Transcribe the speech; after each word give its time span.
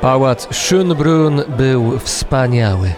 Pałac 0.00 0.48
Schönbrunn 0.50 1.42
był 1.56 1.98
wspaniały. 1.98 2.92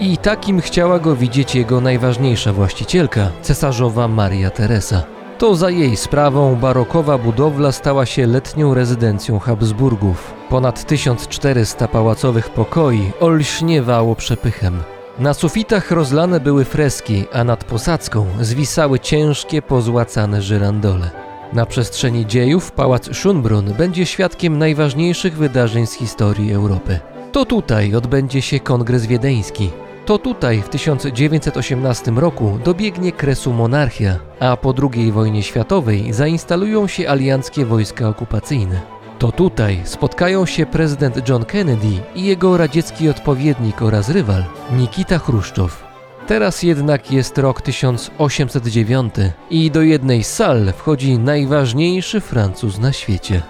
I 0.00 0.18
takim 0.18 0.60
chciała 0.60 0.98
go 0.98 1.16
widzieć 1.16 1.54
jego 1.54 1.80
najważniejsza 1.80 2.52
właścicielka, 2.52 3.30
cesarzowa 3.42 4.08
Maria 4.08 4.50
Teresa. 4.50 5.02
To 5.38 5.54
za 5.54 5.70
jej 5.70 5.96
sprawą 5.96 6.56
barokowa 6.56 7.18
budowla 7.18 7.72
stała 7.72 8.06
się 8.06 8.26
letnią 8.26 8.74
rezydencją 8.74 9.38
Habsburgów. 9.38 10.34
Ponad 10.48 10.84
1400 10.84 11.88
pałacowych 11.88 12.50
pokoi 12.50 13.12
olśniewało 13.20 14.14
przepychem. 14.16 14.82
Na 15.18 15.34
sufitach 15.34 15.90
rozlane 15.90 16.40
były 16.40 16.64
freski, 16.64 17.24
a 17.32 17.44
nad 17.44 17.64
posadzką 17.64 18.26
zwisały 18.40 18.98
ciężkie, 18.98 19.62
pozłacane 19.62 20.42
żyrandole. 20.42 21.25
Na 21.52 21.66
przestrzeni 21.66 22.26
dziejów 22.26 22.72
pałac 22.72 23.08
Schönbrunn 23.08 23.72
będzie 23.72 24.06
świadkiem 24.06 24.58
najważniejszych 24.58 25.36
wydarzeń 25.36 25.86
z 25.86 25.92
historii 25.92 26.52
Europy. 26.52 27.00
To 27.32 27.44
tutaj 27.44 27.94
odbędzie 27.94 28.42
się 28.42 28.60
Kongres 28.60 29.06
Wiedeński. 29.06 29.70
To 30.06 30.18
tutaj 30.18 30.62
w 30.62 30.68
1918 30.68 32.10
roku 32.10 32.58
dobiegnie 32.64 33.12
kresu 33.12 33.52
monarchia, 33.52 34.18
a 34.40 34.56
po 34.56 34.74
II 34.92 35.12
wojnie 35.12 35.42
światowej 35.42 36.12
zainstalują 36.12 36.86
się 36.86 37.08
alianckie 37.08 37.64
wojska 37.64 38.08
okupacyjne. 38.08 38.80
To 39.18 39.32
tutaj 39.32 39.80
spotkają 39.84 40.46
się 40.46 40.66
prezydent 40.66 41.28
John 41.28 41.44
Kennedy 41.44 42.00
i 42.14 42.24
jego 42.24 42.56
radziecki 42.56 43.08
odpowiednik 43.08 43.82
oraz 43.82 44.08
rywal 44.08 44.44
Nikita 44.72 45.18
Chruszczow. 45.18 45.85
Teraz 46.26 46.62
jednak 46.62 47.10
jest 47.12 47.38
rok 47.38 47.62
1809 47.62 49.14
i 49.50 49.70
do 49.70 49.82
jednej 49.82 50.24
z 50.24 50.32
sal 50.32 50.72
wchodzi 50.76 51.18
najważniejszy 51.18 52.20
Francuz 52.20 52.78
na 52.78 52.92
świecie. 52.92 53.42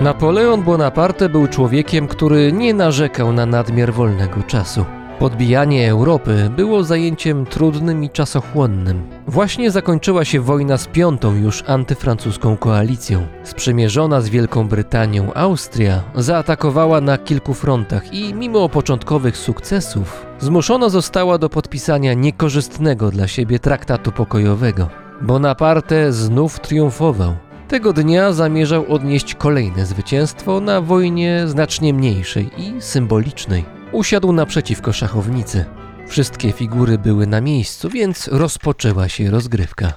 Napoleon 0.00 0.62
Bonaparte 0.62 1.28
był 1.28 1.48
człowiekiem, 1.48 2.08
który 2.08 2.52
nie 2.52 2.74
narzekał 2.74 3.32
na 3.32 3.46
nadmiar 3.46 3.92
wolnego 3.92 4.42
czasu. 4.42 4.99
Podbijanie 5.20 5.90
Europy 5.90 6.50
było 6.56 6.84
zajęciem 6.84 7.46
trudnym 7.46 8.04
i 8.04 8.10
czasochłonnym. 8.10 9.02
Właśnie 9.26 9.70
zakończyła 9.70 10.24
się 10.24 10.40
wojna 10.40 10.76
z 10.76 10.86
piątą 10.86 11.34
już 11.34 11.64
antyfrancuską 11.66 12.56
koalicją. 12.56 13.26
Sprzymierzona 13.44 14.20
z 14.20 14.28
Wielką 14.28 14.68
Brytanią 14.68 15.34
Austria 15.34 16.02
zaatakowała 16.14 17.00
na 17.00 17.18
kilku 17.18 17.54
frontach 17.54 18.14
i 18.14 18.34
mimo 18.34 18.68
początkowych 18.68 19.36
sukcesów 19.36 20.26
zmuszona 20.38 20.88
została 20.88 21.38
do 21.38 21.48
podpisania 21.48 22.14
niekorzystnego 22.14 23.10
dla 23.10 23.28
siebie 23.28 23.58
traktatu 23.58 24.12
pokojowego. 24.12 24.88
Bonaparte 25.22 26.12
znów 26.12 26.60
triumfował. 26.60 27.34
Tego 27.68 27.92
dnia 27.92 28.32
zamierzał 28.32 28.84
odnieść 28.92 29.34
kolejne 29.34 29.86
zwycięstwo 29.86 30.60
na 30.60 30.80
wojnie 30.80 31.42
znacznie 31.46 31.94
mniejszej 31.94 32.50
i 32.58 32.82
symbolicznej. 32.82 33.79
Usiadł 33.92 34.32
naprzeciwko 34.32 34.92
szachownicy. 34.92 35.64
Wszystkie 36.08 36.52
figury 36.52 36.98
były 36.98 37.26
na 37.26 37.40
miejscu, 37.40 37.88
więc 37.88 38.28
rozpoczęła 38.28 39.08
się 39.08 39.30
rozgrywka. 39.30 39.92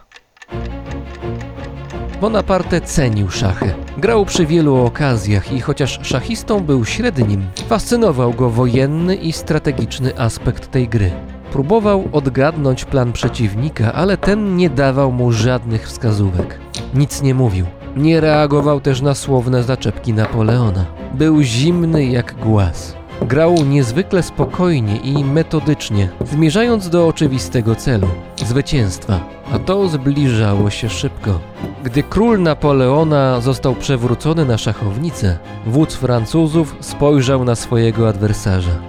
Bonaparte 2.22 2.82
cenił 2.82 3.30
szachy. 3.30 3.74
Grał 3.98 4.26
przy 4.26 4.46
wielu 4.46 4.86
okazjach 4.86 5.52
i 5.52 5.62
chociaż 5.62 6.00
szachistą 6.04 6.60
był 6.60 6.86
średnim, 6.86 7.46
fascynował 7.68 8.34
go 8.34 8.50
wojenny 8.50 9.16
i 9.16 9.32
strategiczny 9.32 10.20
aspekt 10.20 10.72
tej 10.72 10.90
gry. 10.90 11.12
Próbował 11.52 12.10
odgadnąć 12.12 12.86
plan 12.86 13.14
przeciwnika, 13.14 13.94
ale 13.94 14.18
ten 14.18 14.58
nie 14.58 14.70
dawał 14.70 15.12
mu 15.12 15.32
żadnych 15.32 15.88
wskazówek. 15.88 16.60
Nic 16.94 17.22
nie 17.22 17.34
mówił. 17.34 17.66
Nie 17.96 18.22
reagował 18.22 18.82
też 18.82 19.02
na 19.02 19.16
słowne 19.16 19.64
zaczepki 19.64 20.14
Napoleona. 20.14 20.86
Był 21.14 21.42
zimny 21.42 22.06
jak 22.06 22.36
głaz. 22.36 23.03
Grał 23.28 23.56
niezwykle 23.56 24.24
spokojnie 24.24 24.98
i 24.98 25.26
metodycznie, 25.26 26.10
zmierzając 26.26 26.90
do 26.90 27.08
oczywistego 27.08 27.76
celu 27.76 28.08
zwycięstwa, 28.38 29.20
a 29.52 29.60
to 29.60 29.88
zbliżało 29.90 30.70
się 30.70 30.90
szybko. 30.90 31.40
Gdy 31.84 32.04
król 32.04 32.42
Napoleona 32.42 33.42
został 33.42 33.76
przewrócony 33.76 34.46
na 34.46 34.58
szachownicę, 34.58 35.38
wódz 35.66 35.96
Francuzów 35.96 36.76
spojrzał 36.80 37.46
na 37.46 37.56
swojego 37.56 38.10
adwersarza. 38.10 38.80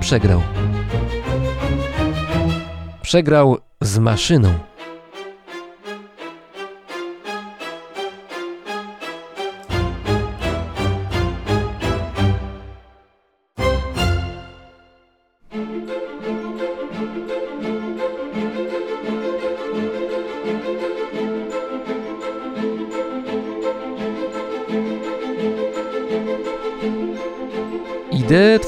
Przegrał. 0.00 0.40
Przegrał 3.02 3.58
z 3.80 3.98
maszyną. 3.98 4.54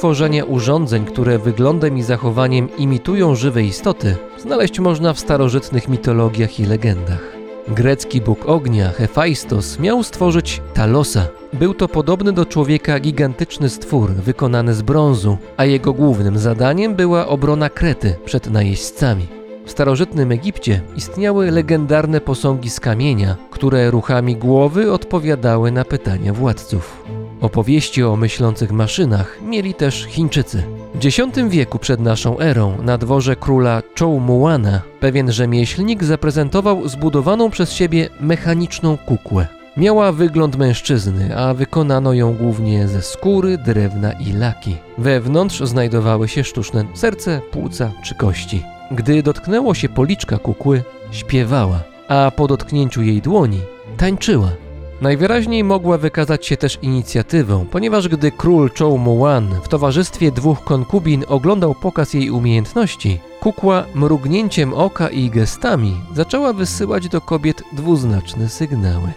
Ideę 0.06 0.14
tworzenia 0.14 0.44
urządzeń, 0.44 1.04
które 1.04 1.38
wyglądem 1.38 1.98
i 1.98 2.02
zachowaniem 2.02 2.68
imitują 2.78 3.34
żywe 3.34 3.62
istoty, 3.62 4.16
znaleźć 4.38 4.80
można 4.80 5.12
w 5.12 5.20
starożytnych 5.20 5.88
mitologiach 5.88 6.60
i 6.60 6.66
legendach. 6.66 7.32
Grecki 7.68 8.20
bóg 8.20 8.48
ognia, 8.48 8.90
Hefajstos, 8.90 9.78
miał 9.78 10.02
stworzyć 10.02 10.62
Talosa. 10.74 11.26
Był 11.52 11.74
to 11.74 11.88
podobny 11.88 12.32
do 12.32 12.46
człowieka 12.46 13.00
gigantyczny 13.00 13.68
stwór 13.68 14.10
wykonany 14.10 14.74
z 14.74 14.82
brązu, 14.82 15.38
a 15.56 15.64
jego 15.64 15.92
głównym 15.92 16.38
zadaniem 16.38 16.94
była 16.94 17.26
obrona 17.26 17.70
Krety 17.70 18.14
przed 18.24 18.50
najeźdźcami. 18.50 19.26
W 19.66 19.70
starożytnym 19.70 20.32
Egipcie 20.32 20.80
istniały 20.96 21.50
legendarne 21.50 22.20
posągi 22.20 22.70
z 22.70 22.80
kamienia, 22.80 23.36
które 23.50 23.90
ruchami 23.90 24.36
głowy 24.36 24.92
odpowiadały 24.92 25.72
na 25.72 25.84
pytania 25.84 26.32
władców. 26.32 27.16
Opowieści 27.41 28.04
o 28.04 28.16
myślących 28.16 28.72
maszynach 28.72 29.38
mieli 29.42 29.74
też 29.74 30.04
Chińczycy. 30.04 30.62
W 30.94 31.06
X 31.06 31.19
wieku 31.48 31.78
przed 31.78 32.00
naszą 32.00 32.38
erą 32.41 32.83
na 32.83 32.98
dworze 32.98 33.36
króla 33.36 33.83
Chou 33.98 34.21
Muana 34.21 34.80
pewien 35.00 35.33
rzemieślnik 35.33 36.04
zaprezentował 36.04 36.88
zbudowaną 36.88 37.50
przez 37.50 37.72
siebie 37.72 38.09
mechaniczną 38.21 38.97
kukłę. 38.97 39.47
Miała 39.77 40.12
wygląd 40.12 40.56
mężczyzny, 40.56 41.36
a 41.38 41.54
wykonano 41.54 42.12
ją 42.12 42.34
głównie 42.34 42.88
ze 42.88 43.03
skóry, 43.03 43.59
drewna 43.59 44.12
i 44.12 44.33
laki. 44.33 44.77
Wewnątrz 44.98 45.60
znajdowały 45.60 46.28
się 46.28 46.44
sztuczne 46.44 46.84
serce, 46.94 47.41
płuca 47.50 47.92
czy 48.04 48.15
kości. 48.15 48.62
Gdy 48.91 49.22
dotknęło 49.22 49.74
się 49.74 49.88
policzka 49.88 50.38
kukły, 50.38 50.83
śpiewała, 51.10 51.80
a 52.09 52.30
po 52.36 52.47
dotknięciu 52.47 53.03
jej 53.03 53.22
dłoni 53.22 53.60
tańczyła. 53.97 54.66
Najwyraźniej 55.01 55.65
mogła 55.65 55.98
wykazać 55.98 56.47
się 56.47 56.57
też 56.57 56.78
inicjatywą, 56.83 57.66
ponieważ 57.71 58.09
gdy 58.09 58.33
król 58.33 58.71
Chou 58.78 58.98
Muan 58.98 59.54
w 59.63 59.69
towarzystwie 59.69 60.33
dwóch 60.33 60.65
konkubin 60.65 61.25
oglądał 61.28 61.75
pokaz 61.75 62.15
jej 62.15 62.31
umiejętności, 62.31 63.21
kukła 63.41 63.84
mrugnięciem 63.95 64.75
oka 64.75 65.09
i 65.09 65.31
gestami 65.31 65.97
zaczęła 66.15 66.53
wysyłać 66.53 67.09
do 67.09 67.21
kobiet 67.21 67.63
dwuznaczne 67.72 68.48
sygnały. 68.48 69.09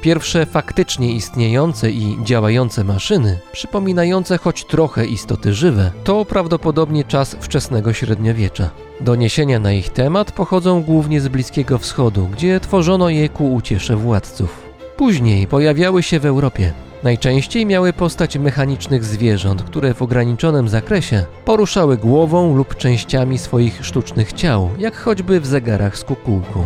Pierwsze 0.00 0.46
faktycznie 0.46 1.12
istniejące 1.12 1.90
i 1.90 2.18
działające 2.24 2.84
maszyny, 2.84 3.38
przypominające 3.52 4.38
choć 4.38 4.64
trochę 4.64 5.06
istoty 5.06 5.54
żywe, 5.54 5.92
to 6.04 6.24
prawdopodobnie 6.24 7.04
czas 7.04 7.36
wczesnego 7.40 7.92
średniowiecza. 7.92 8.70
Doniesienia 9.00 9.58
na 9.58 9.72
ich 9.72 9.88
temat 9.90 10.32
pochodzą 10.32 10.82
głównie 10.82 11.20
z 11.20 11.28
Bliskiego 11.28 11.78
Wschodu, 11.78 12.28
gdzie 12.32 12.60
tworzono 12.60 13.08
je 13.08 13.28
ku 13.28 13.54
uciesze 13.54 13.96
władców. 13.96 14.69
Później 15.00 15.46
pojawiały 15.46 16.02
się 16.02 16.20
w 16.20 16.26
Europie. 16.26 16.72
Najczęściej 17.02 17.66
miały 17.66 17.92
postać 17.92 18.38
mechanicznych 18.38 19.04
zwierząt, 19.04 19.62
które 19.62 19.94
w 19.94 20.02
ograniczonym 20.02 20.68
zakresie 20.68 21.24
poruszały 21.44 21.96
głową 21.96 22.56
lub 22.56 22.76
częściami 22.76 23.38
swoich 23.38 23.86
sztucznych 23.86 24.32
ciał, 24.32 24.70
jak 24.78 24.96
choćby 24.96 25.40
w 25.40 25.46
zegarach 25.46 25.98
z 25.98 26.04
kukułku. 26.04 26.64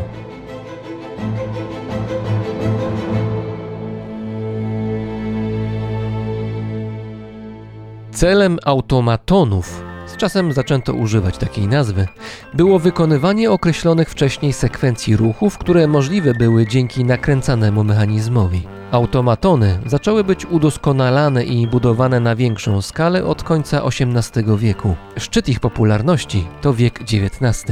Celem 8.13 8.59
automatonów, 8.65 9.85
z 10.15 10.17
czasem 10.17 10.53
zaczęto 10.53 10.95
używać 10.95 11.39
takiej 11.39 11.69
nazwy, 11.69 12.07
było 12.55 12.79
wykonywanie 12.79 13.51
określonych 13.51 14.11
wcześniej 14.11 14.53
sekwencji 14.53 15.17
ruchów, 15.17 15.59
które 15.59 15.87
możliwe 15.87 16.35
były 16.35 16.67
dzięki 16.67 17.05
nakręcanemu 17.05 17.85
mechanizmowi. 17.85 18.63
Automatony 18.91 19.79
zaczęły 19.87 20.25
być 20.25 20.47
udoskonalane 20.47 21.45
i 21.45 21.67
budowane 21.67 22.21
na 22.21 22.37
większą 22.37 22.83
skalę 22.83 23.25
od 23.25 23.43
końca 23.43 23.83
XVIII 23.83 24.59
wieku. 24.59 24.95
Szczyt 25.19 25.49
ich 25.49 25.61
popularności 25.61 26.47
to 26.61 26.75
wiek 26.75 27.01
XIX. 27.01 27.65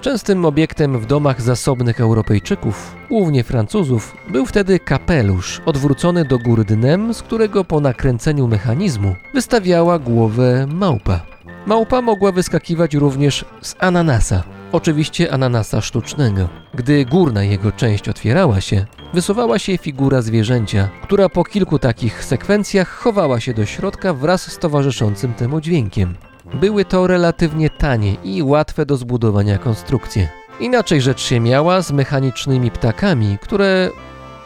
Częstym 0.00 0.44
obiektem 0.44 0.98
w 0.98 1.06
domach 1.06 1.42
zasobnych 1.42 2.00
Europejczyków, 2.00 2.96
głównie 3.08 3.44
Francuzów, 3.44 4.16
był 4.28 4.46
wtedy 4.46 4.78
kapelusz 4.80 5.62
odwrócony 5.66 6.24
do 6.24 6.38
góry 6.38 6.64
dnem, 6.64 7.14
z 7.14 7.22
którego 7.22 7.64
po 7.64 7.80
nakręceniu 7.80 8.48
mechanizmu 8.48 9.14
wystawiała 9.34 9.98
głowę 9.98 10.66
małpa. 10.66 11.35
Małpa 11.66 12.02
mogła 12.02 12.32
wyskakiwać 12.32 12.94
również 12.94 13.44
z 13.60 13.74
ananasa, 13.78 14.42
oczywiście 14.72 15.32
ananasa 15.32 15.80
sztucznego. 15.80 16.48
Gdy 16.74 17.04
górna 17.04 17.44
jego 17.44 17.72
część 17.72 18.08
otwierała 18.08 18.60
się, 18.60 18.86
wysuwała 19.14 19.58
się 19.58 19.78
figura 19.78 20.22
zwierzęcia, 20.22 20.88
która 21.02 21.28
po 21.28 21.44
kilku 21.44 21.78
takich 21.78 22.24
sekwencjach 22.24 22.88
chowała 22.88 23.40
się 23.40 23.54
do 23.54 23.66
środka 23.66 24.14
wraz 24.14 24.52
z 24.52 24.58
towarzyszącym 24.58 25.34
temu 25.34 25.60
dźwiękiem. 25.60 26.14
Były 26.54 26.84
to 26.84 27.06
relatywnie 27.06 27.70
tanie 27.70 28.14
i 28.14 28.42
łatwe 28.42 28.86
do 28.86 28.96
zbudowania 28.96 29.58
konstrukcje. 29.58 30.28
Inaczej 30.60 31.00
rzecz 31.00 31.20
się 31.20 31.40
miała 31.40 31.82
z 31.82 31.92
mechanicznymi 31.92 32.70
ptakami, 32.70 33.38
które 33.42 33.90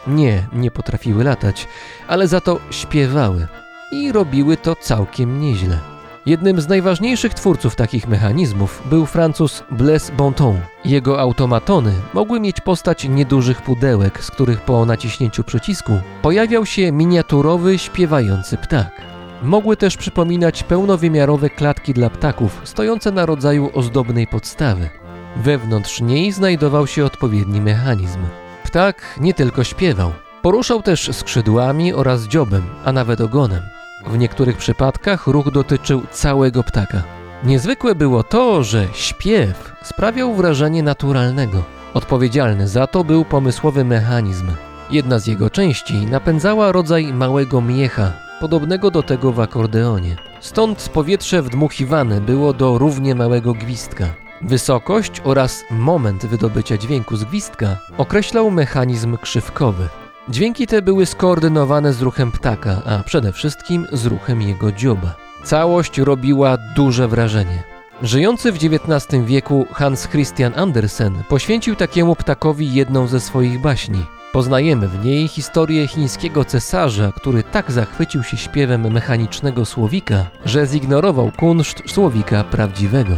nie, 0.07 0.43
nie 0.53 0.71
potrafiły 0.71 1.23
latać, 1.23 1.67
ale 2.07 2.27
za 2.27 2.41
to 2.41 2.59
śpiewały 2.71 3.47
i 3.91 4.11
robiły 4.11 4.57
to 4.57 4.75
całkiem 4.75 5.41
nieźle. 5.41 5.90
Jednym 6.25 6.61
z 6.61 6.67
najważniejszych 6.67 7.33
twórców 7.33 7.75
takich 7.75 8.07
mechanizmów 8.07 8.81
był 8.85 9.05
Francuz 9.05 9.63
Blaise 9.71 10.13
Bonton. 10.13 10.59
Jego 10.85 11.19
automatony 11.19 11.93
mogły 12.13 12.39
mieć 12.39 12.61
postać 12.61 13.03
niedużych 13.03 13.61
pudełek, 13.61 14.23
z 14.23 14.31
których 14.31 14.61
po 14.61 14.85
naciśnięciu 14.85 15.43
przycisku 15.43 15.99
pojawiał 16.21 16.65
się 16.65 16.91
miniaturowy, 16.91 17.77
śpiewający 17.77 18.57
ptak. 18.57 19.01
Mogły 19.43 19.77
też 19.77 19.97
przypominać 19.97 20.63
pełnowymiarowe 20.63 21.49
klatki 21.49 21.93
dla 21.93 22.09
ptaków, 22.09 22.61
stojące 22.63 23.11
na 23.11 23.25
rodzaju 23.25 23.69
ozdobnej 23.73 24.27
podstawy. 24.27 24.89
Wewnątrz 25.35 26.01
niej 26.01 26.31
znajdował 26.31 26.87
się 26.87 27.05
odpowiedni 27.05 27.61
mechanizm. 27.61 28.19
Ptak 28.63 29.19
nie 29.19 29.33
tylko 29.33 29.63
śpiewał, 29.63 30.11
poruszał 30.41 30.81
też 30.81 31.09
skrzydłami 31.15 31.93
oraz 31.93 32.23
dziobem, 32.23 32.63
a 32.85 32.91
nawet 32.91 33.21
ogonem. 33.21 33.80
W 34.05 34.17
niektórych 34.17 34.57
przypadkach 34.57 35.27
ruch 35.27 35.51
dotyczył 35.51 36.01
całego 36.11 36.63
ptaka. 36.63 37.03
Niezwykłe 37.43 37.95
było 37.95 38.23
to, 38.23 38.63
że 38.63 38.87
śpiew 38.93 39.71
sprawiał 39.83 40.33
wrażenie 40.33 40.83
naturalnego. 40.83 41.63
Odpowiedzialny 41.93 42.67
za 42.67 42.87
to 42.87 43.03
był 43.03 43.25
pomysłowy 43.25 43.85
mechanizm. 43.85 44.51
Jedna 44.91 45.19
z 45.19 45.27
jego 45.27 45.49
części 45.49 46.05
napędzała 46.05 46.71
rodzaj 46.71 47.13
małego 47.13 47.61
miecha, 47.61 48.11
podobnego 48.39 48.91
do 48.91 49.03
tego 49.03 49.31
w 49.31 49.39
akordeonie. 49.39 50.15
Stąd 50.39 50.89
powietrze 50.89 51.41
wdmuchiwane 51.41 52.21
było 52.21 52.53
do 52.53 52.77
równie 52.77 53.15
małego 53.15 53.53
gwizdka. 53.53 54.05
Wysokość 54.41 55.21
oraz 55.23 55.63
moment 55.71 56.25
wydobycia 56.25 56.77
dźwięku 56.77 57.15
z 57.15 57.23
gwizdka 57.23 57.77
określał 57.97 58.51
mechanizm 58.51 59.17
krzywkowy. 59.17 59.87
Dźwięki 60.29 60.67
te 60.67 60.81
były 60.81 61.05
skoordynowane 61.05 61.93
z 61.93 62.01
ruchem 62.01 62.31
ptaka, 62.31 62.81
a 62.85 63.03
przede 63.03 63.31
wszystkim 63.31 63.87
z 63.91 64.05
ruchem 64.05 64.41
jego 64.41 64.71
dzioba. 64.71 65.15
Całość 65.43 65.97
robiła 65.97 66.57
duże 66.75 67.07
wrażenie. 67.07 67.63
Żyjący 68.01 68.51
w 68.51 68.55
XIX 68.55 69.25
wieku 69.25 69.65
Hans 69.73 70.07
Christian 70.07 70.53
Andersen 70.55 71.23
poświęcił 71.29 71.75
takiemu 71.75 72.15
ptakowi 72.15 72.73
jedną 72.73 73.07
ze 73.07 73.19
swoich 73.19 73.61
baśni. 73.61 74.05
Poznajemy 74.33 74.87
w 74.87 75.05
niej 75.05 75.27
historię 75.27 75.87
chińskiego 75.87 76.45
cesarza, 76.45 77.11
który 77.15 77.43
tak 77.43 77.71
zachwycił 77.71 78.23
się 78.23 78.37
śpiewem 78.37 78.93
mechanicznego 78.93 79.65
słowika, 79.65 80.25
że 80.45 80.67
zignorował 80.67 81.31
kunszt 81.39 81.83
słowika 81.87 82.43
prawdziwego. 82.43 83.17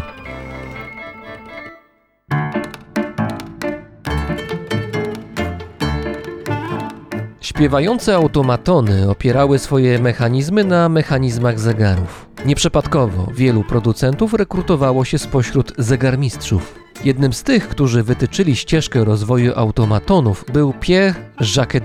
Śpiewające 7.55 8.15
automatony 8.15 9.09
opierały 9.09 9.59
swoje 9.59 9.99
mechanizmy 9.99 10.63
na 10.63 10.89
mechanizmach 10.89 11.59
zegarów. 11.59 12.25
Nieprzypadkowo 12.45 13.27
wielu 13.35 13.63
producentów 13.63 14.33
rekrutowało 14.33 15.05
się 15.05 15.17
spośród 15.17 15.73
zegarmistrzów. 15.77 16.75
Jednym 17.03 17.33
z 17.33 17.43
tych, 17.43 17.67
którzy 17.67 18.03
wytyczyli 18.03 18.55
ścieżkę 18.55 19.03
rozwoju 19.03 19.53
automatonów 19.55 20.45
był 20.53 20.73
Pierre 20.79 21.15
Jacques 21.55 21.83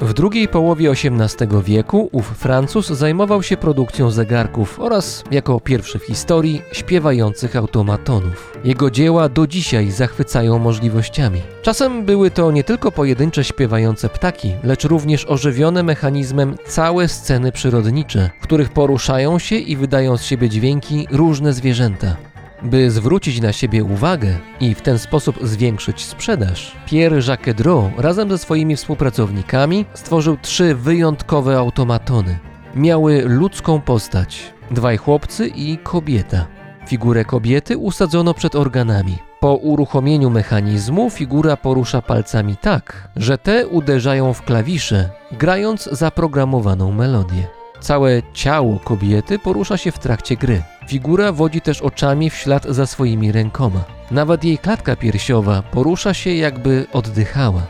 W 0.00 0.12
drugiej 0.12 0.48
połowie 0.48 0.90
XVIII 0.90 1.62
wieku 1.64 2.08
ów 2.12 2.26
Francuz 2.26 2.86
zajmował 2.88 3.42
się 3.42 3.56
produkcją 3.56 4.10
zegarków 4.10 4.80
oraz, 4.80 5.24
jako 5.30 5.60
pierwszy 5.60 5.98
w 5.98 6.04
historii, 6.04 6.62
śpiewających 6.72 7.56
automatonów. 7.56 8.58
Jego 8.64 8.90
dzieła 8.90 9.28
do 9.28 9.46
dzisiaj 9.46 9.90
zachwycają 9.90 10.58
możliwościami. 10.58 11.40
Czasem 11.62 12.04
były 12.04 12.30
to 12.30 12.50
nie 12.50 12.64
tylko 12.64 12.92
pojedyncze 12.92 13.44
śpiewające 13.44 14.08
ptaki, 14.08 14.54
lecz 14.62 14.84
również 14.84 15.24
ożywione 15.24 15.82
mechanizmem 15.82 16.56
całe 16.66 17.08
sceny 17.08 17.52
przyrodnicze, 17.52 18.30
w 18.40 18.42
których 18.42 18.70
poruszają 18.70 19.38
się 19.38 19.56
i 19.56 19.76
wydają 19.76 20.16
z 20.16 20.22
siebie 20.22 20.48
dźwięki 20.48 21.06
różne 21.10 21.52
zwierzęta. 21.52 22.16
By 22.62 22.90
zwrócić 22.90 23.40
na 23.40 23.52
siebie 23.52 23.84
uwagę 23.84 24.38
i 24.60 24.74
w 24.74 24.82
ten 24.82 24.98
sposób 24.98 25.38
zwiększyć 25.42 26.04
sprzedaż, 26.04 26.76
Pierre 26.86 27.20
Jacques 27.28 27.54
Drault 27.54 27.92
razem 27.98 28.30
ze 28.30 28.38
swoimi 28.38 28.76
współpracownikami 28.76 29.84
stworzył 29.94 30.36
trzy 30.42 30.74
wyjątkowe 30.74 31.58
automatony. 31.58 32.38
Miały 32.74 33.22
ludzką 33.24 33.80
postać, 33.80 34.52
dwaj 34.70 34.96
chłopcy 34.96 35.48
i 35.48 35.78
kobieta. 35.78 36.46
Figurę 36.86 37.24
kobiety 37.24 37.78
usadzono 37.78 38.34
przed 38.34 38.54
organami. 38.54 39.18
Po 39.40 39.54
uruchomieniu 39.54 40.30
mechanizmu 40.30 41.10
figura 41.10 41.56
porusza 41.56 42.02
palcami 42.02 42.56
tak, 42.56 43.08
że 43.16 43.38
te 43.38 43.66
uderzają 43.66 44.34
w 44.34 44.42
klawisze, 44.42 45.10
grając 45.32 45.84
zaprogramowaną 45.84 46.92
melodię. 46.92 47.57
Całe 47.80 48.22
ciało 48.32 48.78
kobiety 48.84 49.38
porusza 49.38 49.76
się 49.76 49.92
w 49.92 49.98
trakcie 49.98 50.36
gry. 50.36 50.62
Figura 50.88 51.32
wodzi 51.32 51.60
też 51.60 51.82
oczami 51.82 52.30
w 52.30 52.34
ślad 52.34 52.64
za 52.64 52.86
swoimi 52.86 53.32
rękoma. 53.32 53.84
Nawet 54.10 54.44
jej 54.44 54.58
klatka 54.58 54.96
piersiowa 54.96 55.62
porusza 55.62 56.14
się 56.14 56.34
jakby 56.34 56.86
oddychała. 56.92 57.62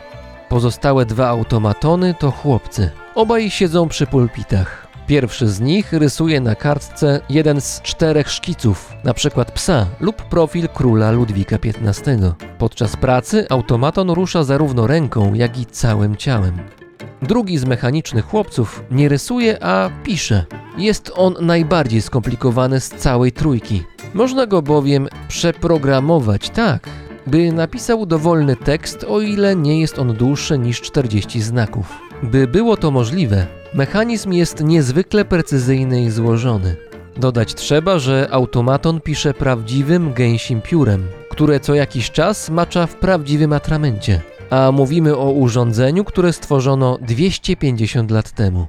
Pozostałe 0.49 1.05
dwa 1.05 1.27
automatony 1.27 2.13
to 2.19 2.31
chłopcy. 2.31 2.91
Obaj 3.15 3.49
siedzą 3.49 3.87
przy 3.87 4.07
pulpitach. 4.07 4.87
Pierwszy 5.07 5.47
z 5.47 5.59
nich 5.59 5.93
rysuje 5.93 6.41
na 6.41 6.55
kartce 6.55 7.21
jeden 7.29 7.61
z 7.61 7.81
czterech 7.81 8.31
szkiców, 8.31 8.93
przykład 9.13 9.51
psa 9.51 9.85
lub 9.99 10.15
profil 10.15 10.69
króla 10.69 11.11
Ludwika 11.11 11.55
XV. 11.55 12.33
Podczas 12.57 12.95
pracy 12.95 13.45
automaton 13.49 14.09
rusza 14.09 14.43
zarówno 14.43 14.87
ręką, 14.87 15.33
jak 15.33 15.59
i 15.59 15.65
całym 15.65 16.15
ciałem. 16.15 16.57
Drugi 17.21 17.57
z 17.57 17.65
mechanicznych 17.65 18.25
chłopców 18.25 18.83
nie 18.91 19.09
rysuje, 19.09 19.63
a 19.63 19.89
pisze. 20.03 20.45
Jest 20.77 21.11
on 21.15 21.35
najbardziej 21.41 22.01
skomplikowany 22.01 22.79
z 22.79 22.89
całej 22.89 23.31
trójki. 23.31 23.83
Można 24.13 24.47
go 24.47 24.61
bowiem 24.61 25.07
przeprogramować 25.27 26.49
tak, 26.49 26.89
by 27.27 27.51
napisał 27.51 28.05
dowolny 28.05 28.55
tekst, 28.55 29.05
o 29.09 29.21
ile 29.21 29.55
nie 29.55 29.81
jest 29.81 29.99
on 29.99 30.13
dłuższy 30.13 30.57
niż 30.57 30.81
40 30.81 31.41
znaków. 31.41 31.99
By 32.23 32.47
było 32.47 32.77
to 32.77 32.91
możliwe, 32.91 33.47
mechanizm 33.73 34.31
jest 34.31 34.63
niezwykle 34.63 35.25
precyzyjny 35.25 36.03
i 36.03 36.09
złożony. 36.09 36.75
Dodać 37.17 37.55
trzeba, 37.55 37.99
że 37.99 38.27
automaton 38.31 39.01
pisze 39.01 39.33
prawdziwym 39.33 40.13
gęsim 40.13 40.61
piórem, 40.61 41.07
które 41.29 41.59
co 41.59 41.75
jakiś 41.75 42.11
czas 42.11 42.49
macza 42.49 42.87
w 42.87 42.95
prawdziwym 42.95 43.53
atramencie. 43.53 44.21
A 44.49 44.71
mówimy 44.71 45.17
o 45.17 45.31
urządzeniu, 45.31 46.03
które 46.03 46.33
stworzono 46.33 46.97
250 47.01 48.11
lat 48.11 48.31
temu. 48.31 48.67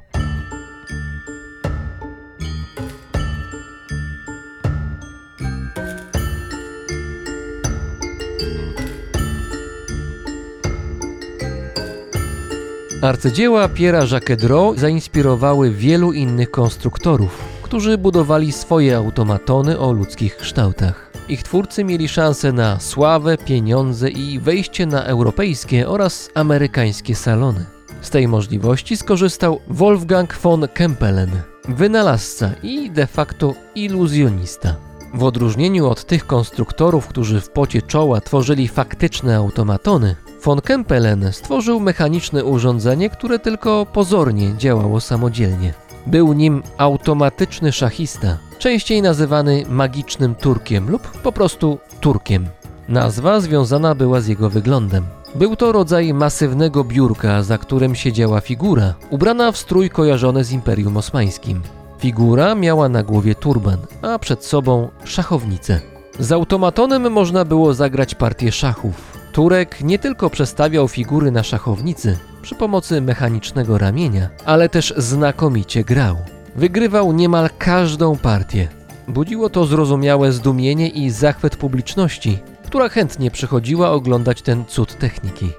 Arcydzieła 13.02 13.68
Pierre'a 13.68 14.12
Jacquet 14.12 14.40
zainspirowały 14.76 15.70
wielu 15.70 16.12
innych 16.12 16.50
konstruktorów, 16.50 17.44
którzy 17.62 17.98
budowali 17.98 18.52
swoje 18.52 18.96
automatony 18.96 19.78
o 19.78 19.92
ludzkich 19.92 20.36
kształtach. 20.36 21.09
Ich 21.30 21.42
twórcy 21.42 21.84
mieli 21.84 22.08
szansę 22.08 22.52
na 22.52 22.80
sławę, 22.80 23.38
pieniądze 23.38 24.10
i 24.10 24.38
wejście 24.38 24.86
na 24.86 25.04
europejskie 25.04 25.88
oraz 25.88 26.30
amerykańskie 26.34 27.14
salony. 27.14 27.66
Z 28.00 28.10
tej 28.10 28.28
możliwości 28.28 28.96
skorzystał 28.96 29.60
Wolfgang 29.68 30.38
von 30.38 30.68
Kempelen, 30.74 31.30
wynalazca 31.68 32.50
i 32.62 32.90
de 32.90 33.06
facto 33.06 33.54
iluzjonista. 33.74 34.76
W 35.14 35.24
odróżnieniu 35.24 35.88
od 35.88 36.04
tych 36.04 36.26
konstruktorów, 36.26 37.06
którzy 37.06 37.40
w 37.40 37.50
pocie 37.50 37.82
czoła 37.82 38.20
tworzyli 38.20 38.68
faktyczne 38.68 39.36
automatony, 39.36 40.16
von 40.44 40.60
Kempelen 40.60 41.32
stworzył 41.32 41.80
mechaniczne 41.80 42.44
urządzenie, 42.44 43.10
które 43.10 43.38
tylko 43.38 43.86
pozornie 43.86 44.54
działało 44.58 45.00
samodzielnie. 45.00 45.74
Był 46.06 46.32
nim 46.32 46.62
automatyczny 46.78 47.72
szachista, 47.72 48.38
częściej 48.60 49.02
nazywany 49.02 49.64
magicznym 49.68 50.34
turkiem 50.34 50.90
lub 50.90 51.10
po 51.10 51.32
prostu 51.32 51.78
turkiem. 52.00 52.46
Nazwa 52.88 53.40
związana 53.40 53.94
była 53.94 54.20
z 54.20 54.26
jego 54.26 54.50
wyglądem. 54.50 55.04
Był 55.34 55.56
to 55.56 55.72
rodzaj 55.72 56.14
masywnego 56.14 56.84
biurka, 56.84 57.42
za 57.42 57.58
którym 57.58 57.94
siedziała 57.94 58.40
figura, 58.40 58.94
ubrana 59.10 59.52
w 59.52 59.56
strój 59.56 59.90
kojarzony 59.90 60.44
z 60.44 60.52
Imperium 60.52 60.96
Osmańskim. 60.96 61.62
Figura 61.98 62.54
miała 62.54 62.88
na 62.88 63.02
głowie 63.02 63.34
turban, 63.34 63.78
a 64.02 64.18
przed 64.18 64.44
sobą 64.44 64.88
szachownicę. 65.04 65.80
Z 66.18 66.32
automatonem 66.32 67.12
można 67.12 67.44
było 67.44 67.74
zagrać 67.74 68.14
partię 68.14 68.52
szachów. 68.52 69.18
Turek 69.32 69.80
nie 69.80 69.98
tylko 69.98 70.30
przestawiał 70.30 70.88
figury 70.88 71.30
na 71.30 71.42
szachownicy 71.42 72.18
przy 72.42 72.54
pomocy 72.54 73.00
mechanicznego 73.00 73.78
ramienia, 73.78 74.28
ale 74.44 74.68
też 74.68 74.94
znakomicie 74.96 75.84
grał. 75.84 76.16
Wygrywał 76.56 77.12
niemal 77.12 77.50
każdą 77.58 78.16
partię. 78.16 78.68
Budziło 79.08 79.50
to 79.50 79.66
zrozumiałe 79.66 80.32
zdumienie 80.32 80.88
i 80.88 81.10
zachwyt 81.10 81.56
publiczności, 81.56 82.38
która 82.66 82.88
chętnie 82.88 83.30
przychodziła 83.30 83.90
oglądać 83.90 84.42
ten 84.42 84.64
cud 84.64 84.98
techniki. 84.98 85.50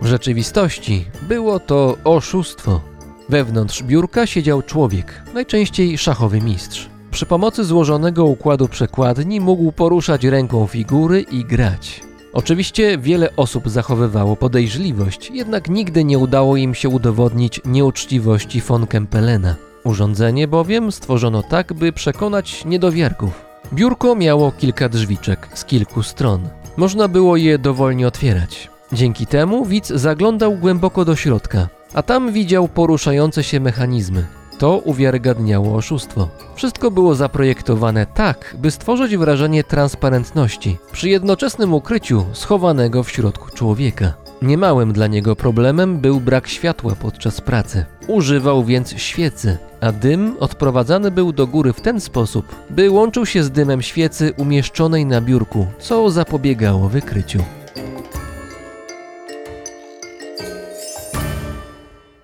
W 0.00 0.06
rzeczywistości 0.06 1.04
było 1.28 1.60
to 1.60 1.96
oszustwo. 2.04 2.80
Wewnątrz 3.28 3.82
biurka 3.82 4.26
siedział 4.26 4.62
człowiek, 4.62 5.22
najczęściej 5.34 5.98
szachowy 5.98 6.40
mistrz. 6.40 6.88
Przy 7.10 7.26
pomocy 7.26 7.64
złożonego 7.64 8.24
układu 8.24 8.68
przekładni 8.68 9.40
mógł 9.40 9.72
poruszać 9.72 10.24
ręką 10.24 10.66
figury 10.66 11.20
i 11.20 11.44
grać. 11.44 12.02
Oczywiście 12.32 12.98
wiele 12.98 13.36
osób 13.36 13.68
zachowywało 13.68 14.36
podejrzliwość, 14.36 15.30
jednak 15.30 15.68
nigdy 15.68 16.04
nie 16.04 16.18
udało 16.18 16.56
im 16.56 16.74
się 16.74 16.88
udowodnić 16.88 17.60
nieuczciwości 17.64 18.60
von 18.60 18.86
Kempelena. 18.86 19.69
Urządzenie 19.84 20.48
bowiem 20.48 20.92
stworzono 20.92 21.42
tak, 21.42 21.72
by 21.72 21.92
przekonać 21.92 22.64
niedowiarków. 22.64 23.44
Biurko 23.72 24.16
miało 24.16 24.52
kilka 24.52 24.88
drzwiczek 24.88 25.48
z 25.54 25.64
kilku 25.64 26.02
stron. 26.02 26.48
Można 26.76 27.08
było 27.08 27.36
je 27.36 27.58
dowolnie 27.58 28.08
otwierać. 28.08 28.70
Dzięki 28.92 29.26
temu 29.26 29.64
widz 29.64 29.88
zaglądał 29.88 30.56
głęboko 30.56 31.04
do 31.04 31.16
środka, 31.16 31.68
a 31.94 32.02
tam 32.02 32.32
widział 32.32 32.68
poruszające 32.68 33.42
się 33.42 33.60
mechanizmy. 33.60 34.26
To 34.58 34.78
uwiarygadniało 34.78 35.76
oszustwo. 35.76 36.28
Wszystko 36.54 36.90
było 36.90 37.14
zaprojektowane 37.14 38.06
tak, 38.06 38.56
by 38.58 38.70
stworzyć 38.70 39.16
wrażenie 39.16 39.64
transparentności, 39.64 40.78
przy 40.92 41.08
jednoczesnym 41.08 41.74
ukryciu 41.74 42.26
schowanego 42.32 43.02
w 43.02 43.10
środku 43.10 43.50
człowieka. 43.50 44.12
Niemałym 44.42 44.92
dla 44.92 45.06
niego 45.06 45.36
problemem 45.36 45.98
był 45.98 46.20
brak 46.20 46.48
światła 46.48 46.94
podczas 47.00 47.40
pracy. 47.40 47.84
Używał 48.06 48.64
więc 48.64 48.94
świecy, 48.96 49.58
a 49.80 49.92
dym 49.92 50.36
odprowadzany 50.40 51.10
był 51.10 51.32
do 51.32 51.46
góry 51.46 51.72
w 51.72 51.80
ten 51.80 52.00
sposób, 52.00 52.56
by 52.70 52.90
łączył 52.90 53.26
się 53.26 53.42
z 53.42 53.50
dymem 53.50 53.82
świecy 53.82 54.32
umieszczonej 54.36 55.06
na 55.06 55.20
biurku, 55.20 55.66
co 55.78 56.10
zapobiegało 56.10 56.88
wykryciu. 56.88 57.38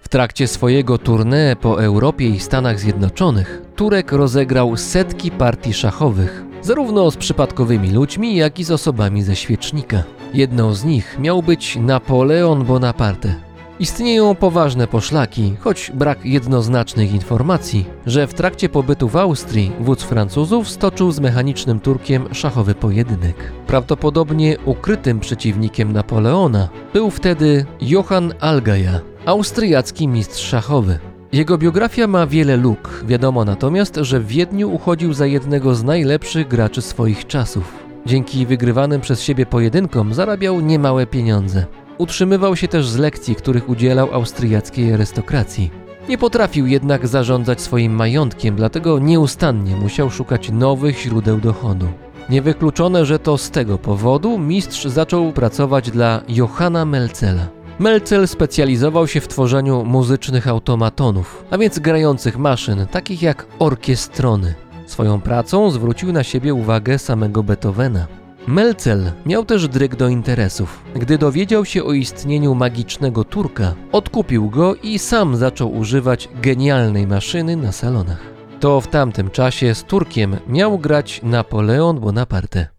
W 0.01 0.09
trakcie 0.09 0.47
swojego 0.47 0.99
tournée 0.99 1.57
po 1.57 1.85
Europie 1.85 2.29
i 2.29 2.41
Stanach 2.41 2.81
Zjednoczonych 2.81 3.63
Turek 3.77 4.13
rozegrał 4.13 4.77
setki 4.77 5.31
partii 5.31 5.75
szachowych, 5.75 6.45
zarówno 6.63 7.11
z 7.11 7.17
przypadkowymi 7.17 7.91
ludźmi, 7.91 8.37
jak 8.37 8.59
i 8.59 8.65
z 8.65 8.71
osobami 8.71 9.23
ze 9.23 9.37
świecznika. 9.37 10.03
Jedną 10.35 10.75
z 10.75 10.85
nich 10.85 11.19
miał 11.19 11.43
być 11.43 11.77
Napoleon 11.77 12.65
Bonaparte. 12.65 13.35
Istnieją 13.81 14.35
poważne 14.35 14.87
poszlaki, 14.87 15.57
choć 15.61 15.93
brak 15.95 16.25
jednoznacznych 16.25 17.13
informacji, 17.13 17.85
że 18.07 18.27
w 18.27 18.35
trakcie 18.35 18.69
pobytu 18.69 19.09
w 19.09 19.17
Austrii 19.17 19.73
wódz 19.81 20.03
Francuzów 20.03 20.69
stoczył 20.69 21.13
z 21.13 21.21
mechanicznym 21.21 21.81
Turkiem 21.81 22.35
szachowy 22.35 22.75
pojedynek. 22.75 23.53
Prawdopodobnie 23.67 24.57
ukrytym 24.65 25.21
przeciwnikiem 25.21 25.93
Napoleona 25.93 26.69
był 26.93 27.11
wtedy 27.11 27.67
Johann 27.81 28.35
Algaja, 28.41 29.01
austriacki 29.27 30.09
mistrz 30.09 30.49
szachowy. 30.49 30.99
Jego 31.33 31.59
biografia 31.59 32.07
ma 32.07 32.27
wiele 32.27 32.57
luk, 32.57 33.05
wiadomo 33.07 33.45
natomiast, 33.45 33.97
że 33.97 34.21
w 34.21 34.27
Wiedniu 34.27 34.75
uchodził 34.75 35.13
za 35.13 35.27
jednego 35.27 35.75
z 35.75 35.85
najlepszych 35.85 36.49
graczy 36.49 36.83
swoich 36.83 37.27
czasów. 37.27 37.86
Dzięki 38.07 38.47
wygrywanym 38.47 39.01
przez 39.01 39.23
siebie 39.23 39.47
pojedynkom 39.47 40.15
zarabiał 40.15 40.61
niemałe 40.61 41.07
pieniądze. 41.07 41.67
Utrzymywał 41.99 42.57
się 42.57 42.69
też 42.69 42.89
z 42.89 42.97
lekcji, 42.97 43.35
których 43.35 43.69
udzielał 43.69 44.15
austriackiej 44.15 44.93
arystokracji. 44.93 45.71
Nie 46.09 46.19
potrafił 46.19 46.67
jednak 46.67 47.07
zarządzać 47.07 47.61
swoim 47.61 47.93
majątkiem, 47.93 48.57
dlatego 48.57 48.99
nieustannie 48.99 49.77
musiał 49.77 50.11
szukać 50.11 50.51
nowych 50.51 50.99
źródeł 51.01 51.39
dochodu. 51.39 51.87
Niewykluczone, 52.31 53.07
że 53.07 53.19
to 53.19 53.39
z 53.39 53.51
tego 53.51 53.79
powodu 53.79 54.39
mistrz 54.39 54.85
zaczął 54.85 55.33
pracować 55.33 55.91
dla 55.91 56.23
Johanna 56.29 56.85
Melcela. 56.85 57.49
Melcel 57.79 58.29
specjalizował 58.29 59.09
się 59.09 59.21
w 59.21 59.29
tworzeniu 59.29 59.85
muzycznych 59.85 60.49
automatonów, 60.49 61.45
a 61.51 61.59
więc 61.59 61.79
grających 61.79 62.39
maszyn, 62.39 62.87
takich 62.91 63.23
jak 63.23 63.47
orkiestrony. 63.59 64.66
Swoją 64.87 65.21
pracą 65.21 65.71
zwrócił 65.71 66.13
na 66.13 66.23
siebie 66.23 66.55
uwagę 66.55 66.99
samego 66.99 67.43
Beethovena. 67.43 68.07
Melcel 68.47 69.13
miał 69.27 69.45
też 69.45 69.69
dryg 69.69 69.97
do 69.97 70.09
interesów. 70.09 70.83
Gdy 70.95 71.19
dowiedział 71.19 71.65
się 71.65 71.85
o 71.85 71.93
istnieniu 71.93 72.55
magicznego 72.55 73.25
Turka, 73.25 73.75
odkupił 73.93 74.51
go 74.51 74.75
i 74.75 74.99
sam 74.99 75.37
zaczął 75.37 75.77
używać 75.77 76.29
genialnej 76.43 77.07
maszyny 77.07 77.57
na 77.57 77.73
salonach. 77.73 78.21
To 78.61 78.81
w 78.81 78.89
tamtym 78.89 79.31
czasie 79.31 79.75
z 79.75 79.85
Turkiem 79.85 80.37
miał 80.49 80.79
grać 80.79 81.21
Napoleon 81.23 82.01
Bonaparte. 82.01 82.76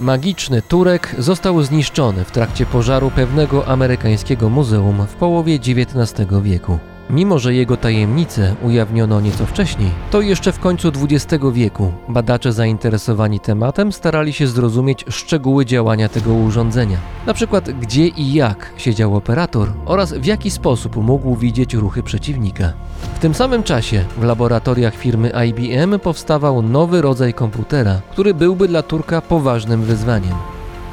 Magiczny 0.00 0.62
Turek 0.62 1.14
został 1.18 1.62
zniszczony 1.62 2.24
w 2.24 2.30
trakcie 2.30 2.66
pożaru 2.66 3.10
pewnego 3.10 3.66
amerykańskiego 3.68 4.48
muzeum 4.48 5.06
w 5.06 5.14
połowie 5.14 5.54
XIX 5.54 6.28
wieku. 6.42 6.78
Mimo, 7.10 7.38
że 7.38 7.54
jego 7.54 7.76
tajemnice 7.76 8.54
ujawniono 8.62 9.20
nieco 9.20 9.46
wcześniej, 9.46 9.90
to 10.10 10.20
jeszcze 10.20 10.52
w 10.52 10.58
końcu 10.58 10.88
XX 10.88 11.44
wieku 11.52 11.92
badacze 12.08 12.52
zainteresowani 12.52 13.40
tematem 13.40 13.92
starali 13.92 14.32
się 14.32 14.46
zrozumieć 14.46 15.04
szczegóły 15.08 15.66
działania 15.66 16.08
tego 16.08 16.34
urządzenia. 16.34 16.98
Na 17.26 17.34
przykład 17.34 17.70
gdzie 17.70 18.06
i 18.06 18.32
jak 18.32 18.72
siedział 18.76 19.16
operator 19.16 19.72
oraz 19.84 20.12
w 20.12 20.24
jaki 20.24 20.50
sposób 20.50 20.96
mógł 20.96 21.36
widzieć 21.36 21.74
ruchy 21.74 22.02
przeciwnika. 22.02 22.72
W 23.14 23.18
tym 23.18 23.34
samym 23.34 23.62
czasie 23.62 24.04
w 24.16 24.22
laboratoriach 24.22 24.94
firmy 24.96 25.32
IBM 25.48 25.98
powstawał 25.98 26.62
nowy 26.62 27.02
rodzaj 27.02 27.34
komputera, 27.34 28.00
który 28.10 28.34
byłby 28.34 28.68
dla 28.68 28.82
Turka 28.82 29.20
poważnym 29.20 29.82
wyzwaniem. 29.82 30.34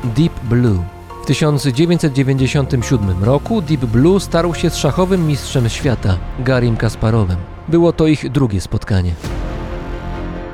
Deep 0.04 0.34
Blue. 0.44 0.93
W 1.24 1.26
1997 1.26 3.24
roku 3.24 3.62
Deep 3.62 3.86
Blue 3.86 4.20
starł 4.20 4.54
się 4.54 4.70
z 4.70 4.78
szachowym 4.78 5.28
mistrzem 5.28 5.70
świata, 5.70 6.18
Garim 6.40 6.78
Kasparowem. 6.78 7.38
Było 7.68 7.94
to 7.94 8.08
ich 8.08 8.30
drugie 8.30 8.62
spotkanie. 8.62 9.14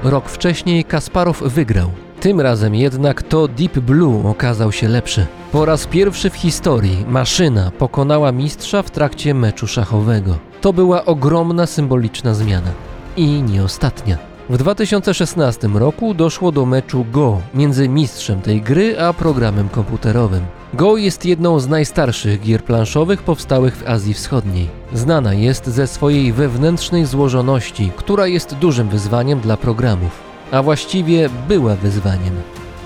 Rok 0.04 0.30
wcześniej 0.30 0.86
Kasparow 0.86 1.42
wygrał. 1.42 1.92
Tym 2.20 2.42
razem 2.42 2.76
jednak 2.76 3.24
to 3.24 3.48
Deep 3.48 3.80
Blue 3.80 4.30
okazał 4.30 4.72
się 4.72 4.88
lepszy. 4.88 5.26
Po 5.52 5.66
raz 5.66 5.88
pierwszy 5.88 6.30
w 6.30 6.36
historii 6.36 7.06
maszyna 7.08 7.72
pokonała 7.72 8.32
mistrza 8.32 8.84
w 8.84 8.92
trakcie 8.92 9.34
meczu 9.34 9.68
szachowego. 9.68 10.38
To 10.62 10.74
była 10.74 11.06
ogromna 11.06 11.66
symboliczna 11.66 12.34
zmiana. 12.34 12.72
I 13.18 13.42
nie 13.42 13.64
ostatnia. 13.64 14.28
W 14.50 14.58
2016 14.58 15.68
roku 15.68 16.13
doszło 16.13 16.51
do 16.51 16.65
meczu 16.65 17.06
Go 17.12 17.41
między 17.53 17.89
mistrzem 17.89 18.41
tej 18.41 18.62
gry 18.62 19.01
a 19.01 19.13
programem 19.13 19.70
komputerowym. 19.70 20.46
Go 20.74 20.98
jest 20.98 21.25
jedną 21.25 21.60
z 21.60 21.68
najstarszych 21.68 22.41
gier 22.41 22.63
planszowych 22.63 23.24
powstałych 23.24 23.77
w 23.77 23.88
Azji 23.88 24.13
Wschodniej. 24.13 24.70
Znana 24.94 25.34
jest 25.34 25.68
ze 25.68 25.88
swojej 25.88 26.34
wewnętrznej 26.34 27.06
złożoności, 27.06 27.91
która 27.96 28.27
jest 28.27 28.56
dużym 28.56 28.89
wyzwaniem 28.89 29.39
dla 29.39 29.58
programów, 29.58 30.12
a 30.51 30.63
właściwie 30.63 31.29
była 31.48 31.75
wyzwaniem. 31.75 32.34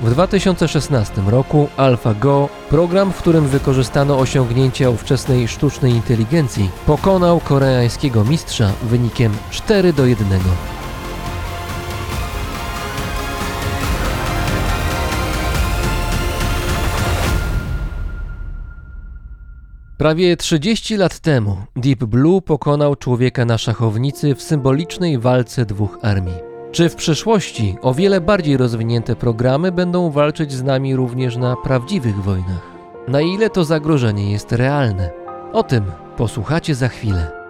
W 0.01 0.11
2016 0.11 1.21
roku 1.27 1.67
AlphaGo, 1.77 2.49
program, 2.69 3.11
w 3.11 3.17
którym 3.17 3.47
wykorzystano 3.47 4.19
osiągnięcia 4.19 4.89
ówczesnej 4.89 5.47
sztucznej 5.47 5.91
inteligencji, 5.91 6.69
pokonał 6.85 7.39
koreańskiego 7.39 8.23
mistrza 8.23 8.71
wynikiem 8.83 9.31
4 9.51 9.93
do 9.93 10.05
1. 10.05 10.27
Prawie 19.97 20.37
30 20.37 20.97
lat 20.97 21.19
temu 21.19 21.57
Deep 21.75 22.03
Blue 22.03 22.41
pokonał 22.41 22.95
człowieka 22.95 23.45
na 23.45 23.57
szachownicy 23.57 24.35
w 24.35 24.41
symbolicznej 24.41 25.19
walce 25.19 25.65
dwóch 25.65 25.97
armii. 26.01 26.37
Czy 26.71 26.89
w 26.89 26.95
przyszłości 26.95 27.75
o 27.81 27.93
wiele 27.93 28.21
bardziej 28.21 28.57
rozwinięte 28.57 29.15
programy 29.15 29.71
będą 29.71 30.11
walczyć 30.11 30.51
z 30.51 30.63
nami 30.63 30.95
również 30.95 31.37
na 31.37 31.55
prawdziwych 31.55 32.23
wojnach? 32.23 32.73
Na 33.07 33.21
ile 33.21 33.49
to 33.49 33.63
zagrożenie 33.63 34.31
jest 34.31 34.51
realne? 34.51 35.09
O 35.53 35.63
tym 35.63 35.83
posłuchacie 36.17 36.75
za 36.75 36.87
chwilę. 36.87 37.42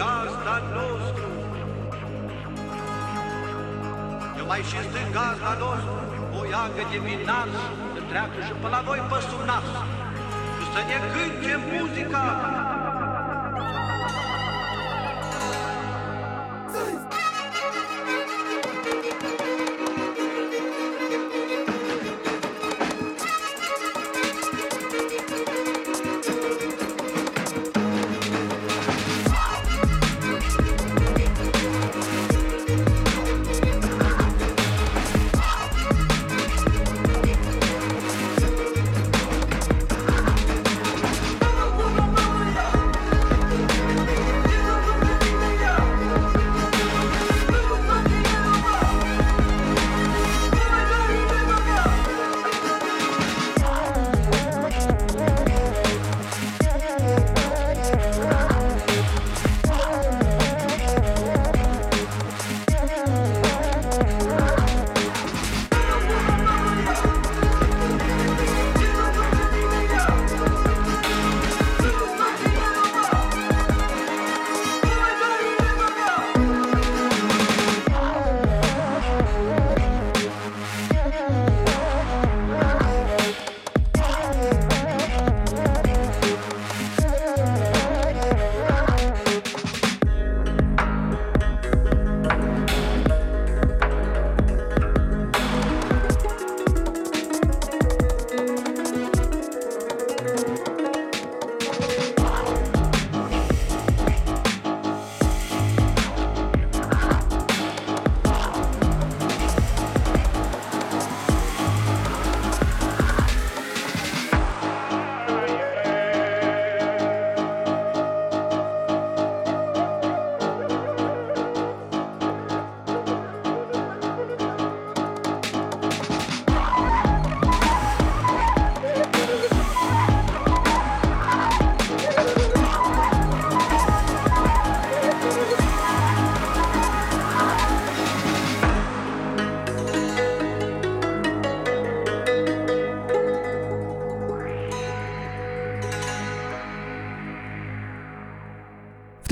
gazda 0.00 0.56
nostru. 0.76 1.26
Numai 4.38 4.62
și 4.68 4.78
stâng 4.88 5.12
gazda 5.16 5.52
nostru, 5.64 5.94
o 6.38 6.40
iagă 6.54 6.82
de 6.90 6.98
minaț, 7.06 7.52
întreagă 8.00 8.38
și 8.46 8.52
pe 8.60 8.68
la 8.74 8.80
noi 8.88 9.00
pe 9.10 9.18
sunaț. 9.28 9.66
Și 10.56 10.64
să 10.72 10.80
ne 10.88 10.98
cânte 11.12 11.54
muzica, 11.70 12.24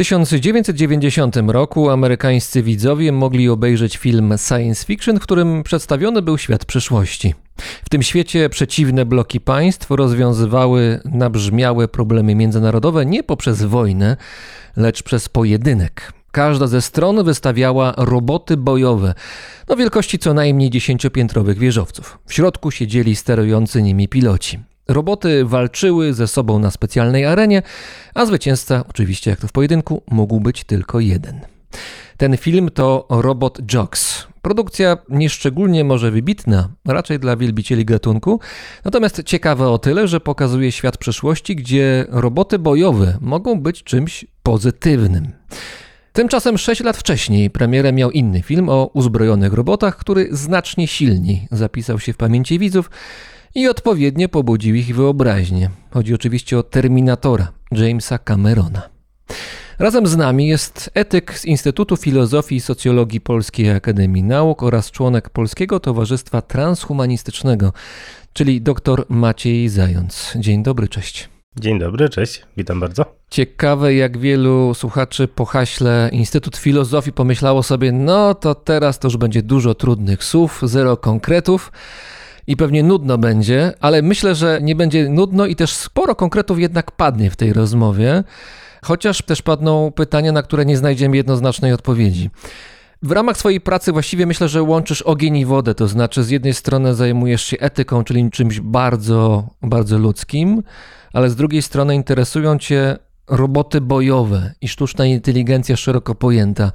1990 0.01 1.37
roku 1.47 1.91
amerykańscy 1.91 2.63
widzowie 2.63 3.13
mogli 3.13 3.49
obejrzeć 3.49 3.97
film 3.97 4.35
science 4.49 4.87
fiction, 4.87 5.19
w 5.19 5.23
którym 5.23 5.63
przedstawiony 5.63 6.23
był 6.23 6.39
świat 6.39 6.65
przyszłości. 6.65 7.35
W 7.85 7.89
tym 7.89 8.03
świecie 8.03 8.49
przeciwne 8.49 9.07
bloki 9.07 9.41
państw 9.41 9.91
rozwiązywały 9.91 11.01
nabrzmiałe 11.05 11.89
problemy 11.89 12.35
międzynarodowe 12.35 13.07
nie 13.07 13.23
poprzez 13.23 13.63
wojnę, 13.63 14.17
lecz 14.77 15.03
przez 15.03 15.29
pojedynek. 15.29 16.13
Każda 16.33 16.67
ze 16.67 16.83
stron 16.83 17.25
wystawiała 17.25 17.95
roboty 17.97 18.57
bojowe, 18.57 19.15
no 19.69 19.77
wielkości 19.77 20.19
co 20.19 20.35
najmniej 20.35 20.71
dziesięciopiętrowych 20.71 21.59
wieżowców. 21.59 22.19
W 22.27 22.35
środku 22.35 22.71
siedzieli 22.71 23.17
sterujący 23.17 23.83
nimi 23.83 24.09
piloci. 24.09 24.70
Roboty 24.91 25.45
walczyły 25.45 26.15
ze 26.15 26.29
sobą 26.29 26.59
na 26.59 26.71
specjalnej 26.71 27.27
arenie, 27.27 27.63
a 28.15 28.27
zwycięzca, 28.27 28.85
oczywiście 28.89 29.31
jak 29.31 29.41
to 29.41 29.49
w 29.49 29.53
pojedynku, 29.53 30.03
mógł 30.11 30.41
być 30.41 30.65
tylko 30.65 31.01
jeden. 31.01 31.41
Ten 32.17 32.37
film 32.37 32.71
to 32.75 33.07
Robot 33.11 33.73
Jocks. 33.73 34.27
Produkcja 34.43 34.97
nieszczególnie 35.09 35.85
może 35.85 36.11
wybitna, 36.11 36.69
raczej 36.87 37.19
dla 37.19 37.37
wielbicieli 37.37 37.85
gatunku, 37.85 38.41
natomiast 38.85 39.23
ciekawa 39.23 39.69
o 39.69 39.79
tyle, 39.79 40.09
że 40.09 40.21
pokazuje 40.21 40.73
świat 40.73 40.99
przyszłości, 40.99 41.57
gdzie 41.57 42.07
roboty 42.09 42.59
bojowe 42.59 43.19
mogą 43.21 43.61
być 43.61 43.83
czymś 43.85 44.27
pozytywnym. 44.43 45.33
Tymczasem 46.13 46.59
6 46.59 46.81
lat 46.81 46.97
wcześniej 46.97 47.51
premierę 47.51 47.93
miał 47.93 48.11
inny 48.11 48.43
film 48.43 48.69
o 48.69 48.91
uzbrojonych 48.95 49.53
robotach, 49.53 49.97
który 49.97 50.29
znacznie 50.31 50.87
silniej 50.87 51.49
zapisał 51.51 51.99
się 51.99 52.13
w 52.13 52.17
pamięci 52.17 52.59
widzów 52.59 52.91
i 53.55 53.69
odpowiednio 53.69 54.29
pobudził 54.29 54.75
ich 54.75 54.97
wyobraźnię. 54.97 55.71
Chodzi 55.91 56.15
oczywiście 56.15 56.59
o 56.59 56.63
Terminatora 56.63 57.53
Jamesa 57.73 58.19
Camerona. 58.19 58.83
Razem 59.79 60.07
z 60.07 60.17
nami 60.17 60.49
jest 60.49 60.91
etyk 60.95 61.39
z 61.39 61.45
Instytutu 61.45 61.97
Filozofii 61.97 62.57
i 62.57 62.61
Socjologii 62.61 63.21
Polskiej 63.21 63.71
Akademii 63.71 64.23
Nauk 64.23 64.63
oraz 64.63 64.91
członek 64.91 65.31
Polskiego 65.31 65.81
Towarzystwa 65.81 66.43
Transhumanistycznego, 66.43 67.73
czyli 68.33 68.61
dr 68.61 69.05
Maciej 69.09 69.69
Zając. 69.69 70.33
Dzień 70.37 70.63
dobry, 70.63 70.89
cześć. 70.89 71.29
Dzień 71.61 71.79
dobry, 71.79 72.09
cześć, 72.09 72.43
witam 72.57 72.81
bardzo. 72.81 73.05
Ciekawe, 73.31 73.95
jak 73.95 74.19
wielu 74.19 74.75
słuchaczy 74.75 75.29
po 75.29 75.45
haśle 75.45 76.11
Instytut 76.13 76.57
Filozofii 76.57 77.13
pomyślało 77.13 77.63
sobie, 77.63 77.93
no 77.93 78.35
to 78.35 78.55
teraz 78.55 78.99
to 78.99 79.09
już 79.09 79.17
będzie 79.17 79.43
dużo 79.43 79.75
trudnych 79.75 80.25
słów, 80.25 80.61
zero 80.65 80.97
konkretów 80.97 81.73
i 82.51 82.57
pewnie 82.57 82.83
nudno 82.83 83.19
będzie, 83.19 83.73
ale 83.81 84.03
myślę, 84.03 84.35
że 84.35 84.59
nie 84.63 84.77
będzie 84.77 85.09
nudno 85.09 85.47
i 85.47 85.57
też 85.57 85.73
sporo 85.73 86.15
konkretów 86.15 86.61
jednak 86.61 86.91
padnie 86.91 87.31
w 87.31 87.37
tej 87.37 87.53
rozmowie, 87.53 88.25
chociaż 88.83 89.23
też 89.23 89.43
padną 89.43 89.93
pytania, 89.93 90.33
na 90.33 90.43
które 90.43 90.67
nie 90.67 90.77
znajdziemy 90.77 91.17
jednoznacznej 91.17 91.73
odpowiedzi. 91.73 92.31
W 93.03 93.13
ramach 93.13 93.37
swojej 93.37 93.61
pracy 93.61 93.93
właściwie 93.93 94.27
myślę, 94.27 94.49
że 94.49 94.63
łączysz 94.63 95.03
ogień 95.03 95.37
i 95.37 95.47
wodę, 95.47 95.75
to 95.75 95.89
znaczy 95.89 96.25
z 96.25 96.31
jednej 96.31 96.55
strony 96.55 96.95
zajmujesz 96.95 97.43
się 97.43 97.59
etyką, 97.59 98.05
czyli 98.05 98.31
czymś 98.31 98.61
bardzo, 98.61 99.49
bardzo 99.63 99.99
ludzkim, 99.99 100.63
ale 101.13 101.31
z 101.31 101.37
drugiej 101.37 101.63
strony 101.63 101.95
interesują 101.95 102.59
cię 102.59 102.97
roboty 103.29 103.81
bojowe 103.81 104.55
i 104.61 104.69
sztuczna 104.69 105.07
inteligencja 105.07 105.77
szeroko 105.77 106.15
pojęta. 106.15 106.73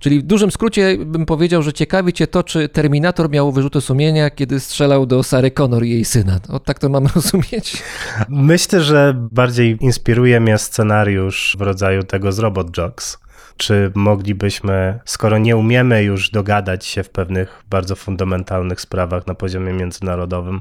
Czyli 0.00 0.20
w 0.20 0.22
dużym 0.22 0.50
skrócie 0.50 0.96
bym 1.06 1.26
powiedział, 1.26 1.62
że 1.62 1.72
ciekawi 1.72 2.12
cię 2.12 2.26
to, 2.26 2.42
czy 2.42 2.68
Terminator 2.68 3.30
miał 3.30 3.52
wyrzuty 3.52 3.80
sumienia, 3.80 4.30
kiedy 4.30 4.60
strzelał 4.60 5.06
do 5.06 5.22
Sary 5.22 5.50
Connor 5.50 5.84
i 5.84 5.90
jej 5.90 6.04
syna. 6.04 6.40
O, 6.48 6.60
tak 6.60 6.78
to 6.78 6.88
mam 6.88 7.06
rozumieć? 7.14 7.82
Myślę, 8.28 8.80
że 8.80 9.14
bardziej 9.32 9.76
inspiruje 9.80 10.40
mnie 10.40 10.58
scenariusz 10.58 11.56
w 11.58 11.60
rodzaju 11.60 12.02
tego 12.02 12.32
z 12.32 12.38
Robot 12.38 12.76
Jocks. 12.76 13.18
Czy 13.56 13.92
moglibyśmy, 13.94 15.00
skoro 15.04 15.38
nie 15.38 15.56
umiemy 15.56 16.02
już 16.02 16.30
dogadać 16.30 16.86
się 16.86 17.02
w 17.02 17.10
pewnych 17.10 17.64
bardzo 17.70 17.96
fundamentalnych 17.96 18.80
sprawach 18.80 19.26
na 19.26 19.34
poziomie 19.34 19.72
międzynarodowym, 19.72 20.60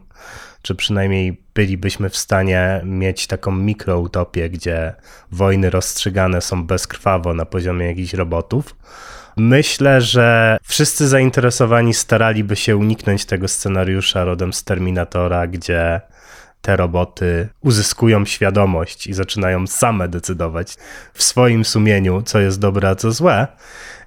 czy 0.61 0.75
przynajmniej 0.75 1.41
bylibyśmy 1.53 2.09
w 2.09 2.17
stanie 2.17 2.81
mieć 2.85 3.27
taką 3.27 3.51
mikroutopię, 3.51 4.49
gdzie 4.49 4.93
wojny 5.31 5.69
rozstrzygane 5.69 6.41
są 6.41 6.67
bezkrwawo 6.67 7.33
na 7.33 7.45
poziomie 7.45 7.85
jakichś 7.85 8.13
robotów? 8.13 8.75
Myślę, 9.37 10.01
że 10.01 10.57
wszyscy 10.63 11.07
zainteresowani 11.07 11.93
staraliby 11.93 12.55
się 12.55 12.77
uniknąć 12.77 13.25
tego 13.25 13.47
scenariusza 13.47 14.23
rodem 14.23 14.53
z 14.53 14.63
Terminatora, 14.63 15.47
gdzie 15.47 16.01
te 16.61 16.77
roboty 16.77 17.49
uzyskują 17.61 18.25
świadomość 18.25 19.07
i 19.07 19.13
zaczynają 19.13 19.67
same 19.67 20.07
decydować 20.07 20.75
w 21.13 21.23
swoim 21.23 21.65
sumieniu, 21.65 22.21
co 22.21 22.39
jest 22.39 22.59
dobre, 22.59 22.89
a 22.89 22.95
co 22.95 23.11
złe. 23.11 23.47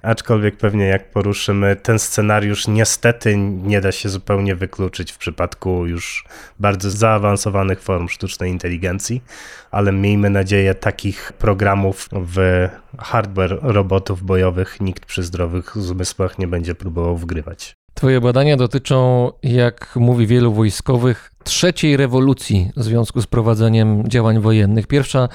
Aczkolwiek 0.01 0.57
pewnie 0.57 0.85
jak 0.85 1.11
poruszymy 1.11 1.75
ten 1.75 1.99
scenariusz, 1.99 2.67
niestety 2.67 3.37
nie 3.37 3.81
da 3.81 3.91
się 3.91 4.09
zupełnie 4.09 4.55
wykluczyć 4.55 5.11
w 5.11 5.17
przypadku 5.17 5.87
już 5.87 6.25
bardzo 6.59 6.91
zaawansowanych 6.91 7.81
form 7.81 8.09
sztucznej 8.09 8.51
inteligencji, 8.51 9.23
ale 9.71 9.91
miejmy 9.91 10.29
nadzieję, 10.29 10.75
takich 10.75 11.33
programów 11.33 12.09
w 12.13 12.67
hardware 12.99 13.59
robotów 13.61 14.23
bojowych 14.23 14.81
nikt 14.81 15.05
przy 15.05 15.23
zdrowych 15.23 15.75
zmysłach 15.75 16.39
nie 16.39 16.47
będzie 16.47 16.75
próbował 16.75 17.17
wgrywać. 17.17 17.82
Twoje 17.93 18.21
badania 18.21 18.57
dotyczą, 18.57 19.31
jak 19.43 19.95
mówi 19.95 20.27
wielu 20.27 20.53
wojskowych, 20.53 21.31
trzeciej 21.43 21.97
rewolucji 21.97 22.71
w 22.77 22.83
związku 22.83 23.21
z 23.21 23.27
prowadzeniem 23.27 24.07
działań 24.07 24.39
wojennych. 24.39 24.87
Pierwsza, 24.87 25.29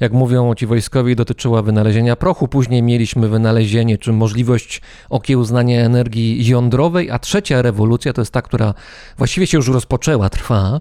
jak 0.00 0.12
mówią 0.12 0.54
ci 0.54 0.66
wojskowi, 0.66 1.16
dotyczyła 1.16 1.62
wynalezienia 1.62 2.16
prochu, 2.16 2.48
później 2.48 2.82
mieliśmy 2.82 3.28
wynalezienie 3.28 3.98
czy 3.98 4.12
możliwość 4.12 4.80
okiełznania 5.10 5.80
energii 5.80 6.46
jądrowej, 6.46 7.10
a 7.10 7.18
trzecia 7.18 7.62
rewolucja 7.62 8.12
to 8.12 8.20
jest 8.20 8.32
ta, 8.32 8.42
która 8.42 8.74
właściwie 9.18 9.46
się 9.46 9.58
już 9.58 9.68
rozpoczęła, 9.68 10.30
trwa. 10.30 10.80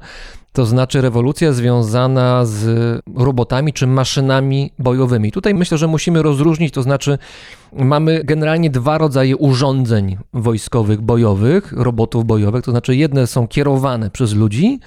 To 0.54 0.66
znaczy 0.66 1.02
rewolucja 1.02 1.54
związana 1.54 2.46
z 2.46 3.02
robotami 3.16 3.74
czy 3.74 3.88
maszynami 3.88 4.72
bojowymi. 4.80 5.32
Tutaj 5.32 5.54
myślę, 5.54 5.78
że 5.78 5.88
musimy 5.88 6.22
rozróżnić, 6.22 6.74
to 6.74 6.84
znaczy 6.84 7.18
mamy 7.74 8.24
generalnie 8.24 8.70
dwa 8.70 8.98
rodzaje 8.98 9.38
urządzeń 9.38 10.18
wojskowych, 10.34 11.02
bojowych, 11.02 11.72
robotów 11.72 12.26
bojowych, 12.26 12.66
to 12.66 12.72
znaczy 12.72 12.96
jedne 12.96 13.28
są 13.28 13.48
kierowane 13.48 14.10
przez 14.10 14.34
ludzi, 14.34 14.80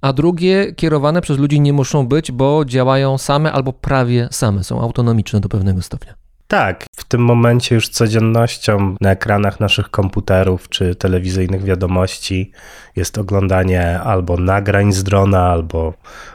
a 0.00 0.12
drugie 0.12 0.72
kierowane 0.72 1.20
przez 1.20 1.38
ludzi 1.38 1.60
nie 1.60 1.72
muszą 1.72 2.06
być, 2.06 2.32
bo 2.32 2.64
działają 2.64 3.18
same 3.18 3.52
albo 3.52 3.72
prawie 3.72 4.28
same, 4.30 4.64
są 4.64 4.80
autonomiczne 4.80 5.40
do 5.40 5.48
pewnego 5.48 5.82
stopnia. 5.82 6.25
Tak, 6.48 6.84
w 6.96 7.04
tym 7.04 7.20
momencie 7.20 7.74
już 7.74 7.88
codziennością 7.88 8.96
na 9.00 9.10
ekranach 9.10 9.60
naszych 9.60 9.90
komputerów 9.90 10.68
czy 10.68 10.94
telewizyjnych 10.94 11.64
wiadomości 11.64 12.50
jest 12.96 13.18
oglądanie 13.18 14.00
albo 14.00 14.36
nagrań 14.36 14.92
z 14.92 15.04
drona, 15.04 15.48
albo 15.48 15.94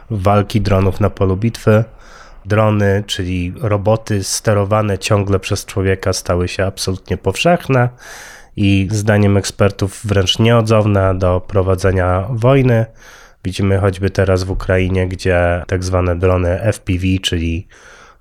walki 0.09 0.61
dronów 0.61 0.99
na 0.99 1.09
polu 1.09 1.37
bitwy. 1.37 1.83
Drony, 2.45 3.03
czyli 3.07 3.53
roboty 3.61 4.23
sterowane 4.23 4.97
ciągle 4.97 5.39
przez 5.39 5.65
człowieka, 5.65 6.13
stały 6.13 6.47
się 6.47 6.65
absolutnie 6.65 7.17
powszechne 7.17 7.89
i 8.55 8.87
zdaniem 8.91 9.37
ekspertów 9.37 10.01
wręcz 10.03 10.39
nieodzowne 10.39 11.17
do 11.17 11.41
prowadzenia 11.47 12.27
wojny. 12.29 12.85
Widzimy 13.43 13.77
choćby 13.77 14.09
teraz 14.09 14.43
w 14.43 14.51
Ukrainie, 14.51 15.07
gdzie 15.07 15.63
tak 15.67 15.83
zwane 15.83 16.19
drony 16.19 16.59
FPV, 16.73 17.05
czyli 17.21 17.67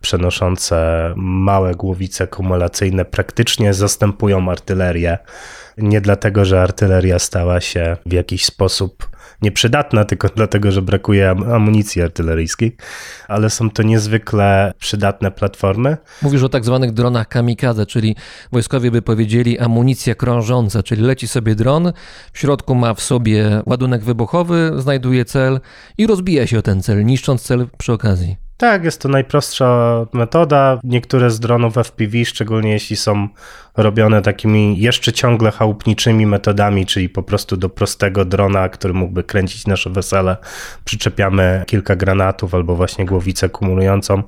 przenoszące 0.00 1.12
małe 1.16 1.74
głowice 1.74 2.26
kumulacyjne 2.26 3.04
praktycznie 3.04 3.74
zastępują 3.74 4.50
artylerię. 4.50 5.18
Nie 5.78 6.00
dlatego, 6.00 6.44
że 6.44 6.62
artyleria 6.62 7.18
stała 7.18 7.60
się 7.60 7.96
w 8.06 8.12
jakiś 8.12 8.44
sposób 8.44 9.10
nieprzydatna, 9.42 10.04
tylko 10.04 10.28
dlatego, 10.36 10.72
że 10.72 10.82
brakuje 10.82 11.30
amunicji 11.30 12.02
artyleryjskiej, 12.02 12.76
ale 13.28 13.50
są 13.50 13.70
to 13.70 13.82
niezwykle 13.82 14.72
przydatne 14.78 15.30
platformy. 15.30 15.96
Mówisz 16.22 16.42
o 16.42 16.48
tak 16.48 16.64
zwanych 16.64 16.92
dronach 16.92 17.28
kamikadze, 17.28 17.86
czyli 17.86 18.16
wojskowie 18.52 18.90
by 18.90 19.02
powiedzieli 19.02 19.58
amunicja 19.58 20.14
krążąca, 20.14 20.82
czyli 20.82 21.02
leci 21.02 21.28
sobie 21.28 21.54
dron, 21.54 21.92
w 22.32 22.38
środku 22.38 22.74
ma 22.74 22.94
w 22.94 23.00
sobie 23.00 23.62
ładunek 23.66 24.04
wybuchowy, 24.04 24.72
znajduje 24.78 25.24
cel 25.24 25.60
i 25.98 26.06
rozbija 26.06 26.46
się 26.46 26.58
o 26.58 26.62
ten 26.62 26.82
cel, 26.82 27.04
niszcząc 27.04 27.42
cel 27.42 27.66
przy 27.78 27.92
okazji. 27.92 28.49
Tak, 28.60 28.84
jest 28.84 29.00
to 29.00 29.08
najprostsza 29.08 30.06
metoda. 30.12 30.78
Niektóre 30.84 31.30
z 31.30 31.40
dronów 31.40 31.74
FPV, 31.74 32.24
szczególnie 32.24 32.72
jeśli 32.72 32.96
są 32.96 33.28
robione 33.76 34.22
takimi 34.22 34.80
jeszcze 34.80 35.12
ciągle 35.12 35.50
chałupniczymi 35.50 36.26
metodami, 36.26 36.86
czyli 36.86 37.08
po 37.08 37.22
prostu 37.22 37.56
do 37.56 37.68
prostego 37.68 38.24
drona, 38.24 38.68
który 38.68 38.94
mógłby 38.94 39.24
kręcić 39.24 39.66
nasze 39.66 39.90
wesele, 39.90 40.36
przyczepiamy 40.84 41.64
kilka 41.66 41.96
granatów 41.96 42.54
albo 42.54 42.76
właśnie 42.76 43.04
głowicę 43.04 43.48
kumulującą 43.48 44.22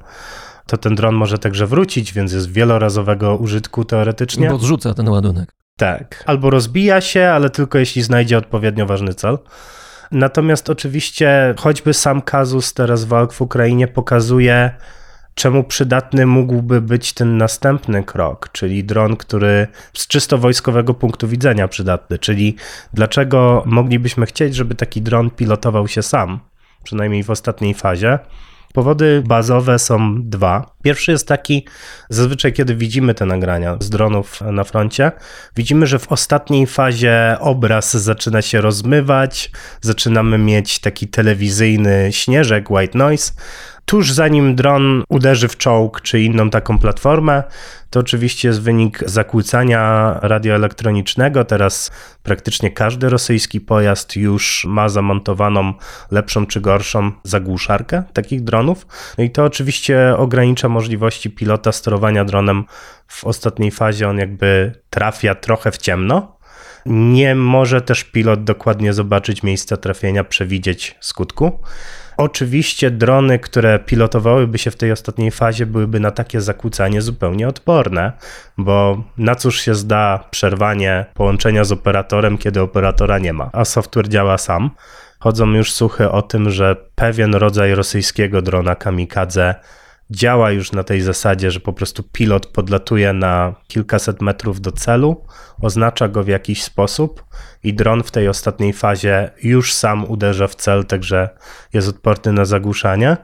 to 0.66 0.77
ten 0.77 0.95
dron 0.95 1.14
może 1.14 1.38
także 1.38 1.66
wrócić, 1.66 2.12
więc 2.12 2.33
jest 2.33 2.53
wielorazowego 2.53 3.37
użytku 3.37 3.85
teoretycznie. 3.85 4.49
Bo 4.49 4.55
odrzuca 4.55 4.95
ten 4.95 5.09
ładunek. 5.09 5.55
Tak. 5.77 6.25
Albo 6.27 6.51
rozbija 6.51 7.01
się, 7.01 7.29
ale 7.29 7.51
tylko 7.51 7.79
jeśli 7.79 8.03
znajdzie 8.03 8.38
odpowiednio 8.38 8.87
ważny 8.87 9.14
cel. 9.14 9.38
Natomiast 10.12 10.70
oczywiście 10.70 11.55
choćby 11.59 11.94
sam 11.94 12.22
kazus 12.22 12.75
teraz 12.75 13.05
walk 13.05 13.33
w 13.33 13.40
Ukrainie 13.40 13.88
pokazuje, 13.88 14.70
czemu 15.35 15.64
przydatny 15.64 16.27
mógłby 16.27 16.81
być 16.81 17.12
ten 17.12 17.37
następny 17.37 18.05
krok, 18.05 18.48
czyli 18.53 18.85
dron, 18.85 19.16
który 19.16 19.66
z 19.94 20.07
czysto 20.07 20.38
wojskowego 20.38 20.94
punktu 20.94 21.29
widzenia 21.29 21.68
przydatny, 21.68 22.18
czyli 22.18 22.57
dlaczego 22.92 23.62
moglibyśmy 23.66 24.27
chcieć, 24.27 24.55
żeby 24.55 24.75
taki 24.75 25.03
dron 25.03 25.31
pilotował 25.31 25.88
się 25.88 26.03
sam, 26.03 26.40
przynajmniej 26.85 27.22
w 27.22 27.31
ostatniej 27.31 27.75
fazie. 27.75 28.18
Powody 28.72 29.22
bazowe 29.26 29.78
są 29.78 30.22
dwa. 30.22 30.72
Pierwszy 30.82 31.11
jest 31.11 31.28
taki, 31.28 31.66
zazwyczaj 32.08 32.52
kiedy 32.52 32.74
widzimy 32.74 33.14
te 33.14 33.26
nagrania 33.26 33.76
z 33.80 33.90
dronów 33.90 34.40
na 34.40 34.64
froncie, 34.64 35.12
widzimy, 35.56 35.87
że 35.87 35.98
w 35.98 36.12
ostatniej 36.12 36.66
fazie 36.66 37.37
obraz 37.40 37.96
zaczyna 37.96 38.42
się 38.42 38.61
rozmywać, 38.61 39.50
zaczynamy 39.80 40.38
mieć 40.38 40.78
taki 40.78 41.08
telewizyjny 41.08 42.08
śnieżek, 42.12 42.70
white 42.70 42.98
noise, 42.98 43.32
Tuż 43.85 44.12
zanim 44.12 44.55
dron 44.55 45.05
uderzy 45.09 45.49
w 45.49 45.57
czołg 45.57 46.01
czy 46.01 46.21
inną 46.21 46.51
taką 46.51 46.79
platformę, 46.79 47.42
to 47.90 48.01
oczywiście 48.01 48.49
jest 48.49 48.62
wynik 48.62 48.99
zakłócania 49.07 50.12
radioelektronicznego. 50.23 51.45
Teraz 51.45 51.90
praktycznie 52.23 52.71
każdy 52.71 53.09
rosyjski 53.09 53.61
pojazd 53.61 54.16
już 54.16 54.64
ma 54.68 54.88
zamontowaną 54.88 55.75
lepszą 56.11 56.47
czy 56.47 56.61
gorszą 56.61 57.12
zagłuszarkę 57.25 58.03
takich 58.12 58.45
dronów. 58.45 58.87
No 59.18 59.25
i 59.25 59.31
to 59.31 59.45
oczywiście 59.45 60.14
ogranicza 60.16 60.68
możliwości 60.68 61.31
pilota 61.31 61.73
sterowania 61.73 62.25
dronem 62.25 62.64
w 63.07 63.25
ostatniej 63.25 63.71
fazie. 63.71 64.09
On 64.09 64.18
jakby 64.18 64.73
trafia 64.90 65.35
trochę 65.35 65.71
w 65.71 65.79
ciemno. 65.79 66.37
Nie 66.87 67.35
może 67.35 67.81
też 67.81 68.05
pilot 68.05 68.45
dokładnie 68.45 68.92
zobaczyć 68.92 69.42
miejsca 69.42 69.77
trafienia, 69.77 70.25
przewidzieć 70.25 70.97
skutku. 71.01 71.61
Oczywiście 72.16 72.90
drony, 72.90 73.38
które 73.38 73.79
pilotowałyby 73.79 74.59
się 74.59 74.70
w 74.70 74.77
tej 74.77 74.92
ostatniej 74.92 75.31
fazie, 75.31 75.66
byłyby 75.66 76.01
na 76.01 76.11
takie 76.11 76.40
zakłócanie 76.40 77.03
zupełnie 77.03 77.48
odporne, 77.48 78.12
bo 78.59 79.05
na 79.18 79.35
cóż 79.35 79.61
się 79.61 79.75
zda 79.75 80.25
przerwanie 80.31 81.05
połączenia 81.14 81.64
z 81.64 81.72
operatorem, 81.72 82.38
kiedy 82.38 82.61
operatora 82.61 83.18
nie 83.18 83.33
ma, 83.33 83.51
a 83.53 83.64
software 83.64 84.09
działa 84.09 84.38
sam. 84.38 84.70
Chodzą 85.18 85.51
już 85.51 85.72
słuchy 85.72 86.11
o 86.11 86.22
tym, 86.22 86.51
że 86.51 86.77
pewien 86.94 87.35
rodzaj 87.35 87.75
rosyjskiego 87.75 88.42
drona 88.42 88.75
kamikadze 88.75 89.55
działa 90.12 90.51
już 90.51 90.72
na 90.72 90.83
tej 90.83 91.01
zasadzie, 91.01 91.51
że 91.51 91.61
po 91.61 91.72
prostu 91.72 92.03
pilot 92.03 92.46
podlatuje 92.46 93.12
na 93.12 93.55
kilkaset 93.68 94.22
metrów 94.22 94.61
do 94.61 94.72
celu, 94.72 95.25
oznacza 95.61 96.09
go 96.09 96.25
w 96.25 96.29
jakiś 96.29 96.62
sposób 96.62 97.25
i 97.62 97.75
dron 97.75 98.03
w 98.03 98.11
tej 98.11 98.29
ostatniej 98.29 98.72
fazie 98.72 99.31
już 99.42 99.75
sam 99.75 100.11
uderza 100.11 100.46
w 100.46 100.55
cel, 100.55 100.85
także 100.85 101.29
jest 101.72 101.88
odporny 101.88 102.33
na 102.33 102.44
zagłuszanie. 102.44 103.16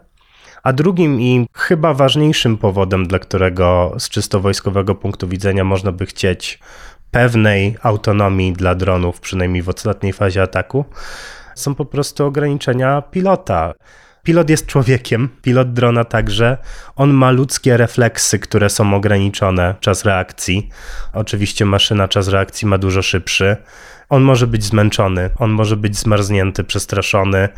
A 0.63 0.73
drugim 0.73 1.21
i 1.21 1.47
chyba 1.55 1.95
ważniejszym 1.95 2.59
powodem, 2.59 3.07
dla 3.07 3.19
którego 3.19 3.95
z 3.99 4.09
czysto 4.09 4.41
wojskowego 4.41 4.95
punktu 4.95 5.29
widzenia 5.29 5.65
można 5.65 5.93
by 5.93 6.07
chcieć 6.07 6.59
pewnej 7.11 7.77
autonomii 7.83 8.53
dla 8.53 8.75
dronów, 8.75 9.21
przynajmniej 9.21 9.63
w 9.63 9.69
ostatniej 9.69 10.13
fazie 10.13 10.43
ataku, 10.43 10.85
są 11.55 11.75
po 11.75 11.85
prostu 11.85 12.27
ograniczenia 12.27 13.03
pilota. 13.03 13.75
Pilot 14.23 14.51
jest 14.51 14.67
człowiekiem, 14.67 15.29
pilot 15.43 15.73
drona 15.73 16.05
także. 16.05 16.59
On 16.97 17.11
ma 17.11 17.31
ludzkie 17.31 17.77
refleksy, 17.77 18.39
które 18.39 18.71
są 18.71 18.95
ograniczone, 18.95 19.75
czas 19.81 20.05
reakcji. 20.05 20.69
Oczywiście 21.13 21.65
maszyna 21.65 22.09
czas 22.09 22.29
reakcji 22.29 22.69
ma 22.69 22.79
dużo 22.79 23.03
szybszy. 23.03 23.57
On 24.09 24.23
może 24.23 24.47
być 24.47 24.65
zmęczony, 24.65 25.31
on 25.39 25.51
może 25.51 25.77
być 25.77 25.99
zmarznięty, 25.99 26.65
przestraszony. 26.65 27.49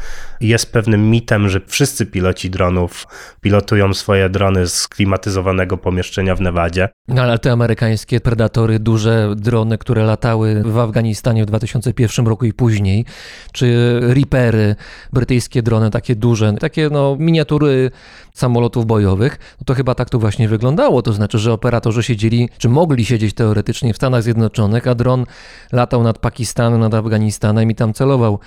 Jest 0.40 0.72
pewnym 0.72 1.10
mitem, 1.10 1.48
że 1.48 1.60
wszyscy 1.66 2.06
piloci 2.06 2.50
dronów 2.50 3.06
pilotują 3.40 3.94
swoje 3.94 4.28
drony 4.28 4.68
z 4.68 4.88
klimatyzowanego 4.88 5.76
pomieszczenia 5.76 6.34
w 6.34 6.40
Nevadzie. 6.40 6.88
No 7.08 7.22
ale 7.22 7.38
te 7.38 7.52
amerykańskie 7.52 8.20
predatory, 8.20 8.78
duże 8.78 9.34
drony, 9.36 9.78
które 9.78 10.04
latały 10.04 10.62
w 10.64 10.78
Afganistanie 10.78 11.42
w 11.42 11.46
2001 11.46 12.26
roku 12.26 12.44
i 12.44 12.52
później, 12.52 13.04
czy 13.52 14.00
Reapery, 14.02 14.76
brytyjskie 15.12 15.62
drony, 15.62 15.90
takie 15.90 16.16
duże, 16.16 16.52
takie 16.52 16.88
no 16.92 17.16
miniatury 17.18 17.90
samolotów 18.40 18.86
bojowych, 18.86 19.38
no 19.60 19.64
to 19.64 19.74
chyba 19.74 19.94
tak 19.94 20.10
to 20.10 20.18
właśnie 20.18 20.48
wyglądało. 20.48 21.02
To 21.02 21.12
znaczy, 21.12 21.38
że 21.38 21.52
operatorzy 21.52 22.02
siedzieli, 22.02 22.48
czy 22.58 22.68
mogli 22.68 23.04
siedzieć 23.04 23.34
teoretycznie 23.34 23.92
w 23.92 23.96
Stanach 23.96 24.22
Zjednoczonych, 24.22 24.86
a 24.86 24.94
dron 24.94 25.26
latał 25.72 26.02
nad 26.02 26.18
Pakistanem, 26.18 26.80
nad 26.80 26.94
Afganistanem 26.94 27.70
i 27.70 27.74
tam 27.74 27.92
celował 27.92 28.38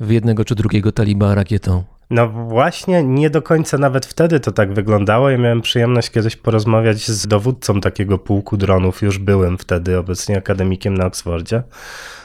w 0.00 0.10
jednego 0.10 0.44
czy 0.44 0.54
drugiego 0.54 0.92
taliba 0.92 1.34
rakietą. 1.34 1.84
No 2.10 2.28
właśnie, 2.28 3.02
nie 3.02 3.30
do 3.30 3.42
końca 3.42 3.78
nawet 3.78 4.06
wtedy 4.06 4.40
to 4.40 4.52
tak 4.52 4.74
wyglądało. 4.74 5.30
Ja 5.30 5.38
miałem 5.38 5.60
przyjemność 5.60 6.10
kiedyś 6.10 6.36
porozmawiać 6.36 7.08
z 7.08 7.26
dowódcą 7.26 7.80
takiego 7.80 8.18
pułku 8.18 8.56
dronów. 8.56 9.02
Już 9.02 9.18
byłem 9.18 9.58
wtedy 9.58 9.98
obecnie 9.98 10.38
akademikiem 10.38 10.94
na 10.94 11.06
Oksfordzie, 11.06 11.62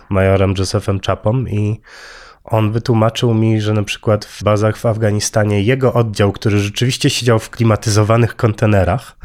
majorem 0.09 0.53
Josephem 0.57 0.99
Chapą 0.99 1.45
i 1.45 1.79
on 2.47 2.71
wytłumaczył 2.71 3.33
mi, 3.33 3.61
że 3.61 3.73
na 3.73 3.83
przykład 3.83 4.25
w 4.25 4.43
bazach 4.43 4.77
w 4.77 4.85
Afganistanie 4.85 5.61
jego 5.61 5.93
oddział, 5.93 6.31
który 6.31 6.59
rzeczywiście 6.59 7.09
siedział 7.09 7.39
w 7.39 7.49
klimatyzowanych 7.49 8.35
kontenerach, 8.35 9.17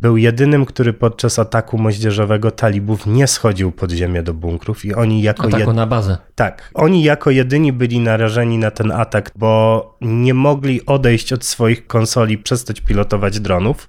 był 0.00 0.16
jedynym, 0.16 0.66
który 0.66 0.92
podczas 0.92 1.38
ataku 1.38 1.78
moździerzowego 1.78 2.50
talibów 2.50 3.06
nie 3.06 3.26
schodził 3.26 3.72
pod 3.72 3.90
ziemię 3.90 4.22
do 4.22 4.34
bunkrów 4.34 4.84
i 4.84 4.94
oni 4.94 5.22
jako 5.22 5.46
Ataku 5.46 5.58
jed... 5.58 5.76
na 5.76 5.86
bazę. 5.86 6.18
Tak, 6.34 6.70
oni 6.74 7.02
jako 7.02 7.30
jedyni 7.30 7.72
byli 7.72 8.00
narażeni 8.00 8.58
na 8.58 8.70
ten 8.70 8.92
atak, 8.92 9.30
bo 9.36 9.96
nie 10.00 10.34
mogli 10.34 10.86
odejść 10.86 11.32
od 11.32 11.44
swoich 11.44 11.86
konsoli, 11.86 12.38
przestać 12.38 12.80
pilotować 12.80 13.40
dronów. 13.40 13.88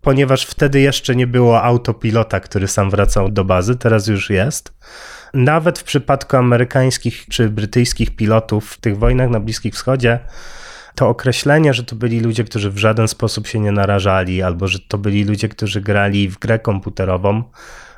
Ponieważ 0.00 0.46
wtedy 0.46 0.80
jeszcze 0.80 1.16
nie 1.16 1.26
było 1.26 1.62
autopilota, 1.62 2.40
który 2.40 2.68
sam 2.68 2.90
wracał 2.90 3.28
do 3.28 3.44
bazy, 3.44 3.76
teraz 3.76 4.06
już 4.06 4.30
jest. 4.30 4.72
Nawet 5.34 5.78
w 5.78 5.84
przypadku 5.84 6.36
amerykańskich 6.36 7.26
czy 7.30 7.48
brytyjskich 7.50 8.16
pilotów 8.16 8.70
w 8.70 8.80
tych 8.80 8.98
wojnach 8.98 9.30
na 9.30 9.40
Bliskim 9.40 9.72
Wschodzie, 9.72 10.18
to 10.94 11.08
określenie, 11.08 11.74
że 11.74 11.84
to 11.84 11.96
byli 11.96 12.20
ludzie, 12.20 12.44
którzy 12.44 12.70
w 12.70 12.78
żaden 12.78 13.08
sposób 13.08 13.46
się 13.46 13.60
nie 13.60 13.72
narażali, 13.72 14.42
albo 14.42 14.68
że 14.68 14.78
to 14.78 14.98
byli 14.98 15.24
ludzie, 15.24 15.48
którzy 15.48 15.80
grali 15.80 16.28
w 16.28 16.38
grę 16.38 16.58
komputerową, 16.58 17.42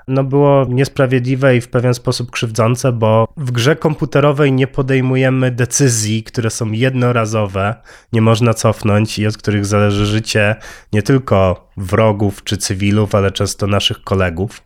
no 0.08 0.24
było 0.24 0.66
niesprawiedliwe 0.68 1.56
i 1.56 1.60
w 1.60 1.68
pewien 1.68 1.94
sposób 1.94 2.30
krzywdzące, 2.30 2.92
bo 2.92 3.28
w 3.36 3.50
grze 3.50 3.76
komputerowej 3.76 4.52
nie 4.52 4.66
podejmujemy 4.66 5.50
decyzji, 5.50 6.22
które 6.22 6.50
są 6.50 6.72
jednorazowe, 6.72 7.74
nie 8.12 8.22
można 8.22 8.54
cofnąć 8.54 9.18
i 9.18 9.26
od 9.26 9.36
których 9.36 9.66
zależy 9.66 10.06
życie 10.06 10.56
nie 10.92 11.02
tylko 11.02 11.68
wrogów 11.76 12.44
czy 12.44 12.56
cywilów, 12.56 13.14
ale 13.14 13.30
często 13.30 13.66
naszych 13.66 14.04
kolegów. 14.04 14.62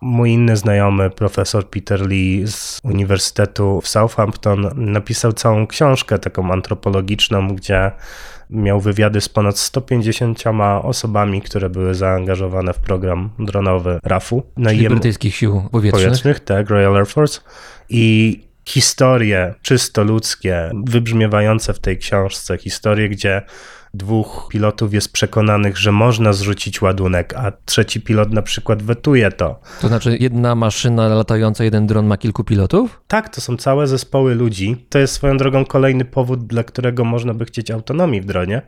Mój 0.00 0.30
inny 0.30 0.56
znajomy, 0.56 1.10
profesor 1.10 1.70
Peter 1.70 2.08
Lee 2.08 2.46
z 2.46 2.80
Uniwersytetu 2.84 3.80
w 3.80 3.88
Southampton, 3.88 4.70
napisał 4.74 5.32
całą 5.32 5.66
książkę 5.66 6.18
taką 6.18 6.52
antropologiczną, 6.52 7.48
gdzie 7.48 7.90
miał 8.50 8.80
wywiady 8.80 9.20
z 9.20 9.28
ponad 9.28 9.58
150 9.58 10.44
osobami, 10.82 11.42
które 11.42 11.70
były 11.70 11.94
zaangażowane 11.94 12.72
w 12.72 12.78
program 12.78 13.30
dronowy 13.38 13.98
RAF-u. 14.02 14.42
No 14.56 14.70
Czyli 14.70 14.84
i 14.84 14.88
brytyjskich 14.88 15.36
sił 15.36 15.62
powietrznych. 15.72 16.04
powietrznych, 16.04 16.40
tak, 16.40 16.70
Royal 16.70 16.96
Air 16.96 17.06
Force. 17.06 17.40
I 17.88 18.40
historie 18.64 19.54
czysto 19.62 20.04
ludzkie, 20.04 20.70
wybrzmiewające 20.86 21.74
w 21.74 21.78
tej 21.78 21.98
książce, 21.98 22.58
historie, 22.58 23.08
gdzie 23.08 23.42
dwóch 23.96 24.48
pilotów 24.50 24.94
jest 24.94 25.12
przekonanych, 25.12 25.78
że 25.78 25.92
można 25.92 26.32
zrzucić 26.32 26.82
ładunek, 26.82 27.34
a 27.34 27.52
trzeci 27.64 28.00
pilot 28.00 28.32
na 28.32 28.42
przykład 28.42 28.82
wetuje 28.82 29.32
to. 29.32 29.60
To 29.80 29.88
znaczy 29.88 30.16
jedna 30.20 30.54
maszyna 30.54 31.08
latająca, 31.08 31.64
jeden 31.64 31.86
dron 31.86 32.06
ma 32.06 32.16
kilku 32.16 32.44
pilotów? 32.44 33.02
Tak, 33.08 33.28
to 33.28 33.40
są 33.40 33.56
całe 33.56 33.86
zespoły 33.86 34.34
ludzi. 34.34 34.86
To 34.88 34.98
jest 34.98 35.14
swoją 35.14 35.36
drogą 35.36 35.64
kolejny 35.64 36.04
powód, 36.04 36.46
dla 36.46 36.64
którego 36.64 37.04
można 37.04 37.34
by 37.34 37.44
chcieć 37.44 37.70
autonomii 37.70 38.20
w 38.20 38.24
dronie. 38.24 38.62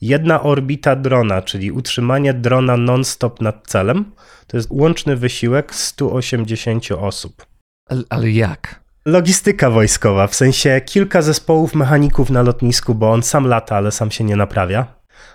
Jedna 0.00 0.42
orbita 0.42 0.96
drona, 0.96 1.42
czyli 1.42 1.72
utrzymanie 1.72 2.34
drona 2.34 2.76
non-stop 2.76 3.40
nad 3.40 3.66
celem, 3.66 4.04
to 4.46 4.56
jest 4.56 4.68
łączny 4.70 5.16
wysiłek 5.16 5.74
180 5.74 6.92
osób. 6.92 7.46
Ale, 7.86 8.02
ale 8.08 8.30
jak? 8.30 8.87
Logistyka 9.08 9.70
wojskowa, 9.70 10.26
w 10.26 10.34
sensie 10.34 10.80
kilka 10.80 11.22
zespołów 11.22 11.74
mechaników 11.74 12.30
na 12.30 12.42
lotnisku, 12.42 12.94
bo 12.94 13.12
on 13.12 13.22
sam 13.22 13.46
lata, 13.46 13.76
ale 13.76 13.92
sam 13.92 14.10
się 14.10 14.24
nie 14.24 14.36
naprawia. 14.36 14.86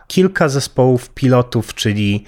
Kilka 0.07 0.49
zespołów 0.49 1.09
pilotów, 1.09 1.73
czyli 1.73 2.23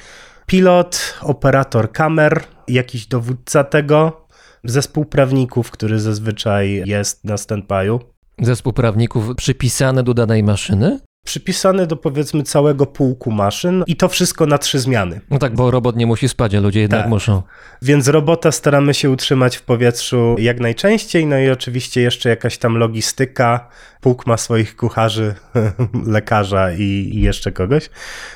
pilot, 0.46 1.20
operator 1.22 1.92
kamer, 1.92 2.44
jakiś 2.68 3.08
dowódca 3.08 3.64
tego, 3.64 4.28
zespół 4.64 5.06
prawników, 5.06 5.72
który 5.72 6.00
zazwyczaj 6.00 6.84
jest 6.86 7.24
na 7.24 7.36
standby'u. 7.36 8.00
Zespół 8.42 8.74
prawników 8.74 9.36
przypisany 9.36 10.04
do 10.04 10.14
danej 10.14 10.44
maszyny? 10.44 11.00
Przypisany 11.26 11.88
do 11.88 11.96
powiedzmy 11.96 12.44
całego 12.44 12.86
pułku 12.86 13.32
maszyn 13.32 13.84
i 13.88 13.96
to 13.96 14.10
wszystko 14.10 14.46
na 14.46 14.58
trzy 14.58 14.80
zmiany. 14.80 15.22
No 15.30 15.40
tak, 15.40 15.56
bo 15.56 15.72
robot 15.72 15.96
nie 15.96 16.06
musi 16.06 16.30
spać, 16.30 16.56
a 16.56 16.60
ludzie 16.60 16.82
jednak 16.82 17.02
Tak. 17.02 17.10
muszą. 17.10 17.42
Więc 17.82 18.08
robota 18.08 18.52
staramy 18.52 18.94
się 18.94 19.10
utrzymać 19.10 19.58
w 19.58 19.62
powietrzu 19.62 20.36
jak 20.40 20.60
najczęściej, 20.60 21.26
no 21.26 21.38
i 21.40 21.50
oczywiście 21.50 22.02
jeszcze 22.02 22.30
jakaś 22.30 22.58
tam 22.58 22.78
logistyka. 22.78 23.68
Pułk 24.02 24.28
ma 24.28 24.38
swoich 24.38 24.76
kucharzy, 24.76 25.36
lekarza 26.08 26.72
i, 26.72 26.82
i 27.14 27.22
jeszcze 27.22 27.52
kogoś. 27.52 27.90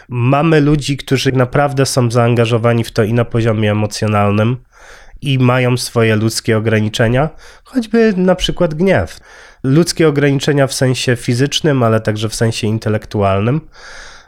Mamy 0.09 0.61
ludzi, 0.61 0.97
którzy 0.97 1.31
naprawdę 1.31 1.85
są 1.85 2.11
zaangażowani 2.11 2.83
w 2.83 2.91
to 2.91 3.03
i 3.03 3.13
na 3.13 3.25
poziomie 3.25 3.71
emocjonalnym 3.71 4.57
i 5.21 5.39
mają 5.39 5.77
swoje 5.77 6.15
ludzkie 6.15 6.57
ograniczenia, 6.57 7.29
choćby 7.63 8.13
na 8.17 8.35
przykład 8.35 8.73
gniew. 8.73 9.19
Ludzkie 9.63 10.07
ograniczenia 10.07 10.67
w 10.67 10.73
sensie 10.73 11.15
fizycznym, 11.15 11.83
ale 11.83 11.99
także 11.99 12.29
w 12.29 12.35
sensie 12.35 12.67
intelektualnym. 12.67 13.61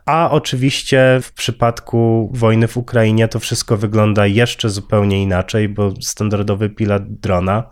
A 0.06 0.32
oczywiście 0.32 1.20
w 1.22 1.34
przypadku 1.34 2.32
wojny 2.34 2.67
w 2.67 2.78
Ukrainie 2.78 3.28
to 3.28 3.39
wszystko 3.39 3.78
wygląda 3.78 4.28
jeszcze 4.28 4.70
zupełnie 4.70 5.24
inaczej, 5.24 5.70
bo 5.70 5.94
standardowy 6.02 6.70
pilot 6.70 7.04
drona 7.08 7.63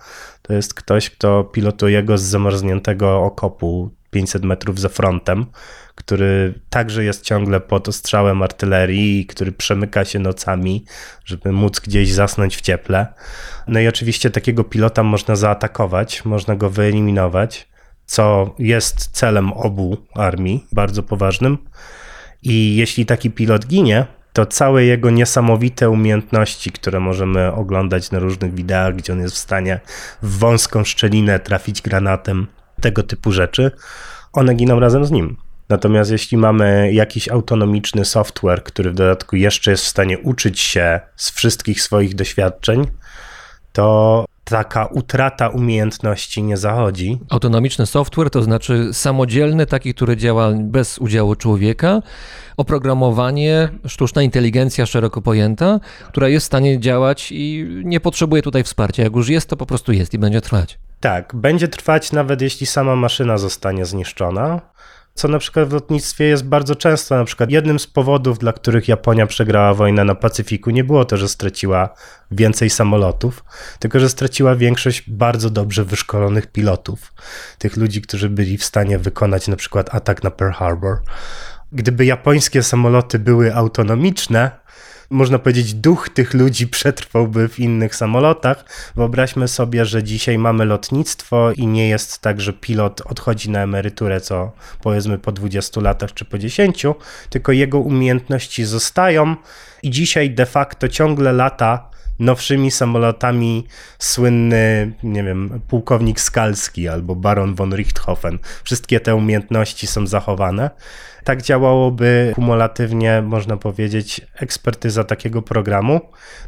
to 0.41 0.54
jest 0.54 0.74
ktoś, 0.74 1.10
kto 1.10 1.43
pilotuje 1.43 2.04
go 2.04 2.17
z 2.17 2.22
zamarzniętego 2.22 3.19
okopu 3.24 3.98
500 4.12 4.43
metrów 4.43 4.80
za 4.80 4.89
frontem, 4.89 5.45
który 5.95 6.54
także 6.69 7.04
jest 7.04 7.24
ciągle 7.24 7.60
pod 7.60 7.88
ostrzałem 7.88 8.41
artylerii, 8.41 9.26
który 9.26 9.52
przemyka 9.52 10.06
się 10.06 10.19
nocami, 10.19 10.86
żeby 11.26 11.52
móc 11.52 11.80
gdzieś 11.80 12.13
zasnąć 12.13 12.58
w 12.58 12.62
cieple. 12.62 13.08
No 13.67 13.80
i 13.80 13.88
oczywiście 13.88 14.30
takiego 14.30 14.63
pilota 14.63 15.04
można 15.04 15.36
zaatakować, 15.36 16.26
można 16.26 16.56
go 16.56 16.69
wyeliminować, 16.69 17.69
co 18.06 18.56
jest 18.60 19.08
celem 19.12 19.54
obu 19.54 19.98
armii, 20.15 20.65
bardzo 20.72 21.04
poważnym. 21.04 21.58
I 22.43 22.76
jeśli 22.76 23.06
taki 23.06 23.32
pilot 23.32 23.65
ginie, 23.67 24.06
to 24.34 24.45
całe 24.45 24.84
jego 24.84 25.10
niesamowite 25.10 25.89
umiejętności, 25.89 26.72
które 26.72 27.00
możemy 27.00 27.54
oglądać 27.54 28.12
na 28.12 28.19
różnych 28.19 28.54
wideach, 28.54 28.95
gdzie 28.95 29.13
on 29.13 29.19
jest 29.19 29.36
w 29.36 29.38
stanie 29.38 29.80
w 30.22 30.38
wąską 30.38 30.84
szczelinę 30.84 31.39
trafić 31.39 31.82
granatem, 31.82 32.48
tego 32.80 33.04
typu 33.04 33.32
rzeczy, 33.32 33.72
one 34.34 34.54
giną 34.54 34.80
razem 34.80 35.06
z 35.06 35.12
nim. 35.12 35.38
Natomiast 35.70 36.12
jeśli 36.12 36.38
mamy 36.38 36.94
jakiś 36.94 37.30
autonomiczny 37.30 38.06
software, 38.06 38.63
który 38.63 38.92
w 38.92 38.96
dodatku 38.96 39.36
jeszcze 39.36 39.72
jest 39.72 39.84
w 39.86 39.88
stanie 39.88 40.20
uczyć 40.20 40.60
się 40.60 41.00
z 41.15 41.32
wszystkich 41.32 41.82
swoich 41.82 42.15
doświadczeń, 42.15 42.88
to 43.74 44.26
taka 44.44 44.86
utrata 44.86 45.50
umiejętności 45.50 46.44
nie 46.44 46.58
zachodzi. 46.58 47.20
Autonomiczny 47.30 47.86
software 47.86 48.30
to 48.30 48.44
znaczy 48.44 48.89
samodzielny, 48.94 49.65
taki, 49.65 49.94
który 49.94 50.18
działa 50.18 50.52
bez 50.60 50.98
udziału 50.98 51.36
człowieka, 51.36 52.02
oprogramowanie, 52.58 53.70
sztuczna 53.88 54.22
inteligencja 54.22 54.86
szeroko 54.86 55.22
pojęta, 55.22 55.80
która 56.08 56.28
jest 56.28 56.44
w 56.44 56.48
stanie 56.48 56.80
działać 56.80 57.32
i 57.32 57.68
nie 57.84 58.00
potrzebuje 58.00 58.42
tutaj 58.42 58.63
wsparcia. 58.63 59.04
Jak 59.04 59.15
już 59.15 59.30
jest, 59.30 59.50
to 59.50 59.58
po 59.58 59.65
prostu 59.65 59.92
jest 59.92 60.13
i 60.13 60.20
będzie 60.20 60.42
trwać. 60.42 60.80
Tak, 60.99 61.35
będzie 61.35 61.67
trwać 61.67 62.12
nawet 62.12 62.41
jeśli 62.41 62.65
sama 62.65 62.95
maszyna 62.95 63.38
zostanie 63.38 63.85
zniszczona 63.85 64.62
co 65.19 65.27
na 65.27 65.39
przykład 65.39 65.69
w 65.69 65.73
lotnictwie 65.73 66.25
jest 66.25 66.45
bardzo 66.45 66.75
często. 66.75 67.15
Na 67.15 67.25
przykład 67.25 67.51
jednym 67.51 67.79
z 67.79 67.88
powodów, 67.88 68.39
dla 68.39 68.53
których 68.53 68.88
Japonia 68.88 69.25
przegrała 69.25 69.73
wojnę 69.73 70.03
na 70.03 70.15
Pacyfiku, 70.15 70.69
nie 70.69 70.83
było 70.83 71.05
to, 71.05 71.17
że 71.17 71.29
straciła 71.29 71.89
więcej 72.31 72.69
samolotów, 72.69 73.43
tylko 73.79 73.99
że 73.99 74.09
straciła 74.09 74.55
większość 74.55 75.09
bardzo 75.09 75.49
dobrze 75.49 75.85
wyszkolonych 75.85 76.47
pilotów. 76.47 77.13
Tych 77.57 77.77
ludzi, 77.77 78.01
którzy 78.01 78.29
byli 78.29 78.57
w 78.57 78.63
stanie 78.63 78.99
wykonać 78.99 79.47
na 79.47 79.55
przykład 79.55 79.95
atak 79.95 80.23
na 80.23 80.31
Pearl 80.31 80.53
Harbor. 80.53 80.97
Gdyby 81.71 82.05
japońskie 82.05 82.63
samoloty 82.63 83.19
były 83.19 83.55
autonomiczne, 83.55 84.51
można 85.10 85.39
powiedzieć, 85.39 85.74
duch 85.74 86.10
tych 86.10 86.34
ludzi 86.34 86.67
przetrwałby 86.78 87.50
w 87.50 87.60
innych 87.60 87.95
samolotach. 87.95 88.65
Wyobraźmy 88.95 89.48
sobie, 89.48 89.86
że 89.86 90.04
dzisiaj 90.04 90.38
mamy 90.38 90.65
lotnictwo 90.65 91.52
i 91.52 91.67
nie 91.67 91.89
jest 91.89 92.19
tak, 92.19 92.41
że 92.41 92.54
pilot 92.54 93.02
odchodzi 93.02 93.50
na 93.50 93.63
emeryturę 93.63 94.22
co 94.22 94.52
powiedzmy 94.82 95.17
po 95.17 95.32
20 95.32 95.82
latach 95.82 96.13
czy 96.13 96.26
po 96.26 96.38
10, 96.38 96.86
tylko 97.30 97.52
jego 97.52 97.80
umiejętności 97.80 98.65
zostają 98.65 99.36
i 99.84 99.89
dzisiaj 99.89 100.32
de 100.32 100.45
facto 100.45 100.88
ciągle 100.88 101.34
lata 101.34 101.89
nowszymi 102.19 102.71
samolotami 102.71 103.67
słynny, 103.99 104.91
nie 105.03 105.23
wiem, 105.23 105.62
pułkownik 105.67 106.21
Skalski 106.21 106.88
albo 106.88 107.15
baron 107.15 107.55
von 107.55 107.75
Richthofen. 107.75 108.39
Wszystkie 108.63 108.99
te 108.99 109.15
umiejętności 109.15 109.88
są 109.88 110.08
zachowane. 110.08 110.69
Tak 111.23 111.41
działałoby 111.41 112.32
kumulatywnie, 112.36 113.21
można 113.21 113.58
powiedzieć, 113.58 114.21
ekspertyza 114.36 115.03
takiego 115.03 115.41
programu. 115.41 116.01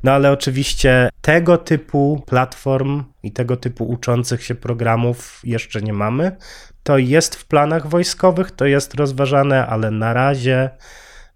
No 0.03 0.11
ale 0.11 0.31
oczywiście 0.31 1.09
tego 1.21 1.57
typu 1.57 2.23
platform 2.27 3.03
i 3.23 3.31
tego 3.31 3.57
typu 3.57 3.89
uczących 3.89 4.43
się 4.43 4.55
programów 4.55 5.41
jeszcze 5.43 5.81
nie 5.81 5.93
mamy. 5.93 6.35
To 6.83 6.97
jest 6.97 7.35
w 7.35 7.45
planach 7.45 7.87
wojskowych, 7.87 8.51
to 8.51 8.65
jest 8.65 8.93
rozważane, 8.95 9.67
ale 9.67 9.91
na 9.91 10.13
razie 10.13 10.69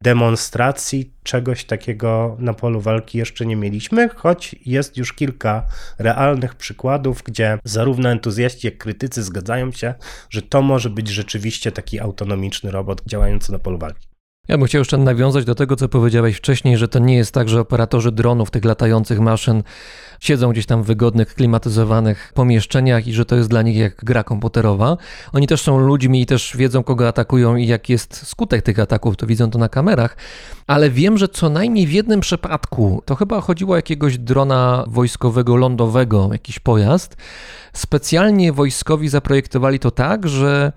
demonstracji 0.02 1.14
czegoś 1.24 1.66
takiego 1.66 2.36
na 2.40 2.54
polu 2.54 2.82
walki 2.82 3.18
jeszcze 3.18 3.46
nie 3.46 3.56
mieliśmy, 3.56 4.10
choć 4.10 4.56
jest 4.66 4.98
już 4.98 5.14
kilka 5.14 5.66
realnych 6.00 6.56
przykładów, 6.56 7.24
gdzie 7.24 7.58
zarówno 7.64 8.10
entuzjaści, 8.10 8.68
jak 8.68 8.78
krytycy 8.78 9.24
zgadzają 9.24 9.72
się, 9.72 9.94
że 10.30 10.42
to 10.42 10.62
może 10.62 10.90
być 10.90 11.08
rzeczywiście 11.08 11.72
taki 11.72 12.00
autonomiczny 12.00 12.72
robot 12.72 13.02
działający 13.06 13.52
na 13.52 13.60
polu 13.60 13.78
walki. 13.78 14.15
Ja 14.48 14.58
bym 14.58 14.68
chciał 14.68 14.80
jeszcze 14.80 14.98
nawiązać 14.98 15.46
do 15.46 15.56
tego, 15.56 15.76
co 15.76 15.90
powiedziałeś 15.90 16.38
wcześniej, 16.38 16.78
że 16.78 16.88
to 16.88 17.00
nie 17.00 17.16
jest 17.16 17.32
tak, 17.32 17.50
że 17.50 17.62
operatorzy 17.62 18.12
dronów, 18.12 18.52
tych 18.52 18.66
latających 18.66 19.20
maszyn, 19.20 19.64
siedzą 20.20 20.52
gdzieś 20.52 20.66
tam 20.66 20.84
w 20.84 20.86
wygodnych, 20.86 21.36
klimatyzowanych 21.36 22.32
pomieszczeniach 22.34 23.08
i 23.08 23.14
że 23.14 23.26
to 23.26 23.36
jest 23.36 23.50
dla 23.50 23.62
nich 23.62 23.78
jak 23.78 24.06
gra 24.06 24.24
komputerowa. 24.24 24.98
Oni 25.34 25.48
też 25.48 25.62
są 25.62 25.80
ludźmi 25.80 26.22
i 26.22 26.26
też 26.26 26.58
wiedzą, 26.58 26.84
kogo 26.84 27.08
atakują 27.08 27.56
i 27.56 27.68
jak 27.68 27.90
jest 27.90 28.28
skutek 28.28 28.62
tych 28.62 28.80
ataków, 28.80 29.18
to 29.18 29.28
widzą 29.28 29.52
to 29.52 29.60
na 29.60 29.70
kamerach. 29.70 30.18
Ale 30.68 30.90
wiem, 30.90 31.18
że 31.18 31.28
co 31.28 31.50
najmniej 31.50 31.88
w 31.88 31.92
jednym 31.92 32.20
przypadku, 32.20 33.02
to 33.06 33.16
chyba 33.16 33.42
chodziło 33.42 33.74
o 33.74 33.76
jakiegoś 33.76 34.18
drona 34.18 34.84
wojskowego, 34.88 35.56
lądowego, 35.56 36.30
jakiś 36.32 36.60
pojazd, 36.60 37.18
specjalnie 37.74 38.54
wojskowi 38.54 39.10
zaprojektowali 39.10 39.80
to 39.80 39.92
tak, 39.92 40.28
że 40.28 40.72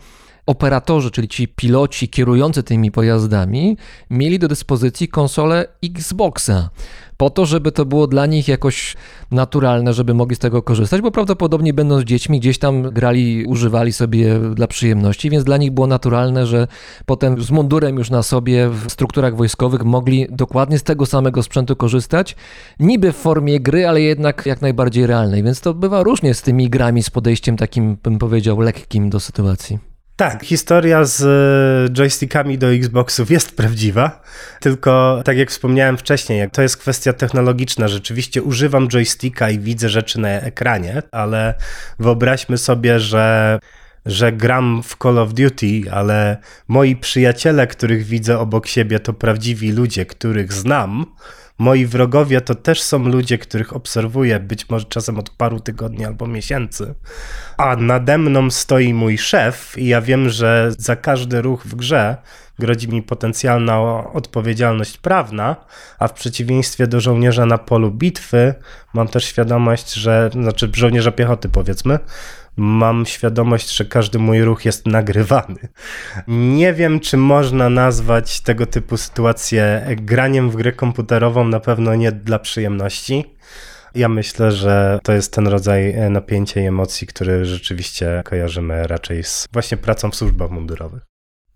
operatorzy, 0.48 1.10
czyli 1.10 1.28
ci 1.28 1.48
piloci 1.48 2.08
kierujący 2.08 2.62
tymi 2.62 2.90
pojazdami, 2.90 3.76
mieli 4.10 4.38
do 4.38 4.48
dyspozycji 4.48 5.08
konsolę 5.08 5.66
Xboxa. 5.84 6.70
Po 7.16 7.30
to, 7.30 7.46
żeby 7.46 7.72
to 7.72 7.84
było 7.84 8.06
dla 8.06 8.26
nich 8.26 8.48
jakoś 8.48 8.96
naturalne, 9.30 9.92
żeby 9.92 10.14
mogli 10.14 10.36
z 10.36 10.38
tego 10.38 10.62
korzystać, 10.62 11.00
bo 11.00 11.10
prawdopodobnie 11.10 11.74
będąc 11.74 12.04
dziećmi 12.04 12.40
gdzieś 12.40 12.58
tam 12.58 12.82
grali, 12.82 13.44
używali 13.44 13.92
sobie 13.92 14.38
dla 14.54 14.66
przyjemności, 14.66 15.30
więc 15.30 15.44
dla 15.44 15.56
nich 15.56 15.70
było 15.70 15.86
naturalne, 15.86 16.46
że 16.46 16.66
potem 17.06 17.42
z 17.42 17.50
mundurem 17.50 17.96
już 17.96 18.10
na 18.10 18.22
sobie 18.22 18.68
w 18.68 18.92
strukturach 18.92 19.36
wojskowych 19.36 19.84
mogli 19.84 20.26
dokładnie 20.30 20.78
z 20.78 20.82
tego 20.82 21.06
samego 21.06 21.42
sprzętu 21.42 21.76
korzystać, 21.76 22.36
niby 22.80 23.12
w 23.12 23.16
formie 23.16 23.60
gry, 23.60 23.88
ale 23.88 24.00
jednak 24.00 24.46
jak 24.46 24.62
najbardziej 24.62 25.06
realnej. 25.06 25.42
Więc 25.42 25.60
to 25.60 25.74
bywa 25.74 26.02
różnie 26.02 26.34
z 26.34 26.42
tymi 26.42 26.70
grami, 26.70 27.02
z 27.02 27.10
podejściem 27.10 27.56
takim, 27.56 27.96
bym 28.02 28.18
powiedział, 28.18 28.60
lekkim 28.60 29.10
do 29.10 29.20
sytuacji. 29.20 29.97
Tak, 30.18 30.44
historia 30.44 31.04
z 31.04 31.22
e, 31.22 31.94
joystickami 31.94 32.58
do 32.58 32.72
Xboxów 32.72 33.30
jest 33.30 33.56
prawdziwa, 33.56 34.22
tylko 34.60 35.22
tak 35.24 35.36
jak 35.36 35.50
wspomniałem 35.50 35.96
wcześniej, 35.96 36.50
to 36.50 36.62
jest 36.62 36.76
kwestia 36.76 37.12
technologiczna. 37.12 37.88
Rzeczywiście 37.88 38.42
używam 38.42 38.88
joysticka 38.88 39.50
i 39.50 39.58
widzę 39.58 39.88
rzeczy 39.88 40.20
na 40.20 40.28
ekranie, 40.28 41.02
ale 41.12 41.54
wyobraźmy 41.98 42.58
sobie, 42.58 43.00
że 43.00 43.58
że 44.06 44.32
gram 44.32 44.82
w 44.82 44.96
Call 45.02 45.18
of 45.18 45.34
Duty, 45.34 45.82
ale 45.92 46.36
moi 46.68 46.96
przyjaciele, 46.96 47.66
których 47.66 48.04
widzę 48.04 48.38
obok 48.38 48.66
siebie, 48.66 49.00
to 49.00 49.12
prawdziwi 49.12 49.72
ludzie, 49.72 50.06
których 50.06 50.52
znam 50.52 51.06
moi 51.58 51.86
wrogowie 51.86 52.40
to 52.40 52.54
też 52.54 52.82
są 52.82 52.98
ludzie, 53.08 53.38
których 53.38 53.76
obserwuję 53.76 54.40
być 54.40 54.68
może 54.68 54.84
czasem 54.84 55.18
od 55.18 55.30
paru 55.30 55.60
tygodni 55.60 56.04
albo 56.04 56.26
miesięcy. 56.26 56.94
A 57.56 57.76
nade 57.76 58.18
mną 58.18 58.50
stoi 58.50 58.94
mój 58.94 59.18
szef 59.18 59.78
i 59.78 59.86
ja 59.86 60.00
wiem, 60.00 60.28
że 60.28 60.72
za 60.78 60.96
każdy 60.96 61.42
ruch 61.42 61.64
w 61.64 61.74
grze 61.74 62.16
grozi 62.58 62.88
mi 62.88 63.02
potencjalna 63.02 63.80
odpowiedzialność 64.12 64.98
prawna, 64.98 65.56
a 65.98 66.08
w 66.08 66.12
przeciwieństwie 66.12 66.86
do 66.86 67.00
żołnierza 67.00 67.46
na 67.46 67.58
polu 67.58 67.90
bitwy 67.90 68.54
mam 68.94 69.08
też 69.08 69.24
świadomość, 69.24 69.94
że, 69.94 70.30
znaczy 70.32 70.70
żołnierza 70.74 71.12
piechoty 71.12 71.48
powiedzmy, 71.48 71.98
mam 72.58 73.06
świadomość, 73.06 73.76
że 73.76 73.84
każdy 73.84 74.18
mój 74.18 74.42
ruch 74.42 74.64
jest 74.64 74.86
nagrywany. 74.86 75.58
Nie 76.28 76.72
wiem, 76.72 77.00
czy 77.00 77.16
można 77.16 77.68
nazwać 77.68 78.40
tego 78.40 78.66
typu 78.66 78.96
sytuację 78.96 79.86
graniem 79.96 80.50
w 80.50 80.56
grę 80.56 80.72
komputerową, 80.72 81.44
na 81.44 81.60
pewno 81.60 81.94
nie 81.94 82.12
dla 82.12 82.38
przyjemności. 82.38 83.24
Ja 83.94 84.08
myślę, 84.08 84.52
że 84.52 84.98
to 85.02 85.12
jest 85.12 85.34
ten 85.34 85.46
rodzaj 85.46 85.94
napięcia 86.10 86.60
i 86.60 86.64
emocji, 86.64 87.06
który 87.06 87.44
rzeczywiście 87.44 88.22
kojarzymy 88.24 88.86
raczej 88.86 89.24
z 89.24 89.48
właśnie 89.52 89.76
pracą 89.76 90.10
w 90.10 90.16
służbach 90.16 90.50
mundurowych. 90.50 91.02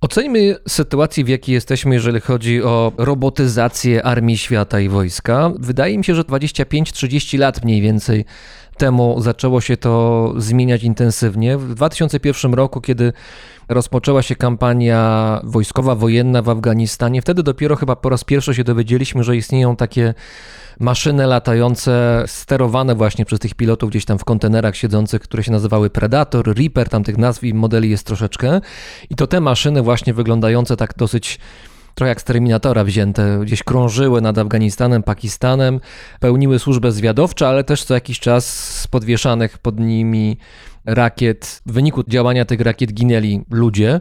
Oceńmy 0.01 0.57
sytuację, 0.69 1.25
w 1.25 1.29
jakiej 1.29 1.55
jesteśmy, 1.55 1.95
jeżeli 1.95 2.21
chodzi 2.21 2.63
o 2.63 2.93
robotyzację 2.97 4.03
armii 4.03 4.39
świata 4.39 4.81
i 4.81 4.89
wojska. 4.89 5.53
Wydaje 5.59 5.99
mi 5.99 6.05
się, 6.05 6.15
że 6.15 6.23
25-30 6.23 7.39
lat 7.39 7.65
mniej 7.65 7.81
więcej 7.81 8.25
temu 8.77 9.21
zaczęło 9.21 9.61
się 9.61 9.77
to 9.77 10.33
zmieniać 10.37 10.83
intensywnie. 10.83 11.59
W 11.59 11.75
2001 11.75 12.55
roku, 12.55 12.81
kiedy 12.81 13.13
rozpoczęła 13.69 14.23
się 14.23 14.37
kampania 14.37 15.41
wojskowa, 15.45 15.95
wojenna 15.95 16.43
w 16.43 16.49
Afganistanie, 16.49 17.23
wtedy 17.23 17.43
dopiero 17.43 17.77
chyba 17.77 17.97
po 17.97 18.09
raz 18.09 18.25
pierwszy 18.25 18.55
się 18.55 18.65
dowiedzieliśmy, 18.65 19.25
że 19.25 19.37
istnieją 19.37 19.77
takie 19.77 20.15
maszyny 20.81 21.27
latające, 21.27 22.25
sterowane 22.27 22.95
właśnie 22.95 23.25
przez 23.25 23.39
tych 23.39 23.55
pilotów 23.55 23.91
gdzieś 23.91 24.05
tam 24.05 24.19
w 24.19 24.25
kontenerach 24.25 24.77
siedzących, 24.77 25.23
które 25.23 25.43
się 25.43 25.53
nazywały 25.53 25.91
Predator, 25.91 26.57
Reaper, 26.57 26.89
tam 26.89 27.05
tych 27.05 27.19
nazw 27.19 27.45
i 27.45 27.55
modeli 27.55 27.91
jest 27.91 28.07
troszeczkę. 28.07 28.61
I 29.11 29.15
to 29.15 29.27
te 29.27 29.41
maszyny 29.41 29.83
właśnie 29.83 30.15
wyglądające 30.15 30.77
tak 30.77 30.95
dosyć 30.97 31.39
trochę 31.95 32.09
jak 32.09 32.21
z 32.21 32.25
Terminatora 32.25 32.85
wzięte, 32.85 33.41
gdzieś 33.43 33.63
krążyły 33.63 34.21
nad 34.21 34.39
Afganistanem, 34.39 35.03
Pakistanem, 35.03 35.81
pełniły 36.21 36.59
służbę 36.59 36.93
zwiadowczą, 36.93 37.47
ale 37.47 37.65
też 37.65 37.85
co 37.85 37.95
jakiś 37.95 38.21
czas 38.21 38.47
z 38.81 38.87
podwieszanych 38.87 39.59
pod 39.59 39.81
nimi 39.81 40.37
rakiet, 40.85 41.63
w 41.67 41.73
wyniku 41.73 42.05
działania 42.09 42.45
tych 42.45 42.61
rakiet 42.61 42.93
ginęli 42.93 43.41
ludzie, 43.51 44.01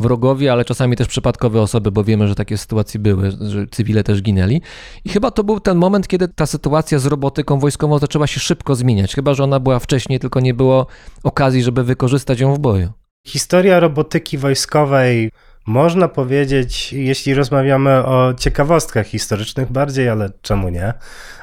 wrogowie, 0.00 0.52
ale 0.52 0.64
czasami 0.64 0.96
też 0.96 1.08
przypadkowe 1.08 1.60
osoby, 1.60 1.92
bo 1.92 2.04
wiemy, 2.04 2.28
że 2.28 2.34
takie 2.34 2.58
sytuacje 2.58 3.00
były, 3.00 3.30
że 3.30 3.66
cywile 3.70 4.04
też 4.04 4.22
ginęli. 4.22 4.62
I 5.04 5.08
chyba 5.08 5.30
to 5.30 5.44
był 5.44 5.60
ten 5.60 5.76
moment, 5.76 6.08
kiedy 6.08 6.28
ta 6.28 6.46
sytuacja 6.46 6.98
z 6.98 7.06
robotyką 7.06 7.58
wojskową 7.58 7.98
zaczęła 7.98 8.26
się 8.26 8.40
szybko 8.40 8.74
zmieniać, 8.74 9.14
chyba 9.14 9.34
że 9.34 9.44
ona 9.44 9.60
była 9.60 9.78
wcześniej, 9.78 10.18
tylko 10.18 10.40
nie 10.40 10.54
było 10.54 10.86
okazji, 11.22 11.62
żeby 11.62 11.84
wykorzystać 11.84 12.40
ją 12.40 12.54
w 12.54 12.58
boju. 12.58 12.92
Historia 13.26 13.80
robotyki 13.80 14.38
wojskowej 14.38 15.30
można 15.70 16.08
powiedzieć, 16.08 16.92
jeśli 16.92 17.34
rozmawiamy 17.34 17.90
o 17.90 18.34
ciekawostkach 18.34 19.06
historycznych 19.06 19.72
bardziej, 19.72 20.08
ale 20.08 20.30
czemu 20.42 20.68
nie, 20.68 20.94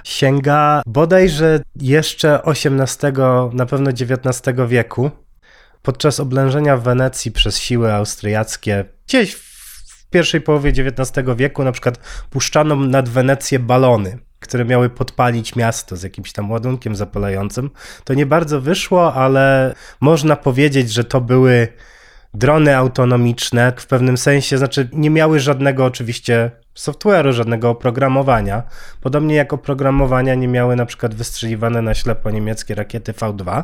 sięga 0.03 0.82
bodajże 0.88 1.59
jeszcze 1.75 2.41
XVIII, 2.43 3.13
na 3.53 3.65
pewno 3.65 3.89
XIX 3.89 4.57
wieku, 4.67 5.11
podczas 5.82 6.19
oblężenia 6.19 6.78
Wenecji 6.78 7.32
przez 7.32 7.59
siły 7.59 7.93
austriackie, 7.93 8.86
gdzieś 9.07 9.34
w 9.34 10.09
pierwszej 10.09 10.41
połowie 10.41 10.69
XIX 10.69 11.28
wieku 11.36 11.63
na 11.63 11.71
przykład 11.71 11.97
puszczano 12.30 12.75
nad 12.75 13.09
Wenecję 13.09 13.59
balony, 13.59 14.19
które 14.39 14.65
miały 14.65 14.89
podpalić 14.89 15.55
miasto 15.55 15.95
z 15.95 16.03
jakimś 16.03 16.32
tam 16.32 16.51
ładunkiem 16.51 16.95
zapalającym. 16.95 17.69
To 18.03 18.13
nie 18.13 18.25
bardzo 18.25 18.61
wyszło, 18.61 19.13
ale 19.13 19.75
można 20.01 20.36
powiedzieć, 20.36 20.91
że 20.91 21.03
to 21.03 21.21
były 21.21 21.67
drony 22.38 22.77
autonomiczne 22.77 23.73
w 23.77 23.88
pewnym 23.88 24.17
sensie, 24.17 24.57
znaczy 24.57 24.89
nie 24.93 25.09
miały 25.09 25.39
żadnego 25.39 25.85
oczywiście 25.85 26.51
software'u, 26.75 27.31
żadnego 27.31 27.69
oprogramowania. 27.69 28.63
Podobnie 29.01 29.35
jak 29.35 29.53
oprogramowania 29.53 30.35
nie 30.35 30.47
miały 30.47 30.75
na 30.75 30.85
przykład 30.85 31.15
wystrzeliwane 31.15 31.81
na 31.81 31.93
ślepo 31.93 32.31
niemieckie 32.31 32.75
rakiety 32.75 33.13
V2. 33.13 33.63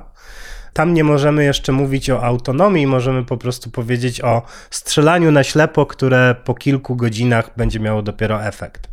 Tam 0.74 0.94
nie 0.94 1.04
możemy 1.04 1.44
jeszcze 1.44 1.72
mówić 1.72 2.10
o 2.10 2.24
autonomii, 2.24 2.88
możemy 2.88 3.26
po 3.26 3.38
prostu 3.38 3.72
powiedzieć 3.72 4.22
o 4.22 4.42
strzelaniu 4.70 5.32
na 5.32 5.44
ślepo, 5.44 5.86
które 5.86 6.36
po 6.44 6.54
kilku 6.54 6.96
godzinach 6.96 7.50
będzie 7.58 7.80
miało 7.80 8.02
dopiero 8.02 8.44
efekt. 8.44 8.88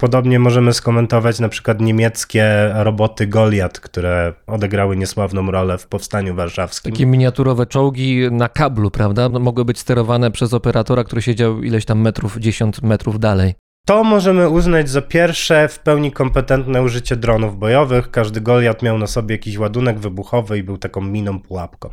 Podobnie 0.00 0.38
możemy 0.38 0.72
skomentować 0.72 1.40
na 1.40 1.48
przykład 1.48 1.80
niemieckie 1.80 2.70
roboty 2.74 3.26
Goliat, 3.26 3.80
które 3.80 4.32
odegrały 4.46 4.96
niesławną 4.96 5.50
rolę 5.50 5.78
w 5.78 5.86
powstaniu 5.86 6.34
warszawskim. 6.34 6.92
Takie 6.92 7.06
miniaturowe 7.06 7.66
czołgi 7.66 8.30
na 8.30 8.48
kablu, 8.48 8.90
prawda? 8.90 9.28
No, 9.28 9.38
mogły 9.38 9.64
być 9.64 9.78
sterowane 9.78 10.30
przez 10.30 10.54
operatora, 10.54 11.04
który 11.04 11.22
siedział 11.22 11.62
ileś 11.62 11.84
tam 11.84 12.00
metrów, 12.00 12.36
10 12.36 12.82
metrów 12.82 13.20
dalej. 13.20 13.54
To 13.86 14.04
możemy 14.04 14.48
uznać 14.48 14.90
za 14.90 15.02
pierwsze 15.02 15.68
w 15.68 15.78
pełni 15.78 16.12
kompetentne 16.12 16.82
użycie 16.82 17.16
dronów 17.16 17.58
bojowych. 17.58 18.10
Każdy 18.10 18.40
Goliat 18.40 18.82
miał 18.82 18.98
na 18.98 19.06
sobie 19.06 19.34
jakiś 19.34 19.58
ładunek 19.58 19.98
wybuchowy 19.98 20.58
i 20.58 20.62
był 20.62 20.78
taką 20.78 21.00
miną 21.00 21.40
pułapką. 21.40 21.90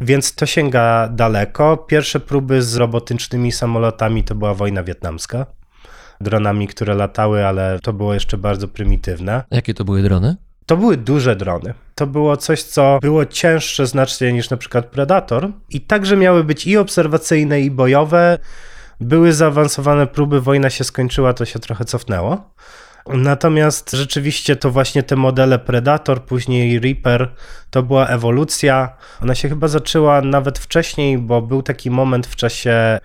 Więc 0.00 0.34
to 0.34 0.46
sięga 0.46 1.08
daleko. 1.08 1.76
Pierwsze 1.76 2.20
próby 2.20 2.62
z 2.62 2.76
robotycznymi 2.76 3.52
samolotami 3.52 4.24
to 4.24 4.34
była 4.34 4.54
wojna 4.54 4.82
wietnamska 4.82 5.46
dronami, 6.20 6.68
które 6.68 6.94
latały, 6.94 7.46
ale 7.46 7.78
to 7.82 7.92
było 7.92 8.14
jeszcze 8.14 8.38
bardzo 8.38 8.68
prymitywne. 8.68 9.44
Jakie 9.50 9.74
to 9.74 9.84
były 9.84 10.02
drony? 10.02 10.36
To 10.66 10.76
były 10.76 10.96
duże 10.96 11.36
drony. 11.36 11.74
To 11.94 12.06
było 12.06 12.36
coś, 12.36 12.62
co 12.62 12.98
było 13.02 13.26
cięższe 13.26 13.86
znacznie 13.86 14.32
niż 14.32 14.50
na 14.50 14.56
przykład 14.56 14.86
Predator 14.86 15.50
i 15.70 15.80
także 15.80 16.16
miały 16.16 16.44
być 16.44 16.66
i 16.66 16.76
obserwacyjne, 16.76 17.60
i 17.60 17.70
bojowe. 17.70 18.38
Były 19.00 19.32
zaawansowane 19.32 20.06
próby, 20.06 20.40
wojna 20.40 20.70
się 20.70 20.84
skończyła, 20.84 21.32
to 21.32 21.44
się 21.44 21.58
trochę 21.58 21.84
cofnęło. 21.84 22.50
Natomiast 23.06 23.90
rzeczywiście 23.92 24.56
to 24.56 24.70
właśnie 24.70 25.02
te 25.02 25.16
modele 25.16 25.58
Predator, 25.58 26.24
później 26.24 26.80
Reaper, 26.80 27.34
to 27.70 27.82
była 27.82 28.06
ewolucja. 28.06 28.96
Ona 29.22 29.34
się 29.34 29.48
chyba 29.48 29.68
zaczęła 29.68 30.20
nawet 30.20 30.58
wcześniej, 30.58 31.18
bo 31.18 31.42
był 31.42 31.62
taki 31.62 31.90
moment 31.90 32.26
w 32.26 32.36
czasie 32.36 32.98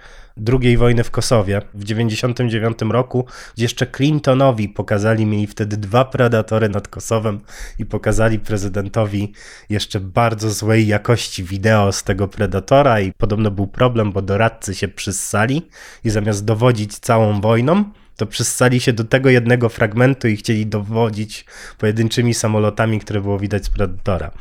II 0.61 0.77
wojny 0.77 1.03
w 1.03 1.11
Kosowie 1.11 1.59
w 1.59 1.81
1999 1.81 2.93
roku, 2.93 3.25
gdzie 3.55 3.65
jeszcze 3.65 3.87
Clintonowi 3.87 4.69
pokazali, 4.69 5.25
mieli 5.25 5.47
wtedy 5.47 5.77
dwa 5.77 6.05
predatory 6.05 6.69
nad 6.69 6.87
Kosowem 6.87 7.39
i 7.79 7.85
pokazali 7.85 8.39
prezydentowi 8.39 9.33
jeszcze 9.69 9.99
bardzo 9.99 10.51
złej 10.51 10.87
jakości 10.87 11.43
wideo 11.43 11.91
z 11.91 12.03
tego 12.03 12.27
predatora 12.27 13.01
i 13.01 13.11
podobno 13.17 13.51
był 13.51 13.67
problem, 13.67 14.11
bo 14.11 14.21
doradcy 14.21 14.75
się 14.75 14.87
przyssali 14.87 15.67
i 16.03 16.09
zamiast 16.09 16.45
dowodzić 16.45 16.99
całą 16.99 17.41
wojną, 17.41 17.83
to 18.19 18.25
przystali 18.25 18.79
się 18.79 18.93
do 18.93 19.03
tego 19.03 19.29
jednego 19.29 19.69
fragmentu 19.69 20.27
i 20.27 20.37
chcieli 20.37 20.65
dowodzić 20.65 21.45
pojedynczymi 21.77 22.33
samolotami, 22.33 22.99
które 22.99 23.21
było 23.21 23.39
widać 23.39 23.65
z 23.65 23.69
Predatora. 23.69 24.31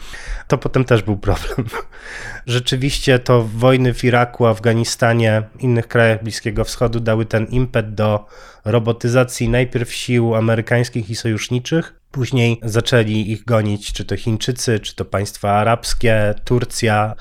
To 0.48 0.58
potem 0.58 0.84
też 0.84 1.02
był 1.02 1.16
problem. 1.16 1.66
Rzeczywiście 2.46 3.18
to 3.18 3.44
wojny 3.44 3.94
w 3.94 4.04
Iraku, 4.04 4.46
Afganistanie, 4.46 5.42
innych 5.58 5.88
krajach 5.88 6.22
Bliskiego 6.22 6.64
Wschodu 6.64 7.00
dały 7.00 7.24
ten 7.24 7.46
impet 7.46 7.94
do 7.94 8.26
robotyzacji 8.64 9.48
najpierw 9.48 9.92
sił 9.92 10.34
amerykańskich 10.34 11.10
i 11.10 11.16
sojuszniczych, 11.16 11.94
później 12.10 12.60
zaczęli 12.62 13.30
ich 13.30 13.44
gonić 13.44 13.92
czy 13.92 14.04
to 14.04 14.16
Chińczycy, 14.16 14.80
czy 14.80 14.94
to 14.94 15.04
państwa 15.04 15.50
arabskie, 15.50 16.34
Turcja, 16.44 17.14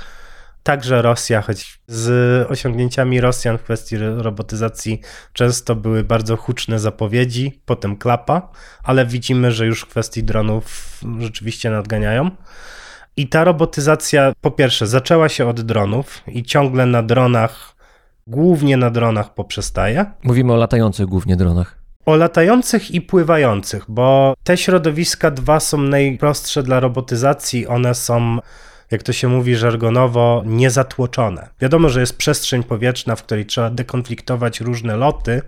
Także 0.67 1.01
Rosja, 1.01 1.41
choć 1.41 1.79
z 1.87 2.51
osiągnięciami 2.51 3.21
Rosjan 3.21 3.57
w 3.57 3.63
kwestii 3.63 3.97
robotyzacji 3.97 5.01
często 5.33 5.75
były 5.75 6.03
bardzo 6.03 6.37
huczne 6.37 6.79
zapowiedzi, 6.79 7.61
potem 7.65 7.97
klapa, 7.97 8.49
ale 8.83 9.05
widzimy, 9.05 9.51
że 9.51 9.65
już 9.65 9.81
w 9.81 9.85
kwestii 9.85 10.23
dronów 10.23 10.97
rzeczywiście 11.19 11.69
nadganiają. 11.69 12.31
I 13.17 13.27
ta 13.27 13.43
robotyzacja, 13.43 14.33
po 14.41 14.51
pierwsze, 14.51 14.87
zaczęła 14.87 15.29
się 15.29 15.47
od 15.47 15.61
dronów 15.61 16.21
i 16.27 16.43
ciągle 16.43 16.85
na 16.85 17.03
dronach, 17.03 17.75
głównie 18.27 18.77
na 18.77 18.89
dronach 18.89 19.33
poprzestaje. 19.33 20.05
Mówimy 20.23 20.53
o 20.53 20.55
latających 20.55 21.05
głównie 21.05 21.35
dronach. 21.35 21.77
O 22.05 22.15
latających 22.15 22.91
i 22.91 23.01
pływających, 23.01 23.85
bo 23.87 24.33
te 24.43 24.57
środowiska 24.57 25.31
dwa 25.31 25.59
są 25.59 25.77
najprostsze 25.77 26.63
dla 26.63 26.79
robotyzacji. 26.79 27.67
One 27.67 27.95
są 27.95 28.39
jak 28.91 29.03
to 29.03 29.13
się 29.13 29.27
mówi 29.27 29.55
żargonowo, 29.55 30.43
niezatłoczone. 30.45 31.49
Wiadomo, 31.61 31.89
że 31.89 31.99
jest 31.99 32.17
przestrzeń 32.17 32.63
powietrzna, 32.63 33.15
w 33.15 33.23
której 33.23 33.45
trzeba 33.45 33.69
dekonfliktować 33.69 34.61
różne 34.61 34.97
loty, 34.97 35.41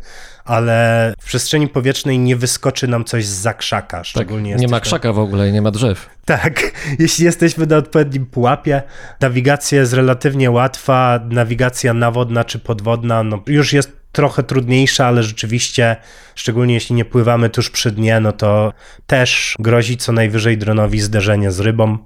ale 0.46 1.14
w 1.20 1.26
przestrzeni 1.26 1.68
powietrznej 1.68 2.20
nie 2.20 2.36
wyskoczy 2.36 2.88
nam 2.88 3.06
coś 3.06 3.26
z 3.26 3.42
zakrzaka. 3.42 3.98
Tak, 3.98 4.06
Szczególnie 4.06 4.52
tak, 4.52 4.62
nie 4.62 4.68
ma 4.68 4.80
krzaka 4.80 5.14
w 5.14 5.20
ogóle, 5.20 5.52
nie 5.52 5.62
ma 5.62 5.72
drzew. 5.72 6.10
Tak, 6.26 6.72
jeśli 7.00 7.26
jesteśmy 7.26 7.66
na 7.66 7.78
odpowiednim 7.78 8.26
pułapie, 8.26 8.82
nawigacja 9.22 9.80
jest 9.80 9.94
relatywnie 9.94 10.52
łatwa, 10.52 11.20
nawigacja 11.30 11.94
nawodna 11.94 12.44
czy 12.44 12.60
podwodna 12.60 13.24
no 13.24 13.44
już 13.48 13.74
jest 13.74 13.99
trochę 14.12 14.44
trudniejsza, 14.44 15.06
ale 15.06 15.24
rzeczywiście, 15.24 15.96
szczególnie 16.36 16.74
jeśli 16.74 16.96
nie 16.96 17.06
pływamy 17.06 17.50
tuż 17.50 17.70
przy 17.70 17.92
dnie, 17.92 18.20
no 18.20 18.32
to 18.32 18.74
też 19.08 19.56
grozi 19.60 19.98
co 19.98 20.12
najwyżej 20.12 20.58
dronowi 20.58 21.00
zderzenie 21.00 21.52
z 21.52 21.60
rybą. 21.60 21.98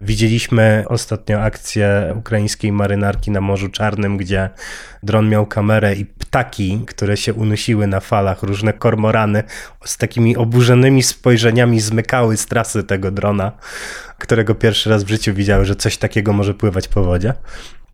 Widzieliśmy 0.00 0.84
ostatnio 0.88 1.40
akcję 1.42 2.14
ukraińskiej 2.18 2.72
marynarki 2.72 3.30
na 3.30 3.40
Morzu 3.40 3.68
Czarnym, 3.68 4.16
gdzie 4.16 4.50
dron 5.02 5.28
miał 5.28 5.46
kamerę 5.46 5.94
i 5.94 6.04
ptaki, 6.04 6.84
które 6.86 7.16
się 7.16 7.34
unosiły 7.34 7.86
na 7.86 8.00
falach, 8.00 8.42
różne 8.42 8.72
kormorany 8.72 9.42
z 9.84 9.96
takimi 9.96 10.36
oburzonymi 10.36 11.02
spojrzeniami 11.02 11.80
zmykały 11.80 12.36
z 12.36 12.46
trasy 12.46 12.84
tego 12.84 13.10
drona, 13.10 13.52
którego 14.18 14.54
pierwszy 14.54 14.90
raz 14.90 15.04
w 15.04 15.08
życiu 15.08 15.34
widziały, 15.34 15.64
że 15.64 15.76
coś 15.76 15.96
takiego 15.96 16.32
może 16.32 16.54
pływać 16.54 16.88
po 16.88 17.04
wodzie. 17.04 17.34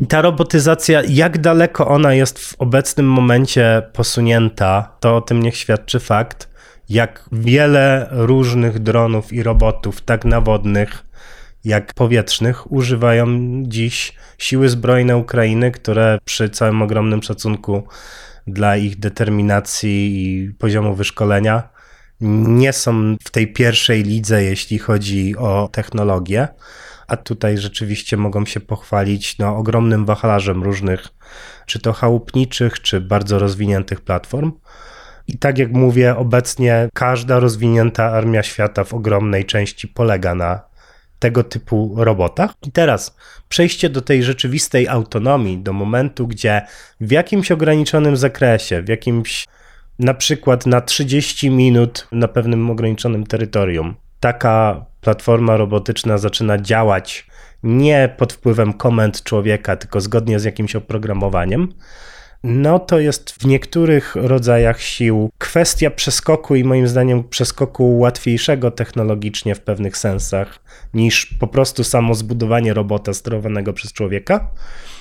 Ta 0.08 0.22
robotyzacja, 0.22 1.02
jak 1.08 1.38
daleko 1.38 1.88
ona 1.88 2.14
jest 2.14 2.38
w 2.38 2.54
obecnym 2.58 3.06
momencie 3.06 3.82
posunięta, 3.92 4.96
to 5.00 5.16
o 5.16 5.20
tym 5.20 5.42
niech 5.42 5.56
świadczy 5.56 6.00
fakt, 6.00 6.48
jak 6.88 7.28
wiele 7.32 8.08
różnych 8.10 8.78
dronów 8.78 9.32
i 9.32 9.42
robotów, 9.42 10.00
tak 10.00 10.24
nawodnych, 10.24 11.04
jak 11.64 11.94
powietrznych, 11.94 12.72
używają 12.72 13.26
dziś 13.62 14.12
siły 14.38 14.68
zbrojne 14.68 15.16
Ukrainy, 15.16 15.70
które 15.70 16.18
przy 16.24 16.50
całym 16.50 16.82
ogromnym 16.82 17.22
szacunku 17.22 17.82
dla 18.46 18.76
ich 18.76 18.98
determinacji 18.98 20.24
i 20.24 20.50
poziomu 20.54 20.94
wyszkolenia 20.94 21.68
nie 22.20 22.72
są 22.72 23.16
w 23.24 23.30
tej 23.30 23.52
pierwszej 23.52 24.02
lidze, 24.02 24.42
jeśli 24.42 24.78
chodzi 24.78 25.36
o 25.36 25.68
technologię 25.72 26.48
a 27.10 27.16
tutaj 27.16 27.58
rzeczywiście 27.58 28.16
mogą 28.16 28.46
się 28.46 28.60
pochwalić 28.60 29.38
no, 29.38 29.56
ogromnym 29.56 30.04
wachlarzem 30.04 30.62
różnych, 30.62 31.08
czy 31.66 31.78
to 31.80 31.92
chałupniczych, 31.92 32.80
czy 32.80 33.00
bardzo 33.00 33.38
rozwiniętych 33.38 34.00
platform. 34.00 34.52
I 35.26 35.38
tak 35.38 35.58
jak 35.58 35.72
mówię, 35.72 36.16
obecnie 36.16 36.88
każda 36.94 37.38
rozwinięta 37.38 38.04
armia 38.04 38.42
świata 38.42 38.84
w 38.84 38.94
ogromnej 38.94 39.44
części 39.44 39.88
polega 39.88 40.34
na 40.34 40.60
tego 41.18 41.44
typu 41.44 41.94
robotach. 41.96 42.54
I 42.62 42.72
teraz 42.72 43.16
przejście 43.48 43.88
do 43.88 44.00
tej 44.00 44.22
rzeczywistej 44.22 44.88
autonomii, 44.88 45.58
do 45.58 45.72
momentu, 45.72 46.26
gdzie 46.26 46.62
w 47.00 47.10
jakimś 47.10 47.52
ograniczonym 47.52 48.16
zakresie, 48.16 48.82
w 48.82 48.88
jakimś 48.88 49.46
na 49.98 50.14
przykład 50.14 50.66
na 50.66 50.80
30 50.80 51.50
minut 51.50 52.08
na 52.12 52.28
pewnym 52.28 52.70
ograniczonym 52.70 53.26
terytorium, 53.26 53.94
taka 54.20 54.86
platforma 55.00 55.56
robotyczna 55.56 56.18
zaczyna 56.18 56.58
działać 56.58 57.26
nie 57.62 58.14
pod 58.18 58.32
wpływem 58.32 58.72
komend 58.72 59.22
człowieka, 59.22 59.76
tylko 59.76 60.00
zgodnie 60.00 60.40
z 60.40 60.44
jakimś 60.44 60.76
oprogramowaniem, 60.76 61.72
no 62.44 62.78
to 62.78 62.98
jest 62.98 63.30
w 63.30 63.46
niektórych 63.46 64.14
rodzajach 64.16 64.80
sił 64.80 65.30
kwestia 65.38 65.90
przeskoku 65.90 66.54
i 66.54 66.64
moim 66.64 66.88
zdaniem 66.88 67.24
przeskoku 67.24 67.98
łatwiejszego 67.98 68.70
technologicznie 68.70 69.54
w 69.54 69.60
pewnych 69.60 69.96
sensach 69.96 70.58
niż 70.94 71.26
po 71.26 71.46
prostu 71.46 71.84
samo 71.84 72.14
zbudowanie 72.14 72.74
robota 72.74 73.14
sterowanego 73.14 73.72
przez 73.72 73.92
człowieka. 73.92 74.50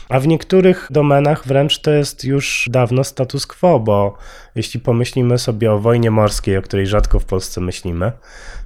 A 0.10 0.20
w 0.20 0.28
niektórych 0.28 0.88
domenach 0.92 1.48
wręcz 1.48 1.80
to 1.80 1.92
jest 1.92 2.24
już 2.24 2.70
dawno 2.72 3.04
status 3.04 3.48
quo, 3.48 3.80
bo 3.80 4.18
jeśli 4.56 4.80
pomyślimy 4.80 5.38
sobie 5.38 5.72
o 5.72 5.80
wojnie 5.80 6.12
morskiej, 6.12 6.58
o 6.58 6.62
której 6.62 6.88
rzadko 6.88 7.20
w 7.20 7.26
Polsce 7.26 7.62
myślimy, 7.62 8.12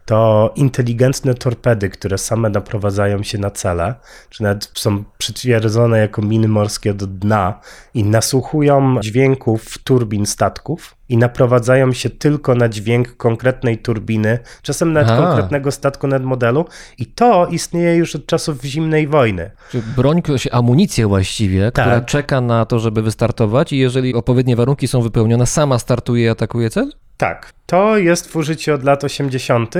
to 0.06 0.52
inteligentne 0.56 1.34
torpedy, 1.34 1.90
które 1.90 2.18
same 2.18 2.50
naprowadzają 2.50 3.24
się 3.24 3.38
na 3.38 3.52
cele, 3.52 3.96
czy 4.30 4.44
nawet 4.44 4.72
są 4.74 5.04
przytwierdzone 5.18 6.00
jako 6.00 6.22
miny 6.22 6.48
morskie 6.48 6.94
do 6.94 7.08
dna 7.08 7.60
i 7.94 8.04
nasłuchują 8.04 8.63
dźwięków 9.02 9.78
turbin 9.78 10.26
statków 10.26 10.96
i 11.10 11.18
naprowadzają 11.18 11.94
się 11.94 12.10
tylko 12.10 12.56
na 12.56 12.70
dźwięk 12.70 13.18
konkretnej 13.18 13.78
turbiny, 13.78 14.40
czasem 14.62 14.94
nawet 14.94 15.18
konkretnego 15.18 15.72
statku 15.72 16.08
nad 16.08 16.24
modelu 16.24 16.66
i 16.98 17.06
to 17.06 17.48
istnieje 17.48 17.96
już 17.96 18.16
od 18.16 18.26
czasów 18.26 18.64
zimnej 18.64 19.08
wojny. 19.08 19.52
Czy 19.72 19.82
broń, 19.96 20.22
amunicję 20.52 21.08
właściwie, 21.08 21.72
która 21.72 21.86
Tak. 21.86 22.06
czeka 22.06 22.42
na 22.42 22.66
to, 22.66 22.80
żeby 22.80 23.02
wystartować 23.02 23.74
i 23.74 23.78
jeżeli 23.78 24.14
odpowiednie 24.14 24.56
warunki 24.56 24.88
są 24.88 25.02
wypełnione, 25.02 25.46
sama 25.46 25.80
startuje 25.80 26.26
i 26.26 26.30
atakuje 26.30 26.70
cel? 26.70 26.92
Tak, 27.18 27.54
to 27.66 27.98
jest 27.98 28.32
w 28.32 28.36
użyciu 28.36 28.74
od 28.74 28.84
lat 28.84 29.04
80. 29.04 29.76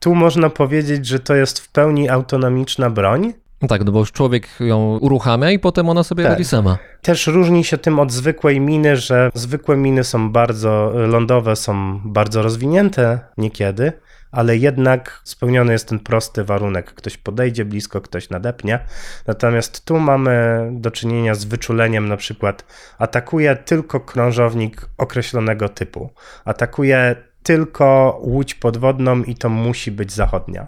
Tu 0.00 0.14
można 0.14 0.50
powiedzieć, 0.50 1.06
że 1.06 1.20
to 1.20 1.34
jest 1.34 1.60
w 1.60 1.72
pełni 1.72 2.08
autonomiczna 2.08 2.90
broń. 2.90 3.32
No 3.64 3.68
tak, 3.68 3.84
no 3.84 3.92
bo 3.92 3.98
już 3.98 4.12
człowiek 4.12 4.48
ją 4.60 4.98
uruchamia 4.98 5.50
i 5.50 5.58
potem 5.58 5.88
ona 5.88 6.02
sobie 6.02 6.24
Tak. 6.24 6.32
radzi 6.32 6.44
sama. 6.44 6.78
Też 7.02 7.26
różni 7.26 7.64
się 7.64 7.78
tym 7.78 7.98
od 7.98 8.12
zwykłej 8.12 8.60
miny, 8.60 8.96
że 8.96 9.30
zwykłe 9.34 9.76
miny 9.76 10.04
są 10.04 10.32
bardzo 10.32 10.92
lądowe, 10.94 11.56
są 11.56 12.00
bardzo 12.04 12.42
rozwinięte 12.42 13.20
niekiedy, 13.38 13.92
ale 14.32 14.56
jednak 14.56 15.20
spełniony 15.24 15.72
jest 15.72 15.88
ten 15.88 15.98
prosty 15.98 16.44
warunek. 16.44 16.94
Ktoś 16.94 17.16
podejdzie 17.16 17.64
blisko, 17.64 18.00
ktoś 18.00 18.30
nadepnie. 18.30 18.78
Natomiast 19.26 19.84
tu 19.84 19.98
mamy 19.98 20.68
do 20.72 20.90
czynienia 20.90 21.34
z 21.34 21.44
wyczuleniem, 21.44 22.08
na 22.08 22.16
przykład 22.16 22.64
atakuje 22.98 23.56
tylko 23.56 24.00
krążownik 24.00 24.88
określonego 24.98 25.68
typu. 25.68 26.10
Atakuje 26.44 27.16
tylko 27.42 28.18
łódź 28.22 28.54
podwodną 28.54 29.22
i 29.22 29.34
to 29.34 29.48
musi 29.48 29.90
być 29.90 30.12
zachodnia. 30.12 30.66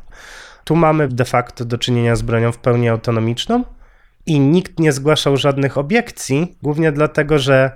Tu 0.66 0.76
mamy 0.76 1.08
de 1.08 1.24
facto 1.24 1.64
do 1.64 1.78
czynienia 1.78 2.16
z 2.16 2.22
bronią 2.22 2.52
w 2.52 2.58
pełni 2.58 2.88
autonomiczną 2.88 3.64
i 4.26 4.40
nikt 4.40 4.80
nie 4.80 4.92
zgłaszał 4.92 5.36
żadnych 5.36 5.78
obiekcji, 5.78 6.56
głównie 6.62 6.92
dlatego, 6.92 7.38
że 7.38 7.70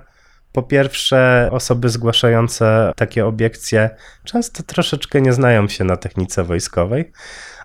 po 0.51 0.63
pierwsze, 0.63 1.49
osoby 1.51 1.89
zgłaszające 1.89 2.91
takie 2.95 3.25
obiekcje 3.25 3.89
często 4.23 4.63
troszeczkę 4.63 5.21
nie 5.21 5.33
znają 5.33 5.67
się 5.67 5.83
na 5.83 5.97
technice 5.97 6.43
wojskowej, 6.43 7.11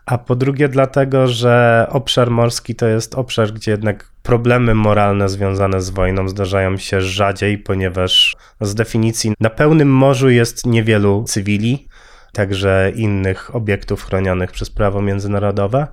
a 0.06 0.18
po 0.18 0.36
drugie, 0.36 0.68
dlatego, 0.68 1.28
że 1.28 1.86
obszar 1.90 2.30
morski 2.30 2.74
to 2.74 2.86
jest 2.86 3.14
obszar, 3.14 3.52
gdzie 3.52 3.70
jednak 3.70 4.12
problemy 4.22 4.74
moralne 4.74 5.28
związane 5.28 5.80
z 5.80 5.90
wojną 5.90 6.28
zdarzają 6.28 6.76
się 6.76 7.00
rzadziej, 7.00 7.58
ponieważ 7.58 8.36
z 8.60 8.74
definicji 8.74 9.32
na 9.40 9.50
pełnym 9.50 9.92
morzu 9.92 10.30
jest 10.30 10.66
niewielu 10.66 11.24
cywili, 11.24 11.88
także 12.37 12.93
innych 12.95 13.57
obiektów 13.57 14.05
chronionych 14.05 14.53
przez 14.53 14.70
prawo 14.70 15.03
międzynarodowe. 15.03 15.87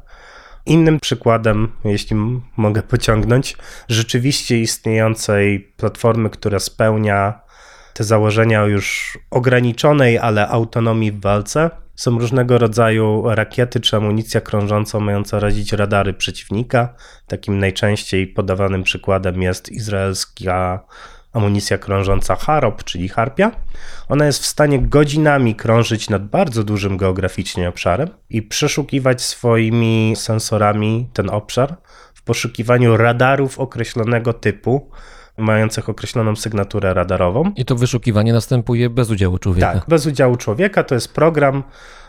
Innym 0.66 1.00
przykładem, 1.00 1.72
jeśli 1.86 2.16
mogę 2.58 2.82
pociągnąć, 2.82 3.58
rzeczywiście 3.88 4.60
istniejącej 4.60 5.60
platformy, 5.78 6.30
która 6.30 6.60
spełnia 6.60 7.42
te 7.94 8.04
założenia 8.04 8.66
już 8.66 9.18
ograniczonej, 9.30 10.18
ale 10.18 10.48
autonomii 10.48 11.12
w 11.12 11.22
walce, 11.22 11.70
są 11.96 12.20
różnego 12.20 12.58
rodzaju 12.58 13.24
rakiety 13.26 13.80
czy 13.80 13.98
amunicja 13.98 14.42
krążąca 14.42 15.00
mająca 15.00 15.40
razić 15.40 15.74
radary 15.74 16.14
przeciwnika. 16.14 16.94
Takim 17.28 17.60
najczęściej 17.60 18.28
podawanym 18.28 18.84
przykładem 18.84 19.42
jest 19.42 19.72
izraelska 19.72 20.86
amunicja 21.34 21.78
krążąca 21.78 22.36
Harop, 22.36 22.84
czyli 22.84 23.10
Harpia. 23.10 23.52
Ona 24.10 24.26
jest 24.26 24.44
w 24.44 24.46
stanie 24.46 24.80
godzinami 24.80 25.56
krążyć 25.56 26.10
nad 26.10 26.28
bardzo 26.28 26.64
dużym 26.64 26.98
geograficznie 26.98 27.70
obszarem 27.70 28.10
i 28.30 28.42
przeszukiwać 28.42 29.22
swoimi 29.22 30.14
sensorami 30.16 31.10
ten 31.14 31.30
obszar 31.30 31.76
w 32.14 32.24
poszukiwaniu 32.24 32.98
radarów 32.98 33.60
określonego 33.60 34.34
typu, 34.34 34.90
mających 35.38 35.90
określoną 35.90 36.36
sygnaturę 36.36 36.94
radarową. 36.94 37.52
I 37.56 37.66
to 37.66 37.76
wyszukiwanie 37.76 38.34
następuje 38.34 38.90
bez 38.90 39.10
udziału 39.10 39.38
człowieka. 39.38 39.74
Tak, 39.74 39.84
bez 39.88 40.06
udziału 40.06 40.36
człowieka 40.36 40.84
to 40.84 40.96
jest 40.96 41.14
program. 41.14 41.64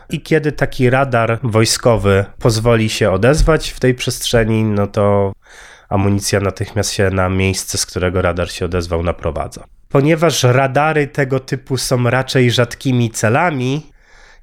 I 0.09 0.21
kiedy 0.21 0.51
taki 0.51 0.89
radar 0.89 1.39
wojskowy 1.43 2.25
pozwoli 2.39 2.89
się 2.89 3.11
odezwać 3.11 3.69
w 3.69 3.79
tej 3.79 3.93
przestrzeni, 3.93 4.63
no 4.63 4.87
to 4.87 5.33
amunicja 5.89 6.39
natychmiast 6.39 6.91
się 6.91 7.09
na 7.09 7.29
miejsce, 7.29 7.77
z 7.77 7.85
którego 7.85 8.21
radar 8.21 8.51
się 8.51 8.65
odezwał, 8.65 9.03
naprowadza. 9.03 9.63
Ponieważ 9.89 10.43
radary 10.43 11.07
tego 11.07 11.39
typu 11.39 11.77
są 11.77 12.09
raczej 12.09 12.51
rzadkimi 12.51 13.09
celami, 13.09 13.95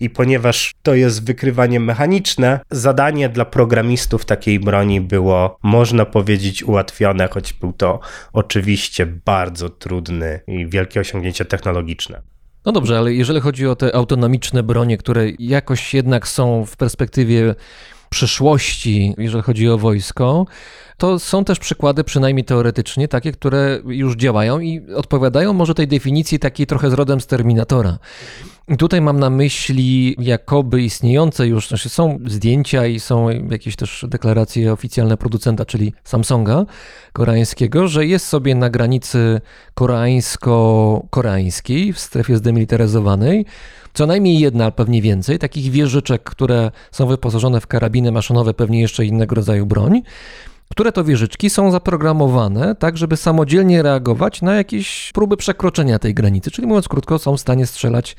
i 0.03 0.11
ponieważ 0.11 0.75
to 0.83 0.95
jest 0.95 1.27
wykrywanie 1.27 1.81
mechaniczne, 1.81 2.61
zadanie 2.71 3.29
dla 3.29 3.45
programistów 3.45 4.25
takiej 4.25 4.61
broni 4.61 5.01
było, 5.01 5.59
można 5.63 6.05
powiedzieć, 6.05 6.63
ułatwione, 6.63 7.29
choć 7.29 7.53
był 7.53 7.73
to 7.73 8.01
oczywiście 8.33 9.07
bardzo 9.07 9.69
trudny 9.69 10.41
i 10.47 10.67
wielkie 10.67 11.01
osiągnięcie 11.01 11.45
technologiczne. 11.45 12.23
No 12.65 12.73
dobrze, 12.73 12.99
ale 12.99 13.15
jeżeli 13.15 13.41
chodzi 13.41 13.67
o 13.67 13.77
te 13.77 13.95
autonomiczne 13.95 14.63
bronie, 14.63 14.99
które 14.99 15.27
jakoś 15.39 15.95
jednak 15.95 16.29
są 16.29 16.67
w 16.67 16.77
perspektywie 16.77 17.55
przyszłości, 18.11 19.15
jeżeli 19.19 19.43
chodzi 19.43 19.69
o 19.69 19.79
wojsko, 19.79 20.47
to 21.03 21.19
są 21.19 21.45
też 21.45 21.59
przykłady, 21.59 22.05
przynajmniej 22.05 22.45
teoretycznie, 22.45 23.09
takie, 23.09 23.33
które 23.33 23.81
już 23.85 24.17
działają 24.17 24.61
i 24.61 24.81
odpowiadają 24.95 25.53
może 25.53 25.75
tej 25.75 25.89
definicji 25.89 26.39
takiej 26.39 26.67
trochę 26.67 26.91
z 26.91 26.93
rodem 26.93 27.21
z 27.21 27.27
Terminatora. 27.27 27.99
Tutaj 28.79 29.01
mam 29.01 29.21
na 29.21 29.31
myśli 29.31 30.17
jakoby 30.19 30.83
istniejące 30.83 31.47
już, 31.47 31.69
znaczy 31.69 31.89
są 31.89 32.19
zdjęcia 32.27 32.87
i 32.87 33.01
są 33.01 33.31
jakieś 33.31 33.77
też 33.77 34.05
deklaracje 34.09 34.73
oficjalne 34.73 35.17
producenta, 35.17 35.65
czyli 35.65 35.93
Samsunga 36.05 36.65
koreańskiego, 37.13 37.89
że 37.89 38.07
jest 38.07 38.27
sobie 38.27 38.55
na 38.55 38.71
granicy 38.71 39.41
koreańsko-koreańskiej 39.75 41.93
w 41.93 41.99
strefie 41.99 42.37
zdemilitaryzowanej 42.37 43.47
co 43.95 44.07
najmniej 44.07 44.39
jedna, 44.39 44.65
ale 44.65 44.73
pewnie 44.73 45.03
więcej, 45.03 45.39
takich 45.39 45.71
wieżyczek, 45.71 46.23
które 46.23 46.71
są 46.93 47.07
wyposażone 47.07 47.61
w 47.61 47.67
karabiny 47.67 48.13
maszynowe, 48.13 48.55
pewnie 48.55 48.81
jeszcze 48.81 49.05
innego 49.05 49.35
rodzaju 49.35 49.67
broń, 49.67 50.03
które 50.73 50.93
to 50.93 51.05
wieżyczki 51.05 51.51
są 51.51 51.71
zaprogramowane 51.71 52.75
tak, 52.75 52.97
żeby 52.97 53.17
samodzielnie 53.17 53.83
reagować 53.83 54.43
na 54.43 54.55
jakieś 54.55 55.11
próby 55.15 55.37
przekroczenia 55.37 55.99
tej 55.99 56.15
granicy, 56.15 56.51
czyli 56.51 56.69
mówiąc 56.69 56.89
krótko, 56.89 57.19
są 57.19 57.37
w 57.37 57.41
stanie 57.41 57.67
strzelać, 57.67 58.17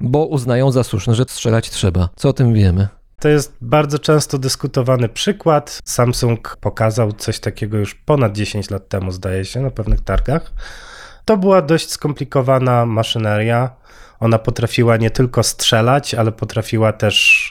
bo 0.00 0.26
uznają 0.26 0.70
za 0.70 0.84
słuszne, 0.84 1.14
że 1.14 1.24
strzelać 1.24 1.70
trzeba. 1.70 2.08
Co 2.16 2.28
o 2.28 2.32
tym 2.32 2.54
wiemy? 2.54 2.88
To 3.20 3.28
jest 3.28 3.56
bardzo 3.60 3.98
często 3.98 4.38
dyskutowany 4.38 5.08
przykład. 5.08 5.80
Samsung 5.84 6.56
pokazał 6.60 7.12
coś 7.12 7.40
takiego 7.40 7.78
już 7.78 7.94
ponad 7.94 8.32
10 8.32 8.70
lat 8.70 8.88
temu, 8.88 9.12
zdaje 9.12 9.44
się, 9.44 9.60
na 9.60 9.70
pewnych 9.70 10.00
targach. 10.00 10.52
To 11.24 11.36
była 11.36 11.62
dość 11.62 11.90
skomplikowana 11.90 12.86
maszyneria. 12.86 13.70
Ona 14.20 14.38
potrafiła 14.38 14.96
nie 14.96 15.10
tylko 15.10 15.42
strzelać, 15.42 16.14
ale 16.14 16.32
potrafiła 16.32 16.92
też 16.92 17.50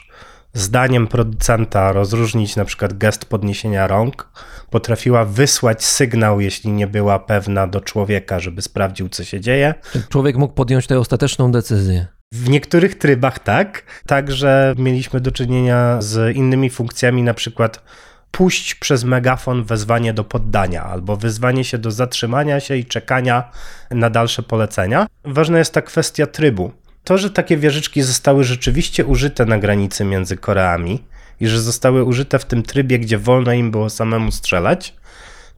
zdaniem 0.54 1.06
producenta 1.06 1.92
rozróżnić 1.92 2.56
na 2.56 2.64
przykład 2.64 2.98
gest 2.98 3.24
podniesienia 3.24 3.86
rąk. 3.86 4.28
Potrafiła 4.70 5.24
wysłać 5.24 5.84
sygnał, 5.84 6.40
jeśli 6.40 6.72
nie 6.72 6.86
była 6.86 7.18
pewna 7.18 7.66
do 7.66 7.80
człowieka, 7.80 8.40
żeby 8.40 8.62
sprawdził, 8.62 9.08
co 9.08 9.24
się 9.24 9.40
dzieje. 9.40 9.74
Człowiek 10.08 10.36
mógł 10.36 10.54
podjąć 10.54 10.86
tę 10.86 10.98
ostateczną 10.98 11.52
decyzję. 11.52 12.06
W 12.32 12.48
niektórych 12.48 12.98
trybach 12.98 13.38
tak. 13.38 13.82
Także 14.06 14.74
mieliśmy 14.78 15.20
do 15.20 15.32
czynienia 15.32 16.02
z 16.02 16.36
innymi 16.36 16.70
funkcjami, 16.70 17.22
na 17.22 17.34
przykład 17.34 17.82
puść 18.30 18.74
przez 18.74 19.04
megafon 19.04 19.64
wezwanie 19.64 20.14
do 20.14 20.24
poddania 20.24 20.82
albo 20.84 21.16
wyzwanie 21.16 21.64
się 21.64 21.78
do 21.78 21.90
zatrzymania 21.90 22.60
się 22.60 22.76
i 22.76 22.84
czekania 22.84 23.50
na 23.90 24.10
dalsze 24.10 24.42
polecenia. 24.42 25.06
Ważna 25.24 25.58
jest 25.58 25.74
ta 25.74 25.82
kwestia 25.82 26.26
trybu. 26.26 26.72
To, 27.04 27.18
że 27.18 27.30
takie 27.30 27.56
wieżyczki 27.56 28.02
zostały 28.02 28.44
rzeczywiście 28.44 29.04
użyte 29.04 29.46
na 29.46 29.58
granicy 29.58 30.04
między 30.04 30.36
Koreami 30.36 31.04
i 31.40 31.46
że 31.46 31.60
zostały 31.60 32.04
użyte 32.04 32.38
w 32.38 32.44
tym 32.44 32.62
trybie, 32.62 32.98
gdzie 32.98 33.18
wolno 33.18 33.52
im 33.52 33.70
było 33.70 33.90
samemu 33.90 34.32
strzelać. 34.32 34.94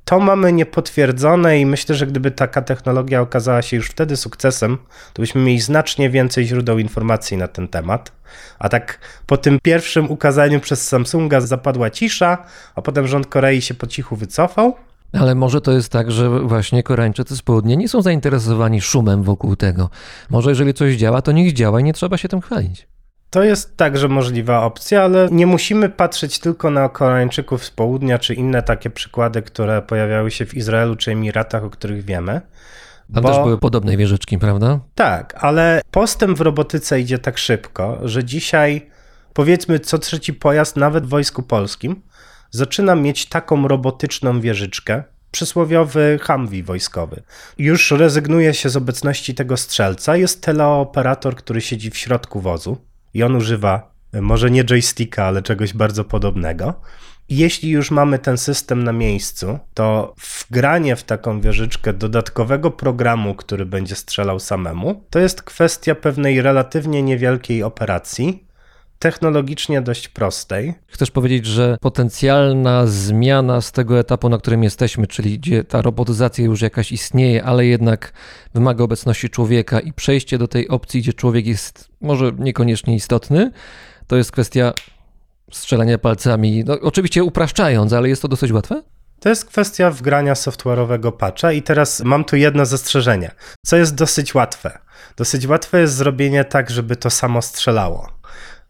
To 0.05 0.21
mamy 0.21 0.53
niepotwierdzone 0.53 1.61
i 1.61 1.67
myślę, 1.67 1.95
że 1.95 2.07
gdyby 2.07 2.31
taka 2.31 2.63
technologia 2.63 3.21
okazała 3.21 3.63
się 3.63 3.77
już 3.77 3.89
wtedy 3.89 4.17
sukcesem, 4.17 4.79
to 5.13 5.23
byśmy 5.23 5.41
mieli 5.41 5.61
znacznie 5.61 6.11
więcej 6.11 6.47
źródeł 6.47 6.79
informacji 6.79 7.37
na 7.37 7.49
ten 7.49 7.69
temat. 7.69 8.13
A 8.59 8.69
tak 8.69 8.99
po 9.27 9.37
tym 9.37 9.59
pierwszym 9.63 10.11
ukazaniu 10.11 10.61
przez 10.61 10.89
Samsunga 10.89 11.41
zapadła 11.41 11.91
cisza, 11.91 12.45
a 12.75 12.83
potem 12.83 13.07
rząd 13.07 13.27
Korei 13.27 13.63
się 13.63 13.75
po 13.75 13.87
cichu 13.87 14.17
wycofał. 14.17 14.77
Ale 15.13 15.35
może 15.35 15.61
to 15.61 15.73
jest 15.73 15.93
tak, 15.93 16.11
że 16.11 16.41
właśnie 16.41 16.83
Koreańczycy 16.83 17.37
z 17.37 17.43
południa 17.43 17.75
nie 17.75 17.89
są 17.89 18.03
zainteresowani 18.03 18.81
szumem 18.81 19.23
wokół 19.23 19.57
tego. 19.57 19.91
Może 20.31 20.51
jeżeli 20.51 20.75
coś 20.75 20.95
działa, 20.95 21.23
to 21.23 21.33
niech 21.33 21.53
działa 21.53 21.81
i 21.81 21.85
nie 21.85 21.93
trzeba 21.93 22.17
się 22.17 22.29
tym 22.29 22.41
chwalić. 22.41 22.89
To 23.31 23.43
jest 23.43 23.77
także 23.77 24.09
możliwa 24.09 24.63
opcja, 24.63 25.03
ale 25.03 25.29
nie 25.31 25.47
musimy 25.47 25.89
patrzeć 25.89 26.39
tylko 26.39 26.71
na 26.71 26.89
Koreańczyków 26.89 27.65
z 27.65 27.71
południa, 27.71 28.19
czy 28.19 28.35
inne 28.35 28.63
takie 28.63 28.91
przykłady, 28.91 29.43
które 29.43 29.83
pojawiały 29.83 30.31
się 30.31 30.47
w 30.47 30.55
Izraelu 30.55 30.97
czy 30.97 31.13
Emiratach, 31.13 31.65
o 31.65 31.71
których 31.71 32.05
wiemy. 32.05 32.41
Tam 33.15 33.23
Bo- 33.23 33.29
też 33.29 33.39
były 33.39 33.59
podobne 33.59 33.97
wieżyczki, 33.97 34.39
prawda? 34.39 34.81
Tak, 34.95 35.35
ale 35.41 35.83
postęp 35.91 36.39
w 36.39 36.41
robotyce 36.41 37.01
idzie 37.01 37.19
tak 37.19 37.39
szybko, 37.39 37.99
że 38.03 38.25
dzisiaj 38.25 38.87
powiedzmy 39.33 39.79
co 39.81 39.99
trzeci 39.99 40.35
pojazd, 40.35 40.77
nawet 40.77 41.07
w 41.07 41.09
Wojsku 41.09 41.43
Polskim, 41.43 42.03
zaczyna 42.51 42.95
mieć 42.95 43.27
taką 43.27 43.69
robotyczną 43.69 44.41
wieżyczkę, 44.41 45.03
przysłowiowy 45.31 46.19
Humvee 46.27 46.63
wojskowy. 46.63 47.23
Już 47.59 47.91
rezygnuje 47.91 48.55
się 48.55 48.69
z 48.69 48.77
obecności 48.77 49.35
tego 49.35 49.57
strzelca, 49.57 50.17
jest 50.17 50.43
teleoperator, 50.43 51.37
który 51.37 51.61
siedzi 51.61 51.91
w 51.91 51.97
środku 51.97 52.41
wozu 52.41 52.77
i 53.15 53.23
on 53.23 53.37
używa 53.37 53.91
e, 54.13 54.21
może 54.21 54.51
nie 54.51 54.65
joysticka, 54.65 55.25
ale 55.25 55.43
czegoś 55.43 55.73
bardzo 55.73 56.05
podobnego. 56.05 56.75
Jeśli 57.29 57.71
już 57.71 57.91
mamy 57.91 58.19
ten 58.19 58.39
system 58.39 58.85
na 58.85 58.93
miejscu, 58.93 59.59
to 59.75 60.15
wgranie 60.49 60.97
w 60.97 61.05
taką 61.05 61.41
wieżyczkę 61.41 61.93
dodatkowego 61.93 62.71
programu, 62.71 63.35
który 63.35 63.67
będzie 63.67 63.95
strzelał 63.95 64.41
samemu, 64.41 65.05
to 65.11 65.19
jest 65.19 65.43
kwestia 65.43 65.95
pewnej 65.95 66.43
relatywnie 66.43 67.03
niewielkiej 67.03 67.63
operacji, 67.63 68.46
technologicznie 68.99 69.83
dość 69.83 70.09
prostej. 70.09 70.75
Chcesz 70.87 71.11
powiedzieć, 71.11 71.47
że 71.47 71.77
potencjalna 71.81 72.87
zmiana 72.87 73.61
z 73.61 73.73
tego 73.73 73.99
etapu, 73.99 74.29
na 74.29 74.39
którym 74.39 74.63
jesteśmy, 74.63 75.07
czyli 75.07 75.39
gdzie 75.39 75.65
ta 75.65 75.83
robotyzacja 75.83 76.45
już 76.45 76.61
jakaś 76.61 76.93
istnieje, 76.93 77.45
ale 77.45 77.67
jednak 77.67 78.13
wymaga 78.55 78.85
obecności 78.85 79.31
człowieka 79.31 79.81
i 79.81 79.93
przejście 79.93 80.39
do 80.39 80.49
tej 80.49 80.69
opcji, 80.69 81.01
gdzie 81.01 81.13
człowiek 81.13 81.47
jest 81.47 81.89
może 82.01 82.33
niekoniecznie 82.39 82.95
istotny, 82.95 83.51
to 84.07 84.17
jest 84.17 84.33
kwestia 84.33 84.73
strzelania 85.53 85.99
palcami. 85.99 86.65
No, 86.67 86.79
oczywiście 86.83 87.25
upraszczając, 87.25 87.93
ale 87.93 88.09
jest 88.09 88.23
to 88.23 88.29
dosyć 88.29 88.53
łatwe? 88.53 88.83
To 89.21 89.29
jest 89.29 89.45
kwestia 89.45 89.91
wgrania 89.91 90.35
software'owego 90.35 91.13
patcha 91.13 91.53
i 91.53 91.63
teraz 91.63 92.01
mam 92.01 92.25
tu 92.25 92.37
jedno 92.37 92.67
zastrzeżenie, 92.67 93.31
co 93.67 93.77
jest 93.77 93.95
dosyć 93.95 94.35
łatwe. 94.35 94.79
Dosyć 95.17 95.47
łatwe 95.47 95.81
jest 95.81 95.95
zrobienie 95.95 96.45
tak, 96.45 96.71
żeby 96.71 96.97
to 96.97 97.11
samo 97.11 97.43
strzelało. 97.43 98.16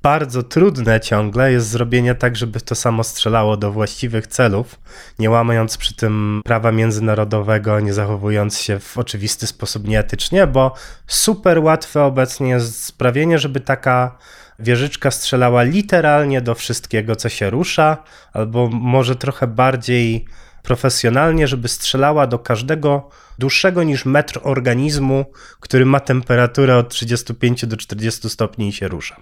Bardzo 0.06 0.42
trudne 0.42 1.00
ciągle 1.00 1.52
jest 1.52 1.68
zrobienie 1.68 2.14
tak, 2.14 2.36
żeby 2.36 2.60
to 2.60 2.74
samo 2.74 3.04
strzelało 3.04 3.56
do 3.56 3.72
właściwych 3.72 4.26
celów, 4.26 4.80
nie 5.18 5.30
łamiąc 5.30 5.76
przy 5.76 5.96
tym 5.96 6.42
prawa 6.44 6.72
międzynarodowego, 6.72 7.80
nie 7.80 7.92
zachowując 7.92 8.58
się 8.58 8.78
w 8.78 8.98
oczywisty 8.98 9.46
sposób 9.46 9.88
nieetycznie, 9.88 10.46
bo 10.46 10.74
super 11.06 11.58
łatwe 11.58 12.02
obecnie 12.04 12.48
jest 12.48 12.84
sprawienie, 12.84 13.38
żeby 13.38 13.60
taka 13.60 14.18
wieżyczka 14.58 15.10
strzelała 15.10 15.62
literalnie 15.62 16.40
do 16.40 16.54
wszystkiego, 16.54 17.16
co 17.16 17.28
się 17.28 17.50
rusza, 17.50 17.96
albo 18.32 18.68
może 18.68 19.16
trochę 19.16 19.46
bardziej 19.46 20.24
profesjonalnie, 20.66 21.48
żeby 21.48 21.68
strzelała 21.68 22.26
do 22.26 22.38
każdego 22.38 23.08
dłuższego 23.38 23.82
niż 23.82 24.04
metr 24.04 24.40
organizmu, 24.42 25.24
który 25.60 25.86
ma 25.86 26.00
temperaturę 26.00 26.76
od 26.76 26.88
35 26.88 27.66
do 27.66 27.76
40 27.76 28.30
stopni 28.30 28.68
i 28.68 28.72
się 28.72 28.88
rusza. 28.88 29.16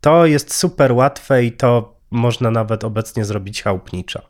To 0.00 0.26
jest 0.26 0.54
super 0.54 0.92
łatwe 0.92 1.44
i 1.44 1.52
to 1.52 1.94
można 2.10 2.50
nawet 2.50 2.84
obecnie 2.84 3.24
zrobić 3.24 3.62
chałupniczo. 3.62 4.22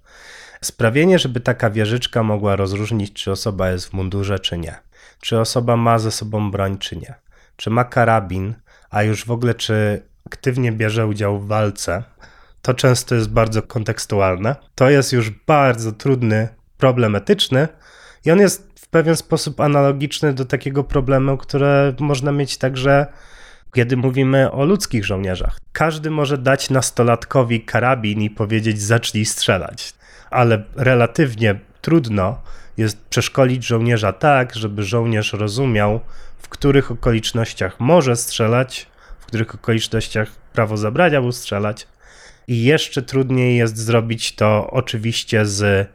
Sprawienie, 0.60 1.18
żeby 1.18 1.40
taka 1.40 1.70
wieżyczka 1.70 2.22
mogła 2.22 2.56
rozróżnić, 2.56 3.12
czy 3.12 3.30
osoba 3.30 3.70
jest 3.70 3.88
w 3.88 3.92
mundurze, 3.92 4.38
czy 4.38 4.58
nie, 4.58 4.74
czy 5.20 5.40
osoba 5.40 5.76
ma 5.76 5.98
ze 5.98 6.10
sobą 6.10 6.50
broń, 6.50 6.78
czy 6.78 6.96
nie, 6.96 7.14
czy 7.56 7.70
ma 7.70 7.84
karabin, 7.84 8.54
a 8.90 9.02
już 9.02 9.24
w 9.24 9.30
ogóle, 9.30 9.54
czy 9.54 10.02
aktywnie 10.26 10.72
bierze 10.72 11.06
udział 11.06 11.40
w 11.40 11.46
walce, 11.46 12.02
to 12.64 12.74
często 12.74 13.14
jest 13.14 13.30
bardzo 13.30 13.62
kontekstualne. 13.62 14.56
To 14.74 14.90
jest 14.90 15.12
już 15.12 15.30
bardzo 15.30 15.92
trudny 15.92 16.48
problem 16.78 17.16
etyczny 17.16 17.68
i 18.24 18.30
on 18.30 18.38
jest 18.38 18.68
w 18.80 18.88
pewien 18.88 19.16
sposób 19.16 19.60
analogiczny 19.60 20.32
do 20.32 20.44
takiego 20.44 20.84
problemu, 20.84 21.36
które 21.36 21.94
można 22.00 22.32
mieć 22.32 22.56
także, 22.56 23.06
kiedy 23.74 23.96
mówimy 23.96 24.52
o 24.52 24.64
ludzkich 24.64 25.04
żołnierzach. 25.04 25.58
Każdy 25.72 26.10
może 26.10 26.38
dać 26.38 26.70
nastolatkowi 26.70 27.60
karabin 27.60 28.20
i 28.20 28.30
powiedzieć: 28.30 28.82
zacznij 28.82 29.24
strzelać, 29.24 29.94
ale 30.30 30.62
relatywnie 30.76 31.60
trudno 31.80 32.38
jest 32.76 33.04
przeszkolić 33.04 33.66
żołnierza 33.66 34.12
tak, 34.12 34.54
żeby 34.54 34.82
żołnierz 34.82 35.32
rozumiał, 35.32 36.00
w 36.38 36.48
których 36.48 36.90
okolicznościach 36.90 37.80
może 37.80 38.16
strzelać, 38.16 38.86
w 39.20 39.26
których 39.26 39.54
okolicznościach 39.54 40.28
prawo 40.52 40.76
zabrania 40.76 41.20
mu 41.20 41.32
strzelać. 41.32 41.86
I 42.48 42.64
jeszcze 42.64 43.02
trudniej 43.02 43.56
jest 43.56 43.76
zrobić 43.76 44.34
to 44.34 44.70
oczywiście 44.70 45.46
z, 45.46 45.88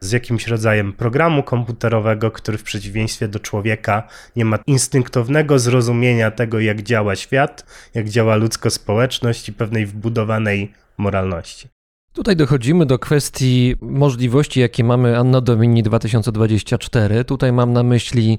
z 0.00 0.12
jakimś 0.12 0.46
rodzajem 0.46 0.92
programu 0.92 1.42
komputerowego, 1.42 2.30
który 2.30 2.58
w 2.58 2.62
przeciwieństwie 2.62 3.28
do 3.28 3.38
człowieka 3.38 4.08
nie 4.36 4.44
ma 4.44 4.58
instynktownego 4.66 5.58
zrozumienia 5.58 6.30
tego, 6.30 6.60
jak 6.60 6.82
działa 6.82 7.16
świat, 7.16 7.64
jak 7.94 8.08
działa 8.08 8.36
ludzka 8.36 8.70
społeczność 8.70 9.48
i 9.48 9.52
pewnej 9.52 9.86
wbudowanej 9.86 10.72
moralności. 10.98 11.68
Tutaj 12.12 12.36
dochodzimy 12.36 12.86
do 12.86 12.98
kwestii 12.98 13.76
możliwości, 13.80 14.60
jakie 14.60 14.84
mamy 14.84 15.18
Anno 15.18 15.40
Domini 15.40 15.82
2024. 15.82 17.24
Tutaj 17.24 17.52
mam 17.52 17.72
na 17.72 17.82
myśli 17.82 18.38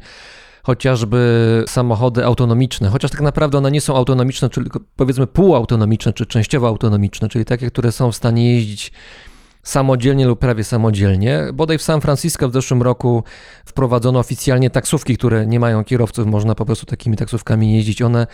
chociażby 0.63 1.63
samochody 1.67 2.25
autonomiczne, 2.25 2.89
chociaż 2.89 3.11
tak 3.11 3.21
naprawdę 3.21 3.57
one 3.57 3.71
nie 3.71 3.81
są 3.81 3.95
autonomiczne, 3.95 4.49
czyli 4.49 4.69
powiedzmy 4.95 5.27
półautonomiczne, 5.27 6.13
czy 6.13 6.25
częściowo 6.25 6.67
autonomiczne, 6.67 7.29
czyli 7.29 7.45
takie, 7.45 7.67
które 7.71 7.91
są 7.91 8.11
w 8.11 8.15
stanie 8.15 8.53
jeździć 8.53 8.91
samodzielnie 9.63 10.25
lub 10.25 10.39
prawie 10.39 10.63
samodzielnie. 10.63 11.43
Bodaj 11.53 11.77
w 11.77 11.81
San 11.81 12.01
Francisco 12.01 12.49
w 12.49 12.53
zeszłym 12.53 12.81
roku 12.81 13.23
wprowadzono 13.65 14.19
oficjalnie 14.19 14.69
taksówki, 14.69 15.17
które 15.17 15.47
nie 15.47 15.59
mają 15.59 15.83
kierowców, 15.83 16.27
można 16.27 16.55
po 16.55 16.65
prostu 16.65 16.85
takimi 16.85 17.17
taksówkami 17.17 17.75
jeździć. 17.75 18.01
One 18.01 18.27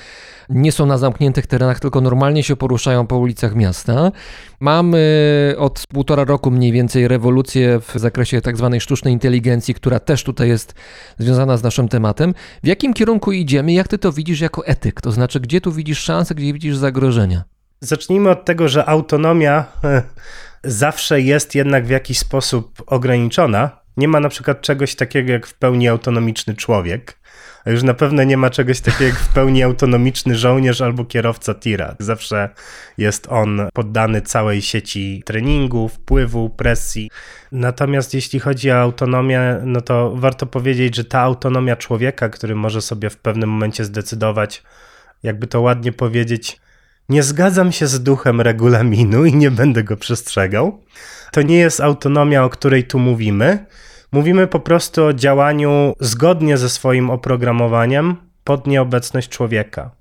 nie 0.49 0.71
są 0.71 0.86
na 0.86 0.97
zamkniętych 0.97 1.47
terenach, 1.47 1.80
tylko 1.80 2.01
normalnie 2.01 2.43
się 2.43 2.55
poruszają 2.55 3.07
po 3.07 3.17
ulicach 3.17 3.55
miasta. 3.55 4.11
Mamy 4.59 5.55
od 5.57 5.84
półtora 5.93 6.23
roku 6.23 6.51
mniej 6.51 6.71
więcej 6.71 7.07
rewolucję 7.07 7.80
w 7.80 7.93
zakresie 7.95 8.41
tak 8.41 8.57
zwanej 8.57 8.82
sztucznej 8.82 9.13
inteligencji, 9.13 9.73
która 9.73 9.99
też 9.99 10.23
tutaj 10.23 10.49
jest 10.49 10.73
związana 11.17 11.57
z 11.57 11.63
naszym 11.63 11.88
tematem. 11.88 12.34
W 12.63 12.67
jakim 12.67 12.93
kierunku 12.93 13.32
idziemy? 13.32 13.73
Jak 13.73 13.88
ty 13.88 13.97
to 13.97 14.11
widzisz 14.11 14.41
jako 14.41 14.65
etyk? 14.65 15.01
To 15.01 15.11
znaczy, 15.11 15.39
gdzie 15.39 15.61
tu 15.61 15.71
widzisz 15.71 15.99
szanse, 15.99 16.36
gdzie 16.36 16.53
widzisz 16.53 16.78
zagrożenia? 16.78 17.43
Zacznijmy 17.82 18.30
od 18.30 18.45
tego, 18.45 18.67
że 18.67 18.89
autonomia 18.89 19.65
zawsze 20.68 21.22
jest 21.22 21.55
jednak 21.55 21.86
w 21.86 21.89
jakiś 21.89 22.20
sposób 22.20 22.84
ograniczona. 22.88 23.70
Nie 23.97 24.07
ma 24.07 24.20
na 24.20 24.30
przykład 24.30 24.61
czegoś 24.61 24.95
takiego 24.95 25.32
jak 25.32 25.47
w 25.47 25.53
pełni 25.53 25.88
autonomiczny 25.88 26.55
człowiek, 26.55 27.20
a 27.65 27.70
już 27.70 27.84
na 27.84 27.93
pewno 27.93 28.24
nie 28.24 28.38
ma 28.38 28.49
czegoś 28.49 28.82
takiego 28.82 29.03
jak 29.03 29.15
w 29.15 29.34
pełni 29.34 29.63
autonomiczny 29.63 30.36
żołnierz 30.36 30.82
albo 30.82 31.05
kierowca 31.05 31.53
tira. 31.53 31.95
Zawsze 31.99 32.49
jest 32.97 33.28
on 33.30 33.61
poddany 33.74 34.22
całej 34.22 34.61
sieci 34.61 35.24
treningu, 35.26 35.88
wpływu, 35.88 36.49
presji. 36.49 37.09
Natomiast 37.51 38.13
jeśli 38.13 38.39
chodzi 38.39 38.72
o 38.72 38.76
autonomię, 38.76 39.61
no 39.63 39.82
to 39.82 40.15
warto 40.15 40.45
powiedzieć, 40.45 40.95
że 40.95 41.03
ta 41.03 41.22
autonomia 41.22 41.76
człowieka, 41.76 42.30
który 42.30 42.55
może 42.55 42.82
sobie 42.82 43.09
w 43.09 43.18
pewnym 43.18 43.49
momencie 43.49 43.86
zdecydować, 43.86 44.63
jakby 45.24 45.47
to 45.47 45.61
ładnie 45.61 45.91
powiedzieć, 45.91 46.59
nie 47.09 47.23
zgadzam 47.23 47.71
się 47.71 47.87
z 47.87 48.03
duchem 48.03 48.41
regulaminu 48.41 49.25
i 49.25 49.35
nie 49.35 49.51
będę 49.51 49.83
go 49.83 49.97
przestrzegał. 49.97 50.79
To 51.31 51.41
nie 51.41 51.57
jest 51.57 51.81
autonomia, 51.81 52.43
o 52.43 52.49
której 52.49 52.83
tu 52.83 52.99
mówimy. 52.99 53.65
Mówimy 54.11 54.47
po 54.47 54.59
prostu 54.59 55.05
o 55.05 55.13
działaniu 55.13 55.93
zgodnie 55.99 56.57
ze 56.57 56.69
swoim 56.69 57.09
oprogramowaniem 57.09 58.15
pod 58.43 58.67
nieobecność 58.67 59.29
człowieka. 59.29 59.91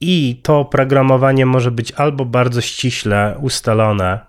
I 0.00 0.40
to 0.42 0.58
oprogramowanie 0.58 1.46
może 1.46 1.70
być 1.70 1.92
albo 1.92 2.24
bardzo 2.24 2.60
ściśle 2.60 3.36
ustalone, 3.40 4.20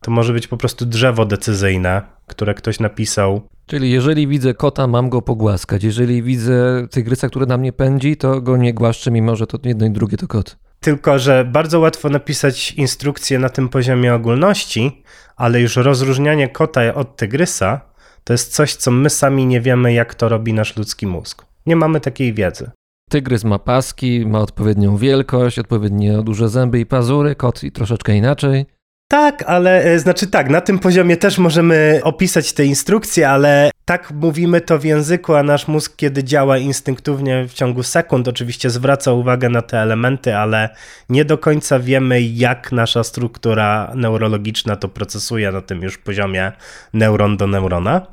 to 0.00 0.10
może 0.10 0.32
być 0.32 0.46
po 0.46 0.56
prostu 0.56 0.86
drzewo 0.86 1.24
decyzyjne, 1.24 2.02
które 2.26 2.54
ktoś 2.54 2.80
napisał. 2.80 3.42
Czyli 3.66 3.90
jeżeli 3.90 4.26
widzę 4.26 4.54
kota, 4.54 4.86
mam 4.86 5.08
go 5.08 5.22
pogłaskać. 5.22 5.84
Jeżeli 5.84 6.22
widzę 6.22 6.86
tygrysa, 6.90 7.28
który 7.28 7.46
na 7.46 7.58
mnie 7.58 7.72
pędzi, 7.72 8.16
to 8.16 8.40
go 8.40 8.56
nie 8.56 8.74
głaszczę, 8.74 9.10
mimo 9.10 9.36
że 9.36 9.46
to 9.46 9.58
jedno 9.64 9.86
i 9.86 9.90
drugie 9.90 10.16
to 10.16 10.28
kot. 10.28 10.56
Tylko, 10.82 11.18
że 11.18 11.44
bardzo 11.44 11.80
łatwo 11.80 12.08
napisać 12.08 12.72
instrukcję 12.72 13.38
na 13.38 13.48
tym 13.48 13.68
poziomie 13.68 14.14
ogólności, 14.14 15.02
ale 15.36 15.60
już 15.60 15.76
rozróżnianie 15.76 16.48
kota 16.48 16.94
od 16.94 17.16
tygrysa 17.16 17.80
to 18.24 18.32
jest 18.32 18.54
coś, 18.54 18.74
co 18.74 18.90
my 18.90 19.10
sami 19.10 19.46
nie 19.46 19.60
wiemy, 19.60 19.92
jak 19.92 20.14
to 20.14 20.28
robi 20.28 20.52
nasz 20.52 20.76
ludzki 20.76 21.06
mózg. 21.06 21.44
Nie 21.66 21.76
mamy 21.76 22.00
takiej 22.00 22.34
wiedzy. 22.34 22.70
Tygrys 23.10 23.44
ma 23.44 23.58
paski, 23.58 24.26
ma 24.26 24.38
odpowiednią 24.38 24.96
wielkość, 24.96 25.58
odpowiednio 25.58 26.22
duże 26.22 26.48
zęby 26.48 26.80
i 26.80 26.86
pazury, 26.86 27.34
kot 27.34 27.64
i 27.64 27.72
troszeczkę 27.72 28.16
inaczej. 28.16 28.66
Tak, 29.12 29.44
ale 29.46 29.84
e, 29.84 29.98
znaczy 29.98 30.26
tak, 30.26 30.50
na 30.50 30.60
tym 30.60 30.78
poziomie 30.78 31.16
też 31.16 31.38
możemy 31.38 32.00
opisać 32.04 32.52
te 32.52 32.64
instrukcje, 32.64 33.28
ale 33.28 33.70
tak 33.84 34.10
mówimy 34.10 34.60
to 34.60 34.78
w 34.78 34.84
języku, 34.84 35.34
a 35.34 35.42
nasz 35.42 35.68
mózg, 35.68 35.96
kiedy 35.96 36.24
działa 36.24 36.58
instynktownie 36.58 37.48
w 37.48 37.52
ciągu 37.52 37.82
sekund, 37.82 38.28
oczywiście 38.28 38.70
zwraca 38.70 39.12
uwagę 39.12 39.48
na 39.48 39.62
te 39.62 39.80
elementy, 39.80 40.36
ale 40.36 40.68
nie 41.08 41.24
do 41.24 41.38
końca 41.38 41.78
wiemy, 41.78 42.22
jak 42.22 42.72
nasza 42.72 43.04
struktura 43.04 43.92
neurologiczna 43.94 44.76
to 44.76 44.88
procesuje 44.88 45.52
na 45.52 45.60
tym 45.60 45.82
już 45.82 45.98
poziomie 45.98 46.52
neuron 46.92 47.36
do 47.36 47.46
neurona. 47.46 48.06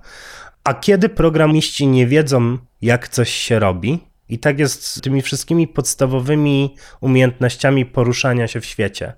A 0.63 0.73
kiedy 0.73 1.09
programiści 1.09 1.87
nie 1.87 2.07
wiedzą, 2.07 2.57
jak 2.81 3.07
coś 3.07 3.29
się 3.29 3.59
robi, 3.59 3.99
i 4.29 4.39
tak 4.39 4.59
jest 4.59 4.85
z 4.85 5.01
tymi 5.01 5.21
wszystkimi 5.21 5.67
podstawowymi 5.67 6.75
umiejętnościami 7.01 7.85
poruszania 7.85 8.47
się 8.47 8.61
w 8.61 8.65
świecie 8.65 9.13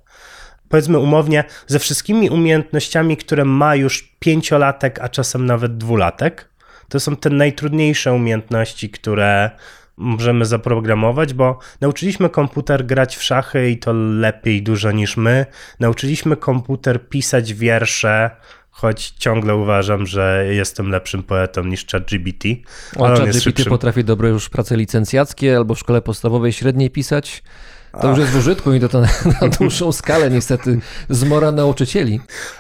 powiedzmy 0.72 1.00
umownie, 1.00 1.44
ze 1.68 1.80
wszystkimi 1.80 2.30
umiejętnościami, 2.30 3.18
które 3.18 3.46
ma 3.46 3.76
już 3.76 4.16
pięciolatek, 4.20 5.00
a 5.00 5.10
czasem 5.10 5.46
nawet 5.46 5.78
dwulatek. 5.78 6.50
To 6.90 7.00
są 7.00 7.16
te 7.16 7.30
najtrudniejsze 7.30 8.14
umiejętności, 8.14 8.90
które 8.90 9.52
możemy 9.98 10.46
zaprogramować, 10.46 11.34
bo 11.34 11.60
nauczyliśmy 11.82 12.30
komputer 12.30 12.86
grać 12.86 13.18
w 13.18 13.24
szachy 13.24 13.70
i 13.70 13.78
to 13.78 13.94
lepiej 13.94 14.64
dużo 14.64 14.92
niż 14.92 15.18
my. 15.18 15.46
Nauczyliśmy 15.80 16.38
komputer 16.38 17.10
pisać 17.10 17.54
wiersze, 17.54 18.32
choć 18.70 19.10
ciągle 19.10 19.56
uważam, 19.56 20.06
że 20.06 20.46
jestem 20.50 20.90
lepszym 20.90 21.24
poetą 21.24 21.64
niż 21.64 21.86
ChatGPT. 21.86 22.46
O, 22.96 23.08
ChatGPT 23.08 23.70
potrafi 23.70 24.04
dobre 24.04 24.30
już 24.30 24.50
prace 24.50 24.78
licencjackie 24.78 25.58
albo 25.58 25.76
w 25.76 25.80
szkole 25.80 26.02
podstawowej 26.02 26.54
średniej 26.54 26.90
pisać. 26.90 27.44
To 28.02 28.10
już 28.10 28.20
jest 28.20 28.32
w 28.32 28.38
użytku 28.38 28.74
i 28.74 28.80
to, 28.80 28.90
to 28.90 29.02
na, 29.02 29.08
na 29.42 29.48
dłuższą 29.60 29.92
skalę 29.92 30.30
niestety 30.30 30.80
zmora 31.10 31.52
nauczycieli. 31.52 32.20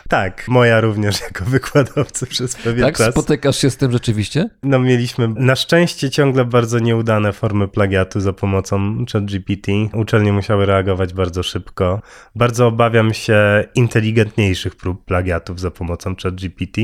Tak, 0.09 0.47
moja 0.47 0.81
również 0.81 1.21
jako 1.21 1.45
wykładowcy 1.45 2.27
przez 2.27 2.55
pewien 2.55 2.85
tak? 2.85 2.97
czas. 2.97 3.05
Tak? 3.05 3.13
Spotykasz 3.13 3.57
się 3.57 3.69
z 3.69 3.77
tym 3.77 3.91
rzeczywiście? 3.91 4.49
No 4.63 4.79
mieliśmy 4.79 5.27
na 5.27 5.55
szczęście 5.55 6.09
ciągle 6.09 6.45
bardzo 6.45 6.79
nieudane 6.79 7.33
formy 7.33 7.67
plagiatu 7.67 8.19
za 8.19 8.33
pomocą 8.33 9.05
ChatGPT. 9.13 9.71
Uczelnie 9.93 10.33
musiały 10.33 10.65
reagować 10.65 11.13
bardzo 11.13 11.43
szybko. 11.43 12.01
Bardzo 12.35 12.67
obawiam 12.67 13.13
się 13.13 13.63
inteligentniejszych 13.75 14.75
prób 14.75 15.05
plagiatów 15.05 15.59
za 15.59 15.71
pomocą 15.71 16.15
ChatGPT. 16.23 16.81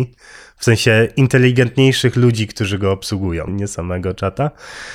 W 0.58 0.64
sensie 0.64 1.08
inteligentniejszych 1.16 2.16
ludzi, 2.16 2.48
którzy 2.48 2.78
go 2.78 2.92
obsługują, 2.92 3.48
nie 3.48 3.68
samego 3.68 4.14
czata. 4.14 4.52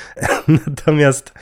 Natomiast 0.66 1.32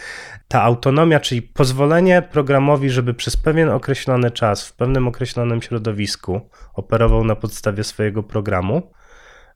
ta 0.51 0.63
autonomia, 0.63 1.21
czyli 1.21 1.43
pozwolenie 1.43 2.23
programowi, 2.23 2.91
żeby 2.91 3.15
przez 3.15 3.37
pewien 3.37 3.69
określony 3.69 4.31
czas, 4.31 4.69
w 4.69 4.73
pewnym 4.73 5.09
określonym 5.09 5.63
środowisku 5.63 6.41
operował 6.75 7.25
na 7.25 7.37
podstawie 7.37 7.85
swojego 7.85 8.23
programu, 8.23 8.93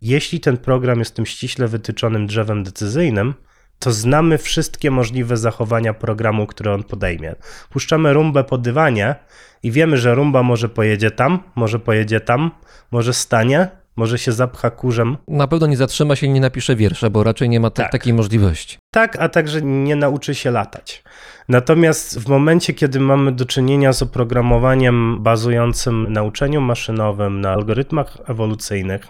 jeśli 0.02 0.40
ten 0.40 0.56
program 0.56 0.98
jest 0.98 1.16
tym 1.16 1.26
ściśle 1.26 1.68
wytyczonym 1.68 2.26
drzewem 2.26 2.62
decyzyjnym, 2.62 3.34
to 3.78 3.92
znamy 3.92 4.38
wszystkie 4.38 4.90
możliwe 4.90 5.36
zachowania 5.36 5.94
programu, 5.94 6.46
które 6.46 6.74
on 6.74 6.82
podejmie. 6.82 7.34
Puszczamy 7.70 8.12
rumbę 8.12 8.44
po 8.44 8.58
dywanie 8.58 9.14
i 9.62 9.70
wiemy, 9.70 9.96
że 9.98 10.14
rumba 10.14 10.42
może 10.42 10.68
pojedzie 10.68 11.10
tam, 11.10 11.38
może 11.54 11.78
pojedzie 11.78 12.20
tam, 12.20 12.50
może 12.90 13.14
stanie, 13.14 13.68
może 13.96 14.18
się 14.18 14.32
zapcha 14.32 14.70
kurzem. 14.70 15.16
Na 15.28 15.46
pewno 15.46 15.66
nie 15.66 15.76
zatrzyma 15.76 16.16
się 16.16 16.26
i 16.26 16.30
nie 16.30 16.40
napisze 16.40 16.76
wiersza, 16.76 17.10
bo 17.10 17.24
raczej 17.24 17.48
nie 17.48 17.60
ma 17.60 17.70
tak. 17.70 17.92
takiej 17.92 18.12
możliwości. 18.12 18.78
Tak, 18.90 19.16
a 19.20 19.28
także 19.28 19.62
nie 19.62 19.96
nauczy 19.96 20.34
się 20.34 20.50
latać. 20.50 21.02
Natomiast 21.48 22.20
w 22.20 22.28
momencie, 22.28 22.74
kiedy 22.74 23.00
mamy 23.00 23.32
do 23.32 23.44
czynienia 23.46 23.92
z 23.92 24.02
oprogramowaniem 24.02 25.22
bazującym 25.22 26.12
na 26.12 26.22
uczeniu 26.22 26.60
maszynowym, 26.60 27.40
na 27.40 27.52
algorytmach 27.52 28.18
ewolucyjnych, 28.26 29.06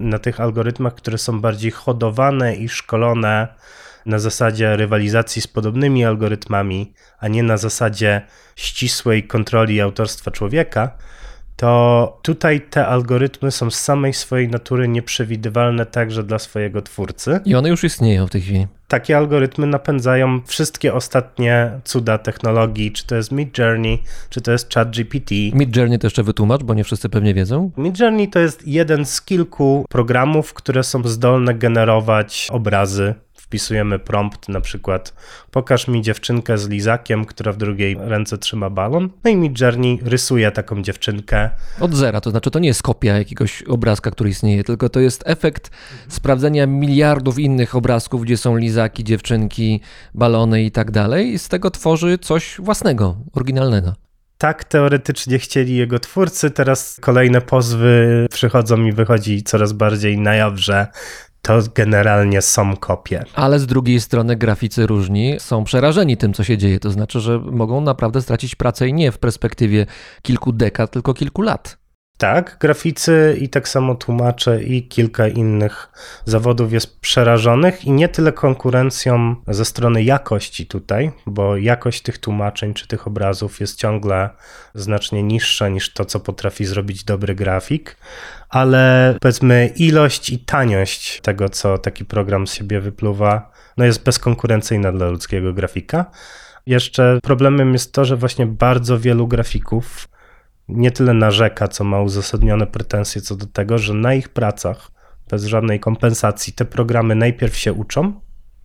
na 0.00 0.18
tych 0.18 0.40
algorytmach, 0.40 0.94
które 0.94 1.18
są 1.18 1.40
bardziej 1.40 1.70
hodowane 1.70 2.56
i 2.56 2.68
szkolone 2.68 3.48
na 4.06 4.18
zasadzie 4.18 4.76
rywalizacji 4.76 5.42
z 5.42 5.46
podobnymi 5.46 6.04
algorytmami, 6.04 6.92
a 7.18 7.28
nie 7.28 7.42
na 7.42 7.56
zasadzie 7.56 8.22
ścisłej 8.56 9.26
kontroli 9.26 9.80
autorstwa 9.80 10.30
człowieka, 10.30 10.90
to 11.56 12.18
tutaj 12.22 12.60
te 12.60 12.86
algorytmy 12.86 13.50
są 13.50 13.70
z 13.70 13.80
samej 13.80 14.12
swojej 14.12 14.48
natury 14.48 14.88
nieprzewidywalne 14.88 15.86
także 15.86 16.22
dla 16.22 16.38
swojego 16.38 16.82
twórcy. 16.82 17.40
I 17.44 17.54
one 17.54 17.68
już 17.68 17.84
istnieją 17.84 18.26
w 18.26 18.30
tej 18.30 18.40
chwili. 18.40 18.66
Takie 18.88 19.16
algorytmy 19.16 19.66
napędzają 19.66 20.40
wszystkie 20.46 20.94
ostatnie 20.94 21.70
cuda 21.84 22.18
technologii, 22.18 22.92
czy 22.92 23.06
to 23.06 23.16
jest 23.16 23.32
Midjourney, 23.32 24.02
czy 24.30 24.40
to 24.40 24.52
jest 24.52 24.74
ChatGPT. 24.74 25.30
Midjourney 25.52 25.98
to 25.98 26.06
jeszcze 26.06 26.22
wytłumacz, 26.22 26.62
bo 26.62 26.74
nie 26.74 26.84
wszyscy 26.84 27.08
pewnie 27.08 27.34
wiedzą. 27.34 27.70
Midjourney 27.76 28.28
to 28.28 28.38
jest 28.38 28.68
jeden 28.68 29.04
z 29.04 29.22
kilku 29.22 29.84
programów, 29.88 30.54
które 30.54 30.82
są 30.82 31.08
zdolne 31.08 31.54
generować 31.54 32.48
obrazy 32.50 33.14
wpisujemy 33.44 33.98
prompt, 33.98 34.48
na 34.48 34.60
przykład 34.60 35.14
pokaż 35.50 35.88
mi 35.88 36.02
dziewczynkę 36.02 36.58
z 36.58 36.68
lizakiem, 36.68 37.24
która 37.24 37.52
w 37.52 37.56
drugiej 37.56 37.96
ręce 38.00 38.38
trzyma 38.38 38.70
balon. 38.70 39.10
No 39.24 39.30
i 39.30 39.36
Midjourney 39.36 39.98
rysuje 40.02 40.50
taką 40.50 40.82
dziewczynkę. 40.82 41.50
Od 41.80 41.94
zera, 41.94 42.20
to 42.20 42.30
znaczy 42.30 42.50
to 42.50 42.58
nie 42.58 42.68
jest 42.68 42.82
kopia 42.82 43.18
jakiegoś 43.18 43.62
obrazka, 43.62 44.10
który 44.10 44.30
istnieje, 44.30 44.64
tylko 44.64 44.88
to 44.88 45.00
jest 45.00 45.22
efekt 45.26 45.70
sprawdzenia 46.08 46.66
miliardów 46.66 47.38
innych 47.38 47.74
obrazków, 47.74 48.22
gdzie 48.22 48.36
są 48.36 48.56
lizaki, 48.56 49.04
dziewczynki, 49.04 49.80
balony 50.14 50.62
i 50.62 50.70
tak 50.70 50.90
dalej. 50.90 51.32
I 51.32 51.38
z 51.38 51.48
tego 51.48 51.70
tworzy 51.70 52.18
coś 52.18 52.56
własnego, 52.58 53.16
oryginalnego 53.32 53.94
tak 54.38 54.64
teoretycznie 54.64 55.38
chcieli 55.38 55.76
jego 55.76 55.98
twórcy. 55.98 56.50
Teraz 56.50 56.98
kolejne 57.00 57.40
pozwy 57.40 58.26
przychodzą 58.30 58.84
i 58.84 58.92
wychodzi 58.92 59.42
coraz 59.42 59.72
bardziej 59.72 60.18
na 60.18 60.34
jaw, 60.34 60.58
że 60.58 60.86
to 61.44 61.58
generalnie 61.74 62.42
są 62.42 62.76
kopie. 62.76 63.24
Ale 63.34 63.58
z 63.58 63.66
drugiej 63.66 64.00
strony 64.00 64.36
graficy 64.36 64.86
różni 64.86 65.36
są 65.38 65.64
przerażeni 65.64 66.16
tym, 66.16 66.32
co 66.34 66.44
się 66.44 66.58
dzieje. 66.58 66.80
To 66.80 66.90
znaczy, 66.90 67.20
że 67.20 67.38
mogą 67.38 67.80
naprawdę 67.80 68.22
stracić 68.22 68.54
pracę 68.54 68.88
i 68.88 68.94
nie 68.94 69.12
w 69.12 69.18
perspektywie 69.18 69.86
kilku 70.22 70.52
dekad, 70.52 70.90
tylko 70.90 71.14
kilku 71.14 71.42
lat. 71.42 71.83
Tak, 72.18 72.56
graficy 72.60 73.36
i 73.40 73.48
tak 73.48 73.68
samo 73.68 73.94
tłumacze 73.94 74.62
i 74.62 74.88
kilka 74.88 75.28
innych 75.28 75.88
zawodów 76.24 76.72
jest 76.72 77.00
przerażonych 77.00 77.84
i 77.84 77.90
nie 77.90 78.08
tyle 78.08 78.32
konkurencją 78.32 79.36
ze 79.48 79.64
strony 79.64 80.02
jakości 80.02 80.66
tutaj, 80.66 81.12
bo 81.26 81.56
jakość 81.56 82.02
tych 82.02 82.18
tłumaczeń 82.18 82.74
czy 82.74 82.88
tych 82.88 83.06
obrazów 83.06 83.60
jest 83.60 83.78
ciągle 83.78 84.30
znacznie 84.74 85.22
niższa 85.22 85.68
niż 85.68 85.92
to, 85.92 86.04
co 86.04 86.20
potrafi 86.20 86.64
zrobić 86.64 87.04
dobry 87.04 87.34
grafik, 87.34 87.96
ale 88.48 89.14
powiedzmy 89.20 89.70
ilość 89.76 90.30
i 90.30 90.38
taniość 90.38 91.20
tego, 91.20 91.48
co 91.48 91.78
taki 91.78 92.04
program 92.04 92.46
z 92.46 92.54
siebie 92.54 92.80
wypluwa, 92.80 93.50
no 93.76 93.84
jest 93.84 94.04
bezkonkurencyjna 94.04 94.92
dla 94.92 95.08
ludzkiego 95.08 95.52
grafika. 95.52 96.04
Jeszcze 96.66 97.18
problemem 97.22 97.72
jest 97.72 97.92
to, 97.92 98.04
że 98.04 98.16
właśnie 98.16 98.46
bardzo 98.46 98.98
wielu 98.98 99.28
grafików 99.28 100.08
nie 100.68 100.90
tyle 100.90 101.14
narzeka, 101.14 101.68
co 101.68 101.84
ma 101.84 102.00
uzasadnione 102.00 102.66
pretensje 102.66 103.20
co 103.20 103.36
do 103.36 103.46
tego, 103.46 103.78
że 103.78 103.94
na 103.94 104.14
ich 104.14 104.28
pracach 104.28 104.90
bez 105.30 105.44
żadnej 105.44 105.80
kompensacji 105.80 106.52
te 106.52 106.64
programy 106.64 107.14
najpierw 107.14 107.56
się 107.56 107.72
uczą, 107.72 108.20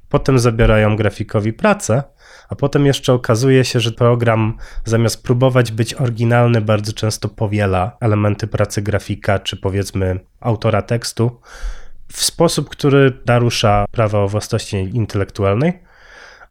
potem 0.09 0.39
zabierają 0.39 0.95
grafikowi 0.95 1.53
pracę, 1.53 2.03
a 2.49 2.55
potem 2.55 2.85
jeszcze 2.85 3.13
okazuje 3.13 3.65
się, 3.65 3.79
że 3.79 3.91
program 3.91 4.57
zamiast 4.85 5.23
próbować 5.23 5.71
być 5.71 5.93
oryginalny, 5.93 6.61
bardzo 6.61 6.93
często 6.93 7.29
powiela 7.29 7.97
elementy 8.01 8.47
pracy 8.47 8.81
grafika, 8.81 9.39
czy 9.39 9.57
powiedzmy 9.57 10.19
autora 10.39 10.81
tekstu 10.81 11.41
w 12.11 12.23
sposób, 12.23 12.69
który 12.69 13.13
narusza 13.25 13.85
prawa 13.91 14.19
o 14.19 14.27
własności 14.27 14.77
intelektualnej. 14.77 15.88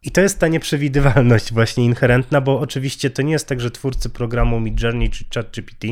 I 0.03 0.11
to 0.11 0.21
jest 0.21 0.39
ta 0.39 0.47
nieprzewidywalność 0.47 1.53
właśnie 1.53 1.85
inherentna, 1.85 2.41
bo 2.41 2.59
oczywiście 2.59 3.09
to 3.09 3.21
nie 3.21 3.31
jest 3.31 3.47
tak, 3.47 3.61
że 3.61 3.71
twórcy 3.71 4.09
programu 4.09 4.59
Midjourney 4.59 5.09
czy 5.09 5.25
ChatGPT 5.33 5.87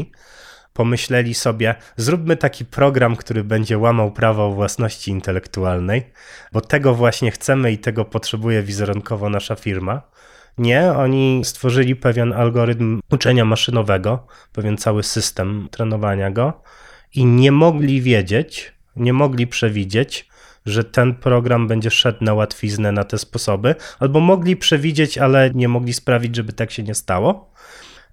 pomyśleli 0.73 1.33
sobie, 1.33 1.75
zróbmy 1.95 2.37
taki 2.37 2.65
program, 2.65 3.15
który 3.15 3.43
będzie 3.43 3.77
łamał 3.77 4.11
prawo 4.11 4.45
o 4.45 4.51
własności 4.51 5.11
intelektualnej, 5.11 6.03
bo 6.51 6.61
tego 6.61 6.93
właśnie 6.93 7.31
chcemy 7.31 7.71
i 7.71 7.77
tego 7.77 8.05
potrzebuje 8.05 8.63
wizerunkowo 8.63 9.29
nasza 9.29 9.55
firma. 9.55 10.01
Nie, 10.57 10.91
oni 10.91 11.41
stworzyli 11.43 11.95
pewien 11.95 12.33
algorytm 12.33 12.99
uczenia 13.11 13.45
maszynowego, 13.45 14.27
pewien 14.53 14.77
cały 14.77 15.03
system 15.03 15.67
trenowania 15.71 16.31
go 16.31 16.61
i 17.15 17.25
nie 17.25 17.51
mogli 17.51 18.01
wiedzieć, 18.01 18.73
nie 18.95 19.13
mogli 19.13 19.47
przewidzieć, 19.47 20.29
że 20.67 20.83
ten 20.83 21.15
program 21.15 21.67
będzie 21.67 21.91
szedł 21.91 22.23
na 22.23 22.33
łatwiznę 22.33 22.91
na 22.91 23.03
te 23.03 23.17
sposoby, 23.17 23.75
albo 23.99 24.19
mogli 24.19 24.57
przewidzieć, 24.57 25.17
ale 25.17 25.51
nie 25.53 25.67
mogli 25.67 25.93
sprawić, 25.93 26.35
żeby 26.35 26.53
tak 26.53 26.71
się 26.71 26.83
nie 26.83 26.95
stało. 26.95 27.53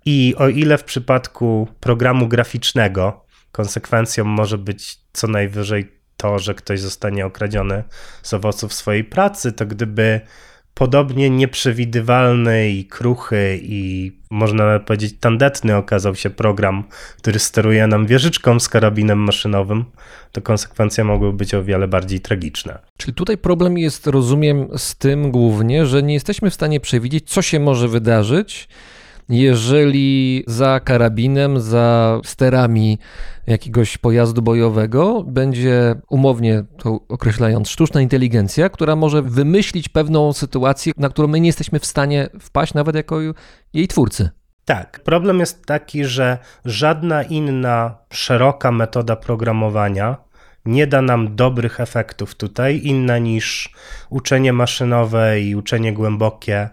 I 0.04 0.34
o 0.38 0.48
ile 0.48 0.78
w 0.78 0.84
przypadku 0.84 1.68
programu 1.80 2.28
graficznego 2.28 3.24
konsekwencją 3.52 4.24
może 4.24 4.58
być 4.58 4.98
co 5.12 5.28
najwyżej 5.28 5.92
to, 6.16 6.38
że 6.38 6.54
ktoś 6.54 6.80
zostanie 6.80 7.26
okradziony 7.26 7.84
z 8.22 8.34
owoców 8.34 8.74
swojej 8.74 9.04
pracy, 9.04 9.52
to 9.52 9.66
gdyby 9.66 10.20
podobnie 10.74 11.30
nieprzewidywalny 11.30 12.70
i 12.70 12.84
kruchy 12.84 13.60
i 13.62 14.12
można 14.30 14.78
powiedzieć 14.78 15.14
tandetny 15.20 15.76
okazał 15.76 16.14
się 16.14 16.30
program, 16.30 16.84
który 17.18 17.38
steruje 17.38 17.86
nam 17.86 18.06
wieżyczką 18.06 18.60
z 18.60 18.68
karabinem 18.68 19.18
maszynowym, 19.18 19.84
to 20.32 20.42
konsekwencje 20.42 21.04
mogły 21.04 21.32
być 21.32 21.54
o 21.54 21.64
wiele 21.64 21.88
bardziej 21.88 22.20
tragiczne. 22.20 22.78
Czyli 22.96 23.14
tutaj 23.14 23.38
problem 23.38 23.78
jest, 23.78 24.06
rozumiem, 24.06 24.68
z 24.76 24.96
tym 24.96 25.30
głównie, 25.30 25.86
że 25.86 26.02
nie 26.02 26.14
jesteśmy 26.14 26.50
w 26.50 26.54
stanie 26.54 26.80
przewidzieć, 26.80 27.30
co 27.30 27.42
się 27.42 27.60
może 27.60 27.88
wydarzyć, 27.88 28.68
jeżeli 29.28 30.44
za 30.46 30.80
karabinem, 30.80 31.60
za 31.60 32.20
sterami 32.24 32.98
jakiegoś 33.46 33.98
pojazdu 33.98 34.42
bojowego 34.42 35.22
będzie, 35.22 35.94
umownie 36.10 36.64
to 36.78 37.00
określając, 37.08 37.68
sztuczna 37.68 38.00
inteligencja, 38.00 38.68
która 38.68 38.96
może 38.96 39.22
wymyślić 39.22 39.88
pewną 39.88 40.32
sytuację, 40.32 40.92
na 40.96 41.08
którą 41.08 41.28
my 41.28 41.40
nie 41.40 41.48
jesteśmy 41.48 41.80
w 41.80 41.86
stanie 41.86 42.28
wpaść, 42.40 42.74
nawet 42.74 42.96
jako 42.96 43.16
jej 43.72 43.88
twórcy. 43.88 44.30
Tak, 44.64 45.00
problem 45.00 45.40
jest 45.40 45.66
taki, 45.66 46.04
że 46.04 46.38
żadna 46.64 47.22
inna 47.22 47.98
szeroka 48.10 48.72
metoda 48.72 49.16
programowania 49.16 50.16
nie 50.64 50.86
da 50.86 51.02
nam 51.02 51.36
dobrych 51.36 51.80
efektów 51.80 52.34
tutaj, 52.34 52.80
inna 52.84 53.18
niż 53.18 53.74
uczenie 54.10 54.52
maszynowe 54.52 55.40
i 55.40 55.56
uczenie 55.56 55.92
głębokie 55.92 56.68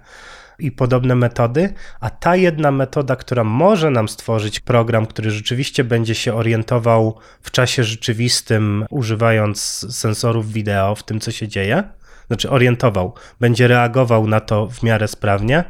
i 0.66 0.72
podobne 0.72 1.16
metody, 1.16 1.74
a 1.99 2.09
ta 2.09 2.36
jedna 2.36 2.72
metoda, 2.72 3.16
która 3.16 3.43
może 3.43 3.89
nam 3.89 4.09
stworzyć 4.09 4.59
program, 4.59 5.05
który 5.05 5.32
rzeczywiście 5.32 5.84
będzie 5.84 6.16
się 6.16 6.34
orientował 6.34 7.18
w 7.41 7.51
czasie 7.51 7.84
rzeczywistym, 7.84 8.86
używając 8.89 9.59
sensorów 9.89 10.53
wideo 10.53 10.95
w 10.95 11.03
tym, 11.03 11.20
co 11.20 11.32
się 11.32 11.47
dzieje, 11.47 11.84
znaczy 12.28 12.49
orientował, 12.49 13.14
będzie 13.39 13.68
reagował 13.68 14.28
na 14.28 14.39
to 14.39 14.68
w 14.68 14.84
miarę 14.84 15.07
sprawnie. 15.07 15.64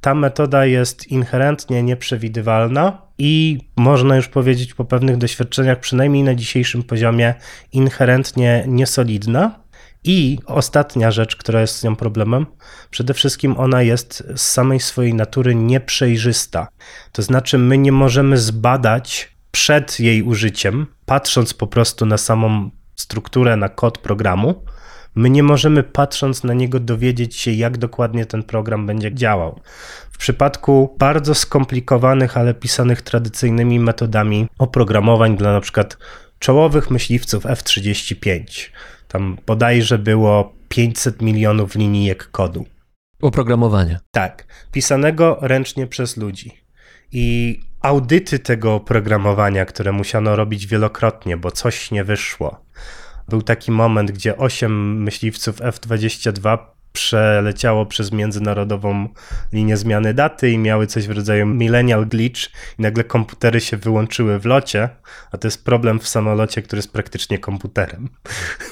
Ta 0.00 0.14
metoda 0.14 0.66
jest 0.66 1.06
inherentnie 1.06 1.82
nieprzewidywalna 1.82 3.02
i 3.18 3.58
można 3.76 4.16
już 4.16 4.28
powiedzieć 4.28 4.74
po 4.74 4.84
pewnych 4.84 5.16
doświadczeniach, 5.16 5.80
przynajmniej 5.80 6.22
na 6.22 6.34
dzisiejszym 6.34 6.82
poziomie, 6.82 7.34
inherentnie 7.72 8.64
niesolidna. 8.68 9.65
I 10.06 10.38
ostatnia 10.46 11.10
rzecz, 11.10 11.36
która 11.36 11.60
jest 11.60 11.76
z 11.76 11.84
nią 11.84 11.96
problemem, 11.96 12.46
przede 12.90 13.14
wszystkim 13.14 13.58
ona 13.58 13.82
jest 13.82 14.24
z 14.36 14.40
samej 14.40 14.80
swojej 14.80 15.14
natury 15.14 15.54
nieprzejrzysta. 15.54 16.68
To 17.12 17.22
znaczy, 17.22 17.58
my 17.58 17.78
nie 17.78 17.92
możemy 17.92 18.38
zbadać 18.38 19.36
przed 19.50 20.00
jej 20.00 20.22
użyciem, 20.22 20.86
patrząc 21.06 21.54
po 21.54 21.66
prostu 21.66 22.06
na 22.06 22.18
samą 22.18 22.70
strukturę, 22.96 23.56
na 23.56 23.68
kod 23.68 23.98
programu, 23.98 24.64
my 25.14 25.30
nie 25.30 25.42
możemy 25.42 25.82
patrząc 25.82 26.44
na 26.44 26.54
niego 26.54 26.80
dowiedzieć 26.80 27.36
się, 27.36 27.50
jak 27.50 27.78
dokładnie 27.78 28.26
ten 28.26 28.42
program 28.42 28.86
będzie 28.86 29.14
działał. 29.14 29.60
W 30.10 30.18
przypadku 30.18 30.96
bardzo 30.98 31.34
skomplikowanych, 31.34 32.36
ale 32.36 32.54
pisanych 32.54 33.02
tradycyjnymi 33.02 33.80
metodami 33.80 34.48
oprogramowań 34.58 35.36
dla 35.36 35.60
przykład 35.60 35.98
czołowych 36.38 36.90
myśliwców 36.90 37.46
F-35, 37.46 38.70
tam 39.08 39.36
bodajże 39.46 39.98
było 39.98 40.52
500 40.68 41.22
milionów 41.22 41.74
linijek 41.74 42.30
kodu. 42.30 42.66
Oprogramowania. 43.22 44.00
Tak, 44.10 44.46
pisanego 44.72 45.38
ręcznie 45.40 45.86
przez 45.86 46.16
ludzi. 46.16 46.50
I 47.12 47.60
audyty 47.82 48.38
tego 48.38 48.74
oprogramowania, 48.74 49.64
które 49.64 49.92
musiano 49.92 50.36
robić 50.36 50.66
wielokrotnie, 50.66 51.36
bo 51.36 51.50
coś 51.50 51.90
nie 51.90 52.04
wyszło. 52.04 52.64
Był 53.28 53.42
taki 53.42 53.70
moment, 53.70 54.10
gdzie 54.10 54.36
8 54.36 55.02
myśliwców 55.02 55.60
F-22 55.60 56.58
przeleciało 57.00 57.86
przez 57.86 58.12
międzynarodową 58.12 59.08
linię 59.52 59.76
zmiany 59.76 60.14
daty 60.14 60.50
i 60.50 60.58
miały 60.58 60.86
coś 60.86 61.06
w 61.06 61.10
rodzaju 61.10 61.46
millennial 61.46 62.06
glitch 62.06 62.40
i 62.78 62.82
nagle 62.82 63.04
komputery 63.04 63.60
się 63.60 63.76
wyłączyły 63.76 64.38
w 64.38 64.44
locie, 64.46 64.88
a 65.32 65.38
to 65.38 65.46
jest 65.46 65.64
problem 65.64 66.00
w 66.00 66.08
samolocie, 66.08 66.62
który 66.62 66.78
jest 66.78 66.92
praktycznie 66.92 67.38
komputerem. 67.38 68.08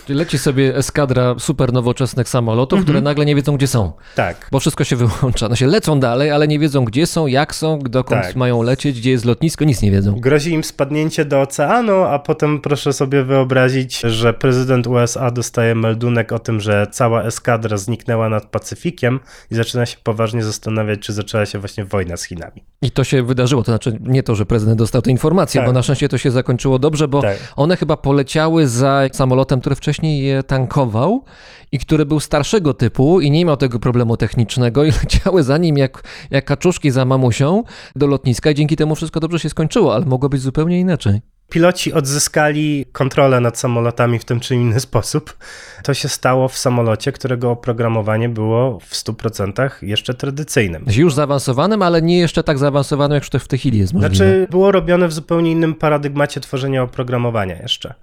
Czyli 0.07 0.19
leci 0.19 0.39
sobie 0.39 0.77
eskadra 0.77 1.35
super 1.39 1.73
nowoczesnych 1.73 2.29
samolotów, 2.29 2.83
które 2.83 2.99
Mhm. 2.99 3.05
nagle 3.05 3.25
nie 3.27 3.35
wiedzą, 3.37 3.57
gdzie 3.57 3.67
są. 3.67 3.93
Tak, 4.17 4.49
Bo 4.53 4.61
wszystko 4.61 4.85
się 4.85 4.97
wyłącza. 4.97 5.49
No 5.49 5.57
się 5.57 5.67
lecą 5.67 6.01
dalej, 6.01 6.31
ale 6.31 6.49
nie 6.49 6.59
wiedzą, 6.59 6.85
gdzie 6.85 7.07
są, 7.07 7.27
jak 7.27 7.55
są, 7.55 7.79
dokąd 7.79 8.23
Tak. 8.23 8.37
mają 8.37 8.63
lecieć, 8.63 9.01
gdzie 9.01 9.11
jest 9.11 9.25
lotnisko, 9.25 9.65
nic 9.65 9.83
nie 9.83 9.91
wiedzą. 9.91 10.21
Grozi 10.21 10.51
im 10.53 10.65
spadnięcie 10.65 11.25
do 11.25 11.41
oceanu, 11.41 12.03
a 12.03 12.19
potem 12.19 12.61
proszę 12.61 12.93
sobie 12.93 13.25
wyobrazić, 13.25 14.01
że 14.01 14.35
prezydent 14.35 14.87
USA 14.87 15.31
dostaje 15.31 15.75
meldunek 15.75 16.33
o 16.33 16.39
tym, 16.39 16.61
że 16.61 16.87
cała 16.91 17.23
eskadra 17.23 17.77
zniknęła 17.77 18.14
nad 18.17 18.47
Pacyfikiem 18.47 19.21
i 19.51 19.55
zaczyna 19.55 19.87
się 19.87 19.97
poważnie 20.03 20.45
zastanawiać, 20.45 21.01
czy 21.01 21.13
zaczęła 21.13 21.47
się 21.47 21.59
właśnie 21.59 21.85
wojna 21.85 22.17
z 22.17 22.25
Chinami. 22.25 22.65
I 22.83 22.91
to 22.91 23.05
się 23.05 23.23
wydarzyło. 23.23 23.63
To 23.63 23.73
znaczy 23.73 23.99
nie 24.01 24.23
to, 24.23 24.35
że 24.35 24.47
prezydent 24.47 24.79
dostał 24.79 25.03
tę 25.03 25.11
informację, 25.11 25.61
Tak. 25.61 25.69
bo 25.69 25.73
na 25.73 25.83
szczęście 25.83 26.09
to 26.09 26.19
się 26.19 26.31
zakończyło 26.31 26.79
dobrze, 26.79 27.09
bo 27.09 27.23
Tak. 27.23 27.39
one 27.57 27.77
chyba 27.77 27.97
poleciały 27.97 28.69
za 28.69 29.03
samolotem, 29.13 29.61
który 29.61 29.77
wcześniej 29.77 30.25
je 30.25 30.43
tankował 30.43 31.25
i 31.73 31.79
który 31.79 32.07
był 32.07 32.21
starszego 32.21 32.75
typu 32.75 33.21
i 33.21 33.31
nie 33.31 33.45
miał 33.45 33.57
tego 33.57 33.79
problemu 33.79 34.17
technicznego 34.17 34.85
i 34.85 34.91
leciały 35.03 35.43
za 35.43 35.59
nim 35.59 35.79
jak, 35.79 36.03
jak 36.31 36.45
kaczuszki 36.45 36.91
za 36.91 37.05
mamusią 37.05 37.63
do 37.97 38.07
lotniska 38.07 38.51
i 38.51 38.55
dzięki 38.55 38.77
temu 38.77 38.95
wszystko 38.95 39.21
dobrze 39.21 39.39
się 39.39 39.49
skończyło, 39.49 39.95
ale 39.95 40.05
mogło 40.07 40.29
być 40.29 40.41
zupełnie 40.41 40.81
inaczej. 40.81 41.21
Piloci 41.49 41.93
odzyskali 41.93 42.87
kontrolę 42.93 43.41
nad 43.41 43.59
samolotami 43.59 44.19
w 44.19 44.25
tym 44.25 44.41
czy 44.41 44.55
inny 44.55 44.81
sposób. 44.81 45.37
To 45.83 45.95
się 45.95 46.09
stało 46.09 46.49
w 46.49 46.59
samolocie, 46.59 47.13
którego 47.13 47.51
oprogramowanie 47.51 48.29
było 48.29 48.81
w 48.81 48.95
100% 48.95 49.71
jeszcze 49.83 50.15
tradycyjnym. 50.15 50.85
Już 50.97 51.15
zaawansowanym, 51.15 51.83
ale 51.83 52.03
nie 52.03 52.19
jeszcze 52.19 52.43
tak 52.45 52.59
zaawansowanym, 52.59 53.15
jak 53.15 53.29
to 53.29 53.39
w 53.39 53.49
tej 53.49 53.59
chwili 53.59 53.79
jest 53.79 53.93
możliwe. 53.93 54.15
Znaczy, 54.15 54.47
było 54.51 54.73
robione 54.73 55.09
w 55.09 55.13
zupełnie 55.13 55.53
innym 55.53 55.75
paradygmacie 55.75 56.41
tworzenia 56.41 56.83
oprogramowania 56.83 57.63
jeszcze. 57.63 57.95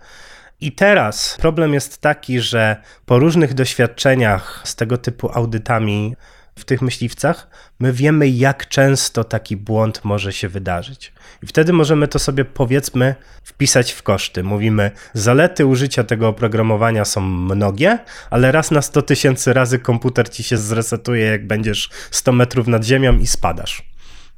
I 0.61 0.71
teraz 0.71 1.37
problem 1.41 1.73
jest 1.73 2.01
taki, 2.01 2.39
że 2.39 2.75
po 3.05 3.19
różnych 3.19 3.53
doświadczeniach 3.53 4.61
z 4.63 4.75
tego 4.75 4.97
typu 4.97 5.29
audytami 5.33 6.15
w 6.55 6.65
tych 6.65 6.81
myśliwcach, 6.81 7.47
my 7.79 7.93
wiemy, 7.93 8.29
jak 8.29 8.67
często 8.67 9.23
taki 9.23 9.57
błąd 9.57 10.03
może 10.03 10.33
się 10.33 10.49
wydarzyć. 10.49 11.13
I 11.43 11.47
wtedy 11.47 11.73
możemy 11.73 12.07
to 12.07 12.19
sobie, 12.19 12.45
powiedzmy, 12.45 13.15
wpisać 13.43 13.91
w 13.91 14.03
koszty. 14.03 14.43
Mówimy, 14.43 14.91
zalety 15.13 15.65
użycia 15.65 16.03
tego 16.03 16.27
oprogramowania 16.27 17.05
są 17.05 17.21
mnogie, 17.21 17.99
ale 18.29 18.51
raz 18.51 18.71
na 18.71 18.81
100 18.81 19.01
tysięcy 19.01 19.53
razy 19.53 19.79
komputer 19.79 20.29
ci 20.29 20.43
się 20.43 20.57
zresetuje, 20.57 21.25
jak 21.25 21.47
będziesz 21.47 21.89
100 22.11 22.31
metrów 22.31 22.67
nad 22.67 22.83
ziemią 22.83 23.17
i 23.17 23.27
spadasz. 23.27 23.91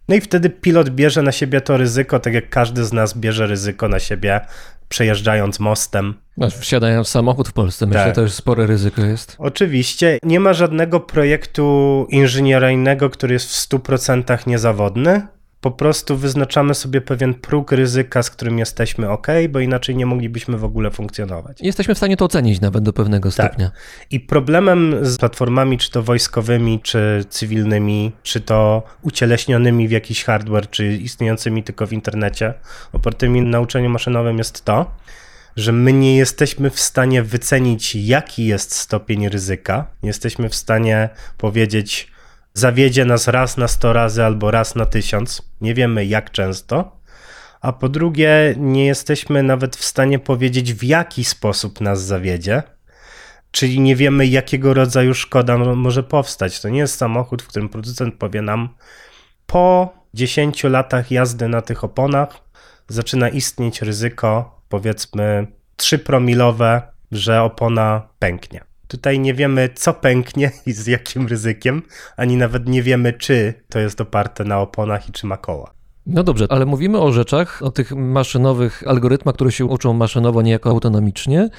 No 0.09 0.15
i 0.15 0.21
wtedy 0.21 0.49
pilot 0.49 0.89
bierze 0.89 1.21
na 1.21 1.31
siebie 1.31 1.61
to 1.61 1.77
ryzyko, 1.77 2.19
tak 2.19 2.33
jak 2.33 2.49
każdy 2.49 2.85
z 2.85 2.93
nas 2.93 3.17
bierze 3.17 3.47
ryzyko 3.47 3.87
na 3.89 3.99
siebie, 3.99 4.41
przejeżdżając 4.89 5.59
mostem. 5.59 6.13
No, 6.37 6.49
Wsiadając 6.49 7.07
w 7.07 7.11
samochód 7.11 7.49
w 7.49 7.53
Polsce, 7.53 7.85
myślę, 7.85 8.05
Tak. 8.05 8.15
to 8.15 8.21
już 8.21 8.31
spore 8.31 8.67
ryzyko 8.67 9.01
jest. 9.01 9.35
Oczywiście 9.39 10.19
nie 10.23 10.39
ma 10.39 10.53
żadnego 10.53 10.99
projektu 10.99 12.07
inżynieryjnego, 12.09 13.09
który 13.09 13.33
jest 13.33 13.49
w 13.49 13.69
100% 13.69 14.47
niezawodny. 14.47 15.27
Po 15.63 15.71
prostu 15.71 16.17
wyznaczamy 16.17 16.73
sobie 16.73 17.01
pewien 17.01 17.33
próg 17.33 17.71
ryzyka, 17.71 18.23
z 18.23 18.29
którym 18.29 18.59
jesteśmy 18.59 19.09
ok, 19.09 19.27
bo 19.49 19.59
inaczej 19.59 19.95
nie 19.95 20.05
moglibyśmy 20.05 20.57
w 20.57 20.63
ogóle 20.63 20.91
funkcjonować. 20.91 21.61
Jesteśmy 21.61 21.95
w 21.95 21.97
stanie 21.97 22.17
to 22.17 22.25
ocenić 22.25 22.61
nawet 22.61 22.83
do 22.83 22.93
pewnego 22.93 23.31
Tak. 23.31 23.33
stopnia. 23.47 23.71
I 24.11 24.19
problemem 24.19 24.95
z 25.01 25.17
platformami, 25.17 25.77
czy 25.77 25.91
to 25.91 26.03
wojskowymi, 26.03 26.79
czy 26.79 27.25
cywilnymi, 27.29 28.11
czy 28.23 28.41
to 28.41 28.83
ucieleśnionymi 29.01 29.87
w 29.87 29.91
jakiś 29.91 30.23
hardware, 30.23 30.69
czy 30.69 30.93
istniejącymi 30.93 31.63
tylko 31.63 31.87
w 31.87 31.93
internecie, 31.93 32.53
opartymi 32.93 33.41
na 33.41 33.59
uczeniu 33.59 33.89
maszynowym 33.89 34.37
jest 34.37 34.65
to, 34.65 34.91
że 35.55 35.71
my 35.71 35.93
nie 35.93 36.17
jesteśmy 36.17 36.69
w 36.69 36.79
stanie 36.79 37.23
wycenić, 37.23 37.95
jaki 37.95 38.45
jest 38.45 38.75
stopień 38.75 39.29
ryzyka. 39.29 39.87
Nie 40.03 40.07
jesteśmy 40.07 40.49
w 40.49 40.55
stanie 40.55 41.09
powiedzieć, 41.37 42.12
zawiedzie 42.53 43.05
nas 43.05 43.27
raz 43.27 43.57
na 43.57 43.67
100 43.67 43.93
razy 43.93 44.23
albo 44.23 44.51
raz 44.51 44.75
na 44.75 44.85
1000. 44.85 45.41
Nie 45.61 45.73
wiemy, 45.73 46.05
jak 46.05 46.31
często. 46.31 46.99
A 47.61 47.73
po 47.73 47.89
drugie, 47.89 48.55
nie 48.57 48.85
jesteśmy 48.85 49.43
nawet 49.43 49.75
w 49.75 49.83
stanie 49.83 50.19
powiedzieć, 50.19 50.73
w 50.73 50.83
jaki 50.83 51.23
sposób 51.23 51.81
nas 51.81 52.03
zawiedzie. 52.03 52.63
Czyli 53.51 53.79
nie 53.79 53.95
wiemy, 53.95 54.27
jakiego 54.27 54.73
rodzaju 54.73 55.13
szkoda 55.13 55.57
mo- 55.57 55.75
może 55.75 56.03
powstać. 56.03 56.61
To 56.61 56.69
nie 56.69 56.79
jest 56.79 56.97
samochód, 56.97 57.41
w 57.41 57.47
którym 57.47 57.69
producent 57.69 58.15
powie 58.15 58.41
nam, 58.41 58.69
po 59.45 59.93
10 60.13 60.63
latach 60.63 61.11
jazdy 61.11 61.47
na 61.47 61.61
tych 61.61 61.83
oponach 61.83 62.37
zaczyna 62.87 63.29
istnieć 63.29 63.81
ryzyko, 63.81 64.61
powiedzmy 64.69 65.47
3 65.75 65.99
promilowe 65.99 66.93
że 67.13 67.41
opona 67.41 68.07
pęknie. 68.19 68.63
Tutaj 68.93 69.19
nie 69.19 69.33
wiemy, 69.33 69.69
co 69.75 69.93
pęknie 69.93 70.51
i 70.65 70.73
z 70.73 70.87
jakim 70.87 71.27
ryzykiem, 71.27 71.81
ani 72.17 72.37
nawet 72.37 72.67
nie 72.67 72.83
wiemy, 72.83 73.13
czy 73.13 73.53
to 73.69 73.79
jest 73.79 74.01
oparte 74.01 74.43
na 74.43 74.59
oponach 74.59 75.09
i 75.09 75.11
czy 75.11 75.27
ma 75.27 75.37
koła. 75.37 75.73
No 76.05 76.23
dobrze, 76.23 76.45
ale 76.49 76.65
mówimy 76.65 76.99
o 76.99 77.11
rzeczach, 77.11 77.61
o 77.61 77.71
tych 77.71 77.91
maszynowych 77.91 78.83
algorytmach, 78.87 79.35
które 79.35 79.51
się 79.51 79.65
uczą 79.65 79.93
maszynowo, 79.93 80.41
niejako 80.41 80.69
autonomicznie, 80.69 81.49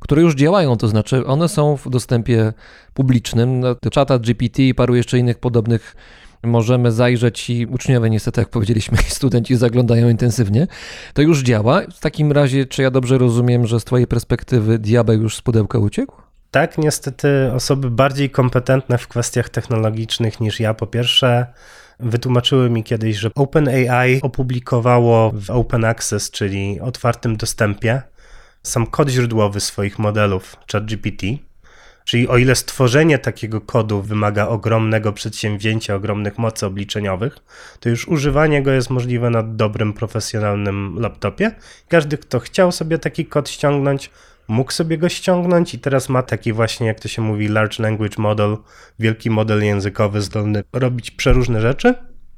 które 0.00 0.22
już 0.22 0.34
działają, 0.34 0.76
to 0.76 0.88
znaczy 0.88 1.26
one 1.26 1.48
są 1.48 1.76
w 1.76 1.90
dostępie 1.90 2.52
publicznym. 2.94 3.60
No, 3.60 3.76
czata 3.90 4.18
GPT 4.18 4.62
i 4.62 4.74
paru 4.74 4.94
jeszcze 4.94 5.18
innych 5.18 5.38
podobnych 5.38 5.96
możemy 6.42 6.92
zajrzeć 6.92 7.50
i 7.50 7.66
uczniowie 7.66 8.10
niestety, 8.10 8.40
jak 8.40 8.48
powiedzieliśmy, 8.48 8.98
studenci 9.18 9.56
zaglądają 9.56 10.08
intensywnie. 10.08 10.66
To 11.14 11.22
już 11.22 11.42
działa. 11.42 11.82
W 11.94 12.00
takim 12.00 12.32
razie, 12.32 12.66
czy 12.66 12.82
ja 12.82 12.90
dobrze 12.90 13.18
rozumiem, 13.18 13.66
że 13.66 13.80
z 13.80 13.84
twojej 13.84 14.06
perspektywy 14.06 14.78
diabeł 14.78 15.22
już 15.22 15.36
z 15.36 15.42
pudełka 15.42 15.78
uciekł? 15.78 16.23
Tak, 16.54 16.78
niestety 16.78 17.52
osoby 17.54 17.90
bardziej 17.90 18.30
kompetentne 18.30 18.98
w 18.98 19.08
kwestiach 19.08 19.48
technologicznych 19.48 20.40
niż 20.40 20.60
ja, 20.60 20.74
po 20.74 20.86
pierwsze, 20.86 21.46
wytłumaczyły 22.00 22.70
mi 22.70 22.84
kiedyś, 22.84 23.16
że 23.16 23.30
OpenAI 23.34 24.20
opublikowało 24.22 25.32
w 25.34 25.50
Open 25.50 25.84
Access, 25.84 26.30
czyli 26.30 26.80
otwartym 26.80 27.36
dostępie, 27.36 28.02
sam 28.62 28.86
kod 28.86 29.08
źródłowy 29.08 29.60
swoich 29.60 29.98
modelów 29.98 30.56
ChatGPT. 30.72 31.26
Czyli 32.04 32.28
o 32.28 32.36
ile 32.36 32.54
stworzenie 32.54 33.18
takiego 33.18 33.60
kodu 33.60 34.02
wymaga 34.02 34.48
ogromnego 34.48 35.12
przedsięwzięcia, 35.12 35.94
ogromnych 35.94 36.38
mocy 36.38 36.66
obliczeniowych, 36.66 37.38
to 37.80 37.88
już 37.88 38.08
używanie 38.08 38.62
go 38.62 38.70
jest 38.70 38.90
możliwe 38.90 39.30
na 39.30 39.42
dobrym, 39.42 39.92
profesjonalnym 39.92 40.98
laptopie. 41.00 41.50
Każdy, 41.88 42.18
kto 42.18 42.40
chciał 42.40 42.72
sobie 42.72 42.98
taki 42.98 43.26
kod 43.26 43.50
ściągnąć, 43.50 44.10
mógł 44.48 44.72
sobie 44.72 44.98
go 44.98 45.08
ściągnąć 45.08 45.74
i 45.74 45.78
teraz 45.78 46.08
ma 46.08 46.22
taki 46.22 46.52
właśnie, 46.52 46.86
jak 46.86 47.00
to 47.00 47.08
się 47.08 47.22
mówi, 47.22 47.48
large 47.48 47.82
language 47.82 48.14
model, 48.18 48.56
wielki 48.98 49.30
model 49.30 49.64
językowy 49.64 50.20
zdolny 50.20 50.62
robić 50.72 51.10
przeróżne 51.10 51.60
rzeczy 51.60 51.94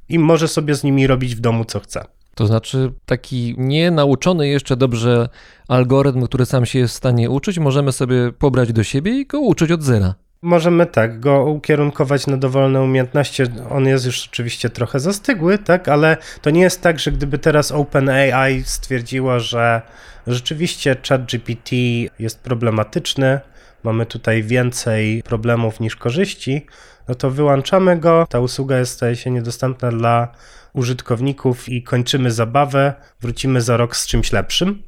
i 0.09 0.18
może 0.18 0.48
sobie 0.48 0.74
z 0.74 0.84
nimi 0.84 1.07
robić 1.07 1.36
w 1.36 1.40
domu 1.40 1.64
co 1.64 1.80
chce. 1.80 2.04
To 2.34 2.46
znaczy 2.46 2.92
taki 3.07 3.54
nienauczony 3.59 4.48
jeszcze 4.48 4.76
dobrze 4.76 5.28
algorytm, 5.68 6.26
który 6.26 6.46
sam 6.46 6.66
się 6.66 6.78
jest 6.78 6.94
w 6.94 6.96
stanie 6.96 7.30
uczyć, 7.30 7.59
możemy 7.59 7.92
sobie 7.92 8.32
pobrać 8.32 8.72
do 8.72 8.84
siebie 8.84 9.20
i 9.20 9.26
go 9.26 9.40
uczyć 9.40 9.70
od 9.70 9.82
zera. 9.82 10.14
Możemy 10.42 10.86
tak 10.86 11.20
go 11.20 11.44
ukierunkować 11.44 12.26
na 12.26 12.36
dowolne 12.36 12.82
umiejętności. 12.82 13.42
On 13.70 13.86
jest 13.86 14.07
już 14.07 14.28
oczywiście 14.28 14.70
trochę 14.70 15.00
zastygły, 15.00 15.59
tak, 15.59 15.88
ale 15.88 16.16
to 16.42 16.50
nie 16.50 16.61
jest 16.61 16.82
tak, 16.82 16.98
że 16.98 17.12
gdyby 17.12 17.38
teraz 17.38 17.72
OpenAI 17.72 18.62
stwierdziło, 18.64 19.40
że 19.40 19.82
rzeczywiście 20.27 20.97
ChatGPT 21.09 21.70
jest 22.18 22.41
problematyczny, 22.41 23.41
mamy 23.85 24.07
tutaj 24.07 24.43
więcej 24.43 25.22
problemów 25.22 25.81
niż 25.81 25.97
korzyści, 25.97 26.66
no 27.09 27.14
to 27.14 27.31
wyłączamy 27.31 27.99
go, 27.99 28.27
ta 28.31 28.41
usługa 28.41 28.79
jest, 28.79 28.93
staje 28.93 29.16
się 29.16 29.31
niedostępna 29.31 29.91
dla 29.91 30.29
użytkowników 30.72 31.68
i 31.68 31.83
kończymy 31.83 32.31
zabawę, 32.31 32.95
wrócimy 33.20 33.61
za 33.61 33.77
rok 33.77 33.97
z 33.97 34.07
czymś 34.07 34.33
lepszym. 34.33 34.83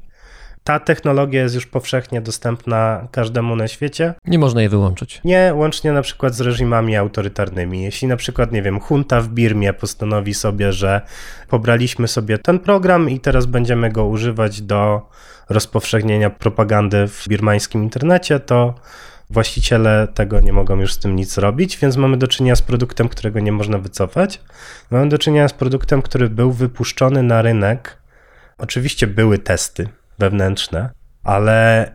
Ta 0.69 0.79
technologia 0.79 1.41
jest 1.41 1.55
już 1.55 1.65
powszechnie 1.65 2.21
dostępna 2.21 3.07
każdemu 3.11 3.55
na 3.55 3.67
świecie. 3.67 4.13
Nie 4.25 4.39
można 4.39 4.61
jej 4.61 4.69
wyłączyć. 4.69 5.21
Nie, 5.23 5.51
łącznie 5.55 5.91
na 5.91 6.01
przykład 6.01 6.35
z 6.35 6.41
reżimami 6.41 6.95
autorytarnymi. 6.95 7.83
Jeśli 7.83 8.07
na 8.07 8.17
przykład, 8.17 8.51
nie 8.51 8.61
wiem, 8.61 8.79
junta 8.89 9.21
w 9.21 9.29
Birmie 9.29 9.73
postanowi 9.73 10.33
sobie, 10.33 10.73
że 10.73 11.01
pobraliśmy 11.47 12.07
sobie 12.07 12.37
ten 12.37 12.59
program 12.59 13.09
i 13.09 13.19
teraz 13.19 13.45
będziemy 13.45 13.91
go 13.91 14.05
używać 14.05 14.61
do 14.61 15.09
rozpowszechnienia 15.49 16.29
propagandy 16.29 17.07
w 17.07 17.27
birmańskim 17.27 17.83
internecie, 17.83 18.39
to 18.39 18.73
Właściciele 19.29 20.07
tego 20.13 20.39
nie 20.39 20.53
mogą 20.53 20.79
już 20.79 20.93
z 20.93 20.99
tym 20.99 21.15
nic 21.15 21.37
robić, 21.37 21.77
więc 21.77 21.97
mamy 21.97 22.17
do 22.17 22.27
czynienia 22.27 22.55
z 22.55 22.61
produktem, 22.61 23.09
którego 23.09 23.39
nie 23.39 23.51
można 23.51 23.77
wycofać. 23.77 24.41
Mamy 24.91 25.09
do 25.09 25.17
czynienia 25.17 25.47
z 25.47 25.53
produktem, 25.53 26.01
który 26.01 26.29
był 26.29 26.51
wypuszczony 26.51 27.23
na 27.23 27.41
rynek. 27.41 27.97
Oczywiście 28.57 29.07
były 29.07 29.37
testy 29.37 29.89
wewnętrzne, 30.19 30.89
ale 31.23 31.91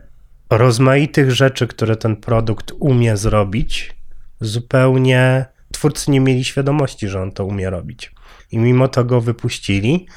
rozmaitych 0.49 1.31
rzeczy, 1.31 1.67
które 1.67 1.95
ten 1.95 2.15
produkt 2.15 2.71
umie 2.79 3.17
zrobić, 3.17 3.95
zupełnie 4.41 5.45
twórcy 5.71 6.11
nie 6.11 6.19
mieli 6.19 6.43
świadomości, 6.43 7.07
że 7.07 7.21
on 7.21 7.31
to 7.31 7.45
umie 7.45 7.69
robić. 7.69 8.11
I 8.51 8.57
mimo 8.57 8.87
to 8.87 9.05
go 9.05 9.21
wypuścili. 9.21 10.07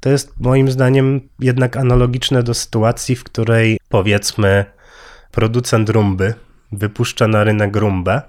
To 0.00 0.08
jest 0.08 0.40
moim 0.40 0.70
zdaniem 0.70 1.20
jednak 1.40 1.76
analogiczne 1.76 2.42
do 2.42 2.54
sytuacji, 2.54 3.16
w 3.16 3.24
której 3.24 3.78
powiedzmy 3.88 4.64
producent 5.30 5.88
rumby 5.88 6.34
wypuszcza 6.72 7.28
na 7.28 7.44
rynek 7.44 7.76
rumbę 7.76 8.22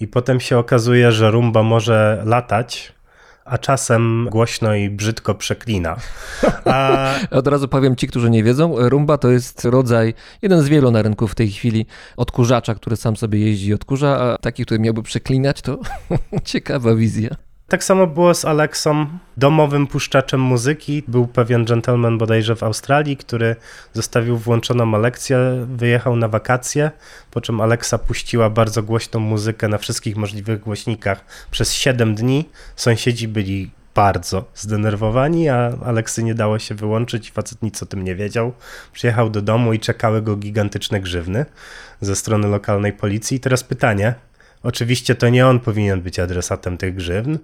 i 0.00 0.08
potem 0.08 0.40
się 0.40 0.58
okazuje, 0.58 1.12
że 1.12 1.30
rumba 1.30 1.62
może 1.62 2.22
latać, 2.24 2.92
a 3.46 3.58
czasem 3.58 4.28
głośno 4.30 4.74
i 4.74 4.90
brzydko 4.90 5.34
przeklina. 5.34 5.96
A... 6.64 7.14
Od 7.30 7.46
razu 7.46 7.68
powiem 7.68 7.96
ci, 7.96 8.08
którzy 8.08 8.30
nie 8.30 8.42
wiedzą, 8.44 8.88
rumba 8.88 9.18
to 9.18 9.30
jest 9.30 9.64
rodzaj, 9.64 10.14
jeden 10.42 10.62
z 10.62 10.68
wielu 10.68 10.90
na 10.90 11.02
rynku 11.02 11.28
w 11.28 11.34
tej 11.34 11.50
chwili, 11.50 11.86
odkurzacza, 12.16 12.74
który 12.74 12.96
sam 12.96 13.16
sobie 13.16 13.38
jeździ 13.38 13.68
i 13.68 13.74
odkurza, 13.74 14.20
a 14.20 14.38
taki, 14.38 14.64
który 14.64 14.80
miałby 14.80 15.02
przeklinać, 15.02 15.62
to 15.62 15.78
ciekawa 16.44 16.94
wizja. 16.94 17.45
Tak 17.68 17.84
samo 17.84 18.06
było 18.06 18.34
z 18.34 18.44
Alexą, 18.44 19.06
domowym 19.36 19.86
puszczaczem 19.86 20.40
muzyki. 20.40 21.02
Był 21.08 21.26
pewien 21.26 21.64
gentleman 21.64 22.18
bodajże 22.18 22.56
w 22.56 22.62
Australii, 22.62 23.16
który 23.16 23.56
zostawił 23.92 24.38
włączoną 24.38 24.94
Alekcję, 24.94 25.66
wyjechał 25.76 26.16
na 26.16 26.28
wakacje, 26.28 26.90
po 27.30 27.40
czym 27.40 27.60
Alexa 27.60 27.98
puściła 27.98 28.50
bardzo 28.50 28.82
głośną 28.82 29.20
muzykę 29.20 29.68
na 29.68 29.78
wszystkich 29.78 30.16
możliwych 30.16 30.60
głośnikach 30.60 31.24
przez 31.50 31.72
7 31.72 32.14
dni. 32.14 32.48
Sąsiedzi 32.76 33.28
byli 33.28 33.70
bardzo 33.94 34.44
zdenerwowani, 34.54 35.48
a 35.48 35.72
Aleksy 35.84 36.22
nie 36.22 36.34
dało 36.34 36.58
się 36.58 36.74
wyłączyć, 36.74 37.30
facet 37.30 37.62
nic 37.62 37.82
o 37.82 37.86
tym 37.86 38.04
nie 38.04 38.14
wiedział. 38.14 38.52
Przyjechał 38.92 39.30
do 39.30 39.42
domu 39.42 39.72
i 39.72 39.80
czekały 39.80 40.22
go 40.22 40.36
gigantyczne 40.36 41.00
grzywny 41.00 41.46
ze 42.00 42.16
strony 42.16 42.48
lokalnej 42.48 42.92
policji. 42.92 43.36
I 43.36 43.40
teraz 43.40 43.64
pytanie, 43.64 44.14
Oczywiście 44.62 45.14
to 45.14 45.28
nie 45.28 45.46
on 45.46 45.60
powinien 45.60 46.02
być 46.02 46.18
adresatem 46.18 46.78
tych 46.78 46.94
grzywny. 46.94 47.38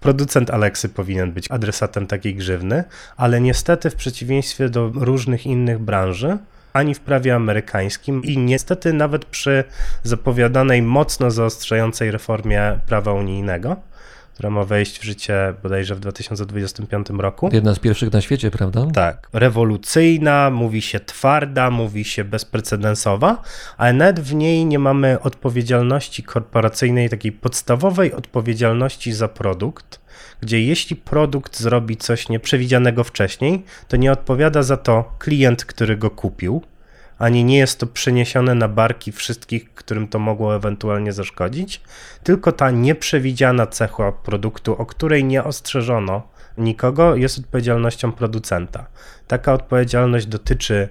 Producent 0.00 0.50
Aleksy 0.50 0.88
powinien 0.88 1.32
być 1.32 1.50
adresatem 1.50 2.06
takiej 2.06 2.34
grzywny, 2.34 2.84
ale 3.16 3.40
niestety 3.40 3.90
w 3.90 3.94
przeciwieństwie 3.94 4.68
do 4.68 4.90
różnych 4.94 5.46
innych 5.46 5.78
branży, 5.78 6.38
ani 6.72 6.94
w 6.94 7.00
prawie 7.00 7.34
amerykańskim 7.34 8.22
i 8.22 8.38
niestety 8.38 8.92
nawet 8.92 9.24
przy 9.24 9.64
zapowiadanej 10.02 10.82
mocno 10.82 11.30
zaostrzającej 11.30 12.10
reformie 12.10 12.78
prawa 12.86 13.12
unijnego, 13.12 13.76
która 14.34 14.50
ma 14.50 14.64
wejść 14.64 14.98
w 14.98 15.04
życie 15.04 15.54
bodajże 15.62 15.94
w 15.94 16.00
2025 16.00 17.06
roku. 17.10 17.50
Jedna 17.52 17.74
z 17.74 17.78
pierwszych 17.78 18.12
na 18.12 18.20
świecie, 18.20 18.50
prawda? 18.50 18.86
Tak. 18.94 19.28
Rewolucyjna, 19.32 20.50
mówi 20.50 20.82
się 20.82 21.00
twarda, 21.00 21.70
mówi 21.70 22.04
się 22.04 22.24
bezprecedensowa, 22.24 23.42
ale 23.76 23.92
nawet 23.92 24.20
w 24.20 24.34
niej 24.34 24.66
nie 24.66 24.78
mamy 24.78 25.20
odpowiedzialności 25.20 26.22
korporacyjnej, 26.22 27.10
takiej 27.10 27.32
podstawowej 27.32 28.12
odpowiedzialności 28.12 29.12
za 29.12 29.28
produkt, 29.28 30.00
gdzie 30.40 30.62
jeśli 30.62 30.96
produkt 30.96 31.60
zrobi 31.60 31.96
coś 31.96 32.28
nieprzewidzianego 32.28 33.04
wcześniej, 33.04 33.64
to 33.88 33.96
nie 33.96 34.12
odpowiada 34.12 34.62
za 34.62 34.76
to 34.76 35.12
klient, 35.18 35.64
który 35.64 35.96
go 35.96 36.10
kupił, 36.10 36.62
ani 37.22 37.44
nie 37.44 37.58
jest 37.58 37.80
to 37.80 37.86
przeniesione 37.86 38.54
na 38.54 38.68
barki 38.68 39.12
wszystkich, 39.12 39.74
którym 39.74 40.08
to 40.08 40.18
mogło 40.18 40.56
ewentualnie 40.56 41.12
zaszkodzić, 41.12 41.80
tylko 42.22 42.52
ta 42.52 42.70
nieprzewidziana 42.70 43.66
cecha 43.66 44.12
produktu, 44.12 44.76
o 44.76 44.86
której 44.86 45.24
nie 45.24 45.44
ostrzeżono 45.44 46.22
nikogo, 46.58 47.16
jest 47.16 47.38
odpowiedzialnością 47.38 48.12
producenta. 48.12 48.86
Taka 49.26 49.52
odpowiedzialność 49.52 50.26
dotyczy 50.26 50.88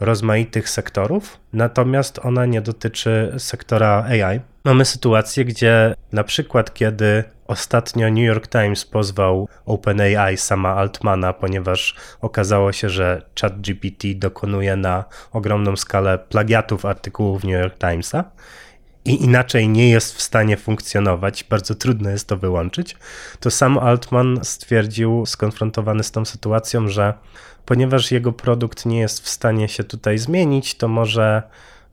rozmaitych 0.00 0.68
sektorów, 0.68 1.40
natomiast 1.52 2.18
ona 2.22 2.46
nie 2.46 2.60
dotyczy 2.60 3.34
sektora 3.38 4.04
AI. 4.04 4.40
Mamy 4.64 4.84
sytuację, 4.84 5.44
gdzie 5.44 5.94
na 6.12 6.24
przykład, 6.24 6.74
kiedy 6.74 7.24
ostatnio 7.52 8.10
New 8.10 8.26
York 8.26 8.48
Times 8.48 8.84
pozwał 8.84 9.48
OpenAI 9.66 10.36
sama 10.36 10.74
Altmana, 10.74 11.32
ponieważ 11.32 11.94
okazało 12.20 12.72
się, 12.72 12.88
że 12.88 13.22
ChatGPT 13.40 14.06
dokonuje 14.14 14.76
na 14.76 15.04
ogromną 15.32 15.76
skalę 15.76 16.18
plagiatów 16.18 16.84
artykułów 16.84 17.44
New 17.44 17.62
York 17.62 17.78
Timesa 17.78 18.24
i 19.04 19.24
inaczej 19.24 19.68
nie 19.68 19.90
jest 19.90 20.16
w 20.16 20.22
stanie 20.22 20.56
funkcjonować, 20.56 21.44
bardzo 21.44 21.74
trudno 21.74 22.10
jest 22.10 22.28
to 22.28 22.36
wyłączyć, 22.36 22.96
to 23.40 23.50
sam 23.50 23.78
Altman 23.78 24.40
stwierdził, 24.42 25.26
skonfrontowany 25.26 26.02
z 26.02 26.10
tą 26.10 26.24
sytuacją, 26.24 26.88
że 26.88 27.14
ponieważ 27.66 28.12
jego 28.12 28.32
produkt 28.32 28.86
nie 28.86 29.00
jest 29.00 29.24
w 29.24 29.28
stanie 29.28 29.68
się 29.68 29.84
tutaj 29.84 30.18
zmienić, 30.18 30.74
to 30.74 30.88
może 30.88 31.42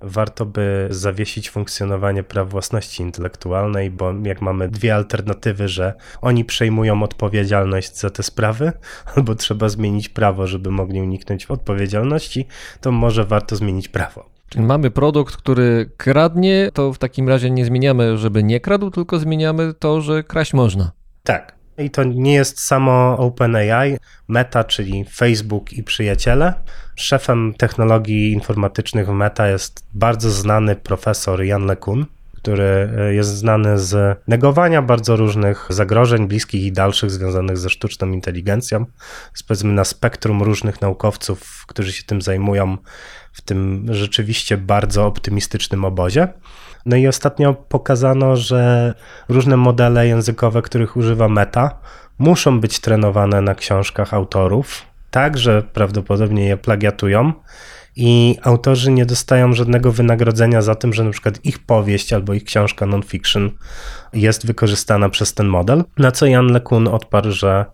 warto 0.02 0.45
by 0.45 0.88
zawiesić 0.89 1.50
funkcjonowanie 1.50 2.24
praw 2.24 2.50
własności 2.50 3.04
intelektualnej, 3.04 3.91
bo 3.91 4.14
jak 4.24 4.41
mamy 4.41 4.70
dwie 4.70 4.95
alternatywy, 4.95 5.68
że 5.68 5.93
oni 6.22 6.45
przejmują 6.45 7.04
odpowiedzialność 7.04 7.97
za 7.97 8.10
te 8.10 8.24
sprawy, 8.24 8.72
albo 9.16 9.36
trzeba 9.36 9.70
zmienić 9.70 10.10
prawo, 10.10 10.47
żeby 10.47 10.72
mogli 10.72 11.02
uniknąć 11.02 11.45
odpowiedzialności, 11.45 12.47
to 12.82 12.91
może 12.91 13.26
warto 13.26 13.56
zmienić 13.56 13.88
prawo. 13.88 14.30
Czyli 14.50 14.66
mamy 14.66 14.91
produkt, 14.91 15.36
który 15.38 15.91
kradnie, 15.97 16.70
to 16.74 16.93
w 16.93 16.97
takim 16.97 17.30
razie 17.30 17.50
nie 17.50 17.66
zmieniamy, 17.66 18.18
żeby 18.18 18.43
nie 18.43 18.60
kradł, 18.60 18.91
tylko 18.91 19.20
zmieniamy 19.20 19.74
to, 19.74 20.02
że 20.02 20.24
kraść 20.24 20.54
można. 20.54 20.91
Tak. 21.24 21.59
I 21.80 21.90
to 21.90 22.04
nie 22.04 22.34
jest 22.34 22.60
samo 22.60 23.18
OpenAI, 23.18 23.98
Meta, 24.28 24.64
czyli 24.64 25.06
Facebook 25.16 25.74
i 25.74 25.84
przyjaciele. 25.84 26.54
Szefem 26.96 27.54
technologii 27.58 28.32
informatycznych 28.32 29.08
w 29.08 29.12
Meta 29.12 29.48
jest 29.48 29.86
bardzo 29.94 30.32
znany 30.32 30.76
profesor 30.76 31.44
Jan 31.44 31.66
LeCun, 31.66 32.06
który 32.36 32.90
e, 32.98 33.14
jest 33.14 33.30
znany 33.30 33.80
z 33.80 34.20
negowania 34.28 34.82
bardzo 34.82 35.16
różnych 35.16 35.68
zagrożeń 35.70 36.28
bliskich 36.28 36.64
i 36.64 36.72
dalszych 36.72 37.12
związanych 37.12 37.58
ze 37.58 37.70
sztuczną 37.70 38.12
inteligencją. 38.12 38.86
Jest 39.32 39.48
powiedzmy 39.48 39.74
na 39.74 39.84
spektrum 39.84 40.44
różnych 40.44 40.82
naukowców, 40.82 41.66
którzy 41.68 41.92
się 41.94 42.04
tym 42.04 42.22
zajmują 42.22 42.78
w 43.34 43.42
tym 43.42 43.86
rzeczywiście 43.90 44.58
bardzo 44.58 45.06
optymistycznym 45.06 45.86
obozie. 45.86 46.28
No 46.90 46.96
i 46.96 47.08
ostatnio 47.08 47.54
pokazano, 47.54 48.36
że 48.36 48.94
różne 49.30 49.58
modele 49.58 50.08
językowe, 50.08 50.62
których 50.62 50.98
używa 50.98 51.28
Meta, 51.28 51.80
muszą 52.20 52.60
być 52.60 52.80
trenowane 52.80 53.42
na 53.42 53.56
książkach 53.56 54.14
autorów, 54.14 54.86
tak 55.12 55.38
że 55.38 55.62
prawdopodobnie 55.62 56.46
je 56.46 56.58
plagiatują 56.58 57.34
i 57.96 58.38
autorzy 58.42 58.92
nie 58.92 59.06
dostają 59.06 59.54
żadnego 59.54 59.92
wynagrodzenia 59.92 60.62
za 60.62 60.76
tym, 60.76 60.94
że 60.94 61.04
na 61.04 61.12
przykład 61.12 61.46
ich 61.46 61.60
powieść 61.60 62.14
albo 62.14 62.34
ich 62.34 62.44
książka 62.44 62.86
non-fiction 62.86 63.50
jest 64.14 64.48
wykorzystana 64.48 65.10
przez 65.10 65.34
ten 65.34 65.48
model. 65.48 65.84
Na 65.98 66.12
co 66.12 66.26
Jan 66.26 66.48
LeCun 66.48 66.88
odparł, 66.88 67.32
że 67.32 67.66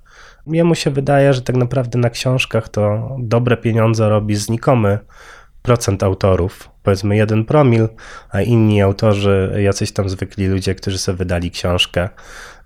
jemu 0.47 0.75
się 0.75 0.91
wydaje, 0.91 1.33
że 1.33 1.41
tak 1.41 1.55
naprawdę 1.55 1.99
na 1.99 2.09
książkach 2.09 2.69
to 2.69 3.09
dobre 3.19 3.57
pieniądze 3.57 4.09
robi 4.09 4.35
znikomy 4.35 4.99
procent 5.61 6.03
autorów, 6.03 6.74
powiedzmy 6.85 7.15
jeden 7.15 7.45
promil, 7.45 7.87
a 8.29 8.41
inni 8.41 8.81
autorzy, 8.81 9.57
jacyś 9.63 9.91
tam 9.91 10.09
zwykli 10.09 10.47
ludzie, 10.47 10.75
którzy 10.75 10.97
sobie 10.97 11.17
wydali 11.17 11.51
książkę, 11.51 12.09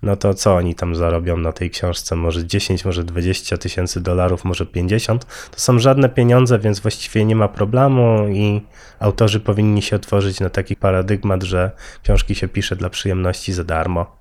no 0.02 0.16
to 0.16 0.34
co 0.34 0.54
oni 0.54 0.74
tam 0.74 0.94
zarobią 0.94 1.36
na 1.36 1.52
tej 1.52 1.70
książce? 1.70 2.16
Może 2.16 2.46
10, 2.46 2.84
może 2.84 3.04
20 3.04 3.58
tysięcy 3.58 4.00
dolarów, 4.00 4.44
może 4.44 4.66
50. 4.66 5.24
To 5.24 5.60
są 5.60 5.78
żadne 5.78 6.08
pieniądze, 6.08 6.58
więc 6.58 6.80
właściwie 6.80 7.24
nie 7.24 7.36
ma 7.36 7.48
problemu 7.48 8.28
i 8.28 8.60
autorzy 8.98 9.40
powinni 9.40 9.82
się 9.82 9.96
otworzyć 9.96 10.40
na 10.40 10.50
taki 10.50 10.76
paradygmat, 10.76 11.42
że 11.42 11.70
książki 12.02 12.34
się 12.34 12.48
pisze 12.48 12.76
dla 12.76 12.90
przyjemności 12.90 13.52
za 13.52 13.64
darmo. 13.64 14.16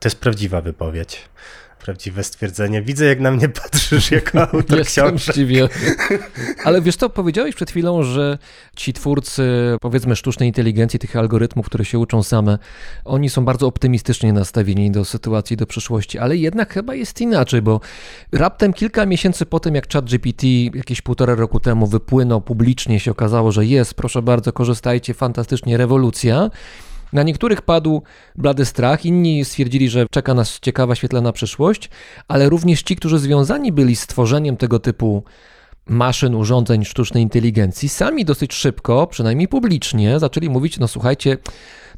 To 0.00 0.08
jest 0.08 0.20
prawdziwa 0.20 0.60
wypowiedź 0.60 1.28
prawdziwe 1.82 2.24
stwierdzenie. 2.24 2.82
Widzę, 2.82 3.04
jak 3.04 3.20
na 3.20 3.30
mnie 3.30 3.48
patrzysz 3.48 4.10
jako 4.10 4.42
autor 4.52 4.78
Jestem 4.78 5.18
zdziwiony. 5.18 5.68
Ale 6.64 6.82
wiesz 6.82 6.96
co, 6.96 7.10
powiedziałeś 7.10 7.54
przed 7.54 7.70
chwilą, 7.70 8.02
że 8.02 8.38
ci 8.76 8.92
twórcy, 8.92 9.42
powiedzmy, 9.80 10.16
sztucznej 10.16 10.48
inteligencji, 10.48 10.98
tych 10.98 11.16
algorytmów, 11.16 11.66
które 11.66 11.84
się 11.84 11.98
uczą 11.98 12.22
same, 12.22 12.58
oni 13.04 13.30
są 13.30 13.44
bardzo 13.44 13.66
optymistycznie 13.66 14.32
nastawieni 14.32 14.90
do 14.90 15.04
sytuacji, 15.04 15.56
do 15.56 15.66
przyszłości, 15.66 16.18
ale 16.18 16.36
jednak 16.36 16.74
chyba 16.74 16.94
jest 16.94 17.20
inaczej, 17.20 17.62
bo 17.62 17.80
raptem 18.32 18.72
kilka 18.72 19.06
miesięcy 19.06 19.46
po 19.46 19.60
tym, 19.60 19.74
jak 19.74 19.92
ChatGPT 19.92 20.46
jakieś 20.74 21.02
półtora 21.02 21.34
roku 21.34 21.60
temu 21.60 21.86
wypłynął 21.86 22.40
publicznie, 22.40 23.00
się 23.00 23.10
okazało, 23.10 23.52
że 23.52 23.66
jest, 23.66 23.94
proszę 23.94 24.22
bardzo, 24.22 24.52
korzystajcie, 24.52 25.14
fantastycznie, 25.14 25.76
rewolucja. 25.76 26.50
Na 27.12 27.22
niektórych 27.22 27.62
padł 27.62 28.02
blady 28.36 28.64
strach, 28.64 29.04
inni 29.04 29.44
stwierdzili, 29.44 29.88
że 29.88 30.06
czeka 30.10 30.34
nas 30.34 30.60
ciekawa, 30.60 30.94
świetlana 30.94 31.32
przyszłość, 31.32 31.90
ale 32.28 32.48
również 32.48 32.82
ci, 32.82 32.96
którzy 32.96 33.18
związani 33.18 33.72
byli 33.72 33.96
z 33.96 34.06
tworzeniem 34.06 34.56
tego 34.56 34.78
typu 34.78 35.24
maszyn, 35.86 36.34
urządzeń 36.34 36.84
sztucznej 36.84 37.22
inteligencji, 37.22 37.88
sami 37.88 38.24
dosyć 38.24 38.54
szybko, 38.54 39.06
przynajmniej 39.06 39.48
publicznie, 39.48 40.18
zaczęli 40.18 40.50
mówić: 40.50 40.78
No 40.78 40.88
słuchajcie, 40.88 41.38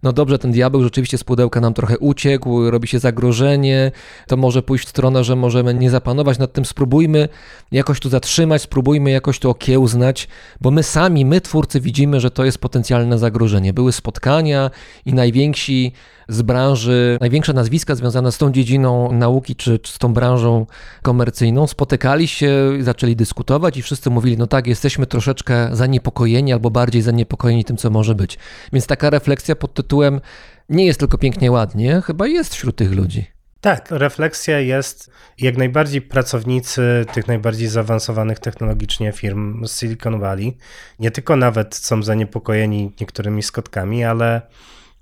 no 0.05 0.13
dobrze, 0.13 0.39
ten 0.39 0.53
diabeł 0.53 0.83
rzeczywiście 0.83 1.19
z 1.19 1.25
pudełka 1.25 1.61
nam 1.61 1.75
trochę 1.75 1.99
uciekł, 1.99 2.71
robi 2.71 2.89
się 2.89 2.99
zagrożenie, 2.99 3.93
to 4.27 4.37
może 4.37 4.63
pójść 4.63 4.87
w 4.87 4.89
stronę, 4.89 5.25
że 5.25 5.37
możemy 5.37 5.75
nie 5.75 5.91
zapanować 5.91 6.39
nad 6.39 6.53
tym, 6.53 6.65
spróbujmy 6.65 7.29
jakoś 7.73 8.01
tu 8.01 8.09
zatrzymać, 8.09 8.63
spróbujmy 8.63 9.11
jakoś 9.11 9.39
to 9.39 9.51
okiełznać, 9.51 10.29
bo 10.61 10.71
my 10.71 10.83
sami, 10.83 11.25
my 11.25 11.41
twórcy 11.41 11.81
widzimy, 11.81 12.21
że 12.21 12.31
to 12.31 12.45
jest 12.45 12.59
potencjalne 12.59 13.19
zagrożenie. 13.19 13.73
Były 13.73 13.93
spotkania 13.93 14.71
i 15.07 15.15
najwięksi 15.15 15.93
z 16.29 16.43
branży, 16.43 17.19
największe 17.21 17.53
nazwiska 17.53 17.95
związane 17.95 18.33
z 18.33 18.39
tą 18.39 18.53
dziedziną 18.53 19.13
nauki 19.13 19.57
czy, 19.57 19.79
czy 19.79 19.93
z 19.93 19.99
tą 19.99 20.13
branżą 20.13 20.67
komercyjną 21.03 21.67
spotykali 21.67 22.29
się, 22.29 22.73
zaczęli 22.81 23.17
dyskutować 23.17 23.77
i 23.77 23.83
wszyscy 23.83 24.11
mówili, 24.11 24.39
no 24.39 24.47
tak, 24.47 24.67
jesteśmy 24.67 25.07
troszeczkę 25.07 25.69
zaniepokojeni 25.73 26.53
albo 26.53 26.71
bardziej 26.71 27.03
zaniepokojeni 27.03 27.65
tym, 27.65 27.77
co 27.77 27.91
może 27.91 28.15
być. 28.15 28.39
Więc 28.73 28.87
taka 28.87 29.11
refleksja 29.11 29.57
pod 29.57 29.75
tytułem 29.75 30.21
nie 30.69 30.87
jest 30.87 30.99
tylko 30.99 31.19
pięknie, 31.19 31.51
ładnie, 31.53 32.03
chyba 32.07 32.27
jest 32.27 32.55
wśród 32.55 32.77
tych 32.77 32.93
ludzi. 32.93 33.35
Tak, 33.61 33.91
refleksja 33.91 34.61
jest 34.61 35.11
jak 35.39 35.57
najbardziej 35.57 36.03
pracownicy 36.03 37.07
tych 37.13 37.29
najbardziej 37.29 37.69
zaawansowanych 37.69 38.39
technologicznie 38.39 39.13
firm 39.13 39.67
z 39.67 39.81
Silicon 39.81 40.21
Valley, 40.21 40.57
nie 40.99 41.11
tylko 41.11 41.37
nawet 41.37 41.75
są 41.75 42.03
zaniepokojeni 42.03 42.93
niektórymi 43.01 43.43
skotkami, 43.43 44.05
ale 44.05 44.43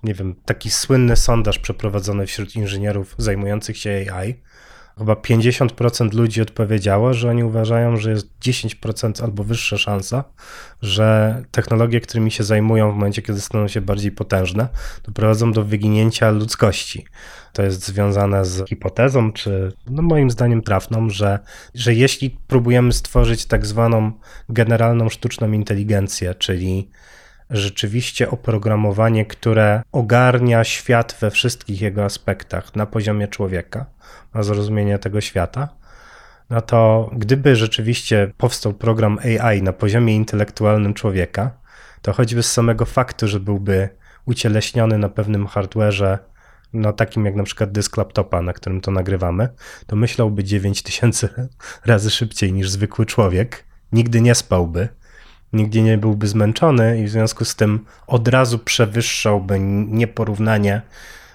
nie 0.02 0.14
wiem, 0.14 0.34
taki 0.44 0.70
słynny 0.70 1.16
sondaż 1.16 1.58
przeprowadzony 1.58 2.26
wśród 2.26 2.56
inżynierów 2.56 3.14
zajmujących 3.18 3.78
się 3.78 3.90
AI. 3.90 4.34
Chyba 4.98 5.14
50% 5.14 6.14
ludzi 6.14 6.42
odpowiedziało, 6.42 7.14
że 7.14 7.30
oni 7.30 7.44
uważają, 7.44 7.96
że 7.96 8.10
jest 8.10 8.26
10% 8.40 9.24
albo 9.24 9.44
wyższa 9.44 9.78
szansa, 9.78 10.24
że 10.82 11.42
technologie, 11.50 12.00
którymi 12.00 12.30
się 12.30 12.44
zajmują 12.44 12.92
w 12.92 12.94
momencie, 12.94 13.22
kiedy 13.22 13.40
staną 13.40 13.68
się 13.68 13.80
bardziej 13.80 14.12
potężne, 14.12 14.68
doprowadzą 15.04 15.52
do 15.52 15.64
wyginięcia 15.64 16.30
ludzkości. 16.30 17.06
To 17.52 17.62
jest 17.62 17.86
związane 17.86 18.44
z 18.44 18.68
hipotezą, 18.68 19.32
czy 19.32 19.72
no 19.86 20.02
moim 20.02 20.30
zdaniem 20.30 20.62
trafną, 20.62 21.10
że, 21.10 21.38
że 21.74 21.94
jeśli 21.94 22.30
próbujemy 22.30 22.92
stworzyć 22.92 23.46
tak 23.46 23.66
zwaną 23.66 24.12
generalną 24.48 25.08
sztuczną 25.08 25.52
inteligencję, 25.52 26.34
czyli 26.34 26.88
rzeczywiście 27.52 28.30
oprogramowanie, 28.30 29.24
które 29.26 29.82
ogarnia 29.92 30.64
świat 30.64 31.16
we 31.20 31.30
wszystkich 31.30 31.80
jego 31.80 32.04
aspektach 32.04 32.76
na 32.76 32.86
poziomie 32.86 33.28
człowieka, 33.28 33.86
ma 34.34 34.42
zrozumienie 34.42 34.98
tego 34.98 35.20
świata, 35.20 35.68
no 36.50 36.60
to 36.60 37.10
gdyby 37.16 37.56
rzeczywiście 37.56 38.32
powstał 38.36 38.74
program 38.74 39.18
AI 39.18 39.62
na 39.62 39.72
poziomie 39.72 40.16
intelektualnym 40.16 40.94
człowieka, 40.94 41.50
to 42.02 42.12
choćby 42.12 42.42
z 42.42 42.52
samego 42.52 42.84
faktu, 42.84 43.28
że 43.28 43.40
byłby 43.40 43.88
ucieleśniony 44.24 44.98
na 44.98 45.08
pewnym 45.08 45.46
hardwareze, 45.46 46.18
no 46.72 46.92
takim 46.92 47.26
jak 47.26 47.34
na 47.34 47.42
przykład 47.42 47.72
dysk 47.72 47.96
laptopa, 47.96 48.42
na 48.42 48.52
którym 48.52 48.80
to 48.80 48.90
nagrywamy, 48.90 49.48
to 49.86 49.96
myślałby 49.96 50.44
9000 50.44 51.28
razy 51.86 52.10
szybciej 52.10 52.52
niż 52.52 52.70
zwykły 52.70 53.06
człowiek, 53.06 53.64
nigdy 53.92 54.20
nie 54.20 54.34
spałby, 54.34 54.88
nigdzie 55.52 55.82
nie 55.82 55.98
byłby 55.98 56.28
zmęczony 56.28 57.00
i 57.00 57.04
w 57.04 57.10
związku 57.10 57.44
z 57.44 57.56
tym 57.56 57.84
od 58.06 58.28
razu 58.28 58.58
przewyższałby 58.58 59.60
nieporównanie 59.88 60.82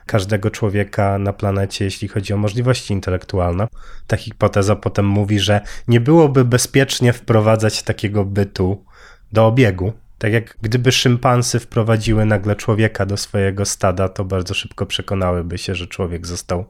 każdego 0.05 0.51
człowieka 0.51 1.17
na 1.17 1.33
planecie, 1.33 1.85
jeśli 1.85 2.07
chodzi 2.07 2.33
o 2.33 2.37
możliwości 2.37 2.93
intelektualne. 2.93 3.67
Ta 4.07 4.17
hipoteza 4.17 4.75
potem 4.75 5.05
mówi, 5.05 5.39
że 5.39 5.61
nie 5.87 5.99
byłoby 5.99 6.45
bezpiecznie 6.45 7.13
wprowadzać 7.13 7.83
takiego 7.83 8.25
bytu 8.25 8.85
do 9.31 9.47
obiegu. 9.47 9.93
Tak 10.17 10.33
jak 10.33 10.57
gdyby 10.61 10.91
szympansy 10.91 11.59
wprowadziły 11.59 12.25
nagle 12.25 12.55
człowieka 12.55 13.05
do 13.05 13.17
swojego 13.17 13.65
stada, 13.65 14.09
to 14.09 14.25
bardzo 14.25 14.53
szybko 14.53 14.85
przekonałyby 14.85 15.57
się, 15.57 15.75
że 15.75 15.87
człowiek 15.87 16.27
został 16.27 16.65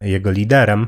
jego 0.00 0.30
liderem. 0.30 0.86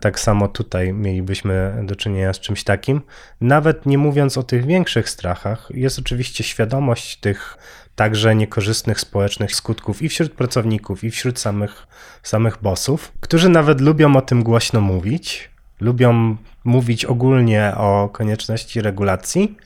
Tak 0.00 0.20
samo 0.20 0.48
tutaj 0.48 0.92
mielibyśmy 0.92 1.82
do 1.82 1.96
czynienia 1.96 2.32
z 2.32 2.40
czymś 2.40 2.64
takim. 2.64 3.00
Nawet 3.40 3.86
nie 3.86 3.98
mówiąc 3.98 4.38
o 4.38 4.42
tych 4.42 4.66
większych 4.66 5.10
strachach, 5.10 5.68
jest 5.74 5.98
oczywiście 5.98 6.44
świadomość 6.44 7.16
tych 7.16 7.58
także 7.94 8.34
niekorzystnych 8.34 9.00
społecznych 9.00 9.54
skutków 9.54 10.02
i 10.02 10.08
wśród 10.08 10.32
pracowników, 10.32 11.04
i 11.04 11.10
wśród 11.10 11.38
samych, 11.38 11.86
samych 12.22 12.58
bossów, 12.62 13.12
którzy 13.20 13.48
nawet 13.48 13.80
lubią 13.80 14.16
o 14.16 14.20
tym 14.20 14.42
głośno 14.42 14.80
mówić, 14.80 15.50
lubią 15.80 16.36
mówić 16.64 17.04
ogólnie 17.04 17.72
o 17.76 18.08
konieczności 18.12 18.80
regulacji, 18.80 19.56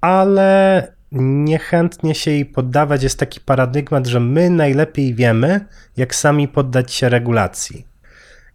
ale 0.00 0.92
niechętnie 1.12 2.14
się 2.14 2.30
jej 2.30 2.46
poddawać. 2.46 3.02
Jest 3.02 3.18
taki 3.18 3.40
paradygmat, 3.40 4.06
że 4.06 4.20
my 4.20 4.50
najlepiej 4.50 5.14
wiemy, 5.14 5.66
jak 5.96 6.14
sami 6.14 6.48
poddać 6.48 6.92
się 6.92 7.08
regulacji. 7.08 7.89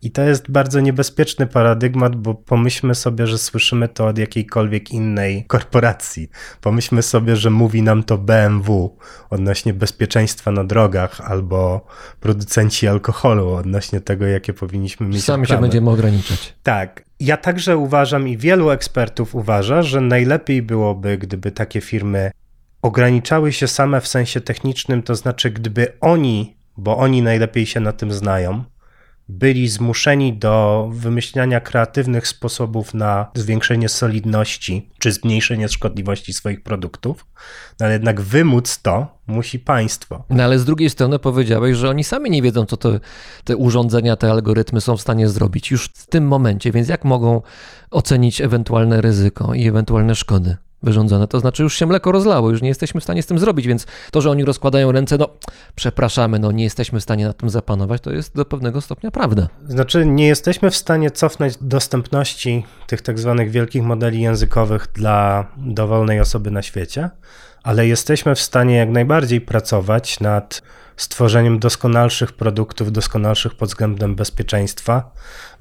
I 0.06 0.11
to 0.11 0.22
jest 0.22 0.52
bardzo 0.52 0.80
niebezpieczny 0.80 1.48
paradygmat, 1.48 2.15
bo 2.15 2.34
pomyślmy 2.34 2.95
sobie, 2.95 3.27
że 3.27 3.38
słyszymy 3.38 3.88
to 3.88 4.07
od 4.07 4.18
jakiejkolwiek 4.18 4.91
innej 4.91 5.45
korporacji. 5.48 6.30
Pomyślmy 6.61 7.02
sobie, 7.02 7.36
że 7.36 7.49
mówi 7.49 7.82
nam 7.82 8.03
to 8.03 8.18
BMW 8.18 8.98
odnośnie 9.30 9.73
bezpieczeństwa 9.73 10.52
na 10.52 10.64
drogach 10.64 11.22
albo 11.22 11.86
producenci 12.19 12.88
alkoholu 12.88 13.49
odnośnie 13.49 14.02
tego, 14.02 14.26
jakie 14.26 14.53
powinniśmy 14.53 15.07
mieć. 15.07 15.23
Sami 15.23 15.48
się 15.48 15.61
będziemy 15.61 15.90
ograniczać. 15.90 16.56
Tak. 16.64 17.06
Ja 17.19 17.38
także 17.38 17.77
uważam 17.77 18.27
i 18.27 18.38
wielu 18.38 18.69
ekspertów 18.69 19.36
uważa, 19.36 19.82
że 19.82 20.02
najlepiej 20.02 20.61
byłoby, 20.61 21.18
gdyby 21.18 21.52
takie 21.52 21.82
firmy 21.82 22.32
ograniczały 22.82 23.53
się 23.53 23.68
same 23.68 24.02
w 24.02 24.07
sensie 24.07 24.41
technicznym, 24.41 25.03
to 25.03 25.15
znaczy 25.15 25.52
gdyby 25.52 25.94
oni, 26.02 26.57
bo 26.77 26.98
oni 26.98 27.22
najlepiej 27.22 27.65
się 27.65 27.80
na 27.80 27.91
tym 27.91 28.11
znają, 28.11 28.64
byli 29.30 29.68
zmuszeni 29.68 30.34
do 30.34 30.88
wymyślania 30.93 31.60
kreatywnych 31.60 32.27
sposobów 32.27 32.93
na 32.93 33.31
zwiększenie 33.34 33.89
solidności 33.89 34.89
czy 34.99 35.11
zmniejszenie 35.11 35.69
szkodliwości 35.69 36.34
swoich 36.34 36.64
produktów, 36.64 37.26
no 37.80 37.85
ale 37.85 37.93
jednak 37.93 38.22
wymóc 38.22 38.81
to 38.81 39.18
musi 39.27 39.60
państwo. 39.60 40.23
No 40.30 40.43
ale 40.43 40.60
z 40.60 40.65
drugiej 40.65 40.89
strony 40.89 41.19
powiedziałeś, 41.19 41.77
że 41.77 41.89
oni 41.89 42.03
sami 42.03 42.30
nie 42.30 42.41
wiedzą, 42.41 42.65
co 42.65 42.77
to, 42.77 42.91
te 43.43 43.57
urządzenia, 43.57 44.15
te 44.15 44.31
algorytmy 44.31 44.81
są 44.81 44.97
w 44.97 45.02
stanie 45.02 45.30
zrobić 45.30 45.72
już 45.72 45.85
w 45.85 46.07
tym 46.07 46.27
momencie, 46.27 46.72
więc 46.72 46.88
jak 46.88 47.06
mogą 47.06 47.41
ocenić 47.91 48.41
ewentualne 48.41 49.02
ryzyko 49.02 49.53
i 49.53 49.68
ewentualne 49.68 50.15
szkody? 50.15 50.57
Wyrządzone. 50.84 51.27
To 51.27 51.39
znaczy 51.39 51.64
już 51.64 51.77
się 51.77 51.85
mleko 51.85 52.11
rozlało, 52.11 52.49
już 52.49 52.61
nie 52.61 52.68
jesteśmy 52.69 53.02
w 53.02 53.03
stanie 53.03 53.23
z 53.23 53.26
tym 53.26 53.39
zrobić, 53.39 53.68
więc 53.68 53.85
to, 54.11 54.22
że 54.22 54.31
oni 54.31 54.45
rozkładają 54.45 54.91
ręce, 54.91 55.18
no 55.18 55.30
przepraszamy, 55.76 56.39
no 56.39 56.52
nie 56.52 56.64
jesteśmy 56.64 56.99
w 56.99 57.03
stanie 57.03 57.26
nad 57.26 57.38
tym 57.38 57.49
zapanować, 57.49 58.02
to 58.02 58.11
jest 58.11 58.35
do 58.35 58.45
pewnego 58.45 58.81
stopnia 58.81 59.11
prawda. 59.11 59.47
Znaczy 59.68 60.06
nie 60.06 60.27
jesteśmy 60.27 60.72
w 60.72 60.76
stanie 60.76 61.11
cofnąć 61.11 61.57
dostępności 61.61 62.65
tych 62.88 63.02
tak 63.02 63.19
zwanych 63.19 63.52
wielkich 63.52 63.84
modeli 63.84 64.22
językowych 64.22 64.88
dla 64.93 65.47
dowolnej 65.57 66.19
osoby 66.19 66.52
na 66.52 66.61
świecie, 66.61 67.10
ale 67.64 67.88
jesteśmy 67.88 68.35
w 68.35 68.41
stanie 68.41 68.76
jak 68.76 68.89
najbardziej 68.89 69.41
pracować 69.41 70.19
nad 70.19 70.61
stworzeniem 70.97 71.60
doskonalszych 71.60 72.31
produktów, 72.31 72.91
doskonalszych 72.91 73.56
pod 73.56 73.69
względem 73.69 74.15
bezpieczeństwa, 74.15 75.11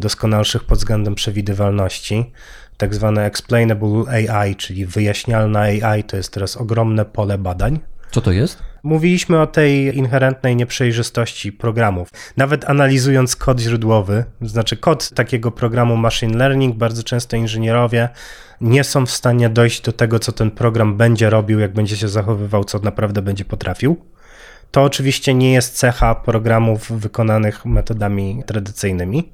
doskonalszych 0.00 0.64
pod 0.64 0.78
względem 0.78 1.14
przewidywalności, 1.14 2.32
tak 2.76 2.94
zwane 2.94 3.24
explainable 3.24 4.04
AI, 4.08 4.56
czyli 4.56 4.86
wyjaśnialna 4.86 5.60
AI, 5.60 6.04
to 6.04 6.16
jest 6.16 6.32
teraz 6.32 6.56
ogromne 6.56 7.04
pole 7.04 7.38
badań. 7.38 7.80
Co 8.10 8.20
to 8.20 8.32
jest? 8.32 8.62
Mówiliśmy 8.82 9.40
o 9.40 9.46
tej 9.46 9.98
inherentnej 9.98 10.56
nieprzejrzystości 10.56 11.52
programów. 11.52 12.08
Nawet 12.36 12.70
analizując 12.70 13.36
kod 13.36 13.60
źródłowy, 13.60 14.24
znaczy 14.40 14.76
kod 14.76 15.10
takiego 15.10 15.50
programu 15.50 15.96
machine 15.96 16.38
learning, 16.38 16.76
bardzo 16.76 17.02
często 17.02 17.36
inżynierowie 17.36 18.08
nie 18.60 18.84
są 18.84 19.06
w 19.06 19.10
stanie 19.10 19.48
dojść 19.48 19.80
do 19.80 19.92
tego, 19.92 20.18
co 20.18 20.32
ten 20.32 20.50
program 20.50 20.96
będzie 20.96 21.30
robił, 21.30 21.58
jak 21.58 21.72
będzie 21.72 21.96
się 21.96 22.08
zachowywał, 22.08 22.64
co 22.64 22.78
naprawdę 22.78 23.22
będzie 23.22 23.44
potrafił. 23.44 23.96
To 24.70 24.82
oczywiście 24.82 25.34
nie 25.34 25.52
jest 25.52 25.76
cecha 25.76 26.14
programów 26.14 26.92
wykonanych 26.92 27.64
metodami 27.64 28.42
tradycyjnymi 28.46 29.32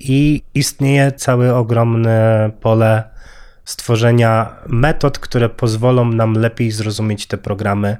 i 0.00 0.42
istnieje 0.54 1.12
całe 1.12 1.54
ogromne 1.54 2.50
pole 2.60 3.14
stworzenia 3.64 4.56
metod, 4.66 5.18
które 5.18 5.48
pozwolą 5.48 6.04
nam 6.04 6.32
lepiej 6.34 6.70
zrozumieć 6.70 7.26
te 7.26 7.38
programy 7.38 7.96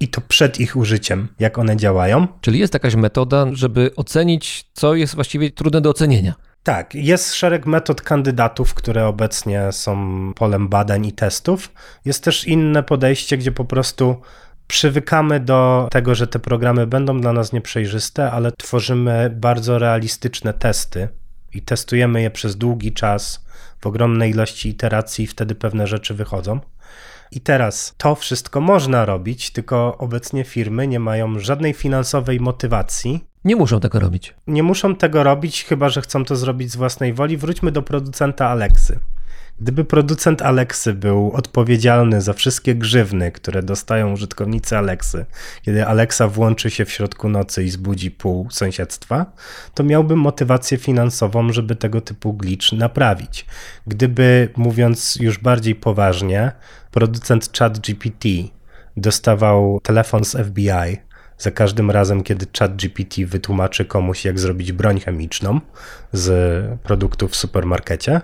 i 0.00 0.08
to 0.08 0.20
przed 0.20 0.60
ich 0.60 0.76
użyciem, 0.76 1.28
jak 1.38 1.58
one 1.58 1.76
działają. 1.76 2.26
Czyli 2.40 2.58
jest 2.58 2.74
jakaś 2.74 2.94
metoda, 2.94 3.46
żeby 3.52 3.90
ocenić, 3.96 4.66
co 4.72 4.94
jest 4.94 5.14
właściwie 5.14 5.50
trudne 5.50 5.80
do 5.80 5.90
ocenienia. 5.90 6.34
Tak, 6.62 6.94
jest 6.94 7.34
szereg 7.34 7.66
metod 7.66 8.02
kandydatów, 8.02 8.74
które 8.74 9.06
obecnie 9.06 9.72
są 9.72 10.32
polem 10.36 10.68
badań 10.68 11.06
i 11.06 11.12
testów. 11.12 11.72
Jest 12.04 12.24
też 12.24 12.48
inne 12.48 12.82
podejście, 12.82 13.38
gdzie 13.38 13.52
po 13.52 13.64
prostu 13.64 14.16
przywykamy 14.66 15.40
do 15.40 15.88
tego, 15.90 16.14
że 16.14 16.26
te 16.26 16.38
programy 16.38 16.86
będą 16.86 17.20
dla 17.20 17.32
nas 17.32 17.52
nieprzejrzyste, 17.52 18.30
ale 18.30 18.52
tworzymy 18.52 19.30
bardzo 19.36 19.78
realistyczne 19.78 20.54
testy 20.54 21.08
i 21.54 21.62
testujemy 21.62 22.22
je 22.22 22.30
przez 22.30 22.56
długi 22.56 22.92
czas 22.92 23.44
w 23.80 23.86
ogromnej 23.86 24.30
ilości 24.30 24.68
iteracji 24.68 25.24
i 25.24 25.28
wtedy 25.28 25.54
pewne 25.54 25.86
rzeczy 25.86 26.14
wychodzą. 26.14 26.60
I 27.30 27.40
teraz 27.40 27.94
to 27.98 28.14
wszystko 28.14 28.60
można 28.60 29.04
robić, 29.04 29.50
tylko 29.50 29.98
obecnie 29.98 30.44
firmy 30.44 30.86
nie 30.86 31.00
mają 31.00 31.38
żadnej 31.38 31.72
finansowej 31.72 32.40
motywacji. 32.40 33.24
Nie 33.44 33.56
muszą 33.56 33.80
tego 33.80 34.00
robić. 34.00 34.34
Nie 34.46 34.62
muszą 34.62 34.96
tego 34.96 35.22
robić, 35.22 35.64
chyba 35.64 35.88
że 35.88 36.00
chcą 36.00 36.24
to 36.24 36.36
zrobić 36.36 36.70
z 36.70 36.76
własnej 36.76 37.14
woli. 37.14 37.36
Wróćmy 37.36 37.72
do 37.72 37.82
producenta 37.82 38.48
Alexy. 38.48 39.00
Gdyby 39.60 39.84
producent 39.84 40.42
Alexy 40.42 40.94
był 40.94 41.32
odpowiedzialny 41.32 42.20
za 42.20 42.32
wszystkie 42.32 42.74
grzywny, 42.74 43.32
które 43.32 43.62
dostają 43.62 44.12
użytkownicy 44.12 44.76
Alexy, 44.76 45.26
kiedy 45.62 45.86
Alexa 45.86 46.28
włączy 46.28 46.70
się 46.70 46.84
w 46.84 46.90
środku 46.90 47.28
nocy 47.28 47.64
i 47.64 47.70
zbudzi 47.70 48.10
pół 48.10 48.50
sąsiedztwa, 48.50 49.32
to 49.74 49.84
miałby 49.84 50.16
motywację 50.16 50.78
finansową, 50.78 51.52
żeby 51.52 51.76
tego 51.76 52.00
typu 52.00 52.32
glitch 52.32 52.72
naprawić. 52.72 53.46
Gdyby, 53.86 54.48
mówiąc 54.56 55.16
już 55.16 55.38
bardziej 55.38 55.74
poważnie, 55.74 56.52
producent 56.90 57.58
ChatGPT 57.58 58.28
dostawał 58.96 59.80
telefon 59.82 60.24
z 60.24 60.36
FBI 60.46 60.98
za 61.38 61.50
każdym 61.50 61.90
razem, 61.90 62.22
kiedy 62.22 62.46
ChatGPT 62.58 63.24
wytłumaczy 63.26 63.84
komuś, 63.84 64.24
jak 64.24 64.38
zrobić 64.38 64.72
broń 64.72 65.00
chemiczną 65.00 65.60
z 66.12 66.80
produktów 66.80 67.30
w 67.30 67.36
supermarkecie, 67.36 68.20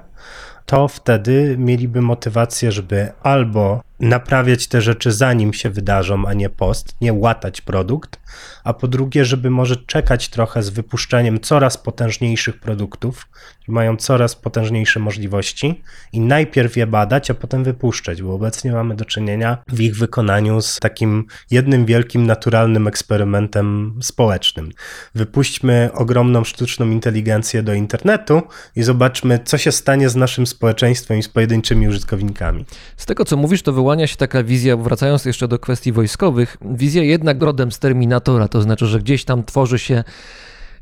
to 0.71 0.89
wtedy 0.89 1.57
mieliby 1.59 2.03
motywację, 2.03 2.73
żeby 2.73 3.13
albo 3.23 3.81
naprawiać 4.01 4.67
te 4.67 4.81
rzeczy 4.81 5.13
zanim 5.13 5.53
się 5.53 5.71
wydarzą, 5.71 6.27
a 6.27 6.33
nie 6.33 6.51
post, 6.51 6.95
nie 7.01 7.13
łatać 7.13 7.61
produkt, 7.61 8.21
a 8.65 8.75
po 8.75 8.89
drugie, 8.89 9.25
żeby 9.25 9.51
może 9.51 9.77
czekać 9.77 10.29
trochę 10.29 10.63
z 10.63 10.71
wypuszczeniem 10.71 11.41
coraz 11.41 11.79
potężniejszych 11.79 12.61
produktów, 12.61 13.29
mają 13.69 13.97
coraz 13.97 14.37
potężniejsze 14.37 15.01
możliwości 15.01 15.83
i 16.13 16.21
najpierw 16.21 16.77
je 16.77 16.87
badać, 16.87 17.31
a 17.31 17.35
potem 17.35 17.65
wypuszczać, 17.65 18.23
bo 18.23 18.35
obecnie 18.35 18.73
mamy 18.73 18.97
do 18.97 19.05
czynienia 19.05 19.59
w 19.69 19.81
ich 19.81 19.97
wykonaniu 19.97 20.61
z 20.61 20.79
takim 20.79 21.27
jednym 21.51 21.87
wielkim 21.87 22.27
naturalnym 22.27 22.87
eksperymentem 22.89 23.99
społecznym. 24.03 24.71
Wypuśćmy 25.15 25.91
ogromną 25.95 26.45
sztuczną 26.45 26.91
inteligencję 26.91 27.63
do 27.63 27.75
internetu 27.75 28.43
i 28.77 28.83
zobaczmy, 28.83 29.41
co 29.45 29.59
się 29.59 29.73
stanie 29.73 30.09
z 30.09 30.17
naszym 30.17 30.47
społeczeństwem 30.47 31.19
i 31.19 31.23
z 31.23 31.29
pojedynczymi 31.29 31.89
użytkownikami. 31.89 32.65
Z 32.97 33.07
tego, 33.07 33.25
co 33.25 33.37
mówisz, 33.37 33.63
to 33.63 33.73
wyłania 33.73 33.90
się 33.99 34.17
taka 34.17 34.43
wizja, 34.43 34.77
wracając 34.77 35.25
jeszcze 35.25 35.49
do 35.49 35.59
kwestii 35.59 35.93
wojskowych, 35.93 36.57
wizja 36.71 37.03
jednak 37.03 37.43
rodem 37.43 37.73
z 37.73 37.79
Terminatora, 37.79 38.49
to 38.49 38.63
znaczy, 38.63 38.87
że 38.87 38.99
gdzieś 38.99 39.25
tam 39.25 39.45
tworzy 39.45 39.79
się 39.79 40.05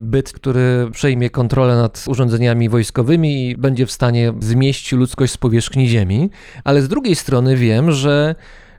byt, 0.01 0.33
który 0.33 0.89
przejmie 0.93 1.31
kontrolę 1.31 1.77
nad 1.77 2.05
urządzeniami 2.09 2.69
wojskowymi 2.69 3.51
i 3.51 3.57
będzie 3.57 3.87
w 3.87 3.93
stanie 3.93 4.33
zmieścić 4.41 4.93
ludzkość 4.93 5.33
z 5.33 5.37
powierzchni 5.37 5.89
Ziemi, 5.89 6.31
ale 6.65 6.83
z 6.83 6.89
drugiej 6.89 7.15
strony 7.15 7.57
wiem, 7.57 7.93
że 7.93 8.35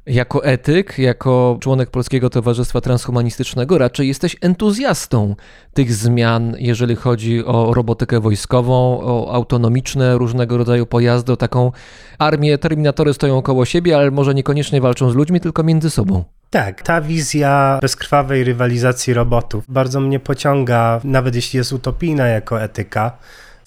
jako 0.09 0.45
etyk, 0.45 0.99
jako 0.99 1.57
członek 1.61 1.89
Polskiego 1.89 2.29
Towarzystwa 2.29 2.81
Transhumanistycznego, 2.81 3.77
raczej 3.77 4.07
jesteś 4.07 4.35
entuzjastą 4.41 5.35
tych 5.73 5.93
zmian, 5.93 6.55
jeżeli 6.59 6.95
chodzi 6.95 7.45
o 7.45 7.73
robotykę 7.73 8.19
wojskową, 8.19 8.99
o 9.01 9.33
autonomiczne 9.33 10.17
różnego 10.17 10.57
rodzaju 10.57 10.85
pojazdy, 10.85 11.31
o 11.31 11.37
taką 11.37 11.71
armię. 12.19 12.57
Terminatory 12.57 13.13
stoją 13.13 13.41
koło 13.41 13.65
siebie, 13.65 13.97
ale 13.97 14.11
może 14.11 14.33
niekoniecznie 14.33 14.81
walczą 14.81 15.11
z 15.11 15.15
ludźmi, 15.15 15.39
tylko 15.39 15.63
między 15.63 15.89
sobą. 15.89 16.23
Tak, 16.49 16.81
ta 16.81 17.01
wizja 17.01 17.79
bezkrwawej 17.81 18.43
rywalizacji 18.43 19.13
robotów 19.13 19.63
bardzo 19.67 19.99
mnie 19.99 20.19
pociąga, 20.19 21.01
nawet 21.03 21.35
jeśli 21.35 21.57
jest 21.57 21.73
utopijna 21.73 22.27
jako 22.27 22.61
etyka 22.61 23.17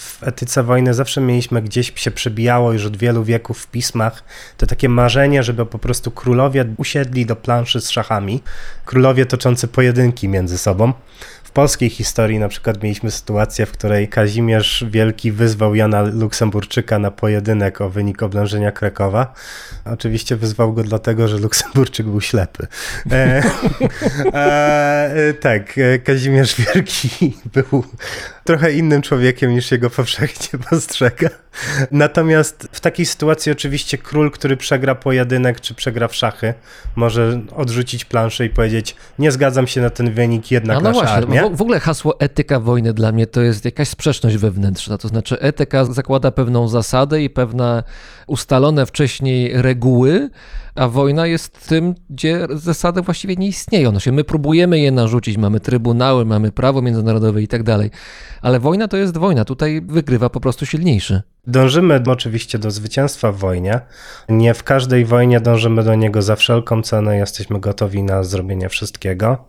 w 0.02 0.22
etyce 0.22 0.62
wojny 0.62 0.94
zawsze 0.94 1.20
mieliśmy 1.20 1.62
gdzieś 1.62 1.92
się 1.96 2.10
przebijało 2.10 2.72
już 2.72 2.86
od 2.86 2.96
wielu 2.96 3.24
wieków 3.24 3.58
w 3.58 3.66
pismach 3.66 4.24
to 4.56 4.66
takie 4.66 4.88
marzenie, 4.88 5.42
żeby 5.42 5.66
po 5.66 5.78
prostu 5.78 6.10
królowie 6.10 6.64
usiedli 6.76 7.26
do 7.26 7.36
planszy 7.36 7.80
z 7.80 7.90
szachami, 7.90 8.42
królowie 8.84 9.26
toczący 9.26 9.68
pojedynki 9.68 10.28
między 10.28 10.58
sobą 10.58 10.92
polskiej 11.54 11.90
historii 11.90 12.38
na 12.38 12.48
przykład 12.48 12.82
mieliśmy 12.82 13.10
sytuację, 13.10 13.66
w 13.66 13.72
której 13.72 14.08
Kazimierz 14.08 14.84
Wielki 14.90 15.32
wyzwał 15.32 15.74
Jana 15.74 16.02
Luksemburczyka 16.02 16.98
na 16.98 17.10
pojedynek 17.10 17.80
o 17.80 17.90
wynik 17.90 18.22
oblężenia 18.22 18.72
Krakowa. 18.72 19.34
Oczywiście 19.84 20.36
wyzwał 20.36 20.72
go 20.72 20.82
dlatego, 20.84 21.28
że 21.28 21.38
Luksemburczyk 21.38 22.06
był 22.06 22.20
ślepy. 22.20 22.66
E, 23.10 23.42
e, 24.34 25.34
tak, 25.40 25.80
Kazimierz 26.04 26.54
Wielki 26.56 27.08
był 27.54 27.84
trochę 28.44 28.72
innym 28.72 29.02
człowiekiem 29.02 29.50
niż 29.50 29.70
jego 29.70 29.90
powszechnie 29.90 30.58
postrzega. 30.70 31.28
Natomiast 31.90 32.68
w 32.72 32.80
takiej 32.80 33.06
sytuacji 33.06 33.52
oczywiście 33.52 33.98
król, 33.98 34.30
który 34.30 34.56
przegra 34.56 34.94
pojedynek 34.94 35.60
czy 35.60 35.74
przegra 35.74 36.08
w 36.08 36.14
szachy, 36.14 36.54
może 36.96 37.40
odrzucić 37.56 38.04
planszę 38.04 38.46
i 38.46 38.50
powiedzieć 38.50 38.96
nie 39.18 39.32
zgadzam 39.32 39.66
się 39.66 39.80
na 39.80 39.90
ten 39.90 40.12
wynik, 40.12 40.50
jednak 40.50 40.76
no, 40.76 40.80
no 40.80 40.88
nasza 40.88 41.00
właśnie, 41.00 41.16
armia. 41.16 41.41
W, 41.50 41.56
w 41.56 41.62
ogóle 41.62 41.80
hasło 41.80 42.20
etyka 42.20 42.60
wojny 42.60 42.92
dla 42.92 43.12
mnie 43.12 43.26
to 43.26 43.40
jest 43.40 43.64
jakaś 43.64 43.88
sprzeczność 43.88 44.36
wewnętrzna. 44.36 44.98
To 44.98 45.08
znaczy, 45.08 45.40
etyka 45.40 45.84
zakłada 45.84 46.30
pewną 46.30 46.68
zasadę 46.68 47.22
i 47.22 47.30
pewne 47.30 47.82
ustalone 48.26 48.86
wcześniej 48.86 49.62
reguły, 49.62 50.30
a 50.74 50.88
wojna 50.88 51.26
jest 51.26 51.68
tym, 51.68 51.94
gdzie 52.10 52.46
zasady 52.50 53.02
właściwie 53.02 53.36
nie 53.36 53.46
istnieją. 53.46 53.98
Się, 53.98 54.12
my 54.12 54.24
próbujemy 54.24 54.78
je 54.78 54.90
narzucić, 54.92 55.36
mamy 55.36 55.60
trybunały, 55.60 56.24
mamy 56.24 56.52
prawo 56.52 56.82
międzynarodowe 56.82 57.42
i 57.42 57.48
tak 57.48 57.62
dalej, 57.62 57.90
ale 58.42 58.60
wojna 58.60 58.88
to 58.88 58.96
jest 58.96 59.18
wojna. 59.18 59.44
Tutaj 59.44 59.82
wygrywa 59.86 60.30
po 60.30 60.40
prostu 60.40 60.66
silniejszy. 60.66 61.22
Dążymy 61.46 62.02
oczywiście 62.06 62.58
do 62.58 62.70
zwycięstwa 62.70 63.32
w 63.32 63.36
wojnie. 63.36 63.80
Nie 64.28 64.54
w 64.54 64.62
każdej 64.64 65.04
wojnie 65.04 65.40
dążymy 65.40 65.82
do 65.82 65.94
niego 65.94 66.22
za 66.22 66.36
wszelką 66.36 66.82
cenę, 66.82 67.16
jesteśmy 67.16 67.60
gotowi 67.60 68.02
na 68.02 68.22
zrobienie 68.22 68.68
wszystkiego. 68.68 69.44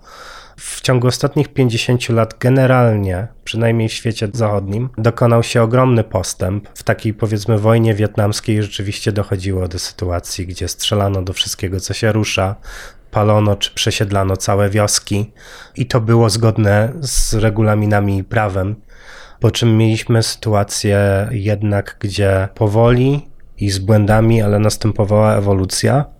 W 0.65 0.81
ciągu 0.81 1.07
ostatnich 1.07 1.47
50 1.47 2.09
lat 2.09 2.35
generalnie, 2.39 3.27
przynajmniej 3.43 3.89
w 3.89 3.93
świecie 3.93 4.27
zachodnim, 4.33 4.89
dokonał 4.97 5.43
się 5.43 5.61
ogromny 5.61 6.03
postęp. 6.03 6.69
W 6.75 6.83
takiej 6.83 7.13
powiedzmy 7.13 7.57
wojnie 7.57 7.93
wietnamskiej 7.93 8.63
rzeczywiście 8.63 9.11
dochodziło 9.11 9.67
do 9.67 9.79
sytuacji, 9.79 10.47
gdzie 10.47 10.67
strzelano 10.67 11.21
do 11.21 11.33
wszystkiego, 11.33 11.79
co 11.79 11.93
się 11.93 12.11
rusza, 12.11 12.55
palono 13.11 13.55
czy 13.55 13.73
przesiedlano 13.73 14.37
całe 14.37 14.69
wioski 14.69 15.31
i 15.75 15.85
to 15.85 16.01
było 16.01 16.29
zgodne 16.29 16.93
z 17.01 17.33
regulaminami 17.33 18.17
i 18.17 18.23
prawem. 18.23 18.75
Po 19.39 19.51
czym 19.51 19.77
mieliśmy 19.77 20.23
sytuację 20.23 21.27
jednak, 21.31 21.97
gdzie 21.99 22.47
powoli 22.55 23.29
i 23.57 23.71
z 23.71 23.79
błędami, 23.79 24.41
ale 24.41 24.59
następowała 24.59 25.35
ewolucja 25.35 26.12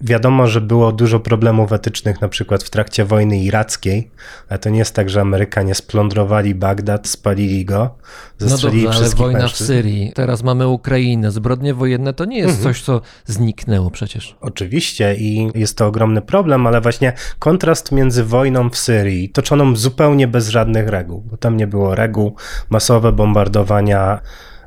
Wiadomo, 0.00 0.46
że 0.46 0.60
było 0.60 0.92
dużo 0.92 1.20
problemów 1.20 1.72
etycznych, 1.72 2.20
na 2.20 2.28
przykład 2.28 2.62
w 2.62 2.70
trakcie 2.70 3.04
wojny 3.04 3.38
irackiej, 3.38 4.10
ale 4.48 4.58
to 4.58 4.70
nie 4.70 4.78
jest 4.78 4.94
tak, 4.94 5.10
że 5.10 5.20
Amerykanie 5.20 5.74
splądrowali 5.74 6.54
Bagdad, 6.54 7.08
spalili 7.08 7.64
go, 7.64 7.94
zastrzelili 8.38 8.84
no 8.84 8.90
dobrze, 8.90 9.04
ale 9.04 9.14
wojna 9.14 9.38
mężczyzn. 9.38 9.64
w 9.64 9.66
Syrii, 9.66 10.12
teraz 10.14 10.42
mamy 10.42 10.68
Ukrainę, 10.68 11.30
zbrodnie 11.30 11.74
wojenne 11.74 12.12
to 12.12 12.24
nie 12.24 12.38
jest 12.38 12.56
mhm. 12.56 12.64
coś, 12.64 12.82
co 12.82 13.00
zniknęło 13.26 13.90
przecież. 13.90 14.36
Oczywiście 14.40 15.14
i 15.14 15.50
jest 15.54 15.78
to 15.78 15.86
ogromny 15.86 16.22
problem, 16.22 16.66
ale 16.66 16.80
właśnie 16.80 17.12
kontrast 17.38 17.92
między 17.92 18.24
wojną 18.24 18.70
w 18.70 18.76
Syrii, 18.76 19.28
toczoną 19.28 19.76
zupełnie 19.76 20.28
bez 20.28 20.48
żadnych 20.48 20.88
reguł, 20.88 21.20
bo 21.20 21.36
tam 21.36 21.56
nie 21.56 21.66
było 21.66 21.94
reguł, 21.94 22.36
masowe 22.70 23.12
bombardowania 23.12 24.20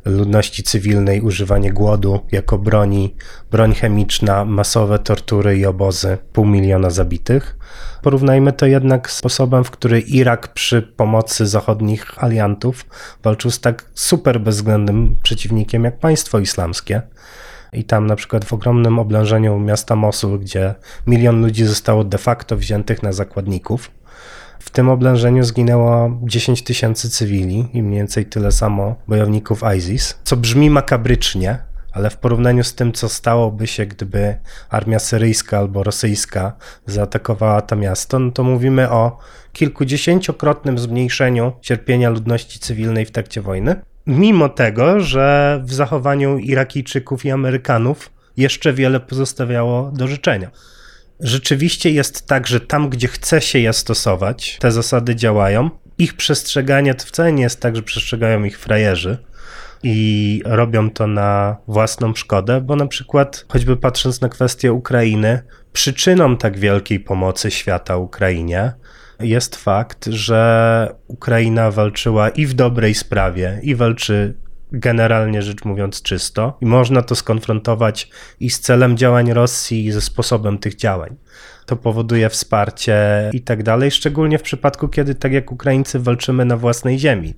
ludności 0.05 0.63
cywilnej, 0.63 1.21
używanie 1.21 1.73
głodu 1.73 2.19
jako 2.31 2.57
broni, 2.57 3.15
broń 3.51 3.73
chemiczna, 3.73 4.45
masowe 4.45 4.99
tortury 4.99 5.57
i 5.57 5.65
obozy, 5.65 6.17
pół 6.33 6.45
miliona 6.45 6.89
zabitych. 6.89 7.57
Porównajmy 8.01 8.53
to 8.53 8.65
jednak 8.65 9.11
z 9.11 9.15
sposobem, 9.15 9.63
w 9.63 9.71
który 9.71 9.99
Irak 9.99 10.53
przy 10.53 10.81
pomocy 10.81 11.47
zachodnich 11.47 12.23
aliantów 12.23 12.85
walczył 13.23 13.51
z 13.51 13.59
tak 13.59 13.85
super 13.93 14.41
bezwzględnym 14.41 15.15
przeciwnikiem 15.23 15.83
jak 15.83 15.99
państwo 15.99 16.39
islamskie. 16.39 17.01
I 17.73 17.83
tam 17.83 18.07
na 18.07 18.15
przykład 18.15 18.45
w 18.45 18.53
ogromnym 18.53 18.99
oblężeniu 18.99 19.59
miasta 19.59 19.95
Mosul, 19.95 20.39
gdzie 20.39 20.75
milion 21.07 21.41
ludzi 21.41 21.65
zostało 21.65 22.03
de 22.03 22.17
facto 22.17 22.57
wziętych 22.57 23.03
na 23.03 23.11
zakładników, 23.11 23.91
w 24.65 24.69
tym 24.69 24.89
oblężeniu 24.89 25.43
zginęło 25.43 26.19
10 26.23 26.63
tysięcy 26.63 27.09
cywili 27.09 27.67
i 27.73 27.83
mniej 27.83 27.99
więcej 27.99 28.25
tyle 28.25 28.51
samo 28.51 28.95
bojowników 29.07 29.61
ISIS, 29.77 30.19
co 30.23 30.37
brzmi 30.37 30.69
makabrycznie, 30.69 31.57
ale 31.91 32.09
w 32.09 32.17
porównaniu 32.17 32.63
z 32.63 32.75
tym, 32.75 32.91
co 32.91 33.09
stałoby 33.09 33.67
się, 33.67 33.85
gdyby 33.85 34.37
armia 34.69 34.99
syryjska 34.99 35.57
albo 35.57 35.83
rosyjska 35.83 36.53
zaatakowała 36.85 37.61
to 37.61 37.75
miasto, 37.75 38.19
no 38.19 38.31
to 38.31 38.43
mówimy 38.43 38.89
o 38.89 39.17
kilkudziesięciokrotnym 39.53 40.79
zmniejszeniu 40.79 41.53
cierpienia 41.61 42.09
ludności 42.09 42.59
cywilnej 42.59 43.05
w 43.05 43.11
trakcie 43.11 43.41
wojny. 43.41 43.75
Mimo 44.07 44.49
tego, 44.49 44.99
że 44.99 45.59
w 45.63 45.73
zachowaniu 45.73 46.37
Irakijczyków 46.37 47.25
i 47.25 47.31
Amerykanów 47.31 48.11
jeszcze 48.37 48.73
wiele 48.73 48.99
pozostawiało 48.99 49.91
do 49.91 50.07
życzenia. 50.07 50.51
Rzeczywiście 51.19 51.91
jest 51.91 52.27
tak, 52.27 52.47
że 52.47 52.59
tam, 52.59 52.89
gdzie 52.89 53.07
chce 53.07 53.41
się 53.41 53.59
je 53.59 53.73
stosować, 53.73 54.57
te 54.59 54.71
zasady 54.71 55.15
działają. 55.15 55.69
Ich 55.97 56.13
przestrzeganie 56.13 56.95
to 56.95 57.05
wcale 57.05 57.33
nie 57.33 57.43
jest 57.43 57.61
tak, 57.61 57.75
że 57.75 57.81
przestrzegają 57.81 58.43
ich 58.43 58.59
frajerzy 58.59 59.17
i 59.83 60.41
robią 60.45 60.89
to 60.89 61.07
na 61.07 61.57
własną 61.67 62.15
szkodę, 62.15 62.61
bo 62.61 62.75
na 62.75 62.87
przykład, 62.87 63.45
choćby 63.47 63.77
patrząc 63.77 64.21
na 64.21 64.29
kwestię 64.29 64.73
Ukrainy, 64.73 65.43
przyczyną 65.73 66.37
tak 66.37 66.59
wielkiej 66.59 66.99
pomocy 66.99 67.51
świata 67.51 67.97
Ukrainie 67.97 68.73
jest 69.19 69.55
fakt, 69.55 70.05
że 70.05 70.95
Ukraina 71.07 71.71
walczyła 71.71 72.29
i 72.29 72.45
w 72.45 72.53
dobrej 72.53 72.95
sprawie, 72.95 73.59
i 73.63 73.75
walczy 73.75 74.33
generalnie 74.73 75.41
rzecz 75.41 75.65
mówiąc 75.65 76.01
czysto 76.01 76.57
i 76.61 76.65
można 76.65 77.01
to 77.01 77.15
skonfrontować 77.15 78.09
i 78.39 78.49
z 78.49 78.59
celem 78.59 78.97
działań 78.97 79.33
Rosji 79.33 79.85
i 79.85 79.91
ze 79.91 80.01
sposobem 80.01 80.57
tych 80.57 80.75
działań. 80.75 81.15
To 81.65 81.75
powoduje 81.75 82.29
wsparcie 82.29 82.95
i 83.33 83.41
tak 83.41 83.63
dalej, 83.63 83.91
szczególnie 83.91 84.39
w 84.39 84.41
przypadku, 84.41 84.87
kiedy 84.87 85.15
tak 85.15 85.33
jak 85.33 85.51
Ukraińcy 85.51 85.99
walczymy 85.99 86.45
na 86.45 86.57
własnej 86.57 86.99
ziemi. 86.99 87.33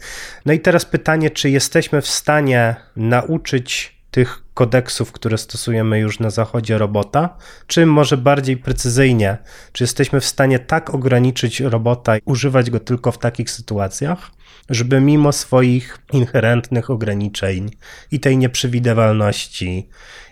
No 0.46 0.54
i 0.54 0.60
teraz 0.60 0.86
pytanie, 0.86 1.30
czy 1.30 1.50
jesteśmy 1.50 2.02
w 2.02 2.08
stanie 2.08 2.76
nauczyć 2.96 3.96
tych 4.12 4.44
kodeksów, 4.54 5.12
które 5.12 5.38
stosujemy 5.38 6.00
już 6.00 6.20
na 6.20 6.30
zachodzie 6.30 6.78
robota, 6.78 7.38
czy 7.68 7.86
może 7.86 8.18
bardziej 8.18 8.58
precyzyjnie, 8.58 9.38
czy 9.72 9.84
jesteśmy 9.84 10.20
w 10.20 10.26
stanie 10.26 10.60
tak 10.60 10.94
ograniczyć 10.94 11.60
robota 11.60 12.18
i 12.18 12.22
używać 12.26 12.70
go 12.70 12.80
tylko 12.80 13.12
w 13.12 13.18
takich 13.18 13.52
sytuacjach, 13.52 14.32
żeby 14.70 15.02
mimo 15.02 15.32
swoich 15.32 15.98
inherentnych 16.14 16.90
ograniczeń 16.90 17.70
i 18.12 18.20
tej 18.20 18.38
nieprzewidywalności 18.38 19.90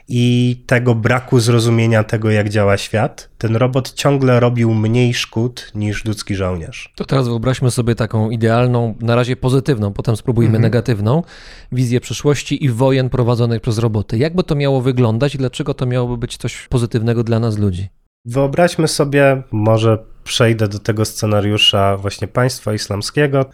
i 0.07 0.63
tego 0.65 0.95
braku 0.95 1.39
zrozumienia 1.39 2.03
tego, 2.03 2.31
jak 2.31 2.49
działa 2.49 2.77
świat, 2.77 3.29
ten 3.37 3.55
robot 3.55 3.93
ciągle 3.93 4.39
robił 4.39 4.73
mniej 4.73 5.13
szkód 5.13 5.71
niż 5.75 6.05
ludzki 6.05 6.35
żołnierz. 6.35 6.93
To 6.95 7.05
teraz 7.05 7.27
wyobraźmy 7.27 7.71
sobie 7.71 7.95
taką 7.95 8.29
idealną, 8.29 8.95
na 8.99 9.15
razie 9.15 9.35
pozytywną, 9.35 9.93
potem 9.93 10.17
spróbujmy 10.17 10.47
mhm. 10.47 10.61
negatywną 10.61 11.23
wizję 11.71 11.99
przyszłości 12.01 12.65
i 12.65 12.69
wojen 12.69 13.09
prowadzonych 13.09 13.61
przez 13.61 13.77
roboty. 13.77 14.17
Jak 14.17 14.35
by 14.35 14.43
to 14.43 14.55
miało 14.55 14.81
wyglądać 14.81 15.35
i 15.35 15.37
dlaczego 15.37 15.73
to 15.73 15.85
miałoby 15.85 16.17
być 16.17 16.37
coś 16.37 16.67
pozytywnego 16.67 17.23
dla 17.23 17.39
nas 17.39 17.57
ludzi? 17.57 17.87
Wyobraźmy 18.25 18.87
sobie, 18.87 19.43
może 19.51 19.97
przejdę 20.23 20.67
do 20.67 20.79
tego 20.79 21.05
scenariusza 21.05 21.97
właśnie 21.97 22.27
państwa 22.27 22.73
islamskiego. 22.73 23.45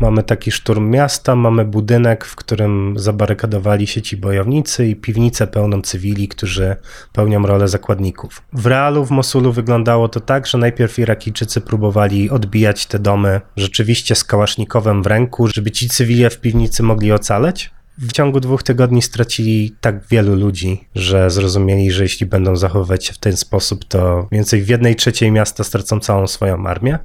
Mamy 0.00 0.22
taki 0.22 0.50
szturm 0.50 0.90
miasta, 0.90 1.36
mamy 1.36 1.64
budynek, 1.64 2.24
w 2.24 2.36
którym 2.36 2.94
zabarykadowali 2.98 3.86
się 3.86 4.02
ci 4.02 4.16
bojownicy 4.16 4.86
i 4.86 4.96
piwnicę 4.96 5.46
pełną 5.46 5.82
cywili, 5.82 6.28
którzy 6.28 6.76
pełnią 7.12 7.46
rolę 7.46 7.68
zakładników. 7.68 8.42
W 8.52 8.66
realu 8.66 9.04
w 9.04 9.10
Mosulu 9.10 9.52
wyglądało 9.52 10.08
to 10.08 10.20
tak, 10.20 10.46
że 10.46 10.58
najpierw 10.58 10.98
Irakijczycy 10.98 11.60
próbowali 11.60 12.30
odbijać 12.30 12.86
te 12.86 12.98
domy 12.98 13.40
rzeczywiście 13.56 14.14
z 14.14 14.24
kałasznikowem 14.24 15.02
w 15.02 15.06
ręku, 15.06 15.46
żeby 15.46 15.70
ci 15.70 15.88
cywile 15.88 16.30
w 16.30 16.40
piwnicy 16.40 16.82
mogli 16.82 17.12
ocaleć. 17.12 17.70
W 17.98 18.12
ciągu 18.12 18.40
dwóch 18.40 18.62
tygodni 18.62 19.02
stracili 19.02 19.76
tak 19.80 20.06
wielu 20.06 20.36
ludzi, 20.36 20.84
że 20.94 21.30
zrozumieli, 21.30 21.90
że 21.90 22.02
jeśli 22.02 22.26
będą 22.26 22.56
zachowywać 22.56 23.06
się 23.06 23.12
w 23.12 23.18
ten 23.18 23.36
sposób, 23.36 23.84
to 23.84 24.28
więcej 24.32 24.62
w 24.62 24.68
jednej 24.68 24.96
trzeciej 24.96 25.32
miasta 25.32 25.64
stracą 25.64 26.00
całą 26.00 26.26
swoją 26.26 26.66
armię. 26.66 26.98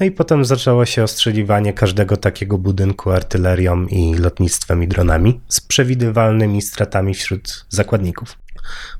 No 0.00 0.06
i 0.06 0.10
potem 0.10 0.44
zaczęło 0.44 0.86
się 0.86 1.02
ostrzeliwanie 1.02 1.72
każdego 1.72 2.16
takiego 2.16 2.58
budynku 2.58 3.10
artylerią 3.10 3.86
i 3.86 4.14
lotnictwem 4.14 4.82
i 4.82 4.88
dronami 4.88 5.40
z 5.48 5.60
przewidywalnymi 5.60 6.62
stratami 6.62 7.14
wśród 7.14 7.66
zakładników. 7.68 8.38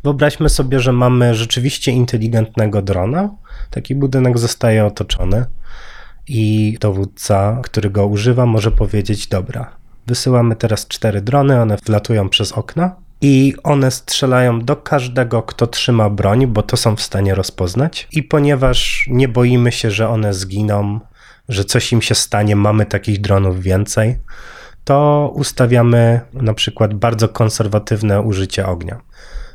Wyobraźmy 0.04 0.48
sobie, 0.48 0.80
że 0.80 0.92
mamy 0.92 1.34
rzeczywiście 1.34 1.92
inteligentnego 1.92 2.82
drona. 2.82 3.30
Taki 3.70 3.94
budynek 3.94 4.38
zostaje 4.38 4.84
otoczony 4.86 5.44
i 6.28 6.76
dowódca, 6.80 7.60
który 7.62 7.90
go 7.90 8.06
używa, 8.06 8.46
może 8.46 8.70
powiedzieć: 8.70 9.26
Dobra, 9.26 9.76
wysyłamy 10.06 10.56
teraz 10.56 10.88
cztery 10.88 11.20
drony, 11.20 11.60
one 11.60 11.76
wlatują 11.86 12.28
przez 12.28 12.52
okna 12.52 12.96
i 13.22 13.54
one 13.62 13.90
strzelają 13.90 14.60
do 14.60 14.76
każdego, 14.76 15.42
kto 15.42 15.66
trzyma 15.66 16.10
broń, 16.10 16.46
bo 16.46 16.62
to 16.62 16.76
są 16.76 16.96
w 16.96 17.02
stanie 17.02 17.34
rozpoznać. 17.34 18.08
I 18.12 18.22
ponieważ 18.22 19.06
nie 19.10 19.28
boimy 19.28 19.72
się, 19.72 19.90
że 19.90 20.08
one 20.08 20.34
zginą, 20.34 21.00
że 21.48 21.64
coś 21.64 21.92
im 21.92 22.02
się 22.02 22.14
stanie, 22.14 22.56
mamy 22.56 22.86
takich 22.86 23.20
dronów 23.20 23.62
więcej, 23.62 24.18
to 24.84 25.30
ustawiamy 25.34 26.20
na 26.32 26.54
przykład 26.54 26.94
bardzo 26.94 27.28
konserwatywne 27.28 28.20
użycie 28.20 28.66
ognia. 28.66 29.00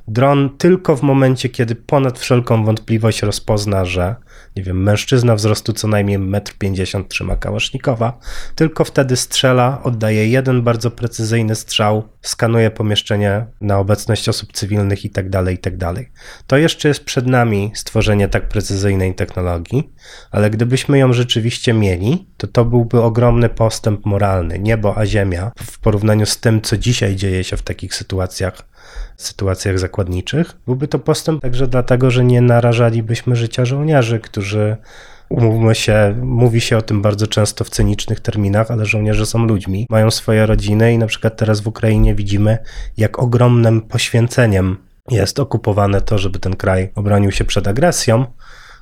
Dron 0.08 0.58
tylko 0.58 0.96
w 0.96 1.02
momencie, 1.02 1.50
kiedy 1.50 1.76
ponad 1.76 2.20
wszelką 2.20 2.66
wątpliwość 2.66 3.22
rozpozna, 3.22 3.86
że 3.86 4.16
nie 4.56 4.64
wiem, 4.64 4.84
mężczyzna 4.84 5.36
wzrostu 5.36 5.74
co 5.74 5.88
najmniej 5.88 6.20
1,50 6.20 6.98
m 6.98 7.08
trzyma 7.08 7.36
kałasznikowa, 7.36 8.20
tylko 8.56 8.84
wtedy 8.84 9.16
strzela, 9.16 9.82
oddaje 9.84 10.28
jeden 10.28 10.62
bardzo 10.62 10.92
precyzyjny 10.92 11.56
strzał, 11.56 12.10
skanuje 12.22 12.72
pomieszczenie 12.72 13.46
na 13.62 13.80
obecność 13.80 14.30
osób 14.30 14.54
cywilnych 14.54 15.06
i 15.06 15.10
tak 15.10 15.30
dalej, 15.30 15.56
i 15.56 15.58
tak. 15.58 15.74
To 16.48 16.58
jeszcze 16.58 16.88
jest 16.88 17.04
przed 17.04 17.28
nami 17.28 17.72
stworzenie 17.76 18.28
tak 18.28 18.50
precyzyjnej 18.50 19.16
technologii, 19.16 19.94
ale 20.32 20.50
gdybyśmy 20.50 20.98
ją 21.00 21.14
rzeczywiście 21.14 21.74
mieli, 21.74 22.28
to 22.38 22.48
to 22.48 22.66
byłby 22.66 23.02
ogromny 23.02 23.50
postęp 23.50 24.06
moralny, 24.06 24.60
niebo 24.60 24.98
a 24.98 25.06
ziemia 25.06 25.52
w 25.64 25.80
porównaniu 25.80 26.26
z 26.26 26.40
tym, 26.40 26.62
co 26.62 26.78
dzisiaj 26.78 27.16
dzieje 27.16 27.44
się 27.44 27.58
w 27.58 27.62
takich 27.62 27.96
sytuacjach, 27.96 28.77
sytuacjach 29.24 29.80
zakładniczych. 29.80 30.54
Byłby 30.66 30.88
to 30.88 31.00
postęp 31.00 31.42
także 31.42 31.68
dlatego, 31.68 32.12
że 32.12 32.24
nie 32.24 32.42
narażalibyśmy 32.42 33.36
życia 33.36 33.66
żołnierzy, 33.66 34.20
którzy 34.20 34.78
Umówmy 35.30 35.76
się, 35.76 36.16
mówi 36.22 36.62
się 36.62 36.78
o 36.78 36.82
tym 36.82 37.02
bardzo 37.02 37.28
często 37.28 37.64
w 37.64 37.70
cynicznych 37.70 38.20
terminach, 38.20 38.72
ale 38.72 38.86
żołnierze 38.86 39.26
są 39.26 39.46
ludźmi, 39.46 39.88
mają 39.90 40.12
swoje 40.12 40.46
rodziny 40.46 40.94
i 40.94 40.98
na 40.98 41.08
przykład 41.08 41.38
teraz 41.38 41.62
w 41.62 41.68
Ukrainie 41.68 42.16
widzimy, 42.16 42.58
jak 42.98 43.20
ogromnym 43.20 43.82
poświęceniem 43.82 44.78
jest 45.12 45.40
okupowane 45.40 46.02
to, 46.02 46.18
żeby 46.18 46.40
ten 46.40 46.56
kraj 46.56 46.90
obronił 46.96 47.32
się 47.32 47.46
przed 47.46 47.68
agresją 47.68 48.26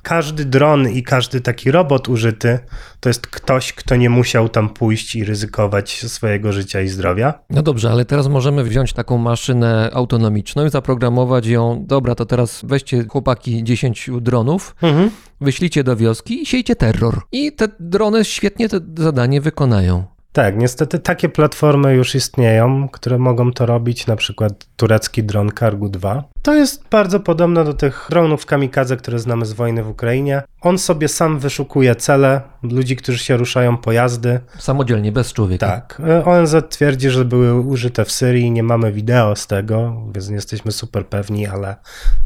każdy 0.06 0.44
dron 0.44 0.88
i 0.88 1.02
każdy 1.02 1.40
taki 1.40 1.70
robot 1.70 2.08
użyty 2.08 2.58
to 3.00 3.08
jest 3.08 3.26
ktoś, 3.26 3.72
kto 3.72 3.96
nie 3.96 4.10
musiał 4.10 4.48
tam 4.48 4.68
pójść 4.68 5.16
i 5.16 5.24
ryzykować 5.24 6.04
swojego 6.08 6.52
życia 6.52 6.80
i 6.80 6.88
zdrowia. 6.88 7.34
No 7.50 7.62
dobrze, 7.62 7.90
ale 7.90 8.04
teraz 8.04 8.28
możemy 8.28 8.64
wziąć 8.64 8.92
taką 8.92 9.18
maszynę 9.18 9.90
autonomiczną 9.92 10.66
i 10.66 10.70
zaprogramować 10.70 11.46
ją. 11.46 11.84
Dobra, 11.86 12.14
to 12.14 12.26
teraz 12.26 12.60
weźcie 12.64 13.04
chłopaki 13.08 13.64
10 13.64 14.10
dronów, 14.20 14.76
mhm. 14.82 15.10
wyślijcie 15.40 15.84
do 15.84 15.96
wioski 15.96 16.42
i 16.42 16.46
siejcie 16.46 16.76
terror. 16.76 17.22
I 17.32 17.52
te 17.52 17.68
drony 17.80 18.24
świetnie 18.24 18.68
to 18.68 18.76
zadanie 18.98 19.40
wykonają. 19.40 20.15
Tak, 20.36 20.56
niestety 20.56 20.98
takie 20.98 21.28
platformy 21.28 21.94
już 21.94 22.14
istnieją, 22.14 22.88
które 22.88 23.18
mogą 23.18 23.52
to 23.52 23.66
robić, 23.66 24.06
na 24.06 24.16
przykład 24.16 24.66
turecki 24.76 25.24
dron 25.24 25.50
Kargu 25.50 25.88
2. 25.88 26.24
To 26.42 26.54
jest 26.54 26.88
bardzo 26.90 27.20
podobne 27.20 27.64
do 27.64 27.74
tych 27.74 28.06
dronów 28.10 28.46
kamikadze, 28.46 28.96
które 28.96 29.18
znamy 29.18 29.46
z 29.46 29.52
wojny 29.52 29.82
w 29.82 29.88
Ukrainie. 29.88 30.42
On 30.60 30.78
sobie 30.78 31.08
sam 31.08 31.38
wyszukuje 31.38 31.94
cele, 31.94 32.40
ludzi, 32.62 32.96
którzy 32.96 33.18
się 33.18 33.36
ruszają 33.36 33.76
pojazdy. 33.76 34.40
Samodzielnie, 34.58 35.12
bez 35.12 35.32
człowieka. 35.32 35.66
Tak. 35.66 36.02
ONZ 36.24 36.56
twierdzi, 36.68 37.10
że 37.10 37.24
były 37.24 37.60
użyte 37.60 38.04
w 38.04 38.12
Syrii, 38.12 38.50
nie 38.50 38.62
mamy 38.62 38.92
wideo 38.92 39.36
z 39.36 39.46
tego, 39.46 40.02
więc 40.14 40.28
nie 40.28 40.34
jesteśmy 40.34 40.72
super 40.72 41.06
pewni, 41.06 41.46
ale 41.46 41.76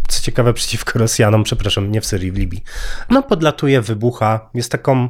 co 0.09 0.23
ciekawe 0.23 0.55
przeciwko 0.55 0.99
Rosjanom, 0.99 1.45
przepraszam, 1.45 1.91
nie 1.91 2.01
w 2.01 2.07
Syrii, 2.07 2.33
w 2.33 2.37
Libii. 2.37 2.63
No 3.11 3.23
podlatuje, 3.23 3.81
wybucha, 3.81 4.51
jest 4.55 4.73
taką 4.73 5.09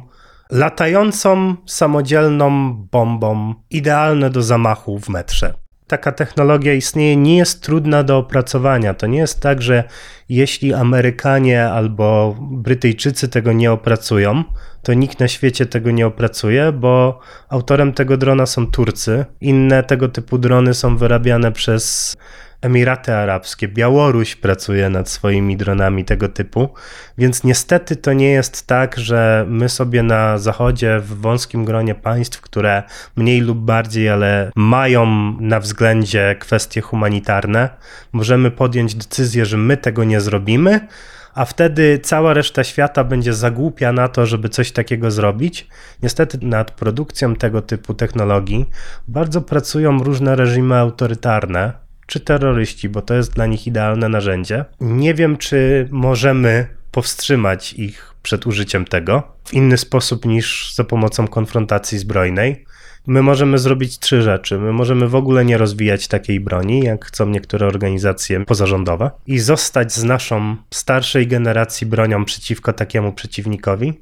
latającą, 0.51 1.55
samodzielną 1.65 2.73
bombą, 2.91 3.53
idealne 3.69 4.29
do 4.29 4.41
zamachu 4.41 4.99
w 4.99 5.09
metrze. 5.09 5.53
Taka 5.87 6.11
technologia 6.11 6.73
istnieje, 6.73 7.15
nie 7.15 7.37
jest 7.37 7.63
trudna 7.63 8.03
do 8.03 8.17
opracowania. 8.17 8.93
To 8.93 9.07
nie 9.07 9.17
jest 9.17 9.41
tak, 9.41 9.61
że 9.61 9.83
jeśli 10.29 10.73
Amerykanie 10.73 11.69
albo 11.69 12.35
Brytyjczycy 12.41 13.29
tego 13.29 13.53
nie 13.53 13.71
opracują, 13.71 14.43
to 14.83 14.93
nikt 14.93 15.19
na 15.19 15.27
świecie 15.27 15.65
tego 15.65 15.91
nie 15.91 16.07
opracuje, 16.07 16.71
bo 16.71 17.19
autorem 17.49 17.93
tego 17.93 18.17
drona 18.17 18.45
są 18.45 18.67
Turcy. 18.67 19.25
Inne 19.41 19.83
tego 19.83 20.09
typu 20.09 20.37
drony 20.37 20.73
są 20.73 20.97
wyrabiane 20.97 21.51
przez 21.51 22.17
Emiraty 22.61 23.13
Arabskie, 23.15 23.67
Białoruś 23.67 24.35
pracuje 24.35 24.89
nad 24.89 25.09
swoimi 25.09 25.57
dronami 25.57 26.05
tego 26.05 26.29
typu, 26.29 26.69
więc 27.17 27.43
niestety 27.43 27.95
to 27.95 28.13
nie 28.13 28.29
jest 28.29 28.67
tak, 28.67 28.97
że 28.97 29.45
my 29.47 29.69
sobie 29.69 30.03
na 30.03 30.37
zachodzie, 30.37 30.99
w 30.99 31.21
wąskim 31.21 31.65
gronie 31.65 31.95
państw, 31.95 32.41
które 32.41 32.83
mniej 33.15 33.41
lub 33.41 33.57
bardziej, 33.57 34.09
ale 34.09 34.51
mają 34.55 35.05
na 35.39 35.59
względzie 35.59 36.35
kwestie 36.39 36.81
humanitarne, 36.81 37.69
możemy 38.11 38.51
podjąć 38.51 38.95
decyzję, 38.95 39.45
że 39.45 39.57
my 39.57 39.77
tego 39.77 40.03
nie 40.03 40.21
zrobimy, 40.21 40.87
a 41.33 41.45
wtedy 41.45 41.99
cała 41.99 42.33
reszta 42.33 42.63
świata 42.63 43.03
będzie 43.03 43.33
zagłupia 43.33 43.91
na 43.91 44.07
to, 44.07 44.25
żeby 44.25 44.49
coś 44.49 44.71
takiego 44.71 45.11
zrobić. 45.11 45.67
Niestety 46.03 46.37
nad 46.41 46.71
produkcją 46.71 47.35
tego 47.35 47.61
typu 47.61 47.93
technologii 47.93 48.65
bardzo 49.07 49.41
pracują 49.41 50.03
różne 50.03 50.35
reżimy 50.35 50.75
autorytarne, 50.75 51.73
czy 52.11 52.19
terroryści, 52.19 52.89
bo 52.89 53.01
to 53.01 53.13
jest 53.13 53.33
dla 53.33 53.45
nich 53.45 53.67
idealne 53.67 54.09
narzędzie. 54.09 54.65
Nie 54.81 55.13
wiem, 55.13 55.37
czy 55.37 55.87
możemy 55.91 56.67
powstrzymać 56.91 57.73
ich 57.73 58.13
przed 58.23 58.47
użyciem 58.47 58.85
tego 58.85 59.23
w 59.43 59.53
inny 59.53 59.77
sposób 59.77 60.25
niż 60.25 60.73
za 60.75 60.83
pomocą 60.83 61.27
konfrontacji 61.27 61.97
zbrojnej. 61.97 62.65
My 63.07 63.21
możemy 63.21 63.57
zrobić 63.57 63.99
trzy 63.99 64.21
rzeczy. 64.21 64.57
My 64.57 64.73
możemy 64.73 65.07
w 65.07 65.15
ogóle 65.15 65.45
nie 65.45 65.57
rozwijać 65.57 66.07
takiej 66.07 66.39
broni, 66.39 66.79
jak 66.79 67.05
chcą 67.05 67.29
niektóre 67.29 67.67
organizacje 67.67 68.45
pozarządowe, 68.45 69.11
i 69.27 69.39
zostać 69.39 69.93
z 69.93 70.03
naszą 70.03 70.55
starszej 70.71 71.27
generacji 71.27 71.87
bronią 71.87 72.25
przeciwko 72.25 72.73
takiemu 72.73 73.13
przeciwnikowi. 73.13 73.93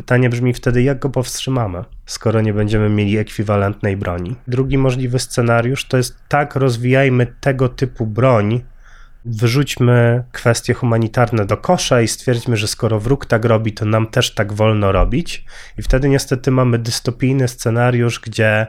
Pytanie 0.00 0.28
brzmi 0.28 0.52
wtedy, 0.52 0.82
jak 0.82 0.98
go 0.98 1.10
powstrzymamy, 1.10 1.84
skoro 2.06 2.40
nie 2.40 2.54
będziemy 2.54 2.88
mieli 2.88 3.18
ekwiwalentnej 3.18 3.96
broni. 3.96 4.36
Drugi 4.46 4.78
możliwy 4.78 5.18
scenariusz 5.18 5.84
to 5.84 5.96
jest 5.96 6.16
tak, 6.28 6.54
rozwijajmy 6.54 7.26
tego 7.40 7.68
typu 7.68 8.06
broń, 8.06 8.60
wyrzućmy 9.24 10.24
kwestie 10.32 10.74
humanitarne 10.74 11.46
do 11.46 11.56
kosza 11.56 12.00
i 12.00 12.08
stwierdźmy, 12.08 12.56
że 12.56 12.68
skoro 12.68 13.00
wróg 13.00 13.26
tak 13.26 13.44
robi, 13.44 13.72
to 13.72 13.84
nam 13.84 14.06
też 14.06 14.34
tak 14.34 14.52
wolno 14.52 14.92
robić. 14.92 15.44
I 15.78 15.82
wtedy 15.82 16.08
niestety 16.08 16.50
mamy 16.50 16.78
dystopijny 16.78 17.48
scenariusz, 17.48 18.20
gdzie 18.20 18.66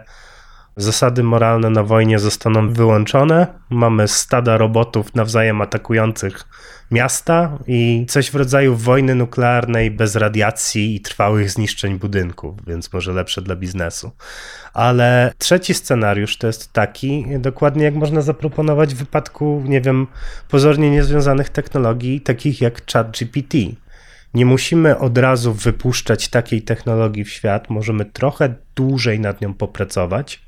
zasady 0.77 1.23
moralne 1.23 1.69
na 1.69 1.83
wojnie 1.83 2.19
zostaną 2.19 2.73
wyłączone. 2.73 3.47
Mamy 3.69 4.07
stada 4.07 4.57
robotów 4.57 5.15
nawzajem 5.15 5.61
atakujących 5.61 6.47
miasta 6.91 7.57
i 7.67 8.05
coś 8.09 8.31
w 8.31 8.35
rodzaju 8.35 8.75
wojny 8.75 9.15
nuklearnej 9.15 9.91
bez 9.91 10.15
radiacji 10.15 10.95
i 10.95 11.01
trwałych 11.01 11.51
zniszczeń 11.51 11.99
budynków, 11.99 12.65
więc 12.67 12.93
może 12.93 13.13
lepsze 13.13 13.41
dla 13.41 13.55
biznesu. 13.55 14.11
Ale 14.73 15.33
trzeci 15.37 15.73
scenariusz 15.73 16.37
to 16.37 16.47
jest 16.47 16.73
taki, 16.73 17.25
dokładnie 17.39 17.83
jak 17.83 17.95
można 17.95 18.21
zaproponować 18.21 18.95
w 18.95 18.97
wypadku, 18.97 19.63
nie 19.65 19.81
wiem, 19.81 20.07
pozornie 20.49 20.91
niezwiązanych 20.91 21.49
technologii, 21.49 22.21
takich 22.21 22.61
jak 22.61 22.91
ChatGPT. 22.91 23.57
Nie 24.33 24.45
musimy 24.45 24.97
od 24.97 25.17
razu 25.17 25.53
wypuszczać 25.53 26.27
takiej 26.27 26.61
technologii 26.61 27.23
w 27.23 27.29
świat, 27.29 27.69
możemy 27.69 28.05
trochę 28.05 28.55
dłużej 28.75 29.19
nad 29.19 29.41
nią 29.41 29.53
popracować. 29.53 30.41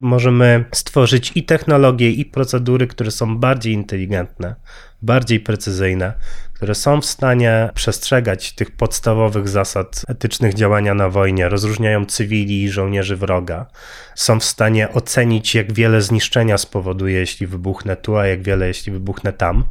Możemy 0.00 0.64
stworzyć 0.72 1.32
i 1.34 1.44
technologie, 1.44 2.10
i 2.10 2.24
procedury, 2.24 2.86
które 2.86 3.10
są 3.10 3.38
bardziej 3.38 3.72
inteligentne, 3.72 4.54
bardziej 5.02 5.40
precyzyjne, 5.40 6.12
które 6.54 6.74
są 6.74 7.00
w 7.00 7.06
stanie 7.06 7.70
przestrzegać 7.74 8.52
tych 8.52 8.70
podstawowych 8.70 9.48
zasad 9.48 10.02
etycznych 10.08 10.54
działania 10.54 10.94
na 10.94 11.08
wojnie, 11.08 11.48
rozróżniają 11.48 12.04
cywili 12.06 12.62
i 12.62 12.70
żołnierzy 12.70 13.16
wroga, 13.16 13.66
są 14.14 14.40
w 14.40 14.44
stanie 14.44 14.92
ocenić, 14.92 15.54
jak 15.54 15.72
wiele 15.72 16.02
zniszczenia 16.02 16.58
spowoduje, 16.58 17.18
jeśli 17.18 17.46
wybuchnę 17.46 17.96
tu, 17.96 18.16
a 18.16 18.26
jak 18.26 18.42
wiele, 18.42 18.66
jeśli 18.68 18.92
wybuchnę 18.92 19.32
tam. 19.32 19.64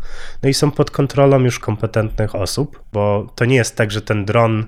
No 0.44 0.50
i 0.50 0.54
są 0.54 0.72
pod 0.72 0.92
kontrolą 0.92 1.40
już 1.40 1.60
kompetentnych 1.60 2.36
osób, 2.36 2.84
bo 2.94 3.34
to 3.36 3.46
nie 3.46 3.56
jest 3.56 3.76
tak, 3.76 3.92
że 3.92 4.02
ten 4.02 4.26
dron 4.26 4.66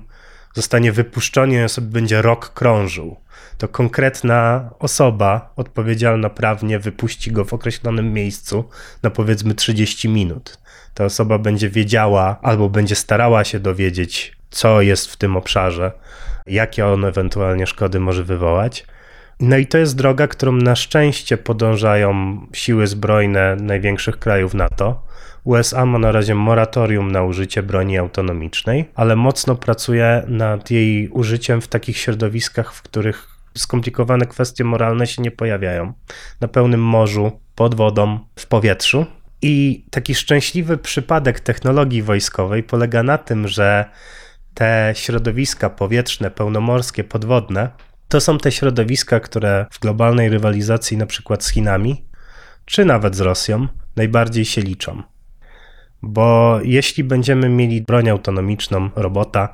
zostanie 0.54 0.92
wypuszczony 0.92 1.64
i 1.64 1.68
sobie 1.68 1.86
będzie 1.86 2.22
rok 2.22 2.52
krążył. 2.54 3.16
To 3.60 3.68
konkretna 3.68 4.70
osoba 4.78 5.52
odpowiedzialna 5.56 6.30
prawnie 6.30 6.78
wypuści 6.78 7.32
go 7.32 7.44
w 7.44 7.52
określonym 7.52 8.12
miejscu 8.12 8.64
na 9.02 9.10
powiedzmy 9.10 9.54
30 9.54 10.08
minut. 10.08 10.58
Ta 10.94 11.04
osoba 11.04 11.38
będzie 11.38 11.70
wiedziała 11.70 12.38
albo 12.42 12.68
będzie 12.68 12.94
starała 12.94 13.44
się 13.44 13.60
dowiedzieć, 13.60 14.36
co 14.50 14.80
jest 14.80 15.12
w 15.12 15.16
tym 15.16 15.36
obszarze, 15.36 15.92
jakie 16.46 16.86
on 16.86 17.04
ewentualnie 17.04 17.66
szkody 17.66 18.00
może 18.00 18.24
wywołać. 18.24 18.86
No 19.40 19.56
i 19.56 19.66
to 19.66 19.78
jest 19.78 19.96
droga, 19.96 20.28
którą 20.28 20.52
na 20.52 20.76
szczęście 20.76 21.36
podążają 21.36 22.40
siły 22.52 22.86
zbrojne 22.86 23.56
największych 23.56 24.18
krajów 24.18 24.54
NATO 24.54 25.02
USA 25.44 25.86
ma 25.86 25.98
na 25.98 26.12
razie 26.12 26.34
moratorium 26.34 27.12
na 27.12 27.22
użycie 27.22 27.62
broni 27.62 27.98
autonomicznej, 27.98 28.90
ale 28.94 29.16
mocno 29.16 29.56
pracuje 29.56 30.22
nad 30.28 30.70
jej 30.70 31.08
użyciem 31.08 31.60
w 31.60 31.68
takich 31.68 31.98
środowiskach, 31.98 32.74
w 32.74 32.82
których 32.82 33.39
skomplikowane 33.58 34.26
kwestie 34.26 34.64
moralne 34.64 35.06
się 35.06 35.22
nie 35.22 35.30
pojawiają. 35.30 35.92
Na 36.40 36.48
pełnym 36.48 36.82
morzu, 36.82 37.40
pod 37.54 37.74
wodą, 37.74 38.18
w 38.36 38.46
powietrzu. 38.46 39.06
I 39.42 39.84
taki 39.90 40.14
szczęśliwy 40.14 40.78
przypadek 40.78 41.40
technologii 41.40 42.02
wojskowej 42.02 42.62
polega 42.62 43.02
na 43.02 43.18
tym, 43.18 43.48
że 43.48 43.84
te 44.54 44.92
środowiska 44.96 45.70
powietrzne, 45.70 46.30
pełnomorskie, 46.30 47.04
podwodne 47.04 47.70
to 48.10 48.20
są 48.20 48.38
te 48.38 48.52
środowiska, 48.52 49.20
które 49.20 49.66
w 49.70 49.78
globalnej 49.78 50.28
rywalizacji, 50.28 50.96
na 50.96 51.06
przykład 51.06 51.44
z 51.44 51.50
Chinami, 51.50 52.04
czy 52.64 52.84
nawet 52.84 53.16
z 53.16 53.20
Rosją, 53.20 53.66
najbardziej 53.96 54.44
się 54.44 54.60
liczą. 54.60 55.02
Bo 56.02 56.58
jeśli 56.62 57.04
będziemy 57.04 57.48
mieli 57.48 57.82
broń 57.82 58.08
autonomiczną, 58.08 58.90
robota, 58.96 59.48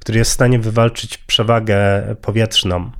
który 0.00 0.18
jest 0.18 0.30
w 0.30 0.34
stanie 0.34 0.58
wywalczyć 0.58 1.18
przewagę 1.18 2.02
powietrzną, 2.22 2.90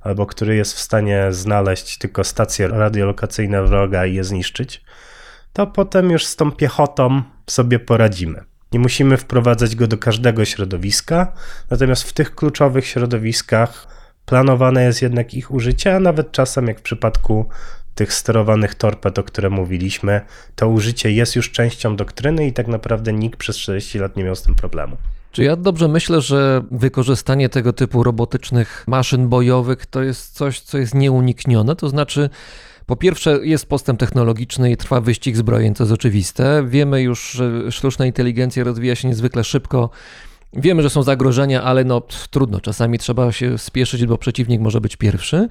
albo 0.00 0.26
który 0.26 0.56
jest 0.56 0.74
w 0.74 0.80
stanie 0.80 1.26
znaleźć 1.30 1.98
tylko 1.98 2.24
stacje 2.24 2.68
radiolokacyjne 2.68 3.62
wroga 3.62 4.06
i 4.06 4.14
je 4.14 4.24
zniszczyć, 4.24 4.84
to 5.52 5.66
potem 5.66 6.10
już 6.10 6.26
z 6.26 6.36
tą 6.36 6.52
piechotą 6.52 7.22
sobie 7.46 7.78
poradzimy. 7.78 8.44
Nie 8.72 8.78
musimy 8.78 9.16
wprowadzać 9.16 9.76
go 9.76 9.86
do 9.86 9.98
każdego 9.98 10.44
środowiska, 10.44 11.32
natomiast 11.70 12.02
w 12.02 12.12
tych 12.12 12.34
kluczowych 12.34 12.86
środowiskach 12.86 13.86
planowane 14.24 14.84
jest 14.84 15.02
jednak 15.02 15.34
ich 15.34 15.50
użycie, 15.50 15.96
a 15.96 16.00
nawet 16.00 16.32
czasem, 16.32 16.66
jak 16.66 16.78
w 16.78 16.82
przypadku 16.82 17.48
tych 17.94 18.12
sterowanych 18.12 18.74
torped, 18.74 19.18
o 19.18 19.22
które 19.22 19.50
mówiliśmy, 19.50 20.20
to 20.56 20.68
użycie 20.68 21.12
jest 21.12 21.36
już 21.36 21.50
częścią 21.50 21.96
doktryny 21.96 22.46
i 22.46 22.52
tak 22.52 22.68
naprawdę 22.68 23.12
nikt 23.12 23.38
przez 23.38 23.58
40 23.58 23.98
lat 23.98 24.16
nie 24.16 24.24
miał 24.24 24.36
z 24.36 24.42
tym 24.42 24.54
problemu. 24.54 24.96
Czy 25.32 25.44
ja 25.44 25.56
dobrze 25.56 25.88
myślę, 25.88 26.20
że 26.20 26.62
wykorzystanie 26.70 27.48
tego 27.48 27.72
typu 27.72 28.02
robotycznych 28.02 28.84
maszyn 28.86 29.28
bojowych 29.28 29.86
to 29.86 30.02
jest 30.02 30.34
coś, 30.34 30.60
co 30.60 30.78
jest 30.78 30.94
nieuniknione? 30.94 31.76
To 31.76 31.88
znaczy, 31.88 32.30
po 32.86 32.96
pierwsze, 32.96 33.38
jest 33.42 33.66
postęp 33.66 34.00
technologiczny 34.00 34.70
i 34.70 34.76
trwa 34.76 35.00
wyścig 35.00 35.36
zbrojeń, 35.36 35.74
co 35.74 35.84
jest 35.84 35.92
oczywiste. 35.92 36.64
Wiemy 36.66 37.02
już, 37.02 37.30
że 37.30 37.72
sztuczna 37.72 38.06
inteligencja 38.06 38.64
rozwija 38.64 38.94
się 38.94 39.08
niezwykle 39.08 39.44
szybko. 39.44 39.90
Wiemy, 40.52 40.82
że 40.82 40.90
są 40.90 41.02
zagrożenia, 41.02 41.62
ale 41.62 41.84
no 41.84 42.02
trudno, 42.30 42.60
czasami 42.60 42.98
trzeba 42.98 43.32
się 43.32 43.58
spieszyć, 43.58 44.06
bo 44.06 44.18
przeciwnik 44.18 44.60
może 44.60 44.80
być 44.80 44.96
pierwszy, 44.96 45.48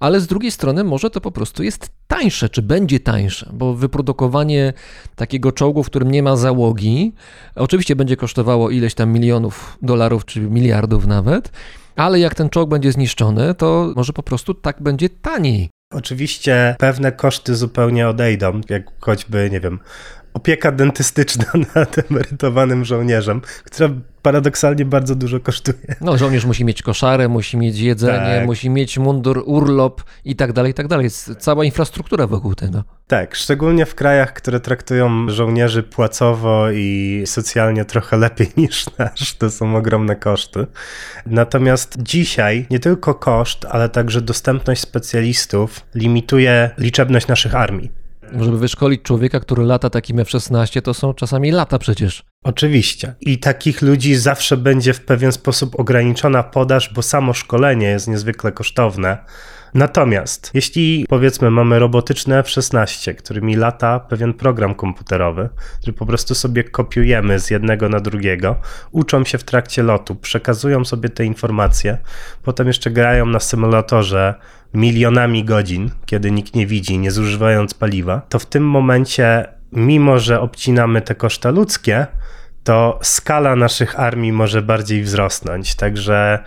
ale 0.00 0.20
z 0.20 0.26
drugiej 0.26 0.50
strony 0.50 0.84
może 0.84 1.10
to 1.10 1.20
po 1.20 1.32
prostu 1.32 1.62
jest 1.62 1.90
tańsze, 2.06 2.48
czy 2.48 2.62
będzie 2.62 3.00
tańsze, 3.00 3.50
bo 3.52 3.74
wyprodukowanie 3.74 4.72
takiego 5.16 5.52
czołgu, 5.52 5.82
w 5.82 5.86
którym 5.86 6.10
nie 6.10 6.22
ma 6.22 6.36
załogi, 6.36 7.12
oczywiście 7.54 7.96
będzie 7.96 8.16
kosztowało 8.16 8.70
ileś 8.70 8.94
tam 8.94 9.12
milionów 9.12 9.78
dolarów, 9.82 10.24
czy 10.24 10.40
miliardów 10.40 11.06
nawet, 11.06 11.52
ale 11.96 12.20
jak 12.20 12.34
ten 12.34 12.50
czołg 12.50 12.70
będzie 12.70 12.92
zniszczony, 12.92 13.54
to 13.54 13.92
może 13.96 14.12
po 14.12 14.22
prostu 14.22 14.54
tak 14.54 14.82
będzie 14.82 15.08
taniej. 15.08 15.70
Oczywiście 15.92 16.76
pewne 16.78 17.12
koszty 17.12 17.56
zupełnie 17.56 18.08
odejdą, 18.08 18.60
jak 18.68 18.84
choćby, 19.00 19.48
nie 19.52 19.60
wiem, 19.60 19.78
opieka 20.34 20.72
dentystyczna 20.72 21.44
nad 21.74 22.10
emerytowanym 22.10 22.84
żołnierzem, 22.84 23.40
która 23.64 23.88
paradoksalnie 24.26 24.84
bardzo 24.84 25.14
dużo 25.14 25.40
kosztuje. 25.40 25.96
No, 26.00 26.18
żołnierz 26.18 26.44
musi 26.44 26.64
mieć 26.64 26.82
koszarę, 26.82 27.28
musi 27.28 27.56
mieć 27.56 27.78
jedzenie, 27.78 28.36
Tak. 28.38 28.46
musi 28.46 28.70
mieć 28.70 28.98
mundur, 28.98 29.42
urlop 29.46 30.02
i 30.24 30.36
tak 30.36 30.52
dalej, 30.52 30.70
i 30.70 30.74
tak 30.74 30.88
dalej. 30.88 31.04
Jest 31.04 31.36
cała 31.38 31.64
infrastruktura 31.64 32.26
wokół 32.26 32.54
tego. 32.54 32.84
Tak, 33.06 33.34
szczególnie 33.34 33.86
w 33.86 33.94
krajach, 33.94 34.32
które 34.32 34.60
traktują 34.60 35.28
żołnierzy 35.28 35.82
płacowo 35.82 36.70
i 36.70 37.22
socjalnie 37.26 37.84
trochę 37.84 38.16
lepiej 38.16 38.48
niż 38.56 38.86
nasz, 38.98 39.34
to 39.34 39.50
są 39.50 39.76
ogromne 39.76 40.16
koszty. 40.16 40.66
Natomiast 41.26 42.02
dzisiaj 42.02 42.66
nie 42.70 42.78
tylko 42.78 43.14
koszt, 43.14 43.64
ale 43.70 43.88
także 43.88 44.20
dostępność 44.20 44.80
specjalistów 44.80 45.80
limituje 45.94 46.70
liczebność 46.78 47.26
naszych 47.26 47.54
armii. 47.54 48.05
Żeby 48.40 48.58
wyszkolić 48.58 49.02
człowieka, 49.02 49.40
który 49.40 49.64
lata 49.64 49.90
takim 49.90 50.18
F-16, 50.18 50.82
to 50.82 50.94
są 50.94 51.14
czasami 51.14 51.50
lata 51.50 51.78
przecież. 51.78 52.22
Oczywiście. 52.44 53.14
I 53.20 53.38
takich 53.38 53.82
ludzi 53.82 54.14
zawsze 54.14 54.56
będzie 54.56 54.94
w 54.94 55.04
pewien 55.04 55.32
sposób 55.32 55.80
ograniczona 55.80 56.42
podaż, 56.42 56.92
bo 56.94 57.02
samo 57.02 57.32
szkolenie 57.32 57.86
jest 57.86 58.08
niezwykle 58.08 58.52
kosztowne. 58.52 59.18
Natomiast 59.76 60.50
jeśli 60.54 61.06
powiedzmy 61.08 61.50
mamy 61.50 61.78
robotyczne 61.78 62.38
F-16, 62.38 63.14
którymi 63.14 63.56
lata 63.56 64.00
pewien 64.00 64.34
program 64.34 64.74
komputerowy, 64.74 65.48
który 65.80 65.92
po 65.92 66.06
prostu 66.06 66.34
sobie 66.34 66.64
kopiujemy 66.64 67.38
z 67.38 67.50
jednego 67.50 67.88
na 67.88 68.00
drugiego, 68.00 68.56
uczą 68.90 69.24
się 69.24 69.38
w 69.38 69.44
trakcie 69.44 69.82
lotu, 69.82 70.14
przekazują 70.14 70.84
sobie 70.84 71.08
te 71.08 71.24
informacje, 71.24 71.98
potem 72.42 72.66
jeszcze 72.66 72.90
grają 72.90 73.26
na 73.26 73.40
symulatorze 73.40 74.34
milionami 74.74 75.44
godzin, 75.44 75.90
kiedy 76.06 76.30
nikt 76.30 76.54
nie 76.54 76.66
widzi, 76.66 76.98
nie 76.98 77.10
zużywając 77.10 77.74
paliwa, 77.74 78.22
to 78.28 78.38
w 78.38 78.46
tym 78.46 78.68
momencie, 78.68 79.44
mimo 79.72 80.18
że 80.18 80.40
obcinamy 80.40 81.02
te 81.02 81.14
koszta 81.14 81.50
ludzkie, 81.50 82.06
to 82.64 82.98
skala 83.02 83.56
naszych 83.56 84.00
armii 84.00 84.32
może 84.32 84.62
bardziej 84.62 85.02
wzrosnąć. 85.02 85.74
Także 85.74 86.38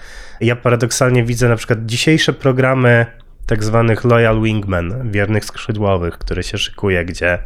ja 0.42 0.56
paradoksalnie 0.56 1.24
widzę 1.24 1.50
na 1.50 1.56
przykład 1.56 1.86
dzisiejsze 1.86 2.34
programy 2.34 3.06
tak 3.50 3.64
zwanych 3.64 4.04
Loyal 4.04 4.42
Wingmen, 4.42 5.12
wiernych 5.12 5.46
skrzydłowych, 5.46 6.18
które 6.18 6.44
się 6.44 6.58
szykuje, 6.58 7.06
gdzie 7.06 7.40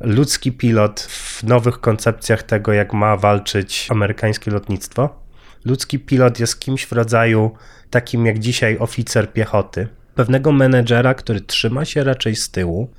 ludzki 0.00 0.52
pilot 0.52 1.00
w 1.00 1.42
nowych 1.42 1.80
koncepcjach 1.80 2.42
tego, 2.42 2.72
jak 2.72 2.92
ma 2.92 3.16
walczyć 3.16 3.86
amerykańskie 3.90 4.50
lotnictwo, 4.50 5.22
ludzki 5.64 5.98
pilot 5.98 6.40
jest 6.40 6.60
kimś 6.60 6.86
w 6.86 6.92
rodzaju 6.92 7.50
takim 7.90 8.26
jak 8.26 8.38
dzisiaj 8.38 8.78
oficer 8.78 9.32
piechoty, 9.32 9.88
pewnego 10.14 10.52
menedżera, 10.52 11.14
który 11.14 11.40
trzyma 11.40 11.84
się 11.84 12.04
raczej 12.04 12.36
z 12.36 12.50
tyłu, 12.50 12.90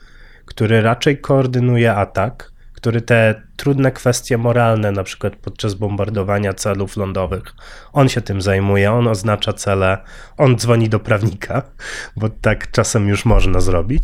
który 0.46 0.82
raczej 0.82 1.18
koordynuje 1.18 1.96
atak, 1.96 2.52
który 2.74 3.02
te 3.02 3.42
trudne 3.64 3.92
kwestie 3.92 4.38
moralne, 4.38 4.92
na 4.92 5.04
przykład 5.04 5.36
podczas 5.36 5.74
bombardowania 5.74 6.54
celów 6.54 6.98
lądowych, 6.98 7.44
on 7.94 8.10
się 8.10 8.22
tym 8.22 8.42
zajmuje, 8.42 8.92
on 8.92 9.08
oznacza 9.08 9.54
cele, 9.54 9.98
on 10.38 10.58
dzwoni 10.58 10.90
do 10.90 11.00
prawnika, 11.00 11.62
bo 12.16 12.30
tak 12.30 12.72
czasem 12.72 13.08
już 13.08 13.26
można 13.26 13.60
zrobić. 13.60 14.04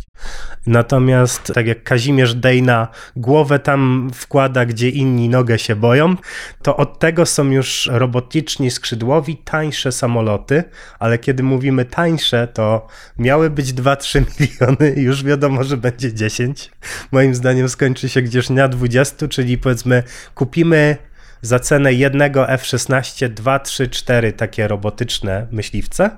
Natomiast 0.66 1.52
tak 1.54 1.66
jak 1.66 1.82
Kazimierz 1.82 2.34
Dejna 2.34 2.88
głowę 3.16 3.58
tam 3.58 4.10
wkłada, 4.14 4.66
gdzie 4.66 4.88
inni 4.88 5.28
nogę 5.28 5.58
się 5.58 5.76
boją, 5.76 6.16
to 6.62 6.76
od 6.76 6.98
tego 6.98 7.26
są 7.26 7.50
już 7.50 7.88
robotniczni 7.92 8.70
skrzydłowi, 8.70 9.36
tańsze 9.36 9.92
samoloty, 9.92 10.64
ale 10.98 11.18
kiedy 11.18 11.42
mówimy 11.42 11.84
tańsze, 11.84 12.48
to 12.48 12.86
miały 13.18 13.50
być 13.50 13.72
2-3 13.72 14.22
miliony, 14.40 15.02
już 15.02 15.24
wiadomo, 15.24 15.64
że 15.64 15.76
będzie 15.76 16.14
10. 16.14 16.70
Moim 17.12 17.34
zdaniem 17.34 17.68
skończy 17.68 18.08
się 18.08 18.22
gdzieś 18.22 18.50
na 18.50 18.68
20, 18.68 19.28
czyli 19.28 19.49
powiedzmy 19.58 20.02
kupimy 20.34 20.96
za 21.42 21.58
cenę 21.58 21.92
jednego 21.92 22.48
F-16 22.48 23.28
2, 23.28 23.58
3, 23.58 23.88
4 23.88 24.32
takie 24.32 24.68
robotyczne 24.68 25.46
myśliwce 25.50 26.10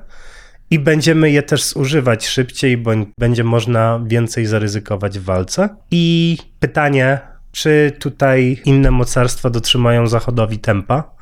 i 0.72 0.78
będziemy 0.78 1.30
je 1.30 1.42
też 1.42 1.64
zużywać 1.64 2.26
szybciej, 2.26 2.76
bo 2.76 2.90
będzie 3.18 3.44
można 3.44 4.00
więcej 4.06 4.46
zaryzykować 4.46 5.18
w 5.18 5.24
walce. 5.24 5.68
I 5.90 6.38
pytanie, 6.60 7.18
czy 7.52 7.92
tutaj 7.98 8.60
inne 8.64 8.90
mocarstwa 8.90 9.50
dotrzymają 9.50 10.06
Zachodowi 10.06 10.58
tempa? 10.58 11.14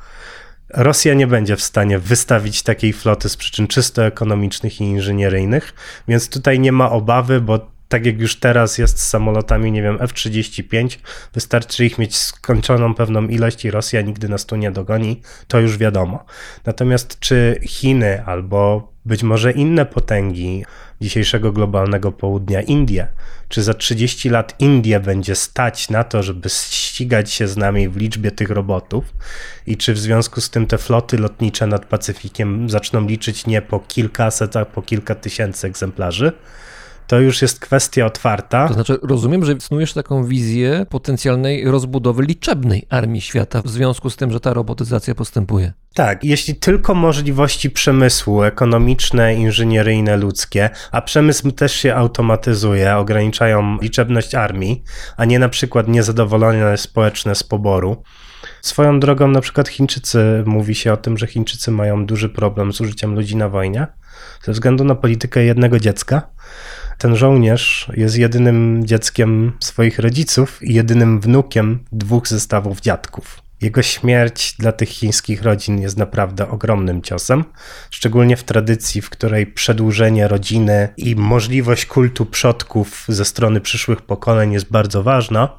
Rosja 0.69 1.13
nie 1.13 1.27
będzie 1.27 1.55
w 1.55 1.61
stanie 1.61 1.99
wystawić 1.99 2.63
takiej 2.63 2.93
floty 2.93 3.29
z 3.29 3.37
przyczyn 3.37 3.67
czysto 3.67 4.05
ekonomicznych 4.05 4.81
i 4.81 4.83
inżynieryjnych, 4.83 5.73
więc 6.07 6.29
tutaj 6.29 6.59
nie 6.59 6.71
ma 6.71 6.91
obawy, 6.91 7.41
bo 7.41 7.71
tak 7.91 8.05
jak 8.05 8.19
już 8.19 8.35
teraz 8.35 8.77
jest 8.77 8.99
z 8.99 9.09
samolotami, 9.09 9.71
nie 9.71 9.81
wiem, 9.81 9.97
F-35, 10.01 10.97
wystarczy 11.33 11.85
ich 11.85 11.97
mieć 11.97 12.17
skończoną 12.17 12.95
pewną 12.95 13.27
ilość 13.27 13.65
i 13.65 13.71
Rosja 13.71 14.01
nigdy 14.01 14.29
nas 14.29 14.45
tu 14.45 14.55
nie 14.55 14.71
dogoni, 14.71 15.21
to 15.47 15.59
już 15.59 15.77
wiadomo. 15.77 16.25
Natomiast 16.65 17.19
czy 17.19 17.59
Chiny 17.63 18.23
albo 18.25 18.91
być 19.05 19.23
może 19.23 19.51
inne 19.51 19.85
potęgi 19.85 20.65
dzisiejszego 21.01 21.51
globalnego 21.51 22.11
południa, 22.11 22.61
Indie, 22.61 23.07
czy 23.49 23.63
za 23.63 23.73
30 23.73 24.29
lat 24.29 24.55
Indie 24.59 24.99
będzie 24.99 25.35
stać 25.35 25.89
na 25.89 26.03
to, 26.03 26.23
żeby 26.23 26.49
ścigać 26.49 27.31
się 27.31 27.47
z 27.47 27.57
nami 27.57 27.89
w 27.89 27.97
liczbie 27.97 28.31
tych 28.31 28.49
robotów 28.49 29.05
i 29.67 29.77
czy 29.77 29.93
w 29.93 29.99
związku 29.99 30.41
z 30.41 30.49
tym 30.49 30.67
te 30.67 30.77
floty 30.77 31.17
lotnicze 31.17 31.67
nad 31.67 31.85
Pacyfikiem 31.85 32.69
zaczną 32.69 33.07
liczyć 33.07 33.47
nie 33.47 33.61
po 33.61 33.79
kilkaset, 33.79 34.55
a 34.55 34.65
po 34.65 34.81
kilka 34.81 35.15
tysięcy 35.15 35.67
egzemplarzy, 35.67 36.31
to 37.07 37.19
już 37.19 37.41
jest 37.41 37.59
kwestia 37.59 38.05
otwarta. 38.05 38.67
To 38.67 38.73
znaczy, 38.73 38.99
rozumiem, 39.03 39.45
że 39.45 39.55
snujesz 39.59 39.93
taką 39.93 40.25
wizję 40.25 40.85
potencjalnej 40.89 41.71
rozbudowy 41.71 42.23
liczebnej 42.23 42.85
armii 42.89 43.21
świata 43.21 43.61
w 43.61 43.69
związku 43.69 44.09
z 44.09 44.15
tym, 44.15 44.31
że 44.31 44.39
ta 44.39 44.53
robotyzacja 44.53 45.15
postępuje. 45.15 45.73
Tak, 45.93 46.23
jeśli 46.23 46.55
tylko 46.55 46.93
możliwości 46.93 47.69
przemysłu 47.69 48.43
ekonomiczne, 48.43 49.35
inżynieryjne, 49.35 50.17
ludzkie, 50.17 50.69
a 50.91 51.01
przemysł 51.01 51.51
też 51.51 51.73
się 51.73 51.95
automatyzuje, 51.95 52.95
ograniczają 52.95 53.77
liczebność 53.81 54.35
armii, 54.35 54.83
a 55.17 55.25
nie 55.25 55.39
na 55.39 55.49
przykład 55.49 55.87
niezadowolenie 55.87 56.77
społeczne 56.77 57.35
z 57.35 57.43
poboru. 57.43 58.03
Swoją 58.61 58.99
drogą, 58.99 59.27
na 59.27 59.41
przykład 59.41 59.69
Chińczycy, 59.69 60.43
mówi 60.45 60.75
się 60.75 60.93
o 60.93 60.97
tym, 60.97 61.17
że 61.17 61.27
Chińczycy 61.27 61.71
mają 61.71 62.05
duży 62.05 62.29
problem 62.29 62.73
z 62.73 62.81
użyciem 62.81 63.15
ludzi 63.15 63.35
na 63.35 63.49
wojnie 63.49 63.87
ze 64.43 64.51
względu 64.51 64.83
na 64.83 64.95
politykę 64.95 65.43
jednego 65.43 65.79
dziecka. 65.79 66.21
Ten 67.01 67.15
żołnierz 67.15 67.87
jest 67.93 68.17
jedynym 68.17 68.81
dzieckiem 68.85 69.53
swoich 69.59 69.99
rodziców 69.99 70.63
i 70.63 70.73
jedynym 70.73 71.19
wnukiem 71.19 71.79
dwóch 71.91 72.27
zestawów 72.27 72.81
dziadków. 72.81 73.41
Jego 73.61 73.81
śmierć 73.81 74.55
dla 74.59 74.71
tych 74.71 74.89
chińskich 74.89 75.43
rodzin 75.43 75.81
jest 75.81 75.97
naprawdę 75.97 76.49
ogromnym 76.49 77.01
ciosem, 77.01 77.43
szczególnie 77.89 78.37
w 78.37 78.43
tradycji, 78.43 79.01
w 79.01 79.09
której 79.09 79.47
przedłużenie 79.47 80.27
rodziny 80.27 80.89
i 80.97 81.15
możliwość 81.15 81.85
kultu 81.85 82.25
przodków 82.25 83.05
ze 83.07 83.25
strony 83.25 83.61
przyszłych 83.61 84.01
pokoleń 84.01 84.53
jest 84.53 84.71
bardzo 84.71 85.03
ważna. 85.03 85.57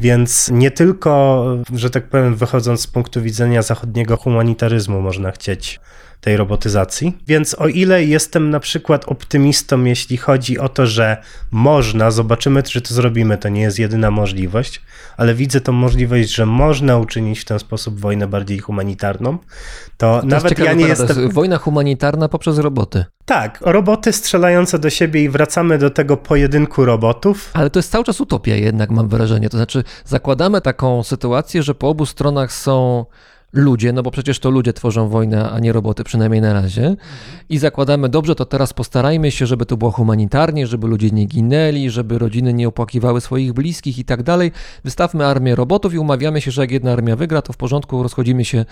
Więc 0.00 0.50
nie 0.52 0.70
tylko, 0.70 1.44
że 1.74 1.90
tak 1.90 2.08
powiem, 2.08 2.36
wychodząc 2.36 2.80
z 2.80 2.86
punktu 2.86 3.22
widzenia 3.22 3.62
zachodniego 3.62 4.16
humanitaryzmu, 4.16 5.00
można 5.00 5.30
chcieć 5.30 5.80
tej 6.20 6.36
robotyzacji. 6.36 7.18
Więc 7.26 7.54
o 7.54 7.68
ile 7.68 8.04
jestem 8.04 8.50
na 8.50 8.60
przykład 8.60 9.04
optymistą, 9.08 9.84
jeśli 9.84 10.16
chodzi 10.16 10.58
o 10.58 10.68
to, 10.68 10.86
że 10.86 11.16
można, 11.50 12.10
zobaczymy, 12.10 12.62
czy 12.62 12.80
to 12.80 12.94
zrobimy, 12.94 13.38
to 13.38 13.48
nie 13.48 13.60
jest 13.60 13.78
jedyna 13.78 14.10
możliwość, 14.10 14.82
ale 15.16 15.34
widzę 15.34 15.60
tą 15.60 15.72
możliwość, 15.72 16.34
że 16.34 16.46
można 16.46 16.96
uczynić 16.98 17.40
w 17.40 17.44
ten 17.44 17.58
sposób 17.58 18.00
wojnę 18.00 18.26
bardziej 18.26 18.58
humanitarną, 18.58 19.38
to, 19.96 20.20
To 20.20 20.26
nawet 20.26 20.58
ja 20.58 20.72
nie 20.72 20.86
paradoks. 20.86 21.08
jestem. 21.08 21.30
Wojna 21.30 21.58
humanitarna 21.58 22.28
poprzez 22.28 22.58
roboty. 22.58 23.04
Tak, 23.24 23.58
roboty 23.60 24.12
strzelające 24.12 24.78
do 24.78 24.90
siebie 24.90 25.24
i 25.24 25.28
wracamy 25.28 25.78
do 25.78 25.90
tego 25.90 26.16
pojedynku 26.16 26.84
robotów. 26.84 27.50
Ale 27.52 27.70
to 27.70 27.78
jest 27.78 27.90
cały 27.90 28.04
czas 28.04 28.20
utopia 28.20 28.54
jednak, 28.54 28.90
mam 28.90 29.08
wrażenie. 29.08 29.48
To 29.50 29.56
znaczy, 29.56 29.84
zakładamy 30.04 30.60
taką 30.60 31.02
sytuację, 31.02 31.62
że 31.62 31.74
po 31.74 31.88
obu 31.88 32.06
stronach 32.06 32.52
są 32.52 33.04
ludzie, 33.52 33.92
no 33.92 34.02
bo 34.02 34.10
przecież 34.10 34.38
to 34.38 34.50
ludzie 34.50 34.72
tworzą 34.72 35.08
wojnę, 35.08 35.50
a 35.50 35.58
nie 35.58 35.72
roboty, 35.72 36.04
przynajmniej 36.04 36.40
na 36.40 36.52
razie. 36.52 36.96
I 37.48 37.58
zakładamy, 37.58 38.08
dobrze, 38.08 38.34
to 38.34 38.44
teraz 38.44 38.72
postarajmy 38.72 39.30
się, 39.30 39.46
żeby 39.46 39.66
to 39.66 39.76
było 39.76 39.90
humanitarnie, 39.90 40.66
żeby 40.66 40.86
ludzie 40.86 41.10
nie 41.10 41.26
ginęli, 41.26 41.90
żeby 41.90 42.18
rodziny 42.18 42.54
nie 42.54 42.68
opłakiwały 42.68 43.20
swoich 43.20 43.52
bliskich 43.52 43.98
i 43.98 44.04
tak 44.04 44.22
dalej. 44.22 44.52
Wystawmy 44.84 45.26
armię 45.26 45.54
robotów 45.54 45.94
i 45.94 45.98
umawiamy 45.98 46.40
się, 46.40 46.50
że 46.50 46.62
jak 46.62 46.70
jedna 46.70 46.92
armia 46.92 47.16
wygra, 47.16 47.42
to 47.42 47.52
w 47.52 47.56
porządku, 47.56 48.02
rozchodzimy 48.02 48.44
się 48.44 48.64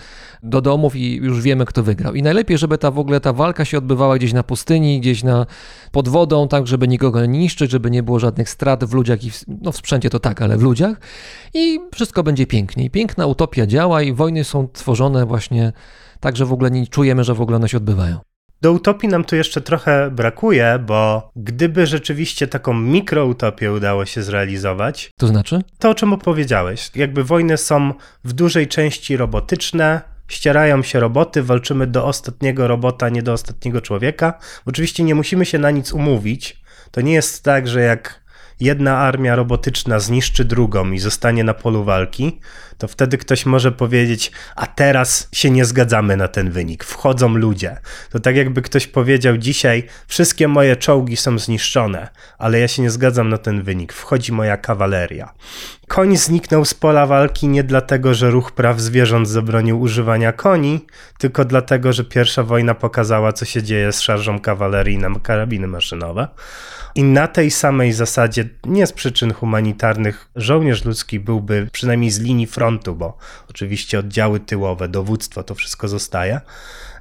do 0.43 0.61
domów 0.61 0.95
i 0.95 1.15
już 1.15 1.41
wiemy, 1.41 1.65
kto 1.65 1.83
wygrał. 1.83 2.15
I 2.15 2.21
najlepiej, 2.21 2.57
żeby 2.57 2.77
ta 2.77 2.91
w 2.91 2.99
ogóle 2.99 3.19
ta 3.19 3.33
walka 3.33 3.65
się 3.65 3.77
odbywała 3.77 4.17
gdzieś 4.17 4.33
na 4.33 4.43
pustyni, 4.43 4.99
gdzieś 4.99 5.23
na, 5.23 5.45
pod 5.91 6.09
wodą, 6.09 6.47
tak, 6.47 6.67
żeby 6.67 6.87
nikogo 6.87 7.25
nie 7.25 7.39
niszczyć, 7.39 7.71
żeby 7.71 7.91
nie 7.91 8.03
było 8.03 8.19
żadnych 8.19 8.49
strat 8.49 8.85
w 8.85 8.93
ludziach 8.93 9.23
i 9.23 9.31
w, 9.31 9.43
no 9.61 9.71
w 9.71 9.77
sprzęcie 9.77 10.09
to 10.09 10.19
tak, 10.19 10.41
ale 10.41 10.57
w 10.57 10.61
ludziach. 10.61 10.99
I 11.53 11.79
wszystko 11.93 12.23
będzie 12.23 12.47
pięknie. 12.47 12.89
Piękna 12.89 13.25
utopia 13.25 13.67
działa 13.67 14.01
i 14.01 14.13
wojny 14.13 14.43
są 14.43 14.66
tworzone 14.67 15.25
właśnie 15.25 15.73
tak, 16.19 16.37
że 16.37 16.45
w 16.45 16.53
ogóle 16.53 16.71
nie 16.71 16.87
czujemy, 16.87 17.23
że 17.23 17.33
w 17.33 17.41
ogóle 17.41 17.57
one 17.57 17.69
się 17.69 17.77
odbywają. 17.77 18.19
Do 18.61 18.71
utopii 18.71 19.09
nam 19.09 19.23
tu 19.23 19.35
jeszcze 19.35 19.61
trochę 19.61 20.11
brakuje, 20.11 20.79
bo 20.85 21.31
gdyby 21.35 21.87
rzeczywiście 21.87 22.47
taką 22.47 22.73
mikroutopię 22.73 23.71
udało 23.71 24.05
się 24.05 24.23
zrealizować, 24.23 25.11
To 25.19 25.27
znaczy? 25.27 25.61
to 25.79 25.89
o 25.89 25.95
czym 25.95 26.13
opowiedziałeś, 26.13 26.91
jakby 26.95 27.23
wojny 27.23 27.57
są 27.57 27.93
w 28.23 28.33
dużej 28.33 28.67
części 28.67 29.17
robotyczne, 29.17 30.01
ścierają 30.27 30.83
się 30.83 30.99
roboty, 30.99 31.43
walczymy 31.43 31.87
do 31.87 32.05
ostatniego 32.05 32.67
robota, 32.67 33.09
nie 33.09 33.23
do 33.23 33.33
ostatniego 33.33 33.81
człowieka. 33.81 34.33
Oczywiście 34.65 35.03
nie 35.03 35.15
musimy 35.15 35.45
się 35.45 35.59
na 35.59 35.71
nic 35.71 35.93
umówić. 35.93 36.61
To 36.91 37.01
nie 37.01 37.13
jest 37.13 37.43
tak, 37.43 37.67
że 37.67 37.81
jak 37.81 38.21
jedna 38.59 38.97
armia 38.97 39.35
robotyczna 39.35 39.99
zniszczy 39.99 40.45
drugą 40.45 40.91
i 40.91 40.99
zostanie 40.99 41.43
na 41.43 41.53
polu 41.53 41.83
walki, 41.83 42.39
to 42.77 42.87
wtedy 42.87 43.17
ktoś 43.17 43.45
może 43.45 43.71
powiedzieć, 43.71 44.31
a 44.55 44.67
teraz 44.67 45.29
się 45.31 45.49
nie 45.49 45.65
zgadzamy 45.65 46.17
na 46.17 46.27
ten 46.27 46.51
wynik, 46.51 46.83
wchodzą 46.83 47.29
ludzie. 47.29 47.77
To 48.09 48.19
tak 48.19 48.35
jakby 48.35 48.61
ktoś 48.61 48.87
powiedział 48.87 49.37
dzisiaj, 49.37 49.83
wszystkie 50.07 50.47
moje 50.47 50.75
czołgi 50.75 51.17
są 51.17 51.39
zniszczone, 51.39 52.09
ale 52.37 52.59
ja 52.59 52.67
się 52.67 52.81
nie 52.81 52.89
zgadzam 52.89 53.29
na 53.29 53.37
ten 53.37 53.63
wynik, 53.63 53.93
wchodzi 53.93 54.31
moja 54.31 54.57
kawaleria. 54.57 55.33
Koń 55.87 56.17
zniknął 56.17 56.65
z 56.65 56.73
pola 56.73 57.05
walki 57.05 57.47
nie 57.47 57.63
dlatego, 57.63 58.13
że 58.13 58.31
ruch 58.31 58.51
praw 58.51 58.79
zwierząt 58.79 59.29
zabronił 59.29 59.81
używania 59.81 60.31
koni, 60.31 60.85
tylko 61.17 61.45
dlatego, 61.45 61.93
że 61.93 62.03
pierwsza 62.03 62.43
wojna 62.43 62.75
pokazała, 62.75 63.33
co 63.33 63.45
się 63.45 63.63
dzieje 63.63 63.91
z 63.91 64.01
szarżą 64.01 64.39
kawalerii 64.39 64.97
na 64.97 65.19
karabiny 65.19 65.67
maszynowe. 65.67 66.27
I 66.97 67.03
na 67.03 67.27
tej 67.27 67.51
samej 67.51 67.93
zasadzie, 67.93 68.45
nie 68.65 68.87
z 68.87 68.93
przyczyn 68.93 69.33
humanitarnych, 69.33 70.29
żołnierz 70.35 70.85
ludzki 70.85 71.19
byłby 71.19 71.67
przynajmniej 71.71 72.11
z 72.11 72.19
linii 72.19 72.47
frontu, 72.47 72.95
bo 72.95 73.17
oczywiście 73.49 73.99
oddziały 73.99 74.39
tyłowe, 74.39 74.87
dowództwo, 74.87 75.43
to 75.43 75.55
wszystko 75.55 75.87
zostaje, 75.87 76.41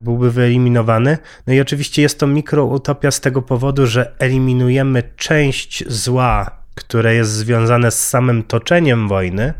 byłby 0.01 0.31
wyeliminowany. 0.31 1.19
No 1.47 1.55
i 1.55 1.61
oczywiście 1.61 2.03
jest 2.03 2.19
to 2.19 2.27
mikroutopia 2.27 3.11
z 3.11 3.21
tego 3.21 3.43
powodu, 3.43 3.87
że 3.87 4.13
eliminujemy 4.19 5.03
część 5.17 5.85
zła, 5.89 6.51
które 6.75 7.15
jest 7.15 7.31
związane 7.31 7.91
z 7.91 8.09
samym 8.09 8.43
toczeniem 8.43 9.09
wojny, 9.09 9.55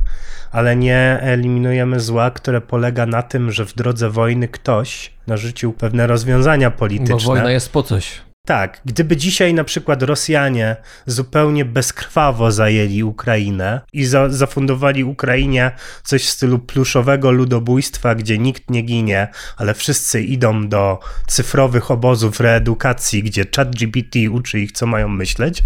ale 0.53 0.77
nie 0.77 1.19
eliminujemy 1.21 2.01
zła, 2.01 2.31
które 2.31 2.61
polega 2.61 3.07
na 3.07 3.23
tym, 3.23 3.53
że 3.53 3.67
w 3.67 3.75
drodze 3.75 4.11
wojny 4.11 4.49
ktoś 4.49 5.13
narzucił 5.27 5.73
pewne 5.73 6.07
rozwiązania 6.07 6.71
polityczne. 6.71 7.15
Bo 7.15 7.21
wojna 7.21 7.51
jest 7.51 7.73
po 7.73 7.83
coś. 7.83 8.27
Tak, 8.47 8.81
gdyby 8.85 9.17
dzisiaj 9.17 9.55
na 9.55 9.65
przykład 9.65 10.03
Rosjanie 10.03 10.77
zupełnie 11.07 11.65
bezkrwawo 11.65 12.53
zajęli 12.53 13.03
Ukrainę 13.03 13.81
i 13.93 14.05
za, 14.05 14.29
zafundowali 14.29 15.05
Ukrainie 15.05 15.71
coś 16.05 16.25
w 16.25 16.31
stylu 16.31 16.59
pluszowego 16.59 17.31
ludobójstwa, 17.31 18.15
gdzie 18.15 18.39
nikt 18.39 18.71
nie 18.71 18.83
ginie, 18.83 19.29
ale 19.57 19.75
wszyscy 19.75 20.23
idą 20.23 20.69
do 20.69 20.99
cyfrowych 21.27 21.91
obozów 21.91 22.41
reedukacji, 22.41 23.23
gdzie 23.23 23.45
ChatGPT 23.57 24.17
uczy 24.31 24.61
ich, 24.61 24.73
co 24.73 24.87
mają 24.87 25.09
myśleć, 25.09 25.63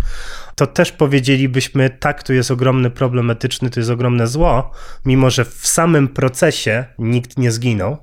to 0.55 0.67
też 0.67 0.93
powiedzielibyśmy, 0.93 1.91
tak, 1.91 2.23
tu 2.23 2.33
jest 2.33 2.51
ogromny 2.51 2.91
problem 2.91 3.31
etyczny, 3.31 3.71
to 3.71 3.81
jest 3.81 3.91
ogromne 3.91 4.27
zło, 4.27 4.71
mimo 5.05 5.31
że 5.31 5.45
w 5.45 5.67
samym 5.67 6.09
procesie 6.09 6.85
nikt 6.99 7.39
nie 7.39 7.51
zginął. 7.51 7.97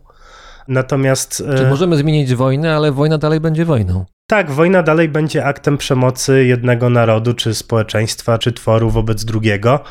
Natomiast. 0.68 1.44
Czy 1.58 1.66
e, 1.66 1.70
możemy 1.70 1.98
zmienić 1.98 2.36
wojnę, 2.36 2.76
ale 2.76 2.92
wojna 2.92 3.18
dalej 3.18 3.40
będzie 3.40 3.66
wojną. 3.66 4.06
Tak, 4.28 4.52
wojna 4.52 4.84
dalej 4.84 5.10
będzie 5.10 5.46
aktem 5.46 5.78
przemocy 5.78 6.46
jednego 6.46 6.90
narodu, 6.90 7.34
czy 7.34 7.56
społeczeństwa, 7.56 8.38
czy 8.38 8.52
tworu 8.52 8.90
wobec 8.90 9.26
drugiego, 9.26 9.84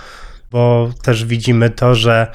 bo 0.50 0.90
też 1.02 1.24
widzimy 1.24 1.70
to, 1.70 1.94
że 1.94 2.26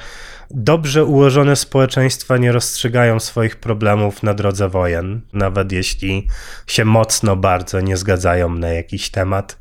dobrze 0.50 1.04
ułożone 1.04 1.56
społeczeństwa 1.56 2.36
nie 2.36 2.52
rozstrzygają 2.52 3.20
swoich 3.20 3.56
problemów 3.56 4.22
na 4.22 4.34
drodze 4.34 4.68
wojen, 4.68 5.20
nawet 5.32 5.72
jeśli 5.72 6.28
się 6.66 6.84
mocno 6.84 7.36
bardzo 7.36 7.80
nie 7.80 7.96
zgadzają 7.96 8.54
na 8.54 8.68
jakiś 8.68 9.10
temat. 9.10 9.58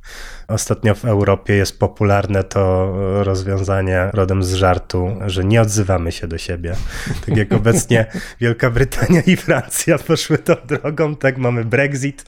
Ostatnio 0.52 0.96
w 0.96 1.06
Europie 1.06 1.54
jest 1.54 1.80
popularne 1.80 2.44
to 2.44 2.94
rozwiązanie 3.24 4.10
rodem 4.14 4.44
z 4.44 4.54
żartu, 4.54 5.16
że 5.26 5.44
nie 5.44 5.62
odzywamy 5.62 6.12
się 6.12 6.28
do 6.28 6.38
siebie. 6.38 6.76
Tak 7.26 7.38
jak 7.38 7.54
obecnie 7.54 8.06
Wielka 8.40 8.72
Brytania 8.72 9.22
i 9.22 9.36
Francja 9.36 9.98
poszły 9.98 10.38
tą 10.38 10.54
drogą, 10.68 11.16
tak 11.16 11.38
mamy 11.38 11.66
Brexit 11.66 12.26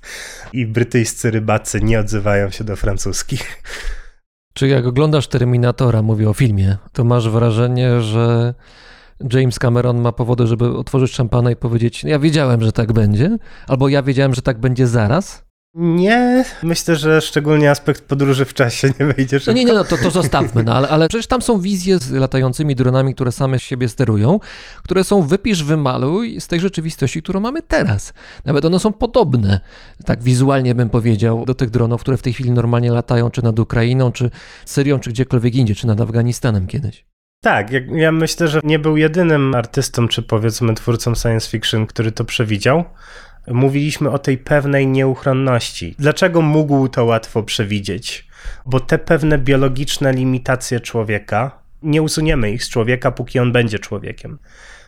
i 0.54 0.66
brytyjscy 0.66 1.32
rybacy 1.32 1.82
nie 1.82 2.00
odzywają 2.00 2.50
się 2.50 2.64
do 2.64 2.76
francuskich. 2.76 3.64
Czy 4.54 4.68
jak 4.68 4.86
oglądasz 4.86 5.28
Terminatora, 5.28 6.02
mówię 6.02 6.30
o 6.30 6.34
filmie, 6.34 6.78
to 6.91 7.04
masz 7.04 7.30
wrażenie, 7.30 8.02
że 8.02 8.54
James 9.34 9.60
Cameron 9.60 10.02
ma 10.02 10.12
powody, 10.12 10.48
żeby 10.48 10.78
otworzyć 10.78 11.16
szampana 11.16 11.52
i 11.52 11.56
powiedzieć: 11.56 12.04
Ja 12.04 12.20
wiedziałem, 12.20 12.62
że 12.62 12.72
tak 12.72 12.94
będzie, 12.94 13.38
albo 13.68 13.90
ja 13.90 14.04
wiedziałem, 14.04 14.34
że 14.34 14.41
tak 14.41 14.60
będzie 14.60 14.88
zaraz? 14.88 15.44
Nie, 15.76 16.45
myślę, 16.64 16.95
że 16.95 17.22
szczególnie 17.22 17.72
aspekt 17.72 18.04
podróży 18.04 18.45
w 18.45 18.54
czasie 18.54 18.88
nie 19.00 19.06
wejdzie 19.06 19.36
No 19.36 19.40
szybko. 19.40 19.52
nie, 19.54 19.66
nie, 19.66 19.74
no 19.74 19.84
to, 19.84 19.98
to 19.98 20.12
zostawmy, 20.12 20.64
no 20.64 20.74
ale, 20.74 20.90
ale 20.90 21.08
przecież 21.10 21.28
tam 21.28 21.41
są 21.41 21.60
wizje 21.60 22.00
z 22.00 22.12
latającymi 22.12 22.76
dronami, 22.76 23.16
które 23.16 23.32
same 23.32 23.60
siebie 23.60 23.90
sterują, 23.90 24.40
które 24.84 25.04
są 25.04 25.22
wypisz, 25.22 25.64
wymaluj 25.64 26.41
z 26.41 26.48
tej 26.48 26.60
rzeczywistości, 26.60 27.22
którą 27.22 27.40
mamy 27.40 27.62
teraz. 27.62 28.14
Nawet 28.45 28.66
one 28.66 28.80
są 28.80 28.94
podobne, 28.94 29.60
tak 30.06 30.24
wizualnie 30.24 30.76
bym 30.76 30.90
powiedział, 30.90 31.45
do 31.45 31.56
tych 31.56 31.70
dronów, 31.70 32.02
które 32.02 32.18
w 32.18 32.22
tej 32.22 32.34
chwili 32.34 32.52
normalnie 32.52 32.91
latają, 32.91 33.30
czy 33.32 33.44
nad 33.44 33.60
Ukrainą, 33.60 34.12
czy 34.12 34.30
Syrią, 34.66 35.00
czy 35.00 35.10
gdziekolwiek 35.10 35.56
indziej, 35.56 35.76
czy 35.76 35.88
nad 35.88 36.02
Afganistanem 36.02 36.68
kiedyś. 36.68 37.06
Tak, 37.44 37.68
ja 37.91 38.12
myślę, 38.12 38.48
że 38.48 38.60
nie 38.64 38.80
był 38.80 38.98
jedynym 38.98 39.56
artystą, 39.56 40.08
czy 40.08 40.24
powiedzmy 40.24 40.74
twórcą 40.74 41.16
science 41.16 41.50
fiction, 41.50 41.88
który 41.88 42.12
to 42.12 42.26
przewidział. 42.26 42.84
Mówiliśmy 43.48 44.10
o 44.10 44.20
tej 44.20 44.38
pewnej 44.38 44.88
nieuchronności. 44.88 45.95
Dlaczego 45.99 46.41
mógł 46.41 46.88
to 46.88 47.06
łatwo 47.06 47.44
przewidzieć? 47.44 48.28
Bo 48.65 48.80
te 48.80 48.98
pewne 48.98 49.38
biologiczne 49.38 50.14
limitacje 50.14 50.80
człowieka, 50.80 51.52
nie 51.84 52.02
usuniemy 52.02 52.52
ich 52.52 52.64
z 52.64 52.70
człowieka, 52.70 53.11
póki 53.11 53.40
on 53.40 53.52
będzie 53.52 53.80
człowiekiem. 53.80 54.40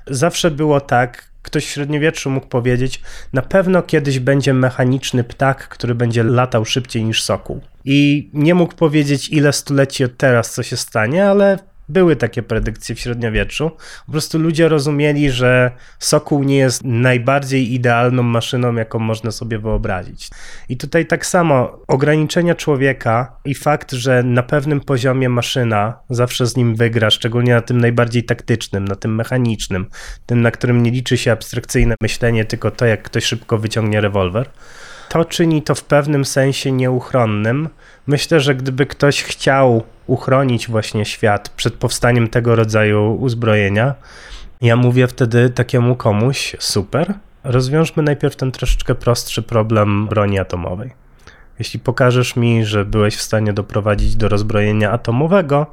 Zawsze 0.08 0.52
było 0.52 0.82
tak, 0.82 1.32
ktoś 1.42 1.66
w 1.66 1.70
średniowieczu 1.70 2.30
mógł 2.30 2.48
powiedzieć, 2.48 3.02
na 3.34 3.42
pewno 3.42 3.82
kiedyś 3.82 4.20
będzie 4.20 4.54
mechaniczny 4.54 5.24
ptak, 5.24 5.68
który 5.68 5.96
będzie 5.96 6.24
latał 6.24 6.66
szybciej 6.66 7.04
niż 7.04 7.24
sokół. 7.24 7.62
I 7.86 8.30
nie 8.34 8.56
mógł 8.56 8.76
powiedzieć, 8.76 9.30
ile 9.30 9.54
stuleci 9.54 10.04
od 10.04 10.18
teraz 10.18 10.54
co 10.54 10.64
się 10.64 10.78
stanie, 10.78 11.26
ale 11.30 11.60
były 11.90 12.16
takie 12.16 12.44
predykcje 12.44 12.96
w 12.96 13.00
średniowieczu. 13.00 13.72
Po 14.06 14.12
prostu 14.12 14.40
ludzie 14.40 14.70
rozumieli, 14.70 15.32
że 15.32 15.72
sokół 16.00 16.44
nie 16.44 16.58
jest 16.58 16.84
najbardziej 16.84 17.74
idealną 17.74 18.24
maszyną, 18.24 18.76
jaką 18.76 19.00
można 19.00 19.32
sobie 19.32 19.60
wyobrazić. 19.60 20.30
I 20.70 20.78
tutaj 20.78 21.06
tak 21.06 21.26
samo 21.26 21.80
ograniczenia 21.88 22.56
człowieka 22.56 23.38
i 23.46 23.56
fakt, 23.56 23.92
że 23.92 24.24
na 24.24 24.44
pewnym 24.44 24.82
poziomie 24.82 25.30
maszyna 25.30 26.00
zawsze 26.10 26.48
z 26.48 26.58
nim 26.58 26.76
wygra, 26.76 27.10
szczególnie 27.10 27.54
na 27.54 27.62
tym 27.62 27.82
najbardziej 27.82 28.24
taktycznym, 28.24 28.88
na 28.88 28.96
tym 28.96 29.16
mechanicznym, 29.16 29.86
tym, 30.26 30.42
na 30.42 30.52
którym 30.52 30.84
nie 30.84 30.92
liczy 30.92 31.18
się 31.18 31.32
abstrakcyjne 31.32 31.96
myślenie, 32.02 32.46
tylko 32.46 32.72
to, 32.72 32.86
jak 32.86 33.04
ktoś 33.04 33.24
szybko 33.24 33.58
wyciągnie 33.58 34.02
rewolwer. 34.02 34.50
To 35.10 35.26
czyni 35.26 35.62
to 35.62 35.76
w 35.76 35.84
pewnym 35.84 36.26
sensie 36.26 36.72
nieuchronnym. 36.72 37.70
Myślę, 38.08 38.40
że 38.40 38.56
gdyby 38.56 38.86
ktoś 38.86 39.24
chciał 39.24 39.84
uchronić 40.08 40.68
właśnie 40.68 41.06
świat 41.06 41.50
przed 41.50 41.74
powstaniem 41.74 42.28
tego 42.28 42.56
rodzaju 42.56 43.16
uzbrojenia, 43.16 43.96
ja 44.62 44.76
mówię 44.76 45.08
wtedy 45.08 45.50
takiemu 45.50 45.96
komuś: 45.96 46.56
super, 46.60 47.14
Rozwiążmy 47.46 48.04
najpierw 48.04 48.36
ten 48.36 48.52
troszeczkę 48.52 48.96
prostszy 48.96 49.42
problem 49.42 50.08
broni 50.08 50.40
atomowej. 50.40 50.92
Jeśli 51.60 51.80
pokażesz 51.80 52.36
mi, 52.36 52.66
że 52.66 52.86
byłeś 52.86 53.16
w 53.16 53.22
stanie 53.22 53.54
doprowadzić 53.54 54.16
do 54.16 54.30
rozbrojenia 54.30 54.92
atomowego, 54.92 55.66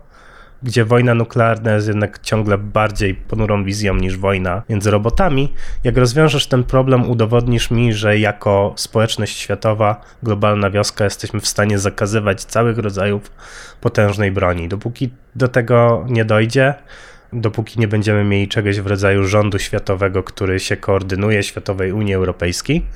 gdzie 0.63 0.85
wojna 0.85 1.15
nuklearna 1.15 1.73
jest 1.73 1.89
jednak 1.89 2.19
ciągle 2.19 2.59
bardziej 2.59 3.15
ponurą 3.15 3.65
wizją 3.65 3.95
niż 3.95 4.17
wojna 4.17 4.63
między 4.69 4.91
robotami, 4.91 5.53
jak 5.85 5.97
rozwiążesz 5.97 6.47
ten 6.47 6.65
problem, 6.65 7.11
udowodnisz 7.11 7.71
mi, 7.71 7.93
że 7.93 8.19
jako 8.19 8.73
społeczność 8.77 9.39
światowa, 9.39 10.01
globalna 10.23 10.71
wioska 10.71 11.05
jesteśmy 11.05 11.41
w 11.41 11.47
stanie 11.47 11.79
zakazywać 11.79 12.45
całych 12.45 12.79
rodzajów 12.79 13.31
potężnej 13.81 14.33
broni. 14.33 14.69
Dopóki 14.69 15.11
do 15.35 15.49
tego 15.49 16.07
nie 16.09 16.25
dojdzie, 16.25 16.75
dopóki 17.33 17.81
nie 17.81 17.89
będziemy 17.89 18.25
mieli 18.25 18.49
czegoś 18.49 18.81
w 18.81 18.87
rodzaju 18.87 19.25
rządu 19.25 19.59
światowego, 19.59 20.23
który 20.23 20.61
się 20.61 20.77
koordynuje, 20.77 21.43
Światowej 21.43 21.93
Unii 21.93 22.15
Europejskiej, 22.15 22.87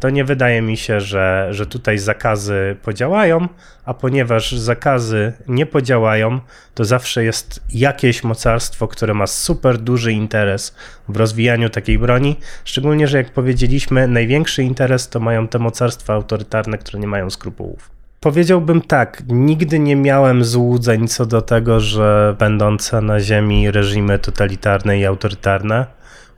to 0.00 0.10
nie 0.10 0.24
wydaje 0.24 0.62
mi 0.62 0.76
się, 0.76 1.00
że, 1.00 1.48
że 1.50 1.66
tutaj 1.66 1.98
zakazy 1.98 2.76
podziałają, 2.82 3.48
a 3.84 3.94
ponieważ 3.94 4.52
zakazy 4.52 5.32
nie 5.48 5.66
podziałają, 5.66 6.40
to 6.74 6.84
zawsze 6.84 7.24
jest 7.24 7.62
jakieś 7.74 8.24
mocarstwo, 8.24 8.88
które 8.88 9.14
ma 9.14 9.26
super 9.26 9.78
duży 9.78 10.12
interes 10.12 10.74
w 11.08 11.16
rozwijaniu 11.16 11.70
takiej 11.70 11.98
broni. 11.98 12.36
Szczególnie, 12.64 13.08
że 13.08 13.18
jak 13.18 13.32
powiedzieliśmy, 13.32 14.08
największy 14.08 14.62
interes 14.62 15.08
to 15.08 15.20
mają 15.20 15.48
te 15.48 15.58
mocarstwa 15.58 16.14
autorytarne, 16.14 16.78
które 16.78 17.00
nie 17.00 17.08
mają 17.08 17.30
skrupułów. 17.30 17.90
Powiedziałbym 18.20 18.82
tak, 18.82 19.22
nigdy 19.28 19.78
nie 19.78 19.96
miałem 19.96 20.44
złudzeń 20.44 21.08
co 21.08 21.26
do 21.26 21.42
tego, 21.42 21.80
że 21.80 22.36
będące 22.38 23.00
na 23.00 23.20
Ziemi 23.20 23.70
reżimy 23.70 24.18
totalitarne 24.18 24.98
i 24.98 25.06
autorytarne, 25.06 25.86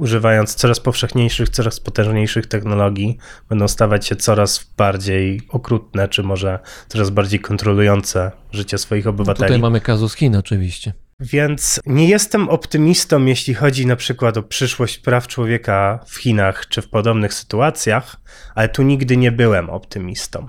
używając 0.03 0.55
coraz 0.55 0.81
powszechniejszych, 0.81 1.49
coraz 1.49 1.81
potężniejszych 1.81 2.47
technologii, 2.47 3.19
będą 3.49 3.69
stawać 3.69 4.07
się 4.07 4.17
coraz 4.17 4.71
bardziej 4.77 5.41
okrutne, 5.49 6.09
czy 6.09 6.23
może 6.23 6.59
coraz 6.89 7.11
bardziej 7.11 7.41
kontrolujące 7.41 8.31
życie 8.53 8.79
swoich 8.79 9.07
obywateli. 9.07 9.49
Tutaj 9.49 9.61
mamy 9.61 9.81
kazus 9.81 10.15
Chin 10.15 10.37
oczywiście. 10.37 10.93
Więc 11.21 11.81
nie 11.87 12.09
jestem 12.09 12.49
optymistą, 12.49 13.25
jeśli 13.25 13.55
chodzi 13.55 13.87
na 13.87 13.97
przykład 13.97 14.37
o 14.37 14.43
przyszłość 14.43 14.99
praw 14.99 15.27
człowieka 15.27 16.01
w 16.07 16.17
Chinach 16.17 16.69
czy 16.69 16.83
w 16.83 16.89
podobnych 16.89 17.35
sytuacjach, 17.35 18.17
ale 18.55 18.69
tu 18.69 18.83
nigdy 18.83 19.17
nie 19.17 19.33
byłem 19.33 19.71
optymistą. 19.71 20.49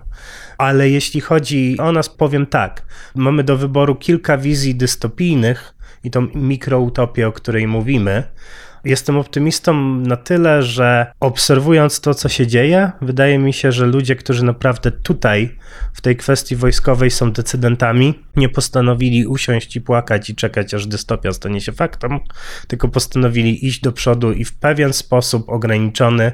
Ale 0.57 0.89
jeśli 0.89 1.21
chodzi 1.21 1.77
o 1.79 1.91
nas, 1.91 2.09
powiem 2.09 2.45
tak: 2.45 2.85
mamy 3.15 3.43
do 3.43 3.57
wyboru 3.57 3.95
kilka 3.95 4.37
wizji 4.37 4.75
dystopijnych 4.75 5.73
i 6.03 6.11
tą 6.11 6.27
mikroutopię, 6.35 7.27
o 7.27 7.31
której 7.31 7.67
mówimy. 7.67 8.23
Jestem 8.85 9.17
optymistą 9.17 9.73
na 9.95 10.15
tyle, 10.15 10.63
że 10.63 11.13
obserwując 11.19 12.01
to, 12.01 12.13
co 12.13 12.29
się 12.29 12.47
dzieje, 12.47 12.91
wydaje 13.01 13.39
mi 13.39 13.53
się, 13.53 13.71
że 13.71 13.85
ludzie, 13.85 14.15
którzy 14.15 14.45
naprawdę 14.45 14.91
tutaj 14.91 15.57
w 15.93 16.01
tej 16.01 16.15
kwestii 16.15 16.55
wojskowej 16.55 17.11
są 17.11 17.31
decydentami, 17.31 18.19
nie 18.35 18.49
postanowili 18.49 19.27
usiąść 19.27 19.75
i 19.75 19.81
płakać 19.81 20.29
i 20.29 20.35
czekać, 20.35 20.73
aż 20.73 20.87
dystopia 20.87 21.31
stanie 21.31 21.61
się 21.61 21.71
faktem, 21.71 22.19
tylko 22.67 22.87
postanowili 22.87 23.67
iść 23.67 23.81
do 23.81 23.91
przodu 23.91 24.31
i 24.31 24.45
w 24.45 24.53
pewien 24.53 24.93
sposób 24.93 25.49
ograniczony 25.49 26.31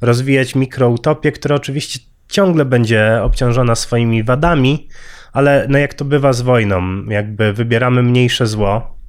rozwijać 0.00 0.54
mikroutopię, 0.54 1.32
która 1.32 1.56
oczywiście 1.56 2.00
ciągle 2.28 2.64
będzie 2.64 3.22
obciążona 3.22 3.74
swoimi 3.74 4.24
wadami, 4.24 4.88
ale 5.32 5.66
no 5.68 5.78
jak 5.78 5.94
to 5.94 6.04
bywa 6.04 6.32
z 6.32 6.42
wojną, 6.42 7.04
jakby 7.04 7.52
wybieramy 7.52 8.02
mniejsze 8.02 8.46
zło, 8.46 9.01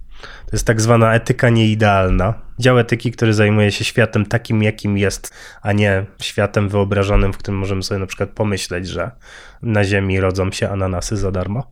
to 0.45 0.49
jest 0.53 0.67
tak 0.67 0.81
zwana 0.81 1.13
etyka 1.13 1.49
nieidealna. 1.49 2.33
Dział 2.59 2.79
etyki, 2.79 3.11
który 3.11 3.33
zajmuje 3.33 3.71
się 3.71 3.83
światem 3.83 4.25
takim, 4.25 4.63
jakim 4.63 4.97
jest, 4.97 5.33
a 5.61 5.71
nie 5.71 6.05
światem 6.21 6.69
wyobrażonym, 6.69 7.33
w 7.33 7.37
którym 7.37 7.59
możemy 7.59 7.83
sobie 7.83 7.99
na 7.99 8.05
przykład 8.05 8.29
pomyśleć, 8.29 8.87
że 8.87 9.11
na 9.61 9.83
Ziemi 9.83 10.19
rodzą 10.19 10.51
się 10.51 10.69
ananasy 10.69 11.17
za 11.17 11.31
darmo. 11.31 11.67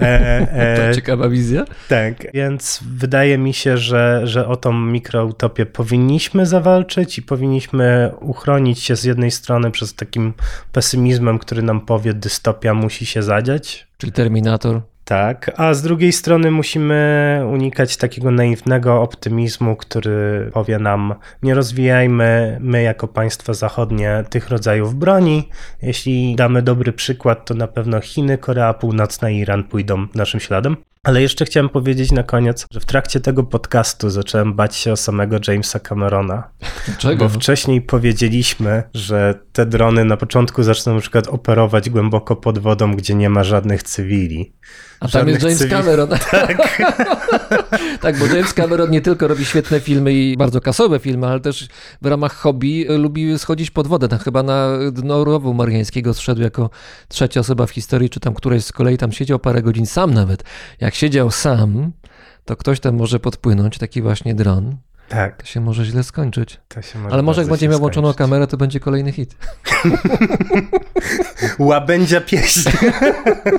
E, 0.00 0.04
e, 0.52 0.76
to 0.88 0.94
ciekawa 0.94 1.28
wizja. 1.28 1.64
Tak, 1.88 2.14
więc 2.34 2.80
wydaje 2.96 3.38
mi 3.38 3.54
się, 3.54 3.76
że, 3.76 4.20
że 4.24 4.48
o 4.48 4.56
tą 4.56 4.72
mikroutopię 4.72 5.66
powinniśmy 5.66 6.46
zawalczyć 6.46 7.18
i 7.18 7.22
powinniśmy 7.22 8.12
uchronić 8.20 8.80
się 8.80 8.96
z 8.96 9.04
jednej 9.04 9.30
strony 9.30 9.70
przez 9.70 9.94
takim 9.94 10.34
pesymizmem, 10.72 11.38
który 11.38 11.62
nam 11.62 11.80
powie, 11.80 12.14
dystopia 12.14 12.74
musi 12.74 13.06
się 13.06 13.22
zadziać. 13.22 13.86
Czyli 13.98 14.12
Terminator. 14.12 14.91
Tak, 15.04 15.50
a 15.56 15.74
z 15.74 15.82
drugiej 15.82 16.12
strony 16.12 16.50
musimy 16.50 17.40
unikać 17.52 17.96
takiego 17.96 18.30
naiwnego 18.30 19.02
optymizmu, 19.02 19.76
który 19.76 20.50
powie 20.52 20.78
nam, 20.78 21.14
nie 21.42 21.54
rozwijajmy 21.54 22.58
my 22.60 22.82
jako 22.82 23.08
państwo 23.08 23.54
zachodnie 23.54 24.24
tych 24.30 24.48
rodzajów 24.50 24.94
broni. 24.94 25.48
Jeśli 25.82 26.36
damy 26.36 26.62
dobry 26.62 26.92
przykład, 26.92 27.44
to 27.44 27.54
na 27.54 27.68
pewno 27.68 28.00
Chiny, 28.00 28.38
Korea 28.38 28.74
Północna 28.74 29.30
i 29.30 29.38
Iran 29.38 29.64
pójdą 29.64 30.06
naszym 30.14 30.40
śladem. 30.40 30.76
Ale 31.06 31.22
jeszcze 31.22 31.44
chciałem 31.44 31.68
powiedzieć 31.68 32.12
na 32.12 32.22
koniec, 32.22 32.66
że 32.70 32.80
w 32.80 32.84
trakcie 32.84 33.20
tego 33.20 33.44
podcastu 33.44 34.10
zacząłem 34.10 34.54
bać 34.54 34.76
się 34.76 34.92
o 34.92 34.96
samego 34.96 35.36
Jamesa 35.48 35.80
Camerona. 35.80 36.50
Dlaczego? 36.86 37.24
Bo 37.24 37.28
wcześniej 37.28 37.82
powiedzieliśmy, 37.82 38.82
że 38.94 39.34
te 39.52 39.66
drony 39.66 40.04
na 40.04 40.16
początku 40.16 40.62
zaczną 40.62 40.94
na 40.94 41.00
przykład 41.00 41.28
operować 41.28 41.90
głęboko 41.90 42.36
pod 42.36 42.58
wodą, 42.58 42.94
gdzie 42.94 43.14
nie 43.14 43.30
ma 43.30 43.44
żadnych 43.44 43.82
cywili. 43.82 44.52
A 45.00 45.08
tam 45.08 45.28
jest 45.28 45.42
James 45.42 45.58
cywili. 45.58 45.76
Cameron. 45.76 46.08
Tak. 46.30 46.82
tak, 48.02 48.18
bo 48.18 48.26
James 48.26 48.54
Cameron 48.54 48.90
nie 48.90 49.00
tylko 49.00 49.28
robi 49.28 49.44
świetne 49.44 49.80
filmy 49.80 50.12
i 50.12 50.36
bardzo 50.36 50.60
kasowe 50.60 50.98
filmy, 50.98 51.26
ale 51.26 51.40
też 51.40 51.68
w 52.02 52.06
ramach 52.06 52.34
hobby 52.34 52.86
lubi 52.88 53.38
schodzić 53.38 53.70
pod 53.70 53.86
wodę. 53.86 54.08
Tam 54.08 54.18
chyba 54.18 54.42
na 54.42 54.68
dno 54.92 55.24
rowu 55.24 55.54
mariańskiego 55.54 56.14
zszedł 56.14 56.42
jako 56.42 56.70
trzecia 57.08 57.40
osoba 57.40 57.66
w 57.66 57.70
historii, 57.70 58.10
czy 58.10 58.20
tam 58.20 58.34
któreś 58.34 58.64
z 58.64 58.72
kolei 58.72 58.98
tam 58.98 59.12
siedział 59.12 59.38
parę 59.38 59.62
godzin 59.62 59.86
sam 59.86 60.14
nawet. 60.14 60.44
Jak 60.80 60.91
siedział 60.92 61.30
sam, 61.30 61.92
to 62.44 62.56
ktoś 62.56 62.80
tam 62.80 62.96
może 62.96 63.20
podpłynąć, 63.20 63.78
taki 63.78 64.02
właśnie 64.02 64.34
dron. 64.34 64.76
Tak. 65.08 65.36
To 65.36 65.46
się 65.46 65.60
może 65.60 65.84
źle 65.84 66.02
skończyć. 66.02 66.60
Może 66.94 67.14
Ale 67.14 67.22
może 67.22 67.40
jak 67.40 67.50
będzie 67.50 67.68
miał 67.68 67.78
włączoną 67.78 68.14
kamerę, 68.14 68.46
to 68.46 68.56
będzie 68.56 68.80
kolejny 68.80 69.12
hit. 69.12 69.36
Łabędzia 71.58 72.20
pieśń. 72.20 72.70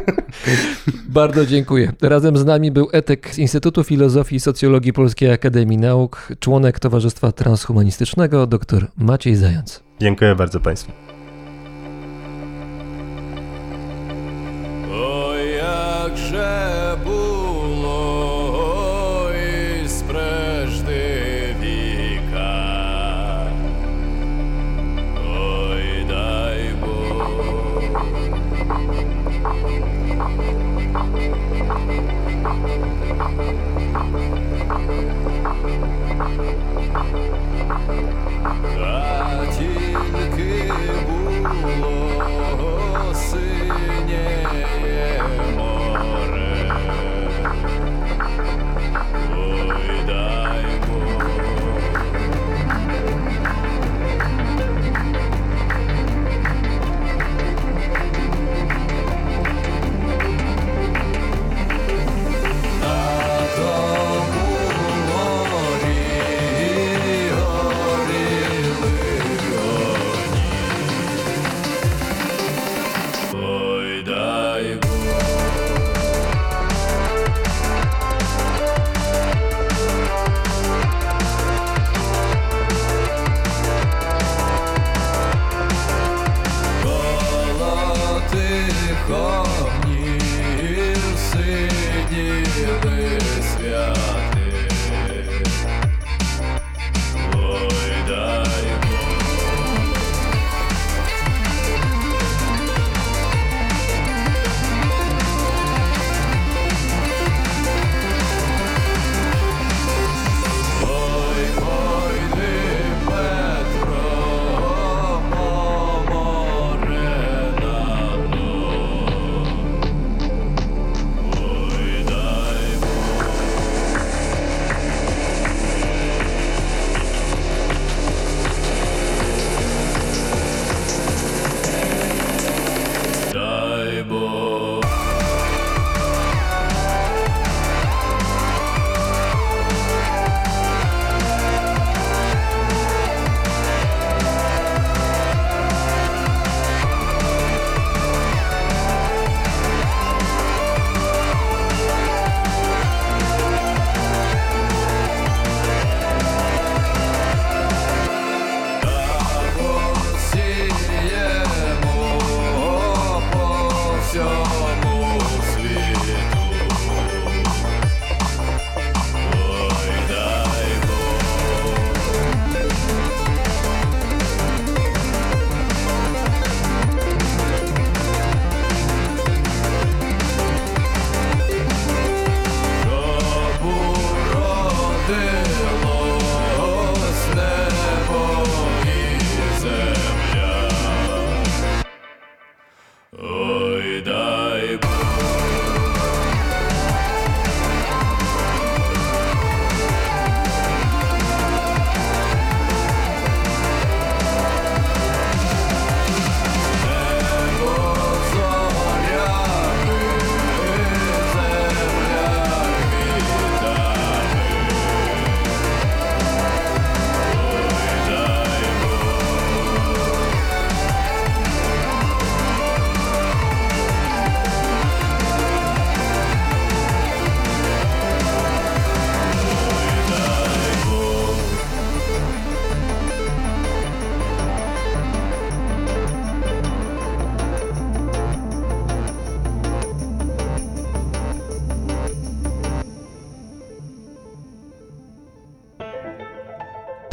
Bardzo 1.10 1.46
dziękuję. 1.46 1.94
Razem 2.02 2.38
z 2.38 2.46
nami 2.46 2.72
był 2.72 2.90
etyk 2.92 3.36
z 3.36 3.38
Instytutu 3.38 3.84
Filozofii 3.84 4.36
i 4.36 4.40
Socjologii 4.40 4.94
Polskiej 4.94 5.32
Akademii 5.32 5.78
Nauk, 5.78 6.28
członek 6.40 6.80
Towarzystwa 6.80 7.32
Transhumanistycznego, 7.32 8.48
dr 8.48 8.88
Maciej 8.98 9.36
Zając. 9.36 9.84
Dziękuję 10.00 10.36
bardzo 10.36 10.60
Państwu. 10.60 10.92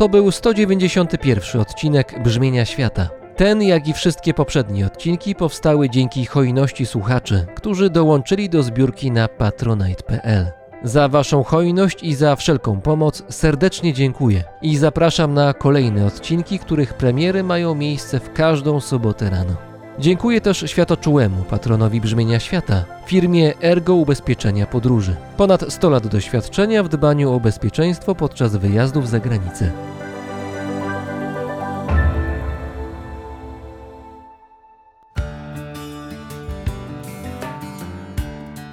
To 0.00 0.08
był 0.08 0.30
191 0.30 1.60
odcinek 1.60 2.22
Brzmienia 2.22 2.64
Świata. 2.64 3.08
Ten, 3.36 3.62
jak 3.62 3.88
i 3.88 3.92
wszystkie 3.92 4.34
poprzednie 4.34 4.86
odcinki 4.86 5.34
powstały 5.34 5.90
dzięki 5.90 6.26
hojności 6.26 6.86
słuchaczy, 6.86 7.46
którzy 7.54 7.90
dołączyli 7.90 8.48
do 8.48 8.62
zbiórki 8.62 9.10
na 9.10 9.28
patronite.pl. 9.28 10.46
Za 10.82 11.08
Waszą 11.08 11.42
hojność 11.42 12.02
i 12.02 12.14
za 12.14 12.36
wszelką 12.36 12.80
pomoc 12.80 13.22
serdecznie 13.28 13.92
dziękuję 13.92 14.44
i 14.62 14.76
zapraszam 14.76 15.34
na 15.34 15.54
kolejne 15.54 16.06
odcinki, 16.06 16.58
których 16.58 16.94
premiery 16.94 17.42
mają 17.42 17.74
miejsce 17.74 18.20
w 18.20 18.32
każdą 18.32 18.80
sobotę 18.80 19.30
rano. 19.30 19.56
Dziękuję 19.98 20.40
też 20.40 20.64
światoczułemu 20.66 21.42
patronowi 21.42 22.00
brzmienia 22.00 22.40
świata, 22.40 22.84
firmie 23.06 23.52
Ergo 23.62 23.94
Ubezpieczenia 23.94 24.66
Podróży. 24.66 25.16
Ponad 25.36 25.72
100 25.72 25.90
lat 25.90 26.06
doświadczenia 26.06 26.82
w 26.82 26.88
dbaniu 26.88 27.32
o 27.32 27.40
bezpieczeństwo 27.40 28.14
podczas 28.14 28.56
wyjazdów 28.56 29.08
za 29.08 29.20
granicę. 29.20 29.89